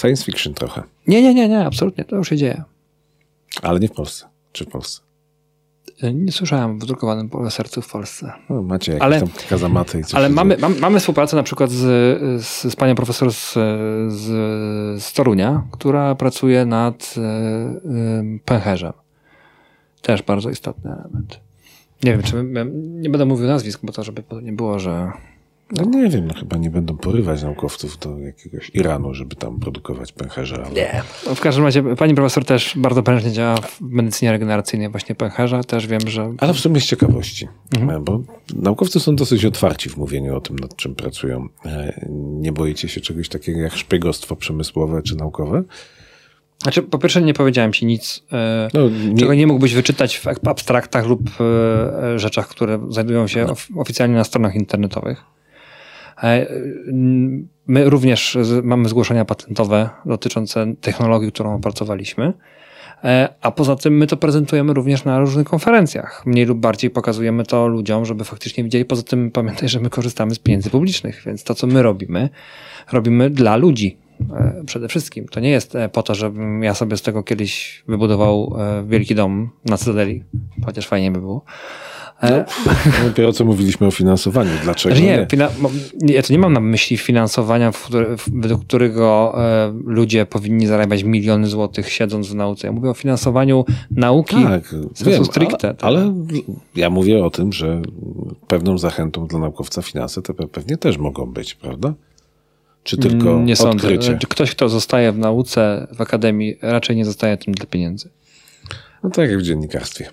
Science 0.00 0.24
fiction 0.24 0.54
trochę. 0.54 0.82
Nie, 1.06 1.22
nie, 1.22 1.34
nie, 1.34 1.48
nie, 1.48 1.66
absolutnie, 1.66 2.04
to 2.04 2.16
już 2.16 2.28
się 2.28 2.36
dzieje. 2.36 2.62
Ale 3.62 3.80
nie 3.80 3.88
w 3.88 3.92
Polsce, 3.92 4.26
czy 4.52 4.64
w 4.64 4.68
Polsce? 4.68 5.00
Nie 6.14 6.32
słyszałem 6.32 6.78
w 6.78 6.86
drukowanym 6.86 7.30
sercu 7.50 7.82
w 7.82 7.92
Polsce. 7.92 8.32
No, 8.50 8.62
macie 8.62 8.92
jakieś 8.92 9.04
ale, 9.04 9.20
tam 9.20 9.28
kazamaty 9.48 10.00
i 10.00 10.04
coś. 10.04 10.14
Ale 10.14 10.28
mamy, 10.28 10.56
mam, 10.56 10.78
mamy 10.78 11.00
współpracę 11.00 11.36
na 11.36 11.42
przykład 11.42 11.70
z, 11.70 11.82
z, 12.44 12.72
z 12.72 12.76
panią 12.76 12.94
profesor 12.94 13.32
z, 13.32 13.52
z, 14.08 15.02
z 15.02 15.12
Torunia, 15.12 15.62
która 15.70 16.14
pracuje 16.14 16.66
nad 16.66 17.14
y, 17.16 18.40
pęcherzem. 18.44 18.92
Też 20.02 20.22
bardzo 20.22 20.50
istotny 20.50 20.90
element. 20.92 21.40
Nie 22.02 22.12
wiem, 22.12 22.22
czy 22.22 22.44
nie 22.74 23.10
będę 23.10 23.24
mówił 23.24 23.46
nazwisk, 23.46 23.80
bo 23.82 23.92
to 23.92 24.02
żeby 24.02 24.22
nie 24.42 24.52
było, 24.52 24.78
że 24.78 25.12
no 25.76 25.84
nie 25.84 26.08
wiem, 26.08 26.26
no 26.26 26.34
chyba 26.34 26.56
nie 26.56 26.70
będą 26.70 26.96
porywać 26.96 27.42
naukowców 27.42 27.98
do 27.98 28.18
jakiegoś 28.18 28.70
Iranu, 28.74 29.14
żeby 29.14 29.36
tam 29.36 29.60
produkować 29.60 30.12
pęcherze. 30.12 30.62
Ale... 30.66 30.74
Nie. 30.74 31.02
No 31.26 31.34
w 31.34 31.40
każdym 31.40 31.64
razie 31.64 31.96
pani 31.96 32.14
profesor 32.14 32.44
też 32.44 32.72
bardzo 32.76 33.02
prężnie 33.02 33.32
działa 33.32 33.56
w 33.56 33.80
medycynie 33.80 34.32
regeneracyjnej 34.32 34.88
właśnie 34.88 35.14
pęcherza. 35.14 35.62
Też 35.62 35.86
wiem, 35.86 36.00
że... 36.06 36.34
Ale 36.38 36.54
w 36.54 36.60
sumie 36.60 36.80
z 36.80 36.86
ciekawości, 36.86 37.48
mhm. 37.74 38.04
bo 38.04 38.20
naukowcy 38.54 39.00
są 39.00 39.16
dosyć 39.16 39.44
otwarci 39.44 39.88
w 39.88 39.96
mówieniu 39.96 40.36
o 40.36 40.40
tym, 40.40 40.58
nad 40.58 40.76
czym 40.76 40.94
pracują. 40.94 41.48
E, 41.66 42.00
nie 42.40 42.52
boicie 42.52 42.88
się 42.88 43.00
czegoś 43.00 43.28
takiego 43.28 43.60
jak 43.60 43.76
szpiegostwo 43.76 44.36
przemysłowe 44.36 45.02
czy 45.02 45.16
naukowe? 45.16 45.62
Znaczy, 46.62 46.82
po 46.82 46.98
pierwsze 46.98 47.22
nie 47.22 47.34
powiedziałem 47.34 47.72
ci 47.72 47.86
nic, 47.86 48.22
e, 48.32 48.68
no, 48.74 48.88
nie... 48.88 49.20
czego 49.20 49.34
nie 49.34 49.46
mógłbyś 49.46 49.74
wyczytać 49.74 50.18
w 50.18 50.48
abstraktach 50.48 51.06
lub 51.06 51.22
e, 51.40 52.18
rzeczach, 52.18 52.48
które 52.48 52.86
znajdują 52.88 53.26
się 53.26 53.44
no. 53.44 53.80
oficjalnie 53.80 54.14
na 54.14 54.24
stronach 54.24 54.54
internetowych. 54.54 55.31
E, 56.22 56.46
my 57.66 57.90
również 57.90 58.38
mamy 58.62 58.88
zgłoszenia 58.88 59.24
patentowe 59.24 59.90
dotyczące 60.06 60.66
technologii, 60.80 61.32
którą 61.32 61.54
opracowaliśmy. 61.54 62.32
E, 63.04 63.28
a 63.40 63.50
poza 63.50 63.76
tym 63.76 63.96
my 63.96 64.06
to 64.06 64.16
prezentujemy 64.16 64.72
również 64.72 65.04
na 65.04 65.20
różnych 65.20 65.46
konferencjach. 65.46 66.26
Mniej 66.26 66.46
lub 66.46 66.58
bardziej 66.58 66.90
pokazujemy 66.90 67.44
to 67.44 67.66
ludziom, 67.66 68.04
żeby 68.04 68.24
faktycznie 68.24 68.64
widzieli. 68.64 68.84
Poza 68.84 69.02
tym 69.02 69.30
pamiętaj, 69.30 69.68
że 69.68 69.80
my 69.80 69.90
korzystamy 69.90 70.34
z 70.34 70.38
pieniędzy 70.38 70.70
publicznych, 70.70 71.22
więc 71.26 71.44
to, 71.44 71.54
co 71.54 71.66
my 71.66 71.82
robimy, 71.82 72.28
robimy 72.92 73.30
dla 73.30 73.56
ludzi 73.56 73.96
e, 74.20 74.62
przede 74.66 74.88
wszystkim. 74.88 75.28
To 75.28 75.40
nie 75.40 75.50
jest 75.50 75.74
po 75.92 76.02
to, 76.02 76.14
żebym 76.14 76.62
ja 76.62 76.74
sobie 76.74 76.96
z 76.96 77.02
tego 77.02 77.22
kiedyś 77.22 77.82
wybudował 77.88 78.56
wielki 78.86 79.14
dom 79.14 79.50
na 79.64 79.76
Cytadeli, 79.76 80.24
chociaż 80.64 80.86
fajnie 80.86 81.10
by 81.10 81.20
było. 81.20 81.44
No, 82.22 82.44
dopiero 83.08 83.32
co 83.32 83.44
mówiliśmy 83.44 83.86
o 83.86 83.90
finansowaniu. 83.90 84.50
Dlaczego 84.62 84.94
nie? 84.94 85.00
nie? 85.02 86.14
ja 86.14 86.22
to 86.22 86.32
nie 86.32 86.38
mam 86.38 86.52
na 86.52 86.60
myśli 86.60 86.96
finansowania, 86.96 87.72
według 88.32 88.64
którego 88.64 89.34
e, 89.44 89.72
ludzie 89.84 90.26
powinni 90.26 90.66
zarabiać 90.66 91.02
miliony 91.02 91.46
złotych 91.46 91.92
siedząc 91.92 92.28
w 92.28 92.34
nauce. 92.34 92.66
Ja 92.66 92.72
mówię 92.72 92.90
o 92.90 92.94
finansowaniu 92.94 93.64
nauki 93.90 94.36
tak, 94.42 94.74
wiem, 95.04 95.24
stricte. 95.24 95.74
Ale, 95.80 96.00
ale, 96.00 96.12
ja 96.74 96.90
mówię 96.90 97.24
o 97.24 97.30
tym, 97.30 97.52
że 97.52 97.82
pewną 98.48 98.78
zachętą 98.78 99.26
dla 99.26 99.38
naukowca 99.38 99.82
finanse 99.82 100.22
to 100.22 100.34
pewnie 100.34 100.76
też 100.76 100.98
mogą 100.98 101.26
być, 101.26 101.54
prawda? 101.54 101.94
Czy 102.84 102.96
tylko 102.96 103.40
nie 103.40 103.52
odkrycie? 103.52 104.06
Sądzę. 104.06 104.26
Ktoś, 104.28 104.50
kto 104.50 104.68
zostaje 104.68 105.12
w 105.12 105.18
nauce, 105.18 105.86
w 105.96 106.00
akademii, 106.00 106.56
raczej 106.62 106.96
nie 106.96 107.04
zostaje 107.04 107.36
tym 107.36 107.54
dla 107.54 107.66
pieniędzy. 107.66 108.08
No 109.02 109.10
tak 109.10 109.30
jak 109.30 109.38
w 109.38 109.42
dziennikarstwie. 109.42 110.10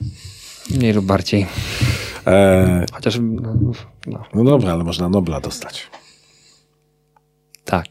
Mniej 0.69 0.93
lub 0.93 1.05
bardziej. 1.05 1.45
E... 2.27 2.85
Chociaż. 2.91 3.19
No, 3.21 4.23
no. 4.33 4.43
dobra, 4.43 4.73
ale 4.73 4.83
można 4.83 5.09
Nobla 5.09 5.39
dostać. 5.39 5.87
Tak. 7.65 7.85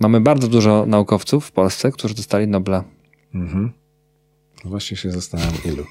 Mamy 0.00 0.20
bardzo 0.20 0.48
dużo 0.48 0.86
naukowców 0.86 1.46
w 1.46 1.52
Polsce, 1.52 1.92
którzy 1.92 2.14
dostali 2.14 2.46
Nobla. 2.46 2.84
Mhm. 3.34 3.72
No 4.64 4.70
właśnie 4.70 4.96
się 4.96 5.10
zastanawiam, 5.10 5.54
ilu. 5.64 5.84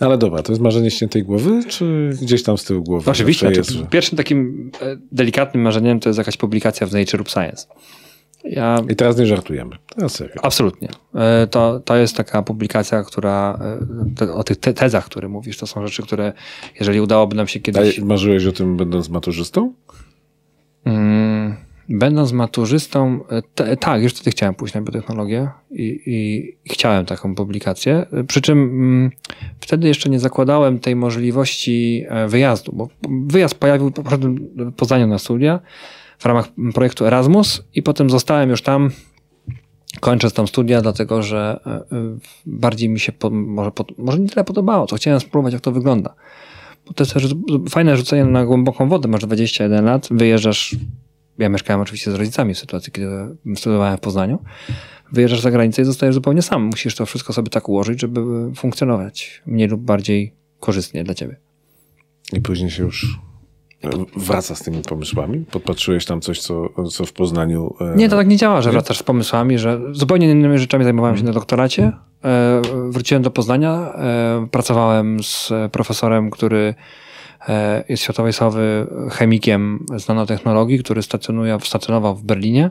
Ale 0.00 0.18
dobra, 0.18 0.42
to 0.42 0.52
jest 0.52 0.62
marzenie 0.62 0.90
ściętej 0.90 1.22
głowy, 1.22 1.64
czy 1.68 2.10
gdzieś 2.22 2.42
tam 2.42 2.58
z 2.58 2.64
tyłu 2.64 2.82
głowy? 2.82 3.10
Oczywiście. 3.10 3.50
Jest, 3.50 3.70
że... 3.70 3.86
Pierwszym 3.86 4.18
takim 4.18 4.70
e, 4.80 4.96
delikatnym 5.12 5.62
marzeniem 5.62 6.00
to 6.00 6.08
jest 6.08 6.18
jakaś 6.18 6.36
publikacja 6.36 6.86
w 6.86 6.92
Nature 6.92 7.18
lub 7.18 7.28
Science. 7.28 7.66
Ja... 8.44 8.78
I 8.90 8.96
teraz 8.96 9.18
nie 9.18 9.26
żartujemy. 9.26 9.76
Teraz. 9.96 10.22
Absolutnie. 10.42 10.88
E, 11.14 11.46
to, 11.46 11.80
to 11.80 11.96
jest 11.96 12.16
taka 12.16 12.42
publikacja, 12.42 13.02
która 13.02 13.58
e, 13.60 14.14
te, 14.16 14.32
o 14.32 14.44
tych 14.44 14.56
te, 14.56 14.74
tezach, 14.74 15.04
które 15.04 15.28
mówisz, 15.28 15.58
to 15.58 15.66
są 15.66 15.86
rzeczy, 15.86 16.02
które 16.02 16.32
jeżeli 16.80 17.00
udałoby 17.00 17.36
nam 17.36 17.46
się 17.46 17.60
kiedyś... 17.60 17.98
A 17.98 18.04
marzyłeś 18.04 18.46
o 18.46 18.52
tym 18.52 18.76
będąc 18.76 19.08
maturzystą? 19.08 19.74
Mm, 20.84 21.56
będąc 21.88 22.32
maturzystą, 22.32 23.20
e, 23.28 23.42
te, 23.54 23.76
tak, 23.76 24.02
już 24.02 24.12
wtedy 24.12 24.30
chciałem 24.30 24.54
pójść 24.54 24.74
na 24.74 24.80
biotechnologię 24.80 25.48
i, 25.70 26.00
i 26.06 26.72
chciałem 26.72 27.06
taką 27.06 27.34
publikację. 27.34 28.06
Przy 28.28 28.40
czym 28.40 28.58
mm, 28.58 29.10
wtedy 29.60 29.88
jeszcze 29.88 30.10
nie 30.10 30.20
zakładałem 30.20 30.78
tej 30.78 30.96
możliwości 30.96 32.06
wyjazdu, 32.28 32.72
bo 32.72 32.88
wyjazd 33.26 33.54
pojawił, 33.54 33.90
poszedłem 33.90 34.56
do 34.56 34.72
Poznania 34.72 35.06
na 35.06 35.18
studia 35.18 35.60
w 36.24 36.26
ramach 36.26 36.48
projektu 36.74 37.06
Erasmus 37.06 37.62
i 37.74 37.82
potem 37.82 38.10
zostałem 38.10 38.50
już 38.50 38.62
tam 38.62 38.90
kończę 40.00 40.30
tam 40.30 40.48
studia, 40.48 40.80
dlatego 40.80 41.22
że 41.22 41.60
e, 41.66 41.80
bardziej 42.46 42.88
mi 42.88 43.00
się 43.00 43.12
po, 43.12 43.30
może, 43.30 43.70
może 43.98 44.18
nie 44.18 44.28
tyle 44.28 44.44
podobało, 44.44 44.86
co 44.86 44.96
chciałem 44.96 45.20
spróbować, 45.20 45.52
jak 45.52 45.62
to 45.62 45.72
wygląda. 45.72 46.14
Bo 46.86 46.92
to 46.92 47.04
jest 47.04 47.34
fajne 47.70 47.96
rzucenie 47.96 48.24
na 48.24 48.44
głęboką 48.44 48.88
wodę. 48.88 49.08
Masz 49.08 49.26
21 49.26 49.84
lat, 49.84 50.08
wyjeżdżasz. 50.10 50.76
Ja 51.38 51.48
mieszkałem 51.48 51.80
oczywiście 51.80 52.10
z 52.10 52.14
rodzicami 52.14 52.54
w 52.54 52.58
sytuacji, 52.58 52.92
kiedy 52.92 53.08
studiowałem 53.56 53.96
w 53.96 54.00
Poznaniu. 54.00 54.38
Wyjeżdżasz 55.12 55.40
za 55.40 55.50
granicę 55.50 55.82
i 55.82 55.84
zostajesz 55.84 56.14
zupełnie 56.14 56.42
sam. 56.42 56.62
Musisz 56.62 56.94
to 56.94 57.06
wszystko 57.06 57.32
sobie 57.32 57.50
tak 57.50 57.68
ułożyć, 57.68 58.00
żeby 58.00 58.20
funkcjonować 58.54 59.42
mniej 59.46 59.68
lub 59.68 59.80
bardziej 59.80 60.34
korzystnie 60.60 61.04
dla 61.04 61.14
ciebie. 61.14 61.36
I 62.32 62.40
później 62.40 62.70
się 62.70 62.82
już 62.82 63.18
wraca 64.16 64.54
z 64.54 64.62
tymi 64.62 64.82
pomysłami? 64.82 65.44
Podpatrzyłeś 65.50 66.04
tam 66.04 66.20
coś, 66.20 66.40
co, 66.40 66.68
co 66.90 67.06
w 67.06 67.12
Poznaniu... 67.12 67.74
E... 67.80 67.96
Nie, 67.96 68.08
to 68.08 68.16
tak 68.16 68.28
nie 68.28 68.36
działa, 68.36 68.62
że 68.62 68.72
wracasz 68.72 68.98
z 68.98 69.02
pomysłami, 69.02 69.58
że 69.58 69.80
zupełnie 69.92 70.30
innymi 70.30 70.58
rzeczami 70.58 70.84
zajmowałem 70.84 71.16
się 71.16 71.24
na 71.24 71.32
doktoracie. 71.32 71.92
E, 72.24 72.62
wróciłem 72.88 73.22
do 73.22 73.30
Poznania, 73.30 73.72
e, 73.72 74.46
pracowałem 74.50 75.22
z 75.22 75.52
profesorem, 75.72 76.30
który 76.30 76.74
jest 77.88 78.02
światowej 78.02 78.32
sławy 78.32 78.86
chemikiem 79.10 79.86
z 79.98 80.08
nanotechnologii, 80.08 80.78
który 80.78 81.02
stacjonuje, 81.02 81.58
stacjonował 81.62 82.16
w 82.16 82.22
Berlinie. 82.22 82.70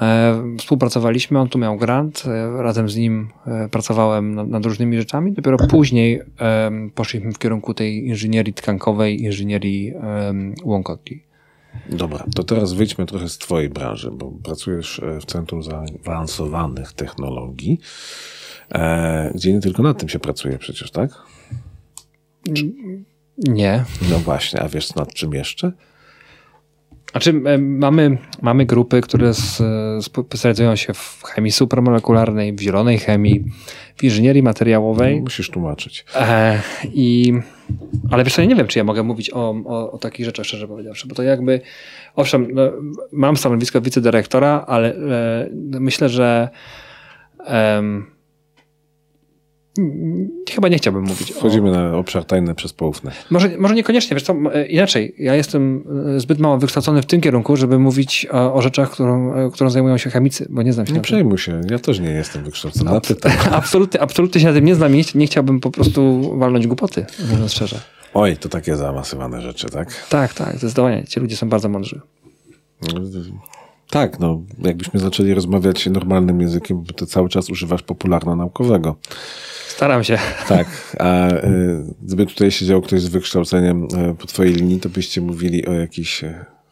E, 0.00 0.42
współpracowaliśmy, 0.58 1.38
on 1.38 1.48
tu 1.48 1.58
miał 1.58 1.76
grant, 1.76 2.24
e, 2.26 2.62
razem 2.62 2.88
z 2.88 2.96
nim 2.96 3.28
e, 3.46 3.68
pracowałem 3.68 4.34
nad, 4.34 4.48
nad 4.48 4.64
różnymi 4.64 4.96
rzeczami. 4.96 5.32
Dopiero 5.32 5.58
później 5.58 6.20
poszliśmy 6.94 7.32
w 7.32 7.38
kierunku 7.38 7.74
tej 7.74 8.06
inżynierii 8.06 8.54
tkankowej, 8.54 9.22
inżynierii 9.22 9.94
łąkotki. 10.64 11.22
Dobra, 11.88 12.24
to 12.34 12.44
teraz 12.44 12.72
wyjdźmy 12.72 13.06
trochę 13.06 13.28
z 13.28 13.38
Twojej 13.38 13.68
branży, 13.68 14.10
bo 14.10 14.32
pracujesz 14.42 15.00
w 15.20 15.24
Centrum 15.24 15.62
Zaawansowanych 15.62 16.92
Technologii, 16.92 17.80
gdzie 19.34 19.52
nie 19.52 19.60
tylko 19.60 19.82
nad 19.82 19.98
tym 19.98 20.08
się 20.08 20.18
pracuje 20.18 20.58
przecież, 20.58 20.90
tak? 20.90 21.10
Czy... 22.54 22.72
Nie. 23.38 23.84
No 24.10 24.18
właśnie, 24.18 24.60
a 24.60 24.68
wiesz 24.68 24.94
nad 24.94 25.14
czym 25.14 25.34
jeszcze? 25.34 25.72
Znaczy, 27.12 27.42
e, 27.44 27.58
mamy, 27.58 28.18
mamy 28.42 28.66
grupy, 28.66 29.00
które 29.00 29.32
specjalizują 30.00 30.76
się 30.76 30.94
w 30.94 31.22
chemii 31.24 31.52
supramolekularnej, 31.52 32.52
w 32.52 32.60
zielonej 32.60 32.98
chemii, 32.98 33.44
w 33.96 34.04
inżynierii 34.04 34.42
materiałowej. 34.42 35.16
No, 35.16 35.22
musisz 35.22 35.50
tłumaczyć. 35.50 36.04
E, 36.16 36.60
i, 36.84 37.34
ale 38.10 38.24
wiesz 38.24 38.38
ja 38.38 38.44
nie 38.44 38.56
wiem, 38.56 38.66
czy 38.66 38.78
ja 38.78 38.84
mogę 38.84 39.02
mówić 39.02 39.30
o, 39.30 39.54
o, 39.64 39.92
o 39.92 39.98
takich 39.98 40.26
rzeczach, 40.26 40.46
szczerze 40.46 40.68
powiedziawszy, 40.68 41.08
bo 41.08 41.14
to 41.14 41.22
jakby, 41.22 41.60
owszem, 42.14 42.48
no, 42.52 42.72
mam 43.12 43.36
stanowisko 43.36 43.80
wicedyrektora, 43.80 44.64
ale 44.68 44.94
e, 44.94 45.48
myślę, 45.80 46.08
że 46.08 46.48
chyba 50.50 50.68
nie 50.68 50.76
chciałbym 50.76 51.02
mówić. 51.02 51.32
Wchodzimy 51.32 51.70
o... 51.70 51.72
na 51.72 51.96
obszar 51.96 52.24
tajny 52.24 52.54
przez 52.54 52.72
poufne. 52.72 53.12
Może, 53.30 53.58
może 53.58 53.74
niekoniecznie, 53.74 54.14
wiesz 54.14 54.22
co, 54.22 54.34
e, 54.52 54.66
inaczej. 54.66 55.14
Ja 55.18 55.34
jestem 55.34 55.84
e, 56.16 56.20
zbyt 56.20 56.38
mało 56.38 56.58
wykształcony 56.58 57.02
w 57.02 57.06
tym 57.06 57.20
kierunku, 57.20 57.56
żeby 57.56 57.78
mówić 57.78 58.26
o, 58.30 58.54
o 58.54 58.62
rzeczach, 58.62 58.90
którą, 58.90 59.34
e, 59.34 59.50
którą 59.50 59.70
zajmują 59.70 59.98
się 59.98 60.10
chemicy, 60.10 60.46
bo 60.50 60.62
nie 60.62 60.72
znam 60.72 60.86
się 60.86 60.92
Nie 60.92 61.00
przejmuj 61.00 61.38
się, 61.38 61.60
ja 61.70 61.78
też 61.78 62.00
nie 62.00 62.10
jestem 62.10 62.44
wykształcony. 62.44 62.90
No, 62.90 63.00
absolutnie, 63.50 64.00
absolutnie 64.00 64.40
się 64.40 64.46
na 64.46 64.52
tym 64.52 64.64
nie 64.64 64.74
znam 64.74 64.96
i 64.96 65.04
nie 65.14 65.26
chciałbym 65.26 65.60
po 65.60 65.70
prostu 65.70 66.32
walnąć 66.38 66.66
głupoty, 66.66 67.06
mówiąc 67.30 67.52
szczerze. 67.52 67.80
Oj, 68.14 68.36
to 68.36 68.48
takie 68.48 68.76
zaawansowane 68.76 69.40
rzeczy, 69.40 69.66
tak? 69.70 70.06
Tak, 70.08 70.34
tak, 70.34 70.58
zdecydowanie. 70.58 71.04
Ci 71.04 71.20
ludzie 71.20 71.36
są 71.36 71.48
bardzo 71.48 71.68
mądrzy. 71.68 72.00
Tak, 73.90 74.20
no, 74.20 74.42
jakbyśmy 74.58 75.00
zaczęli 75.00 75.34
rozmawiać 75.34 75.86
normalnym 75.86 76.40
językiem, 76.40 76.84
to 76.96 77.06
cały 77.06 77.28
czas 77.28 77.50
używasz 77.50 77.82
popularno-naukowego. 77.82 78.96
Staram 79.68 80.04
się. 80.04 80.18
Tak, 80.48 80.96
a 80.98 81.28
y, 81.28 81.94
gdyby 82.02 82.26
tutaj 82.26 82.50
siedział 82.50 82.82
ktoś 82.82 83.00
z 83.00 83.08
wykształceniem 83.08 83.84
y, 83.84 84.14
po 84.14 84.26
twojej 84.26 84.54
linii, 84.54 84.80
to 84.80 84.88
byście 84.88 85.20
mówili 85.20 85.66
o 85.66 85.72
jakichś 85.72 86.24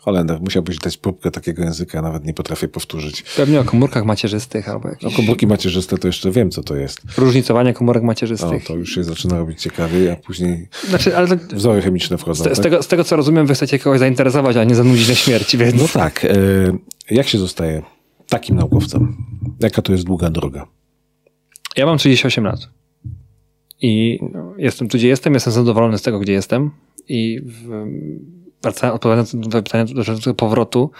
Holendach. 0.06 0.40
Musiałbyś 0.40 0.78
dać 0.78 0.96
próbkę 0.96 1.30
takiego 1.30 1.64
języka, 1.64 2.02
nawet 2.02 2.24
nie 2.24 2.34
potrafię 2.34 2.68
powtórzyć. 2.68 3.22
Pewnie 3.36 3.60
o 3.60 3.64
komórkach 3.64 4.04
macierzystych 4.04 4.68
albo 4.68 4.88
jakieś... 4.88 5.12
O 5.12 5.16
komórki 5.16 5.46
macierzyste 5.46 5.98
to 5.98 6.08
jeszcze 6.08 6.30
wiem, 6.30 6.50
co 6.50 6.62
to 6.62 6.76
jest. 6.76 7.00
Różnicowanie 7.18 7.74
komórek 7.74 8.02
macierzystych. 8.02 8.64
O, 8.64 8.66
to 8.66 8.74
już 8.74 8.94
się 8.94 9.04
zaczyna 9.04 9.38
robić 9.38 9.62
ciekawiej, 9.62 10.10
a 10.10 10.16
później 10.16 10.68
znaczy, 10.88 11.16
ale 11.16 11.36
wzory 11.36 11.82
chemiczne 11.82 12.18
wchodzą. 12.18 12.44
Z, 12.44 12.44
tak? 12.44 12.56
z, 12.56 12.60
tego, 12.60 12.82
z 12.82 12.88
tego, 12.88 13.04
co 13.04 13.16
rozumiem, 13.16 13.46
wy 13.46 13.54
chcecie 13.54 13.78
kogoś 13.78 13.98
zainteresować, 13.98 14.56
a 14.56 14.64
nie 14.64 14.74
zanudzić 14.74 15.08
na 15.08 15.14
śmierci, 15.14 15.58
więc... 15.58 15.82
No 15.82 15.88
tak. 15.88 16.26
jak 17.10 17.28
się 17.28 17.38
zostaje 17.38 17.82
takim 18.28 18.56
naukowcem? 18.56 19.16
Jaka 19.60 19.82
to 19.82 19.92
jest 19.92 20.04
długa 20.04 20.30
droga? 20.30 20.66
Ja 21.76 21.86
mam 21.86 21.98
38 21.98 22.44
lat. 22.44 22.68
I 23.82 24.18
jestem 24.58 24.88
tu, 24.88 24.98
gdzie 24.98 25.08
jestem, 25.08 25.34
jestem 25.34 25.52
zadowolony 25.52 25.98
z 25.98 26.02
tego, 26.02 26.18
gdzie 26.18 26.32
jestem. 26.32 26.70
I 27.08 27.40
wracając, 27.44 28.35
odpowiadając 28.66 29.34
na 29.34 29.62
pytanie 29.62 29.84
dotyczące 29.84 30.34
powrotu, 30.34 30.90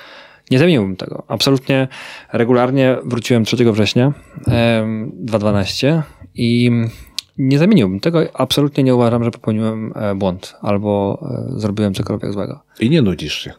nie 0.51 0.59
zamieniłbym 0.59 0.97
tego. 0.97 1.23
Absolutnie 1.29 1.89
regularnie 2.33 2.97
wróciłem 3.05 3.45
3 3.45 3.73
września 3.73 4.13
2012 5.13 6.03
i 6.35 6.71
nie 7.39 7.59
zamieniłbym 7.59 8.01
tego. 8.01 8.21
Absolutnie 8.35 8.85
nie 8.85 8.95
uważam, 8.95 9.25
że 9.25 9.31
popełniłem 9.31 9.93
e, 9.97 10.15
błąd 10.15 10.55
albo 10.61 11.19
e, 11.57 11.61
zrobiłem 11.61 11.95
cokolwiek 11.95 12.33
złego. 12.33 12.61
I 12.81 12.91
nie 12.91 13.03
nudzisz 13.03 13.35
się. 13.35 13.53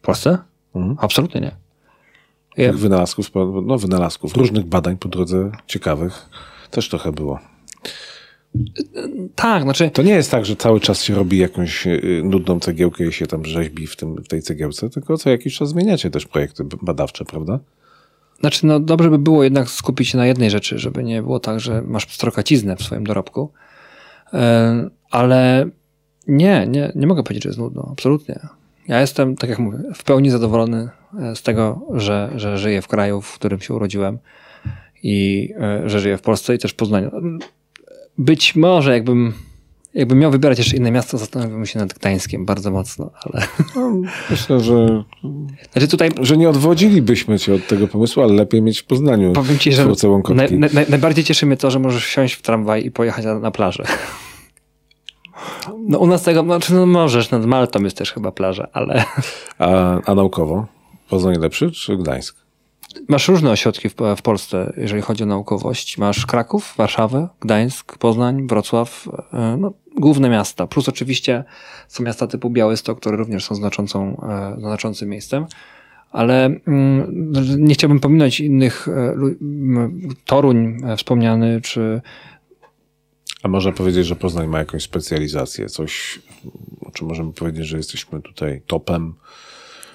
W 0.00 0.04
Polsce? 0.04 0.38
Mhm. 0.74 0.96
Absolutnie 1.00 1.40
nie. 1.40 1.56
Ja... 2.56 2.72
Wynalazków, 2.72 3.30
no 3.66 3.78
wynalazków, 3.78 4.36
różnych 4.36 4.64
badań 4.66 4.96
po 4.96 5.08
drodze 5.08 5.50
ciekawych 5.66 6.28
też 6.70 6.88
trochę 6.88 7.12
było. 7.12 7.38
Tak, 9.34 9.62
znaczy... 9.62 9.90
To 9.90 10.02
nie 10.02 10.12
jest 10.12 10.30
tak, 10.30 10.46
że 10.46 10.56
cały 10.56 10.80
czas 10.80 11.02
się 11.02 11.14
robi 11.14 11.38
jakąś 11.38 11.86
y, 11.86 12.22
nudną 12.24 12.60
cegiełkę 12.60 13.06
i 13.06 13.12
się 13.12 13.26
tam 13.26 13.44
rzeźbi 13.44 13.86
w, 13.86 13.96
tym, 13.96 14.16
w 14.16 14.28
tej 14.28 14.42
cegiełce, 14.42 14.90
tylko 14.90 15.16
co 15.16 15.30
jakiś 15.30 15.56
czas 15.56 15.68
zmieniacie 15.68 16.10
też 16.10 16.26
projekty 16.26 16.64
badawcze, 16.82 17.24
prawda? 17.24 17.58
Znaczy, 18.40 18.66
no 18.66 18.80
dobrze 18.80 19.10
by 19.10 19.18
było 19.18 19.44
jednak 19.44 19.70
skupić 19.70 20.08
się 20.08 20.18
na 20.18 20.26
jednej 20.26 20.50
rzeczy, 20.50 20.78
żeby 20.78 21.04
nie 21.04 21.22
było 21.22 21.40
tak, 21.40 21.60
że 21.60 21.82
masz 21.82 22.14
strokaciznę 22.14 22.76
w 22.76 22.82
swoim 22.82 23.04
dorobku. 23.04 23.52
E, 24.32 24.90
ale 25.10 25.66
nie, 26.28 26.66
nie, 26.66 26.92
nie 26.94 27.06
mogę 27.06 27.22
powiedzieć, 27.22 27.42
że 27.42 27.48
jest 27.48 27.58
nudno. 27.58 27.88
Absolutnie. 27.92 28.40
Ja 28.88 29.00
jestem, 29.00 29.36
tak 29.36 29.50
jak 29.50 29.58
mówię, 29.58 29.78
w 29.94 30.04
pełni 30.04 30.30
zadowolony 30.30 30.88
e, 31.20 31.36
z 31.36 31.42
tego, 31.42 31.86
że, 31.94 32.32
że 32.36 32.58
żyję 32.58 32.82
w 32.82 32.88
kraju, 32.88 33.20
w 33.20 33.34
którym 33.34 33.60
się 33.60 33.74
urodziłem 33.74 34.18
i 35.02 35.48
e, 35.60 35.88
że 35.88 36.00
żyję 36.00 36.16
w 36.16 36.22
Polsce 36.22 36.54
i 36.54 36.58
też 36.58 36.72
w 36.72 36.76
Poznaniu 36.76 37.10
być 38.18 38.56
może 38.56 38.92
jakbym, 38.92 39.32
jakbym 39.94 40.18
miał 40.18 40.30
wybierać 40.30 40.58
jeszcze 40.58 40.76
inne 40.76 40.90
miasto, 40.90 41.18
zastanawiałbym 41.18 41.66
się 41.66 41.78
nad 41.78 41.92
Gdańskiem 41.92 42.46
bardzo 42.46 42.70
mocno, 42.70 43.10
ale... 43.24 43.46
No, 43.76 44.02
myślę, 44.30 44.60
że, 44.60 45.04
znaczy 45.72 45.88
tutaj... 45.88 46.10
że 46.20 46.36
nie 46.36 46.48
odwodzilibyśmy 46.48 47.38
cię 47.38 47.54
od 47.54 47.66
tego 47.66 47.88
pomysłu, 47.88 48.22
ale 48.22 48.32
lepiej 48.32 48.62
mieć 48.62 48.80
w 48.80 48.84
Poznaniu 48.84 49.32
Powiem 49.32 49.58
ci, 49.58 49.72
że 49.72 49.86
naj, 50.34 50.58
naj, 50.58 50.86
najbardziej 50.88 51.24
cieszy 51.24 51.46
mnie 51.46 51.56
to, 51.56 51.70
że 51.70 51.78
możesz 51.78 52.06
wsiąść 52.06 52.34
w 52.34 52.42
tramwaj 52.42 52.86
i 52.86 52.90
pojechać 52.90 53.24
na, 53.24 53.38
na 53.38 53.50
plażę. 53.50 53.84
No 55.78 55.98
u 55.98 56.06
nas 56.06 56.22
tego, 56.22 56.42
znaczy 56.42 56.74
no 56.74 56.86
możesz, 56.86 57.30
nad 57.30 57.46
Maltą 57.46 57.82
jest 57.82 57.96
też 57.96 58.12
chyba 58.12 58.32
plaża, 58.32 58.68
ale... 58.72 59.04
A, 59.58 60.00
a 60.06 60.14
naukowo? 60.14 60.66
Poznań 61.08 61.36
lepszy 61.38 61.70
czy 61.70 61.96
Gdańsk? 61.96 62.41
Masz 63.08 63.28
różne 63.28 63.50
ośrodki 63.50 63.88
w, 63.88 63.94
w, 64.16 64.22
Polsce, 64.22 64.72
jeżeli 64.76 65.02
chodzi 65.02 65.22
o 65.22 65.26
naukowość. 65.26 65.98
Masz 65.98 66.26
Kraków, 66.26 66.74
Warszawę, 66.76 67.28
Gdańsk, 67.40 67.98
Poznań, 67.98 68.46
Wrocław, 68.46 69.08
e, 69.32 69.56
no, 69.60 69.72
główne 69.96 70.28
miasta. 70.28 70.66
Plus 70.66 70.88
oczywiście 70.88 71.44
są 71.88 72.04
miasta 72.04 72.26
typu 72.26 72.50
Białystok, 72.50 73.00
które 73.00 73.16
również 73.16 73.44
są 73.44 73.54
znaczącą, 73.54 74.20
e, 74.28 74.60
znaczącym 74.60 75.08
miejscem. 75.08 75.46
Ale 76.10 76.44
mm, 76.46 77.32
nie 77.58 77.74
chciałbym 77.74 78.00
pominąć 78.00 78.40
innych, 78.40 78.88
e, 78.88 79.14
Toruń 80.26 80.78
wspomniany, 80.96 81.60
czy 81.60 82.00
a 83.42 83.48
można 83.48 83.72
powiedzieć, 83.72 84.06
że 84.06 84.16
Poznań 84.16 84.48
ma 84.48 84.58
jakąś 84.58 84.82
specjalizację, 84.82 85.68
coś, 85.68 86.20
o 86.80 86.90
czym 86.90 87.08
możemy 87.08 87.32
powiedzieć, 87.32 87.66
że 87.66 87.76
jesteśmy 87.76 88.22
tutaj 88.22 88.62
topem 88.66 89.14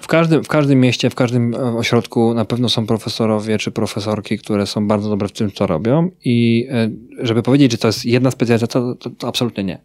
W 0.00 0.06
każdym, 0.06 0.44
w 0.44 0.48
każdym 0.48 0.80
mieście, 0.80 1.10
w 1.10 1.14
każdym 1.14 1.54
e, 1.54 1.58
ośrodku 1.58 2.34
na 2.34 2.44
pewno 2.44 2.68
są 2.68 2.86
profesorowie 2.86 3.58
czy 3.58 3.70
profesorki, 3.70 4.38
które 4.38 4.66
są 4.66 4.88
bardzo 4.88 5.08
dobre 5.08 5.28
w 5.28 5.32
tym, 5.32 5.52
co 5.52 5.66
robią 5.66 6.10
i 6.24 6.68
e, 6.70 6.90
żeby 7.26 7.42
powiedzieć, 7.42 7.72
że 7.72 7.78
to 7.78 7.88
jest 7.88 8.04
jedna 8.04 8.30
specjalizacja, 8.30 8.80
to, 8.80 8.94
to, 8.94 9.10
to 9.10 9.28
absolutnie 9.28 9.64
nie. 9.64 9.78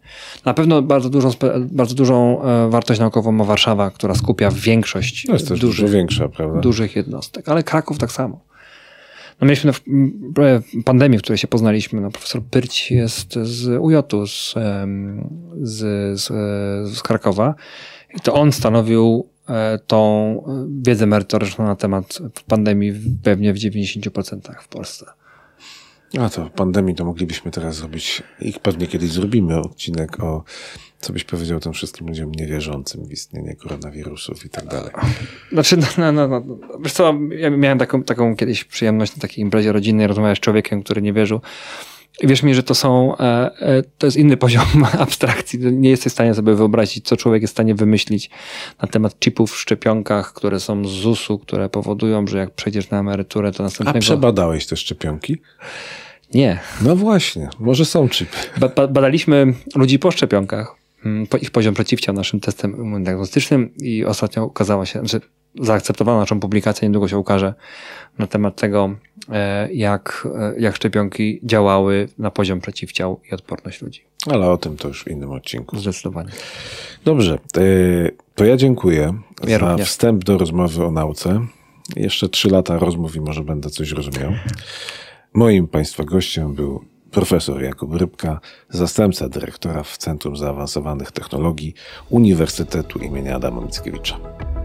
Na 0.44 0.54
pewno 0.54 0.82
bardzo 0.82 1.10
dużą, 1.10 1.30
bardzo 1.60 1.94
dużą 1.94 2.42
e, 2.42 2.70
wartość 2.70 3.00
naukową 3.00 3.32
ma 3.32 3.44
Warszawa, 3.44 3.90
która 3.90 4.14
skupia 4.14 4.50
większość 4.50 5.26
No 5.28 5.34
dużych, 5.34 5.58
dużo 5.58 5.88
większa, 5.88 6.28
prawda? 6.28 6.60
dużych 6.60 6.96
jednostek, 6.96 7.48
ale 7.48 7.62
Kraków 7.62 7.98
tak 7.98 8.12
samo. 8.12 8.40
No 9.40 9.46
mieliśmy 9.46 9.72
w 9.72 9.82
pandemii, 10.84 11.18
w 11.18 11.22
której 11.22 11.38
się 11.38 11.48
poznaliśmy. 11.48 12.00
No, 12.00 12.10
profesor 12.10 12.42
Pyrć 12.42 12.90
jest 12.90 13.34
z 13.34 13.80
UJ, 13.80 13.94
z, 14.26 14.54
z, 15.62 15.80
z, 16.20 16.26
z 16.96 17.02
Krakowa. 17.02 17.54
I 18.16 18.20
to 18.20 18.34
on 18.34 18.52
stanowił 18.52 19.28
tą 19.86 20.42
wiedzę 20.82 21.06
merytoryczną 21.06 21.64
na 21.64 21.76
temat 21.76 22.18
pandemii 22.46 22.92
pewnie 23.22 23.52
w 23.52 23.56
90% 23.56 24.62
w 24.62 24.68
Polsce. 24.68 25.06
A 26.20 26.28
to 26.28 26.50
pandemii 26.50 26.94
to 26.94 27.04
moglibyśmy 27.04 27.50
teraz 27.50 27.76
zrobić 27.76 28.22
i 28.40 28.52
pewnie 28.62 28.86
kiedyś 28.86 29.10
zrobimy 29.10 29.60
odcinek 29.60 30.20
o 30.20 30.44
co 31.04 31.12
byś 31.12 31.24
powiedział 31.24 31.60
tym 31.60 31.72
wszystkim 31.72 32.06
ludziom 32.06 32.32
niewierzącym 32.32 33.04
w 33.04 33.12
istnienie 33.12 33.56
koronawirusów 33.56 34.44
i 34.44 34.48
tak 34.48 34.66
dalej? 34.66 34.90
Znaczy, 35.52 35.76
no, 35.98 36.12
no, 36.12 36.28
no, 36.28 36.42
wiesz 36.80 36.92
co, 36.92 37.14
ja 37.38 37.50
miałem 37.50 37.78
taką, 37.78 38.02
taką 38.02 38.36
kiedyś 38.36 38.64
przyjemność 38.64 39.16
na 39.16 39.20
takiej 39.20 39.42
imprezie 39.42 39.72
rodzinnej 39.72 40.06
rozmawiać 40.06 40.38
z 40.38 40.40
człowiekiem, 40.40 40.82
który 40.82 41.02
nie 41.02 41.12
wierzył. 41.12 41.40
Wierz 42.22 42.42
mi, 42.42 42.54
że 42.54 42.62
to 42.62 42.74
są, 42.74 43.18
e, 43.18 43.22
e, 43.60 43.82
to 43.98 44.06
jest 44.06 44.16
inny 44.16 44.36
poziom 44.46 44.86
abstrakcji. 44.98 45.58
Nie 45.58 45.90
jesteś 45.90 46.12
w 46.12 46.14
stanie 46.14 46.34
sobie 46.34 46.54
wyobrazić, 46.54 47.04
co 47.04 47.16
człowiek 47.16 47.42
jest 47.42 47.52
w 47.52 47.56
stanie 47.56 47.74
wymyślić 47.74 48.30
na 48.82 48.88
temat 48.88 49.18
chipów 49.18 49.52
w 49.52 49.58
szczepionkach, 49.58 50.32
które 50.32 50.60
są 50.60 50.84
z 50.84 50.90
ZUS-u, 50.90 51.38
które 51.38 51.68
powodują, 51.68 52.26
że 52.26 52.38
jak 52.38 52.50
przejdziesz 52.50 52.90
na 52.90 52.98
emeryturę, 52.98 53.52
to 53.52 53.62
następnego... 53.62 53.98
A 53.98 54.00
przebadałeś 54.00 54.66
te 54.66 54.76
szczepionki? 54.76 55.36
Nie. 56.34 56.60
No 56.82 56.96
właśnie, 56.96 57.48
może 57.58 57.84
są 57.84 58.08
chipy. 58.08 58.36
Ba 58.56 58.68
badaliśmy 58.68 59.54
ludzi 59.76 59.98
po 59.98 60.10
szczepionkach 60.10 60.84
Mm, 61.04 61.26
ich 61.40 61.50
poziom 61.50 61.74
przeciwciał 61.74 62.14
naszym 62.14 62.40
testem 62.40 63.02
diagnostycznym 63.04 63.70
i 63.76 64.04
ostatnio 64.04 64.46
ukazała 64.46 64.86
się, 64.86 65.00
że 65.02 65.20
zaakceptowano 65.60 66.18
naszą 66.18 66.40
publikację, 66.40 66.88
niedługo 66.88 67.08
się 67.08 67.18
ukaże 67.18 67.54
na 68.18 68.26
temat 68.26 68.56
tego, 68.56 68.94
jak, 69.72 70.28
e, 70.38 70.60
jak 70.60 70.76
szczepionki 70.76 71.40
działały 71.42 72.08
na 72.18 72.30
poziom 72.30 72.60
przeciwciał 72.60 73.20
i 73.30 73.34
odporność 73.34 73.82
ludzi. 73.82 74.04
Ale 74.30 74.50
o 74.50 74.56
tym 74.56 74.76
to 74.76 74.88
już 74.88 75.04
w 75.04 75.08
innym 75.08 75.30
odcinku. 75.30 75.78
Zdecydowanie. 75.78 76.30
Dobrze, 77.04 77.38
e, 77.56 77.60
to 78.34 78.44
ja 78.44 78.56
dziękuję 78.56 79.14
ja 79.46 79.58
za 79.58 79.70
również. 79.70 79.88
wstęp 79.88 80.24
do 80.24 80.38
rozmowy 80.38 80.84
o 80.84 80.90
nauce. 80.90 81.46
Jeszcze 81.96 82.28
trzy 82.28 82.50
lata 82.50 82.78
rozmów 82.78 83.16
i 83.16 83.20
może 83.20 83.42
będę 83.42 83.70
coś 83.70 83.90
rozumiał. 83.90 84.32
Moim 85.34 85.68
Państwa 85.68 86.04
gościem 86.04 86.54
był 86.54 86.84
profesor 87.10 87.62
Jakub 87.62 87.94
Rybka, 87.94 88.40
zastępca 88.70 89.28
dyrektora 89.28 89.82
w 89.82 89.96
Centrum 89.98 90.36
Zaawansowanych 90.36 91.12
Technologii 91.12 91.74
Uniwersytetu 92.10 92.98
im. 92.98 93.34
Adama 93.34 93.60
Mickiewicza. 93.60 94.20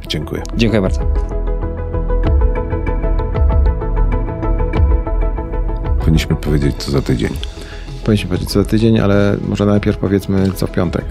Dziękuję. 0.08 0.44
Dziękuję 0.56 0.82
bardzo. 0.82 1.49
Powinniśmy 6.00 6.36
powiedzieć, 6.36 6.76
co 6.76 6.92
za 6.92 7.02
tydzień. 7.02 7.30
Powinniśmy 8.04 8.30
powiedzieć, 8.30 8.50
co 8.50 8.64
za 8.64 8.70
tydzień, 8.70 9.00
ale 9.00 9.38
może 9.48 9.66
najpierw 9.66 9.98
powiedzmy, 9.98 10.52
co 10.52 10.68
w 10.68 10.72
piątek. 10.72 11.06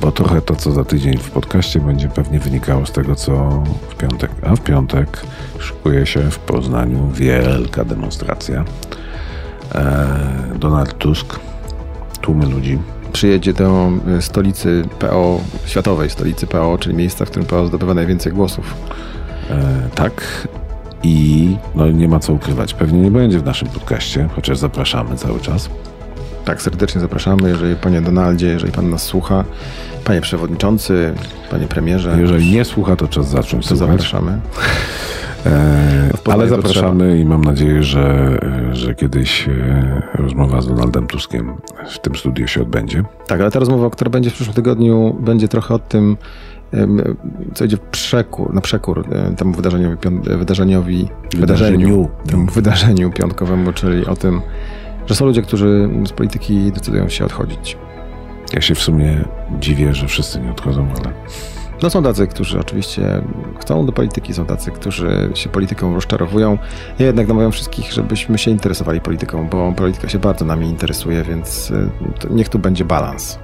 Bo 0.00 0.12
trochę 0.12 0.42
to, 0.42 0.56
co 0.56 0.72
za 0.72 0.84
tydzień 0.84 1.18
w 1.18 1.30
podcaście, 1.30 1.80
będzie 1.80 2.08
pewnie 2.08 2.38
wynikało 2.38 2.86
z 2.86 2.92
tego, 2.92 3.14
co 3.14 3.62
w 3.88 3.94
piątek. 3.94 4.30
A 4.42 4.56
w 4.56 4.60
piątek 4.60 5.22
szykuje 5.58 6.06
się 6.06 6.20
w 6.30 6.38
Poznaniu 6.38 7.10
wielka 7.10 7.84
demonstracja 7.84 8.64
E, 9.74 10.58
Donald 10.58 10.98
Tusk, 10.98 11.40
tłumy 12.20 12.46
ludzi. 12.46 12.78
Przyjedzie 13.12 13.52
do 13.52 13.90
e, 14.18 14.22
stolicy 14.22 14.84
PO, 14.98 15.40
światowej 15.66 16.10
stolicy 16.10 16.46
PO, 16.46 16.78
czyli 16.80 16.96
miejsca, 16.96 17.24
w 17.24 17.30
którym 17.30 17.46
PO 17.46 17.66
zdobywa 17.66 17.94
najwięcej 17.94 18.32
głosów. 18.32 18.74
E, 19.50 19.88
tak. 19.94 20.48
I 21.02 21.56
no, 21.74 21.90
nie 21.90 22.08
ma 22.08 22.18
co 22.18 22.32
ukrywać. 22.32 22.74
Pewnie 22.74 23.00
nie 23.00 23.10
będzie 23.10 23.38
w 23.38 23.44
naszym 23.44 23.68
podcaście, 23.68 24.28
chociaż 24.34 24.58
zapraszamy 24.58 25.16
cały 25.16 25.40
czas. 25.40 25.70
Tak, 26.44 26.62
serdecznie 26.62 27.00
zapraszamy. 27.00 27.48
Jeżeli 27.48 27.76
panie 27.76 28.00
Donaldzie, 28.00 28.46
jeżeli 28.46 28.72
pan 28.72 28.90
nas 28.90 29.02
słucha, 29.02 29.44
panie 30.04 30.20
przewodniczący, 30.20 31.14
panie 31.50 31.66
premierze. 31.66 32.16
Jeżeli 32.20 32.52
nie 32.52 32.64
słucha, 32.64 32.96
to 32.96 33.08
czas 33.08 33.28
zacząć 33.28 33.68
to 33.68 33.76
słuchać. 33.76 33.88
zapraszamy. 33.90 34.40
E, 35.46 36.10
ale 36.32 36.48
zapraszamy 36.48 37.18
i 37.18 37.24
mam 37.24 37.44
nadzieję, 37.44 37.82
że, 37.82 38.38
że 38.72 38.94
kiedyś 38.94 39.48
e, 39.48 40.02
rozmowa 40.14 40.60
z 40.60 40.68
Donaldem 40.68 41.06
Tuskiem 41.06 41.56
w 41.90 41.98
tym 41.98 42.16
studiu 42.16 42.48
się 42.48 42.62
odbędzie. 42.62 43.02
Tak, 43.26 43.40
ale 43.40 43.50
ta 43.50 43.58
rozmowa, 43.58 43.90
która 43.90 44.10
będzie 44.10 44.30
w 44.30 44.34
przyszłym 44.34 44.54
tygodniu, 44.54 45.16
będzie 45.20 45.48
trochę 45.48 45.74
o 45.74 45.78
tym, 45.78 46.16
co 47.54 47.64
idzie 47.64 47.76
w 47.76 47.80
przekór, 47.80 48.54
na 48.54 48.60
przekór 48.60 49.04
e, 49.12 49.34
temu 49.36 49.52
wydarzeniowi, 49.52 49.96
wydarzeniowi 50.38 51.08
wydarzeniu, 51.36 52.08
temu 52.26 52.46
wydarzeniu 52.46 53.10
piątkowemu, 53.10 53.72
czyli 53.72 54.06
o 54.06 54.16
tym, 54.16 54.40
że 55.06 55.14
są 55.14 55.26
ludzie, 55.26 55.42
którzy 55.42 55.90
z 56.06 56.12
polityki 56.12 56.72
decydują 56.72 57.08
się 57.08 57.24
odchodzić. 57.24 57.76
Ja 58.54 58.60
się 58.60 58.74
w 58.74 58.82
sumie 58.82 59.24
dziwię, 59.60 59.94
że 59.94 60.06
wszyscy 60.06 60.40
nie 60.40 60.50
odchodzą, 60.50 60.88
ale 60.96 61.12
no 61.82 61.90
są 61.90 62.02
tacy, 62.02 62.26
którzy 62.26 62.60
oczywiście 62.60 63.22
chcą 63.60 63.86
do 63.86 63.92
polityki, 63.92 64.34
są 64.34 64.46
tacy, 64.46 64.70
którzy 64.70 65.30
się 65.34 65.48
polityką 65.48 65.94
rozczarowują. 65.94 66.58
Ja 66.98 67.06
jednak 67.06 67.28
namawiam 67.28 67.52
wszystkich, 67.52 67.92
żebyśmy 67.92 68.38
się 68.38 68.50
interesowali 68.50 69.00
polityką, 69.00 69.48
bo 69.48 69.72
polityka 69.72 70.08
się 70.08 70.18
bardzo 70.18 70.44
nami 70.44 70.66
interesuje, 70.66 71.24
więc 71.24 71.70
y, 71.70 71.90
niech 72.30 72.48
tu 72.48 72.58
będzie 72.58 72.84
balans. 72.84 73.38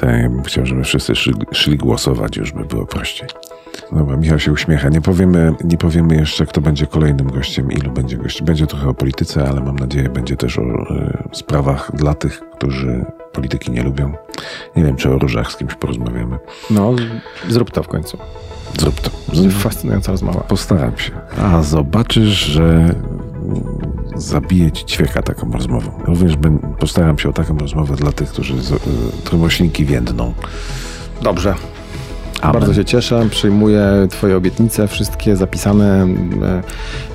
Tak, 0.00 0.22
ja 0.22 0.30
bym 0.30 0.42
chciał, 0.42 0.66
żeby 0.66 0.84
wszyscy 0.84 1.14
szli, 1.14 1.34
szli 1.52 1.78
głosować, 1.78 2.36
już 2.36 2.52
by 2.52 2.64
było 2.64 2.86
prościej. 2.86 3.28
Dobra, 3.92 4.16
Michał 4.16 4.38
się 4.38 4.52
uśmiecha. 4.52 4.88
Nie 4.88 5.00
powiemy, 5.00 5.54
nie 5.64 5.78
powiemy 5.78 6.16
jeszcze, 6.16 6.46
kto 6.46 6.60
będzie 6.60 6.86
kolejnym 6.86 7.30
gościem, 7.30 7.72
ilu 7.72 7.92
będzie 7.92 8.16
gości. 8.16 8.44
Będzie 8.44 8.66
trochę 8.66 8.88
o 8.88 8.94
polityce, 8.94 9.48
ale 9.48 9.60
mam 9.60 9.76
nadzieję, 9.76 10.08
będzie 10.08 10.36
też 10.36 10.58
o 10.58 10.62
y, 10.62 11.28
sprawach 11.32 11.90
dla 11.94 12.14
tych, 12.14 12.40
którzy 12.40 13.04
polityki 13.32 13.70
nie 13.70 13.82
lubią. 13.82 14.12
Nie 14.76 14.84
wiem, 14.84 14.96
czy 14.96 15.10
o 15.10 15.18
różach 15.18 15.52
z 15.52 15.56
kimś 15.56 15.74
porozmawiamy. 15.74 16.38
No, 16.70 16.94
zrób 17.48 17.70
to 17.70 17.82
w 17.82 17.88
końcu. 17.88 18.18
Zrób 18.78 19.00
to. 19.00 19.10
Fascynująca 19.50 20.12
rozmowa. 20.12 20.40
Postaram 20.40 20.98
się. 20.98 21.12
A 21.42 21.62
zobaczysz, 21.62 22.46
że 22.46 22.94
zabije 24.16 24.70
ci 24.70 24.84
ćwieka 24.84 25.22
taką 25.22 25.52
rozmową. 25.52 25.90
Również 26.04 26.32
postaram 26.78 27.18
się 27.18 27.28
o 27.28 27.32
taką 27.32 27.58
rozmowę 27.58 27.96
dla 27.96 28.12
tych, 28.12 28.28
którzy 28.28 28.62
z, 28.62 28.70
y, 28.72 28.78
trymośniki 29.24 29.84
więdną. 29.84 30.34
Dobrze. 31.22 31.54
Amen. 32.40 32.60
Bardzo 32.60 32.74
się 32.74 32.84
cieszę. 32.84 33.26
Przyjmuję 33.30 33.86
Twoje 34.10 34.36
obietnice, 34.36 34.88
wszystkie 34.88 35.36
zapisane 35.36 36.02
e, 36.02 36.62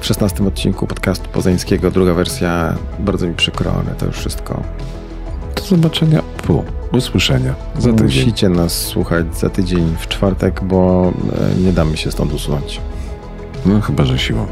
w 0.02 0.06
16 0.06 0.48
odcinku 0.48 0.88
podcastu 0.88 1.30
pozańskiego. 1.30 1.92
Druga 1.92 2.14
wersja. 2.14 2.76
Bardzo 3.00 3.28
mi 3.28 3.34
przykro, 3.34 3.72
ale 3.72 3.96
to 3.96 4.06
już 4.06 4.18
wszystko. 4.18 4.64
Do 5.56 5.64
zobaczenia. 5.64 6.22
Pu. 6.22 6.64
Usłyszenia. 6.92 7.56
Za 7.80 7.92
tydzień. 7.92 8.06
Musicie 8.06 8.50
nas 8.50 8.86
słuchać 8.86 9.38
za 9.38 9.50
tydzień 9.50 9.96
w 10.00 10.08
czwartek, 10.08 10.64
bo 10.64 11.12
e, 11.58 11.62
nie 11.62 11.74
damy 11.74 11.98
się 11.98 12.12
stąd 12.12 12.34
usunąć. 12.34 12.82
No 13.66 13.82
chyba, 13.82 14.06
że 14.06 14.20
siłą. 14.20 14.48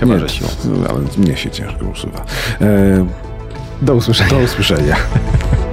Chyba, 0.00 0.14
nie, 0.14 0.20
że 0.20 0.28
siłą. 0.28 0.48
Ale 0.88 1.00
mnie 1.18 1.36
się 1.36 1.50
ciężko 1.50 1.86
usuwa. 1.86 2.24
E, 2.60 3.06
do 3.82 3.94
usłyszenia. 3.94 4.30
Do 4.30 4.38
usłyszenia. 4.38 4.96